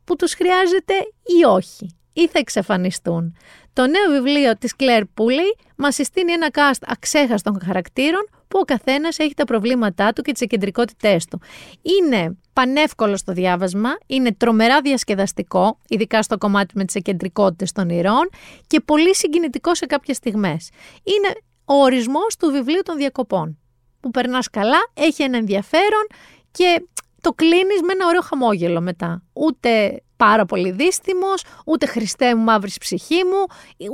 που 0.03 0.15
τους 0.15 0.33
χρειάζεται 0.33 0.93
ή 1.39 1.43
όχι, 1.45 1.95
ή 2.13 2.27
θα 2.27 2.39
εξαφανιστούν. 2.39 3.35
Το 3.73 3.87
νέο 3.87 4.09
βιβλίο 4.21 4.57
της 4.57 4.73
Claire 4.77 5.03
Pooley 5.03 5.63
μας 5.75 5.95
συστήνει 5.95 6.31
ένα 6.31 6.47
cast 6.53 6.83
αξέχαστων 6.87 7.59
χαρακτήρων 7.65 8.29
που 8.47 8.59
ο 8.61 8.65
καθένας 8.65 9.19
έχει 9.19 9.33
τα 9.33 9.43
προβλήματά 9.43 10.13
του 10.13 10.21
και 10.21 10.31
τις 10.31 10.41
εκκεντρικότητέ 10.41 11.17
του. 11.29 11.41
Είναι 11.81 12.37
πανεύκολο 12.55 13.17
στο 13.17 13.33
διάβασμα, 13.33 13.89
είναι 14.05 14.33
τρομερά 14.33 14.81
διασκεδαστικό, 14.81 15.79
ειδικά 15.87 16.21
στο 16.21 16.37
κομμάτι 16.37 16.77
με 16.77 16.85
τις 16.85 16.95
εκκεντρικότητε 16.95 17.65
των 17.73 17.89
ηρών 17.89 18.29
και 18.67 18.79
πολύ 18.79 19.15
συγκινητικό 19.15 19.75
σε 19.75 19.85
κάποιες 19.85 20.17
στιγμές. 20.17 20.69
Είναι 21.03 21.33
ο 21.65 21.73
ορισμός 21.73 22.35
του 22.39 22.51
βιβλίου 22.51 22.81
των 22.83 22.97
διακοπών. 22.97 23.57
Που 23.99 24.11
περνάς 24.11 24.49
καλά, 24.49 24.77
έχει 24.93 25.23
ένα 25.23 25.37
ενδιαφέρον 25.37 26.07
και 26.51 26.87
το 27.21 27.33
κλείνεις 27.33 27.81
με 27.81 27.93
ένα 27.93 28.05
ωραίο 28.07 28.21
χαμόγελο 28.21 28.81
μετά. 28.81 29.23
Ούτε 29.33 30.01
πάρα 30.17 30.45
πολύ 30.45 30.71
δύστημο, 30.71 31.33
ούτε 31.65 31.85
Χριστέ 31.85 32.35
μου 32.35 32.43
μαύρης 32.43 32.77
ψυχή 32.77 33.23
μου, 33.23 33.45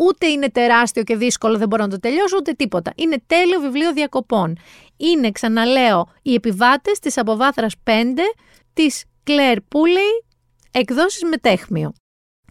ούτε 0.08 0.28
είναι 0.28 0.50
τεράστιο 0.50 1.04
και 1.04 1.16
δύσκολο, 1.16 1.58
δεν 1.58 1.68
μπορώ 1.68 1.84
να 1.84 1.90
το 1.90 2.00
τελειώσω, 2.00 2.38
ούτε 2.38 2.52
τίποτα. 2.52 2.92
Είναι 2.96 3.24
τέλειο 3.28 3.60
βιβλίο 3.60 3.94
διακοπών. 3.94 4.58
Είναι, 4.98 5.32
ξαναλέω, 5.32 6.08
οι 6.22 6.34
επιβάτες 6.34 7.00
της 7.00 7.18
αποβάθρας 7.18 7.74
5 7.84 7.90
της 8.74 9.04
Claire 9.28 9.58
Pooley, 9.58 10.26
Εκδόσεις 10.72 11.24
Μετέχμιο. 11.24 11.94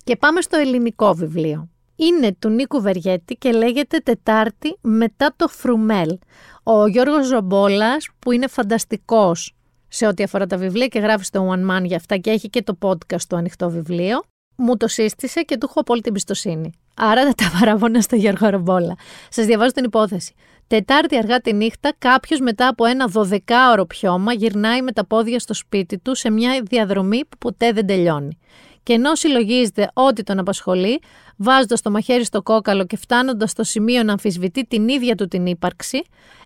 Και 0.05 0.17
πάμε 0.17 0.41
στο 0.41 0.57
ελληνικό 0.57 1.15
βιβλίο. 1.15 1.69
Είναι 1.97 2.37
του 2.39 2.49
Νίκου 2.49 2.81
Βεργέτη 2.81 3.35
και 3.35 3.53
λέγεται 3.53 3.99
Τετάρτη 3.99 4.77
μετά 4.81 5.35
το 5.37 5.49
Φρουμέλ. 5.49 6.19
Ο 6.63 6.87
Γιώργος 6.87 7.27
Ζομπόλας 7.27 8.09
που 8.19 8.33
είναι 8.33 8.47
φανταστικός 8.47 9.55
σε 9.89 10.07
ό,τι 10.07 10.23
αφορά 10.23 10.47
τα 10.47 10.57
βιβλία 10.57 10.87
και 10.87 10.99
γράφει 10.99 11.25
στο 11.25 11.51
One 11.51 11.71
Man 11.71 11.85
για 11.85 11.97
αυτά 11.97 12.17
και 12.17 12.31
έχει 12.31 12.51
και 12.51 12.63
το 12.63 12.79
podcast 12.81 13.23
του 13.29 13.37
ανοιχτό 13.37 13.71
βιβλίο, 13.71 14.23
μου 14.57 14.77
το 14.77 14.89
σύστησε 14.89 15.43
και 15.43 15.57
του 15.57 15.67
έχω 15.71 15.81
απόλυτη 15.81 16.09
εμπιστοσύνη. 16.09 16.73
Άρα 16.97 17.25
δεν 17.25 17.35
τα 17.35 17.51
παραβόνα 17.59 18.01
στο 18.01 18.17
Γιώργο 18.17 18.49
Ρομπόλα. 18.49 18.97
Σας 19.29 19.47
διαβάζω 19.47 19.71
την 19.71 19.85
υπόθεση. 19.85 20.35
Τετάρτη 20.71 21.17
αργά 21.17 21.41
τη 21.41 21.53
νύχτα, 21.53 21.93
κάποιος 21.99 22.41
μετά 22.41 22.69
από 22.69 22.85
ένα 22.85 23.11
12ωρο 23.15 23.85
πιώμα 23.89 24.33
γυρνάει 24.33 24.83
με 24.83 24.93
τα 24.93 25.07
πόδια 25.07 25.39
στο 25.39 25.55
σπίτι 25.55 25.99
του 25.99 26.15
σε 26.15 26.31
μια 26.31 26.63
διαδρομή 26.65 27.25
που 27.25 27.39
ποτέ 27.39 27.73
δεν 27.73 27.87
τελειώνει. 27.87 28.39
Και 28.83 28.93
ενώ 28.93 29.15
συλλογίζεται 29.15 29.91
ό,τι 29.93 30.23
τον 30.23 30.39
απασχολεί, 30.39 31.01
βάζοντας 31.37 31.83
το 31.83 31.91
μαχαίρι 31.91 32.25
στο 32.25 32.43
κόκαλο 32.43 32.85
και 32.85 32.97
φτάνοντας 32.97 33.51
στο 33.51 33.65
σημείο 33.65 34.03
να 34.03 34.13
αμφισβητεί 34.13 34.67
την 34.67 34.89
ίδια 34.89 35.15
του 35.15 35.29
την 35.29 35.47
ύπαρξη, 35.47 36.03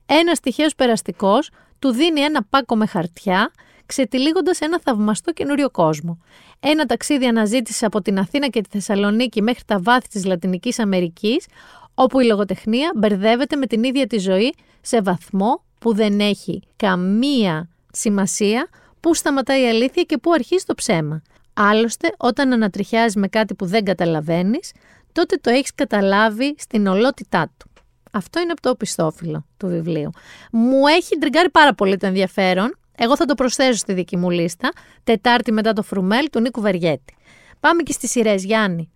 ένας 0.06 0.40
τυχαίος 0.40 0.74
περαστικός 0.74 1.50
του 1.78 1.90
δίνει 1.90 2.20
ένα 2.20 2.44
πάκο 2.50 2.76
με 2.76 2.86
χαρτιά, 2.86 3.50
ξετυλίγοντας 3.86 4.60
ένα 4.60 4.80
θαυμαστό 4.80 5.32
καινούριο 5.32 5.70
κόσμο. 5.70 6.18
Ένα 6.60 6.84
ταξίδι 6.84 7.26
αναζήτηση 7.26 7.84
από 7.84 8.02
την 8.02 8.18
Αθήνα 8.18 8.48
και 8.48 8.60
τη 8.60 8.68
Θεσσαλονίκη 8.70 9.42
μέχρι 9.42 9.62
τα 9.66 9.80
βάθη 9.80 10.08
της 10.08 10.24
Λατινικής 10.24 10.78
Αμερικής, 10.78 11.46
όπου 11.94 12.20
η 12.20 12.24
λογοτεχνία 12.24 12.92
μπερδεύεται 12.96 13.56
με 13.56 13.66
την 13.66 13.84
ίδια 13.84 14.06
τη 14.06 14.18
ζωή 14.18 14.54
σε 14.80 15.02
βαθμό 15.02 15.64
που 15.78 15.94
δεν 15.94 16.20
έχει 16.20 16.62
καμία 16.76 17.68
σημασία 17.92 18.68
πού 19.00 19.14
σταματάει 19.14 19.62
η 19.62 19.68
αλήθεια 19.68 20.02
και 20.02 20.18
πού 20.18 20.32
αρχίζει 20.32 20.64
το 20.64 20.74
ψέμα. 20.74 21.22
Άλλωστε, 21.54 22.14
όταν 22.16 22.52
ανατριχιάζει 22.52 23.18
με 23.18 23.28
κάτι 23.28 23.54
που 23.54 23.66
δεν 23.66 23.84
καταλαβαίνεις, 23.84 24.72
τότε 25.12 25.36
το 25.36 25.50
έχεις 25.50 25.74
καταλάβει 25.74 26.54
στην 26.58 26.86
ολότητά 26.86 27.52
του. 27.56 27.70
Αυτό 28.12 28.40
είναι 28.40 28.52
από 28.52 28.60
το 28.60 28.70
οπισθόφυλλο 28.70 29.46
του 29.56 29.66
βιβλίου. 29.66 30.10
Μου 30.52 30.86
έχει 30.86 31.18
τριγκάρει 31.18 31.50
πάρα 31.50 31.74
πολύ 31.74 31.96
το 31.96 32.06
ενδιαφέρον. 32.06 32.78
Εγώ 32.96 33.16
θα 33.16 33.24
το 33.24 33.34
προσθέσω 33.34 33.78
στη 33.78 33.92
δική 33.92 34.16
μου 34.16 34.30
λίστα. 34.30 34.68
Τετάρτη 35.04 35.52
μετά 35.52 35.72
το 35.72 35.82
Φρουμέλ 35.82 36.30
του 36.30 36.40
Νίκου 36.40 36.60
Βεργέτη. 36.60 37.16
Πάμε 37.60 37.82
και 37.82 37.92
στις 37.92 38.10
σειρές, 38.10 38.44
Γιάννη. 38.44 38.90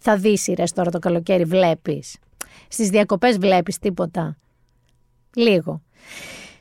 Θα 0.00 0.16
δεις 0.16 0.42
σειρές 0.42 0.72
τώρα 0.72 0.90
το 0.90 0.98
καλοκαίρι, 0.98 1.44
βλέπεις. 1.44 2.16
Στις 2.74 2.88
διακοπές 2.88 3.38
βλέπεις 3.38 3.78
τίποτα. 3.78 4.36
Λίγο. 5.34 5.82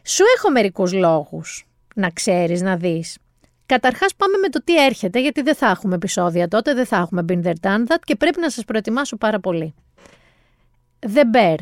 Σου 0.04 0.24
έχω 0.38 0.52
μερικούς 0.52 0.94
λόγους 0.94 1.68
να 1.96 2.10
ξέρεις, 2.10 2.62
να 2.62 2.78
δεις. 2.78 3.18
Καταρχάς, 3.66 4.16
πάμε 4.16 4.38
με 4.38 4.50
το 4.50 4.64
τι 4.64 4.86
έρχεται, 4.86 5.22
γιατί 5.22 5.42
δεν 5.42 5.56
θα 5.56 5.68
έχουμε 5.68 5.96
επεισόδια 5.96 6.48
τότε, 6.48 6.74
δεν 6.74 6.86
θα 6.86 6.98
έχουμε 6.98 7.26
been 7.30 7.44
there 7.44 7.54
done 7.62 7.88
that 7.88 8.00
και 8.04 8.16
πρέπει 8.16 8.40
να 8.40 8.50
σας 8.50 8.64
προετοιμάσω 8.64 9.18
πάρα 9.18 9.40
πολύ. 9.40 9.74
The 11.00 11.36
Bear. 11.36 11.56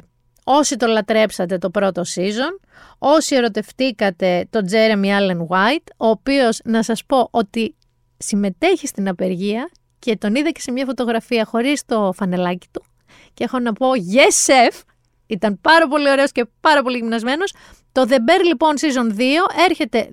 Όσοι 0.43 0.75
το 0.75 0.87
λατρέψατε 0.87 1.57
το 1.57 1.69
πρώτο 1.69 2.01
season, 2.15 2.59
όσοι 2.97 3.35
ερωτευτήκατε 3.35 4.47
τον 4.49 4.65
Jeremy 4.71 5.05
Allen 5.05 5.47
White, 5.47 5.87
ο 5.97 6.07
οποίος 6.07 6.59
να 6.63 6.83
σας 6.83 7.05
πω 7.05 7.27
ότι 7.31 7.75
συμμετέχει 8.17 8.87
στην 8.87 9.07
απεργία 9.07 9.69
και 9.99 10.17
τον 10.17 10.35
είδα 10.35 10.49
και 10.49 10.61
σε 10.61 10.71
μια 10.71 10.85
φωτογραφία 10.85 11.45
χωρίς 11.45 11.85
το 11.85 12.13
φανελάκι 12.15 12.67
του 12.71 12.83
και 13.33 13.43
έχω 13.43 13.59
να 13.59 13.73
πω 13.73 13.87
yes 14.13 14.51
chef, 14.51 14.81
ήταν 15.27 15.59
πάρα 15.61 15.87
πολύ 15.87 16.09
ωραίος 16.09 16.31
και 16.31 16.45
πάρα 16.61 16.81
πολύ 16.81 16.97
γυμνασμένος. 16.97 17.53
Το 17.91 18.05
The 18.07 18.13
Bear 18.13 18.43
λοιπόν 18.45 18.73
season 18.77 19.19
2 19.19 19.21
έρχεται 19.69 20.09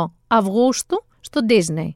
2 0.00 0.10
Αυγούστου 0.26 1.04
στο 1.20 1.40
Disney. 1.48 1.88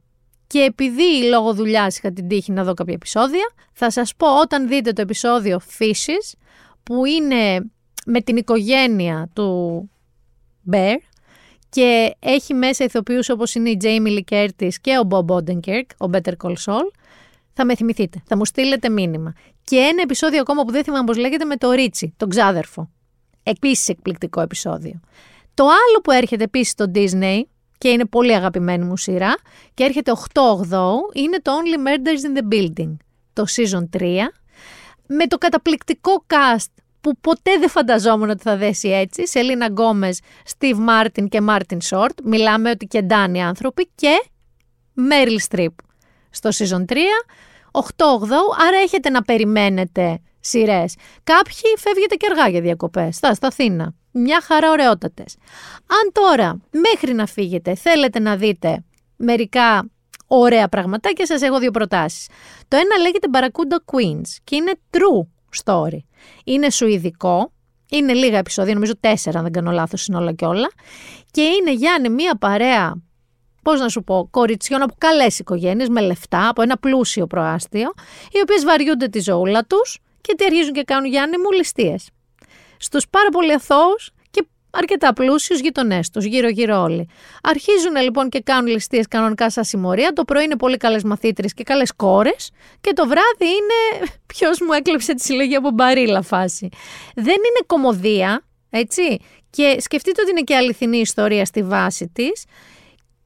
Και 0.47 0.59
επειδή 0.59 1.29
λόγω 1.29 1.55
δουλειά 1.55 1.87
είχα 1.87 2.13
την 2.13 2.29
τύχη 2.29 2.53
να 2.53 2.65
δω 2.65 2.75
κάποια 2.75 2.95
επεισόδια, 2.95 3.53
θα 3.73 3.91
σας 3.91 4.15
πω 4.17 4.41
όταν 4.41 4.69
δείτε 4.69 4.93
το 4.93 5.01
επεισόδιο 5.01 5.61
Fishes, 5.79 6.39
που 6.83 7.05
είναι 7.05 7.71
με 8.07 8.21
την 8.21 8.37
οικογένεια 8.37 9.31
του 9.33 9.91
Bear 10.73 10.97
και 11.69 12.15
έχει 12.19 12.55
μέσα 12.55 12.85
ηθοποιούς 12.85 13.29
όπως 13.29 13.55
είναι 13.55 13.71
η 13.71 13.79
Jamie 13.83 14.19
Lee 14.19 14.33
Curtis 14.33 14.73
και 14.81 14.99
ο 14.99 15.09
Bob 15.11 15.37
Odenkirk, 15.37 15.87
ο 15.99 16.07
Better 16.13 16.33
Call 16.43 16.55
Saul, 16.65 16.91
θα 17.55 17.65
με 17.65 17.75
θυμηθείτε, 17.77 18.23
θα 18.27 18.37
μου 18.37 18.45
στείλετε 18.45 18.89
μήνυμα. 18.89 19.33
Και 19.65 19.77
ένα 19.77 20.03
επεισόδιο 20.03 20.41
ακόμα 20.41 20.63
που 20.65 20.73
δεν 20.73 20.85
θυμάμαι 20.85 21.05
πώς 21.05 21.17
λέγεται 21.17 21.45
με 21.45 21.57
το 21.57 21.71
Ρίτσι, 21.71 22.15
τον 22.17 22.29
ξάδερφο. 22.29 22.91
Επίσης 23.43 23.89
εκπληκτικό 23.89 24.41
επεισόδιο. 24.41 25.01
Το 25.55 25.65
άλλο 25.65 26.01
που 26.03 26.11
έρχεται 26.11 26.45
επίσης 26.45 26.73
στο 26.73 26.91
Disney 26.95 27.41
και 27.79 27.89
είναι 27.89 28.05
πολύ 28.05 28.35
αγαπημένη 28.35 28.85
μου 28.85 28.97
σειρά 28.97 29.35
και 29.75 29.85
έρχεται 29.85 30.13
8-8 30.33 30.41
είναι 31.15 31.41
το 31.43 31.53
Only 31.53 31.89
Murders 31.89 32.21
in 32.29 32.39
the 32.39 32.55
Building, 32.55 32.97
το 33.33 33.45
season 33.49 33.99
3 34.01 34.19
με 35.07 35.27
το 35.27 35.39
καταπληκτικό 35.39 36.25
cast 36.27 36.73
που 37.01 37.17
ποτέ 37.21 37.59
δεν 37.59 37.69
φανταζόμουν 37.69 38.31
ότι 38.31 38.43
θα 38.43 38.57
δέσει 38.57 38.89
έτσι. 38.89 39.27
Σελίνα 39.27 39.67
Γκόμεζ, 39.67 40.11
Στίβ 40.45 40.79
Μάρτιν 40.79 41.29
και 41.29 41.41
Μάρτιν 41.41 41.81
Σόρτ. 41.81 42.19
Μιλάμε 42.25 42.71
ότι 42.71 42.87
και 42.87 43.03
ντάνοι 43.03 43.43
άνθρωποι 43.43 43.89
και 43.95 44.25
Μέριλ 44.93 45.41
Στριπ 45.41 45.73
στο 46.35 46.51
season 46.53 46.85
3. 46.93 46.97
8-8, 47.73 47.81
άρα 48.67 48.77
έχετε 48.83 49.11
να 49.11 49.23
περιμένετε 49.23 50.21
σειρές. 50.41 50.95
Κάποιοι 51.25 51.77
φεύγετε 51.79 52.15
και 52.15 52.27
αργά 52.31 52.49
για 52.49 52.61
διακοπές. 52.61 53.19
Θα 53.19 53.35
στα 53.35 53.47
Αθήνα. 53.47 53.95
Μια 54.11 54.41
χαρά 54.41 54.71
ωραιότατες. 54.71 55.37
Αν 55.87 56.13
τώρα 56.13 56.61
μέχρι 56.71 57.15
να 57.15 57.27
φύγετε 57.27 57.75
θέλετε 57.75 58.19
να 58.19 58.37
δείτε 58.37 58.85
μερικά 59.17 59.91
ωραία 60.27 60.69
πραγματάκια, 60.69 61.27
σας 61.27 61.43
έχω 61.43 61.59
δύο 61.59 61.71
προτάσεις. 61.71 62.29
Το 62.69 62.77
ένα 62.77 62.97
λέγεται 63.03 63.29
Barracuda 63.33 63.93
Queens 63.93 64.37
και 64.45 64.57
είναι 64.57 64.73
true 64.91 65.27
story. 65.65 65.99
Είναι 66.45 66.71
σουηδικό, 66.71 67.53
είναι 67.91 68.13
λίγα 68.13 68.39
επεισόδια, 68.39 68.75
νομίζω 68.75 68.97
τέσσερα 69.01 69.39
αν 69.39 69.45
δεν 69.45 69.53
κάνω 69.53 69.71
λάθος 69.71 70.07
είναι 70.07 70.17
όλα 70.17 70.33
και 70.33 70.45
όλα 70.45 70.71
και 71.31 71.43
είναι 71.43 71.73
Γιάννη 71.73 72.09
μία 72.09 72.37
παρέα 72.37 72.95
Πώς 73.65 73.81
να 73.81 73.89
σου 73.89 74.05
πω, 74.05 74.29
κοριτσιών 74.31 74.83
από 74.83 74.95
καλές 74.99 75.39
οικογένειες, 75.39 75.89
με 75.89 76.01
λεφτά, 76.01 76.49
από 76.49 76.63
ένα 76.63 76.77
πλούσιο 76.77 77.27
προάστιο, 77.27 77.93
οι 78.33 78.41
οποίες 78.43 78.65
βαριούνται 78.65 79.09
τη 79.09 79.21
ζωούλα 79.21 79.65
τους 79.65 79.99
και 80.21 80.35
τι 80.35 80.45
αρχίζουν 80.45 80.73
και 80.73 80.83
κάνουν 80.83 81.11
Γιάννη 81.11 81.39
μου 81.39 81.51
ληστείε. 81.51 81.97
Στους 82.77 83.09
πάρα 83.09 83.29
πολύ 83.29 83.53
αθώους 83.53 84.15
αρκετά 84.75 85.13
πλούσιους 85.13 85.61
γειτονές 85.61 86.11
τους, 86.11 86.25
γύρω-γύρω 86.25 86.83
όλοι. 86.83 87.09
Αρχίζουν 87.43 87.97
λοιπόν 88.03 88.29
και 88.29 88.41
κάνουν 88.41 88.67
ληστείες 88.67 89.09
κανονικά 89.09 89.51
σαν 89.51 89.65
συμμορία. 89.65 90.13
Το 90.13 90.25
πρωί 90.25 90.45
είναι 90.45 90.57
πολύ 90.57 90.77
καλές 90.77 91.03
μαθήτρε 91.03 91.47
και 91.49 91.63
καλές 91.63 91.93
κόρες. 91.97 92.51
Και 92.81 92.93
το 92.93 93.03
βράδυ 93.03 93.55
είναι 93.57 94.09
ποιος 94.35 94.61
μου 94.61 94.73
έκλεψε 94.73 95.15
τη 95.15 95.23
συλλογή 95.23 95.55
από 95.55 95.71
μπαρίλα 95.71 96.23
φάση. 96.23 96.69
Δεν 97.15 97.35
είναι 97.35 97.61
κομμωδία, 97.67 98.45
έτσι. 98.71 99.19
Και 99.51 99.77
σκεφτείτε 99.81 100.21
ότι 100.23 100.31
είναι 100.31 100.41
και 100.41 100.57
αληθινή 100.57 100.99
ιστορία 100.99 101.45
στη 101.45 101.63
βάση 101.63 102.11
της. 102.13 102.45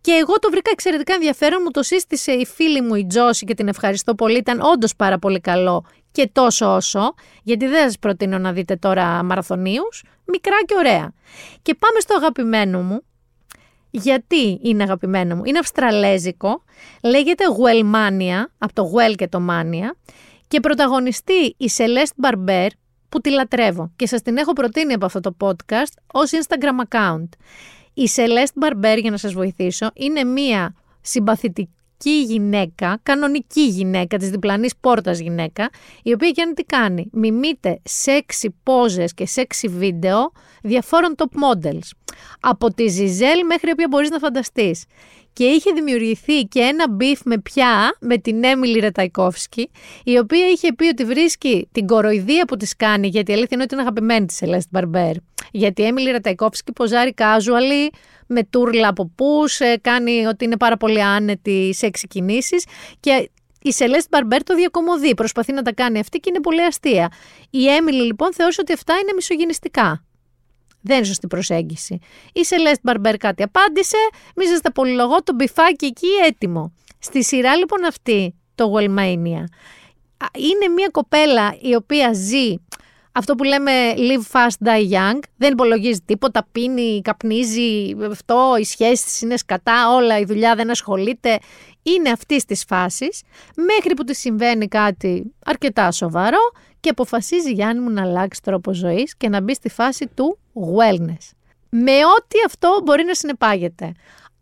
Και 0.09 0.15
εγώ 0.15 0.39
το 0.39 0.51
βρήκα 0.51 0.71
εξαιρετικά 0.73 1.15
ενδιαφέρον, 1.15 1.61
μου 1.65 1.71
το 1.71 1.83
σύστησε 1.83 2.33
η 2.33 2.47
φίλη 2.47 2.81
μου 2.83 2.95
η 2.95 3.07
Τζόση 3.07 3.45
και 3.45 3.55
την 3.55 3.69
ευχαριστώ 3.69 4.15
πολύ. 4.15 4.39
Ήταν 4.39 4.61
όντως 4.61 4.97
πάρα 4.97 5.19
πολύ 5.19 5.41
καλό 5.41 5.85
και 6.13 6.31
τόσο 6.33 6.75
όσο, 6.75 7.15
γιατί 7.43 7.67
δεν 7.67 7.85
σας 7.85 7.99
προτείνω 7.99 8.39
να 8.39 8.53
δείτε 8.53 8.77
τώρα 8.77 9.23
μαραθωνίους, 9.23 10.05
μικρά 10.25 10.57
και 10.67 10.75
ωραία. 10.79 11.13
Και 11.63 11.75
πάμε 11.75 12.01
στο 12.01 12.15
αγαπημένο 12.17 12.83
μου, 12.83 13.03
γιατί 13.91 14.59
είναι 14.63 14.83
αγαπημένο 14.83 15.37
μου; 15.37 15.45
Είναι 15.45 15.59
αυστραλέζικο, 15.59 16.63
λέγεται 17.03 17.45
Wellmania, 17.65 18.45
από 18.59 18.73
το 18.73 18.93
Well 18.95 19.15
και 19.17 19.29
το 19.29 19.47
Mania, 19.51 19.97
και 20.49 20.61
πρωταγωνιστεί 20.61 21.55
η 21.57 21.71
Celeste 21.77 22.29
Barber, 22.29 22.67
που 23.09 23.21
τη 23.21 23.31
λατρεύω 23.31 23.93
και 23.97 24.07
σας 24.07 24.23
την 24.23 24.37
έχω 24.37 24.53
προτείνει 24.53 24.93
από 24.93 25.05
αυτό 25.05 25.21
το 25.21 25.37
podcast 25.41 25.93
ως 26.13 26.31
Instagram 26.31 26.89
account. 26.89 27.29
Η 27.99 28.09
Celeste 28.15 28.65
Barber, 28.65 28.99
για 29.01 29.11
να 29.11 29.17
σας 29.17 29.33
βοηθήσω, 29.33 29.91
είναι 29.95 30.25
μία 30.25 30.75
συμπαθητική 31.01 32.23
γυναίκα, 32.27 33.01
κανονική 33.03 33.61
γυναίκα, 33.67 34.17
της 34.17 34.31
διπλανής 34.31 34.77
πόρτας 34.81 35.19
γυναίκα, 35.19 35.69
η 36.03 36.13
οποία 36.13 36.31
και 36.31 36.43
αν 36.43 36.55
τι 36.55 36.65
κάνει, 36.65 37.09
μιμείται 37.13 37.81
σεξι 37.85 38.55
πόζες 38.63 39.15
και 39.15 39.27
σεξι 39.27 39.69
βίντεο 39.69 40.33
διαφόρων 40.63 41.15
top 41.17 41.25
models. 41.25 41.91
Από 42.41 42.75
τη 42.75 42.89
Ζιζέλ 42.89 43.45
μέχρι 43.47 43.71
όποια 43.71 43.87
μπορείς 43.91 44.11
να 44.11 44.19
φανταστείς. 44.19 44.85
Και 45.33 45.45
είχε 45.45 45.73
δημιουργηθεί 45.73 46.43
και 46.43 46.61
ένα 46.61 46.91
beef 46.91 47.21
με 47.25 47.39
πια 47.39 47.97
με 48.01 48.19
την 48.19 48.45
Έμιλι 48.45 48.79
Ρεταϊκόφσκι, 48.79 49.71
η 50.05 50.19
οποία 50.19 50.49
είχε 50.49 50.73
πει 50.73 50.87
ότι 50.87 51.05
βρίσκει 51.05 51.69
την 51.73 51.87
κοροϊδία 51.87 52.45
που 52.45 52.57
της 52.57 52.77
κάνει, 52.77 53.09
γιατί 53.09 53.31
η 53.31 53.35
αλήθεια 53.35 53.51
είναι 53.53 53.63
ότι 53.63 53.75
είναι 53.75 53.83
αγαπημένη 53.83 54.27
της 54.27 54.41
Celeste 54.45 54.69
Μπαρμπέρ. 54.71 55.15
Γιατί 55.51 55.83
η 55.83 55.85
Έμιλι 55.85 56.11
Ρεταϊκόφσκι 56.11 56.73
ποζάρει 56.73 57.15
casually, 57.19 57.95
με 58.27 58.45
τούρλα 58.45 58.89
ποπούς, 58.89 59.59
κάνει 59.81 60.27
ότι 60.27 60.45
είναι 60.45 60.57
πάρα 60.57 60.77
πολύ 60.77 61.03
άνετη 61.03 61.75
σε 61.75 61.87
εξεκινήσεις 61.87 62.65
και 63.01 63.31
η 63.63 63.73
Σελέστ 63.73 64.09
Μπαρμπέρ 64.11 64.43
το 64.43 64.55
διακομωδεί, 64.55 65.15
προσπαθεί 65.15 65.53
να 65.53 65.63
τα 65.63 65.73
κάνει 65.73 65.99
αυτή 65.99 66.19
και 66.19 66.29
είναι 66.29 66.41
πολύ 66.41 66.63
αστεία. 66.63 67.13
Η 67.51 67.69
Έμιλι 67.69 68.03
λοιπόν 68.03 68.35
θεώρησε 68.35 68.61
ότι 68.61 68.73
αυτά 68.73 68.95
είναι 68.95 69.13
μισογενιστικά. 69.15 70.05
Δεν 70.81 70.97
είναι 70.97 71.07
σωστή 71.07 71.27
προσέγγιση. 71.27 71.99
Η 72.33 72.45
Σελέστ 72.45 72.81
Μπαρμπέρ 72.83 73.17
κάτι 73.17 73.43
απάντησε, 73.43 73.97
μη 74.37 74.47
σας 74.47 74.61
τα 74.61 74.73
πολυλογώ, 74.73 75.23
το 75.23 75.35
μπιφάκι 75.35 75.87
εκεί 75.87 76.07
έτοιμο. 76.27 76.73
Στη 76.99 77.25
σειρά 77.25 77.57
λοιπόν 77.57 77.85
αυτή, 77.85 78.35
το 78.55 78.73
Wellmania, 78.75 79.45
είναι 80.35 80.69
μια 80.75 80.89
κοπέλα 80.91 81.57
η 81.61 81.75
οποία 81.75 82.13
ζει 82.13 82.55
αυτό 83.19 83.35
που 83.35 83.45
λέμε 83.45 83.73
live 83.97 84.33
fast, 84.33 84.67
die 84.69 84.91
young, 84.93 85.19
δεν 85.37 85.53
υπολογίζει 85.53 86.01
τίποτα, 86.05 86.47
πίνει, 86.53 87.01
καπνίζει, 87.05 87.97
αυτό, 88.11 88.55
οι 88.61 88.65
σχέσεις 88.65 89.21
είναι 89.21 89.37
σκατά, 89.37 89.95
όλα, 89.95 90.19
η 90.19 90.25
δουλειά 90.25 90.55
δεν 90.55 90.71
ασχολείται. 90.71 91.39
Είναι 91.83 92.11
αυτή 92.11 92.45
της 92.45 92.65
φάσης, 92.69 93.23
μέχρι 93.55 93.95
που 93.95 94.05
τη 94.05 94.15
συμβαίνει 94.15 94.69
κάτι 94.69 95.35
αρκετά 95.45 95.91
σοβαρό 95.91 96.39
και 96.81 96.89
αποφασίζει 96.89 97.53
Γιάννη 97.53 97.83
μου 97.83 97.91
να 97.91 98.03
αλλάξει 98.03 98.43
τρόπο 98.43 98.73
ζωής 98.73 99.17
και 99.17 99.29
να 99.29 99.41
μπει 99.41 99.55
στη 99.55 99.69
φάση 99.69 100.07
του 100.15 100.39
wellness. 100.55 101.31
Με 101.69 101.93
ό,τι 101.93 102.39
αυτό 102.47 102.81
μπορεί 102.85 103.05
να 103.05 103.15
συνεπάγεται. 103.15 103.93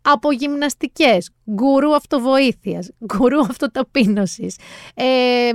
Από 0.01 0.31
γυμναστικές, 0.31 1.31
γκουρού 1.51 1.95
αυτοβοήθειας, 1.95 2.89
γκουρού 3.05 3.39
αυτοταπείνωσης, 3.49 4.55
ε, 4.93 5.51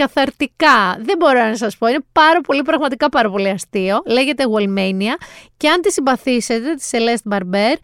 καθαρτικά. 0.00 0.96
Δεν 1.00 1.16
μπορώ 1.18 1.44
να 1.44 1.56
σας 1.56 1.76
πω. 1.76 1.86
Είναι 1.86 2.04
πάρα 2.12 2.40
πολύ, 2.40 2.62
πραγματικά 2.62 3.08
πάρα 3.08 3.30
πολύ 3.30 3.48
αστείο. 3.48 4.02
Λέγεται 4.06 4.44
Wellmania. 4.56 5.14
Και 5.56 5.68
αν 5.68 5.80
τη 5.80 5.92
συμπαθήσετε, 5.92 6.74
τη 6.74 6.88
Celeste 6.90 7.32
Barber, 7.32 7.74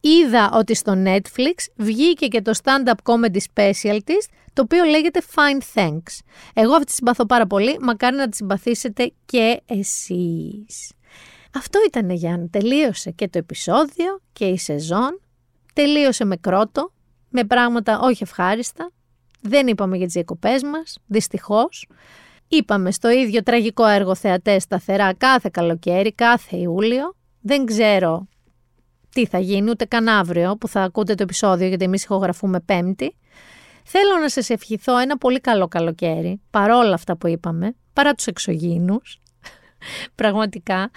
είδα 0.00 0.50
ότι 0.52 0.74
στο 0.74 1.02
Netflix 1.06 1.54
βγήκε 1.76 2.26
και 2.26 2.42
το 2.42 2.52
stand-up 2.62 3.12
comedy 3.12 3.38
special 3.54 3.98
της, 4.04 4.28
το 4.52 4.62
οποίο 4.62 4.84
λέγεται 4.84 5.22
Fine 5.34 5.78
Thanks. 5.78 6.18
Εγώ 6.54 6.72
αυτή 6.72 6.84
τη 6.84 6.92
συμπαθώ 6.92 7.26
πάρα 7.26 7.46
πολύ, 7.46 7.78
μακάρι 7.80 8.16
να 8.16 8.28
τη 8.28 8.36
συμπαθήσετε 8.36 9.12
και 9.24 9.60
εσείς. 9.66 10.92
Αυτό 11.54 11.78
ήταν 11.86 12.10
Γιάννη, 12.10 12.48
τελείωσε 12.48 13.10
και 13.10 13.28
το 13.28 13.38
επεισόδιο 13.38 14.20
και 14.32 14.44
η 14.44 14.58
σεζόν, 14.58 15.20
τελείωσε 15.72 16.24
με 16.24 16.36
κρότο, 16.36 16.92
με 17.28 17.44
πράγματα 17.44 18.00
όχι 18.00 18.22
ευχάριστα, 18.22 18.92
δεν 19.40 19.66
είπαμε 19.66 19.96
για 19.96 20.04
τις 20.04 20.14
διακοπές 20.14 20.62
μας, 20.62 20.98
δυστυχώς. 21.06 21.88
Είπαμε 22.48 22.90
στο 22.90 23.10
ίδιο 23.10 23.42
τραγικό 23.42 23.86
έργο 23.86 24.14
θεατές 24.14 24.62
σταθερά 24.62 25.14
κάθε 25.14 25.48
καλοκαίρι, 25.52 26.12
κάθε 26.12 26.56
Ιούλιο. 26.56 27.14
Δεν 27.40 27.64
ξέρω 27.64 28.26
τι 29.12 29.26
θα 29.26 29.38
γίνει, 29.38 29.70
ούτε 29.70 29.84
καν 29.84 30.08
αύριο 30.08 30.56
που 30.56 30.68
θα 30.68 30.82
ακούτε 30.82 31.14
το 31.14 31.22
επεισόδιο, 31.22 31.68
γιατί 31.68 31.84
εμείς 31.84 32.02
ηχογραφούμε 32.04 32.60
Πέμπτη. 32.60 33.16
Θέλω 33.84 34.18
να 34.20 34.28
σας 34.28 34.50
ευχηθώ 34.50 34.98
ένα 34.98 35.18
πολύ 35.18 35.40
καλό 35.40 35.68
καλοκαίρι, 35.68 36.40
παρόλα 36.50 36.94
αυτά 36.94 37.16
που 37.16 37.26
είπαμε, 37.26 37.74
παρά 37.92 38.12
τους 38.12 38.26
εξωγήινους, 38.26 39.20
πραγματικά. 40.14 40.90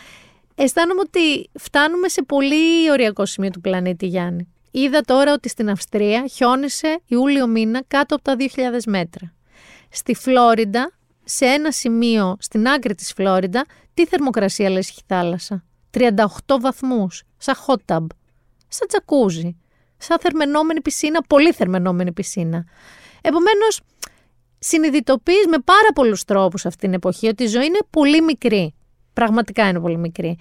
Αισθάνομαι 0.55 0.99
ότι 0.99 1.49
φτάνουμε 1.59 2.07
σε 2.07 2.23
πολύ 2.23 2.91
ωριακό 2.91 3.25
σημείο 3.25 3.49
του 3.49 3.61
πλανήτη 3.61 4.05
Γιάννη. 4.05 4.47
Είδα 4.71 5.01
τώρα 5.01 5.33
ότι 5.33 5.49
στην 5.49 5.69
Αυστρία 5.69 6.27
χιόνισε 6.27 7.01
Ιούλιο 7.05 7.47
μήνα 7.47 7.83
κάτω 7.87 8.15
από 8.15 8.23
τα 8.23 8.35
2.000 8.39 8.45
μέτρα. 8.87 9.33
Στη 9.89 10.15
Φλόριντα, 10.15 10.91
σε 11.23 11.45
ένα 11.45 11.71
σημείο 11.71 12.37
στην 12.39 12.67
άκρη 12.67 12.95
της 12.95 13.13
Φλόριντα, 13.13 13.65
τι 13.93 14.05
θερμοκρασία 14.05 14.69
λες 14.69 14.89
έχει 14.89 15.01
θάλασσα; 15.07 15.63
38 15.91 16.59
βαθμούς, 16.59 17.23
σαν 17.37 17.55
hot 17.67 17.95
tub, 17.95 18.05
σαν 18.67 18.87
τζακούζι, 18.87 19.55
σαν 19.97 20.19
θερμενόμενη 20.19 20.81
πισίνα, 20.81 21.21
πολύ 21.21 21.51
θερμενόμενη 21.51 22.11
πισίνα. 22.11 22.65
Επομένως, 23.21 23.81
συνειδητοποιείς 24.59 25.47
με 25.47 25.57
πάρα 25.59 25.89
πολλούς 25.93 26.23
τρόπους 26.23 26.65
αυτήν 26.65 26.81
την 26.81 26.93
εποχή 26.93 27.27
ότι 27.27 27.43
η 27.43 27.47
ζωή 27.47 27.65
είναι 27.65 27.79
πολύ 27.89 28.21
μικρή. 28.21 28.73
Πραγματικά 29.13 29.67
είναι 29.67 29.79
πολύ 29.79 29.97
μικρή. 29.97 30.37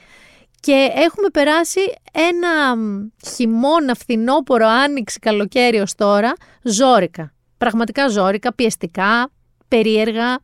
Και 0.60 0.90
έχουμε 0.94 1.28
περάσει 1.32 1.80
ένα 2.12 2.76
χειμώνα, 3.34 3.94
φθινόπωρο, 3.94 4.68
άνοιξη, 4.68 5.18
καλοκαίρι 5.18 5.78
ως 5.78 5.94
τώρα, 5.94 6.32
ζόρικα. 6.62 7.32
Πραγματικά 7.58 8.08
ζόρικα, 8.08 8.54
πιεστικά, 8.54 9.30
περίεργα. 9.68 10.38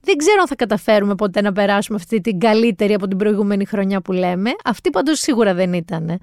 Δεν 0.00 0.16
ξέρω 0.16 0.40
αν 0.40 0.46
θα 0.46 0.54
καταφέρουμε 0.54 1.14
ποτέ 1.14 1.40
να 1.40 1.52
περάσουμε 1.52 1.98
αυτή 2.00 2.20
την 2.20 2.38
καλύτερη 2.38 2.94
από 2.94 3.08
την 3.08 3.18
προηγούμενη 3.18 3.64
χρονιά 3.64 4.00
που 4.00 4.12
λέμε. 4.12 4.50
Αυτή 4.64 4.90
πάντως 4.90 5.18
σίγουρα 5.18 5.54
δεν 5.54 5.72
ήταν. 5.72 6.18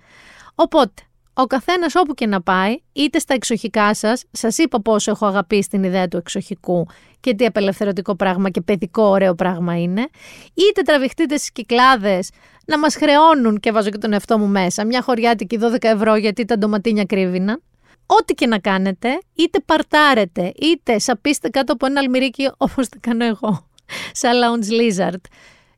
Οπότε, 0.55 1.01
ο 1.34 1.45
καθένας 1.45 1.95
όπου 1.95 2.13
και 2.13 2.27
να 2.27 2.41
πάει, 2.41 2.77
είτε 2.93 3.19
στα 3.19 3.34
εξοχικά 3.34 3.93
σας, 3.93 4.23
σας 4.31 4.57
είπα 4.57 4.81
πόσο 4.81 5.11
έχω 5.11 5.26
αγαπήσει 5.26 5.69
την 5.69 5.84
ιδέα 5.84 6.07
του 6.07 6.18
εξοχικού 6.18 6.88
και 7.19 7.35
τι 7.35 7.45
απελευθερωτικό 7.45 8.15
πράγμα 8.15 8.49
και 8.49 8.61
παιδικό 8.61 9.03
ωραίο 9.03 9.35
πράγμα 9.35 9.81
είναι, 9.81 10.07
είτε 10.53 10.81
τραβηχτείτε 10.85 11.38
στις 11.38 11.51
κυκλάδες 11.51 12.30
να 12.66 12.80
μας 12.80 12.96
χρεώνουν, 12.96 13.60
και 13.60 13.72
βάζω 13.72 13.90
και 13.90 13.98
τον 13.98 14.14
εαυτό 14.14 14.38
μου 14.38 14.48
μέσα, 14.48 14.86
μια 14.86 15.02
χωριάτικη 15.02 15.60
12 15.62 15.76
ευρώ 15.80 16.16
γιατί 16.16 16.46
τα 16.46 16.58
ντοματίνια 16.58 17.04
κρύβιναν. 17.04 17.62
Ό,τι 18.06 18.34
και 18.34 18.48
να 18.48 18.60
κάνετε, 18.60 19.20
είτε 19.34 19.60
παρτάρετε, 19.66 20.52
είτε 20.56 21.00
σαπίστε 21.00 21.50
κάτω 21.50 21.74
από 21.74 21.86
ένα 21.86 22.00
αλμυρίκι 22.00 22.52
όπως 22.58 22.90
το 22.90 22.98
κάνω 23.02 23.26
εγώ, 23.26 23.68
σαν 24.22 24.32
lounge 24.34 24.72
lizard 24.72 25.22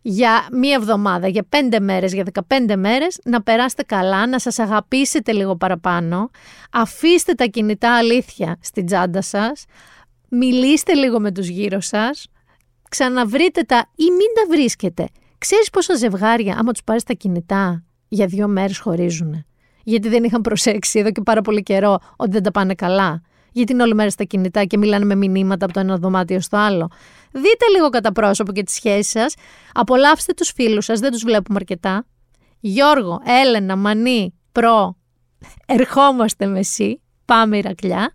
για 0.05 0.47
μία 0.51 0.75
εβδομάδα, 0.75 1.27
για 1.27 1.45
πέντε 1.49 1.79
μέρες, 1.79 2.13
για 2.13 2.23
δεκαπέντε 2.23 2.75
μέρες, 2.75 3.19
να 3.23 3.41
περάσετε 3.41 3.83
καλά, 3.83 4.27
να 4.27 4.39
σας 4.39 4.59
αγαπήσετε 4.59 5.31
λίγο 5.31 5.55
παραπάνω, 5.55 6.29
αφήστε 6.71 7.33
τα 7.33 7.45
κινητά 7.45 7.95
αλήθεια 7.95 8.57
στην 8.61 8.85
τσάντα 8.85 9.21
σας, 9.21 9.65
μιλήστε 10.29 10.93
λίγο 10.93 11.19
με 11.19 11.31
τους 11.31 11.47
γύρω 11.47 11.81
σας, 11.81 12.27
ξαναβρείτε 12.89 13.61
τα 13.61 13.89
ή 13.95 14.03
μην 14.03 14.27
τα 14.35 14.55
βρίσκετε. 14.55 15.07
Ξέρεις 15.43 15.69
πόσα 15.69 15.95
ζευγάρια, 15.95 16.55
άμα 16.57 16.71
τους 16.71 16.83
πάρεις 16.83 17.03
τα 17.03 17.13
κινητά, 17.13 17.83
για 18.07 18.25
δύο 18.25 18.47
μέρες 18.47 18.77
χωρίζουν. 18.77 19.45
Γιατί 19.83 20.09
δεν 20.09 20.23
είχαν 20.23 20.41
προσέξει 20.41 20.99
εδώ 20.99 21.11
και 21.11 21.21
πάρα 21.21 21.41
πολύ 21.41 21.63
καιρό 21.63 21.99
ότι 22.15 22.31
δεν 22.31 22.43
τα 22.43 22.51
πάνε 22.51 22.73
καλά 22.73 23.21
γιατί 23.51 23.71
είναι 23.71 23.83
όλη 23.83 23.93
μέρα 23.93 24.09
στα 24.09 24.23
κινητά 24.23 24.63
και 24.63 24.77
μιλάνε 24.77 25.05
με 25.05 25.15
μηνύματα 25.15 25.65
από 25.65 25.73
το 25.73 25.79
ένα 25.79 25.97
δωμάτιο 25.97 26.39
στο 26.39 26.57
άλλο; 26.57 26.89
Δείτε 27.31 27.65
λίγο 27.75 27.89
κατά 27.89 28.11
πρόσωπο 28.11 28.51
και 28.51 28.63
τη 28.63 28.71
σχέση 28.71 29.09
σας. 29.09 29.33
Απολαύστε 29.73 30.33
τους 30.33 30.51
φίλους 30.55 30.85
σας, 30.85 30.99
δεν 30.99 31.11
τους 31.11 31.23
βλέπουμε 31.23 31.57
αρκετά. 31.59 32.05
Γιώργο, 32.59 33.21
Έλενα, 33.41 33.75
Μανή, 33.75 34.33
Προ, 34.51 34.97
ερχόμαστε 35.65 36.45
με 36.45 36.59
εσύ. 36.59 37.01
Πάμε 37.25 37.57
Ηρακλιά. 37.57 38.13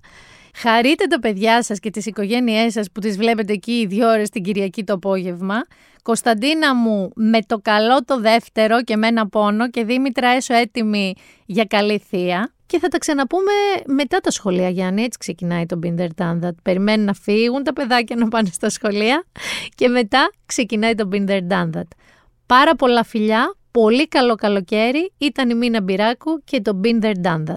Χαρείτε 0.61 1.07
τα 1.07 1.19
παιδιά 1.19 1.63
σας 1.63 1.79
και 1.79 1.91
τις 1.91 2.07
οικογένειές 2.07 2.73
σας 2.73 2.87
που 2.93 3.01
τις 3.01 3.17
βλέπετε 3.17 3.53
εκεί 3.53 3.87
δύο 3.89 4.09
ώρες 4.09 4.31
την 4.31 4.43
Κυριακή 4.43 4.85
το 4.85 4.93
απόγευμα. 4.93 5.61
Κωνσταντίνα 6.03 6.75
μου 6.75 7.11
με 7.15 7.39
το 7.47 7.59
καλό 7.59 8.05
το 8.05 8.21
δεύτερο 8.21 8.83
και 8.83 8.97
με 8.97 9.07
ένα 9.07 9.29
πόνο 9.29 9.71
και 9.71 9.85
Δήμητρα 9.85 10.29
έσω 10.29 10.55
έτοιμη 10.55 11.15
για 11.47 11.65
καλή 11.65 11.99
θεία. 12.09 12.53
Και 12.67 12.79
θα 12.79 12.89
τα 12.89 12.99
ξαναπούμε 12.99 13.53
μετά 13.87 14.19
τα 14.19 14.31
σχολεία, 14.31 14.69
Γιάννη. 14.69 15.03
Έτσι 15.03 15.19
ξεκινάει 15.19 15.67
το 15.67 15.79
Binder 15.83 16.09
Done 16.17 16.39
Περιμένουν 16.63 17.05
να 17.05 17.15
φύγουν 17.15 17.63
τα 17.63 17.73
παιδάκια 17.73 18.17
να 18.17 18.29
πάνε 18.29 18.49
στα 18.53 18.71
σχολεία 18.71 19.25
και 19.75 19.89
μετά 19.89 20.31
ξεκινάει 20.47 20.95
το 20.95 21.09
Binder 21.13 21.41
Done 21.49 21.81
Πάρα 22.47 22.75
πολλά 22.75 23.05
φιλιά, 23.05 23.55
πολύ 23.71 24.09
καλό 24.09 24.35
καλοκαίρι. 24.35 25.13
Ήταν 25.19 25.51
η 25.51 25.55
Μίνα 25.55 25.83
Μπυράκου 25.83 26.43
και 26.45 26.61
το 26.61 26.81
Binder 26.85 27.13
Done 27.23 27.55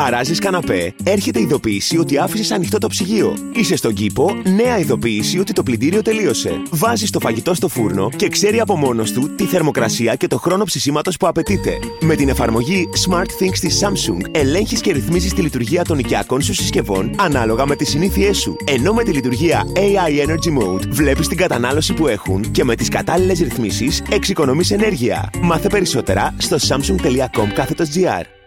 Αράζεις 0.00 0.38
καναπέ, 0.38 0.94
έρχεται 1.04 1.40
ειδοποίηση 1.40 1.98
ότι 1.98 2.18
άφησες 2.18 2.50
ανοιχτό 2.50 2.78
το 2.78 2.86
ψυγείο. 2.86 3.34
Είσαι 3.54 3.76
στον 3.76 3.94
κήπο, 3.94 4.34
νέα 4.56 4.78
ειδοποίηση 4.78 5.38
ότι 5.38 5.52
το 5.52 5.62
πλυντήριο 5.62 6.02
τελείωσε. 6.02 6.62
Βάζεις 6.70 7.10
το 7.10 7.20
φαγητό 7.20 7.54
στο 7.54 7.68
φούρνο 7.68 8.10
και 8.16 8.28
ξέρει 8.28 8.60
από 8.60 8.76
μόνος 8.76 9.12
του 9.12 9.34
τη 9.34 9.44
θερμοκρασία 9.44 10.14
και 10.14 10.26
το 10.26 10.38
χρόνο 10.38 10.64
ψησίματος 10.64 11.16
που 11.16 11.26
απαιτείται. 11.26 11.78
Με 12.00 12.14
την 12.14 12.28
εφαρμογή 12.28 12.88
Smart 13.08 13.42
Things 13.42 13.58
τη 13.60 13.68
Samsung 13.80 14.30
ελέγχεις 14.30 14.80
και 14.80 14.92
ρυθμίζεις 14.92 15.34
τη 15.34 15.42
λειτουργία 15.42 15.84
των 15.84 15.98
οικιακών 15.98 16.42
σου 16.42 16.54
συσκευών 16.54 17.10
ανάλογα 17.16 17.66
με 17.66 17.76
τις 17.76 17.88
συνήθειές 17.88 18.38
σου. 18.38 18.56
Ενώ 18.64 18.92
με 18.92 19.02
τη 19.02 19.12
λειτουργία 19.12 19.62
AI 19.74 20.26
Energy 20.26 20.62
Mode 20.62 20.88
βλέπεις 20.88 21.28
την 21.28 21.36
κατανάλωση 21.36 21.94
που 21.94 22.06
έχουν 22.06 22.50
και 22.50 22.64
με 22.64 22.74
τις 22.74 22.88
κατάλληλες 22.88 23.38
ρυθμίσεις 23.38 24.02
εξοικονομείς 24.10 24.70
ενέργεια. 24.70 25.30
Μάθε 25.40 25.68
περισσότερα 25.68 26.34
στο 26.38 26.56
samsung.com 26.68 27.52
κάθετος 27.54 27.88
GR. 27.94 28.37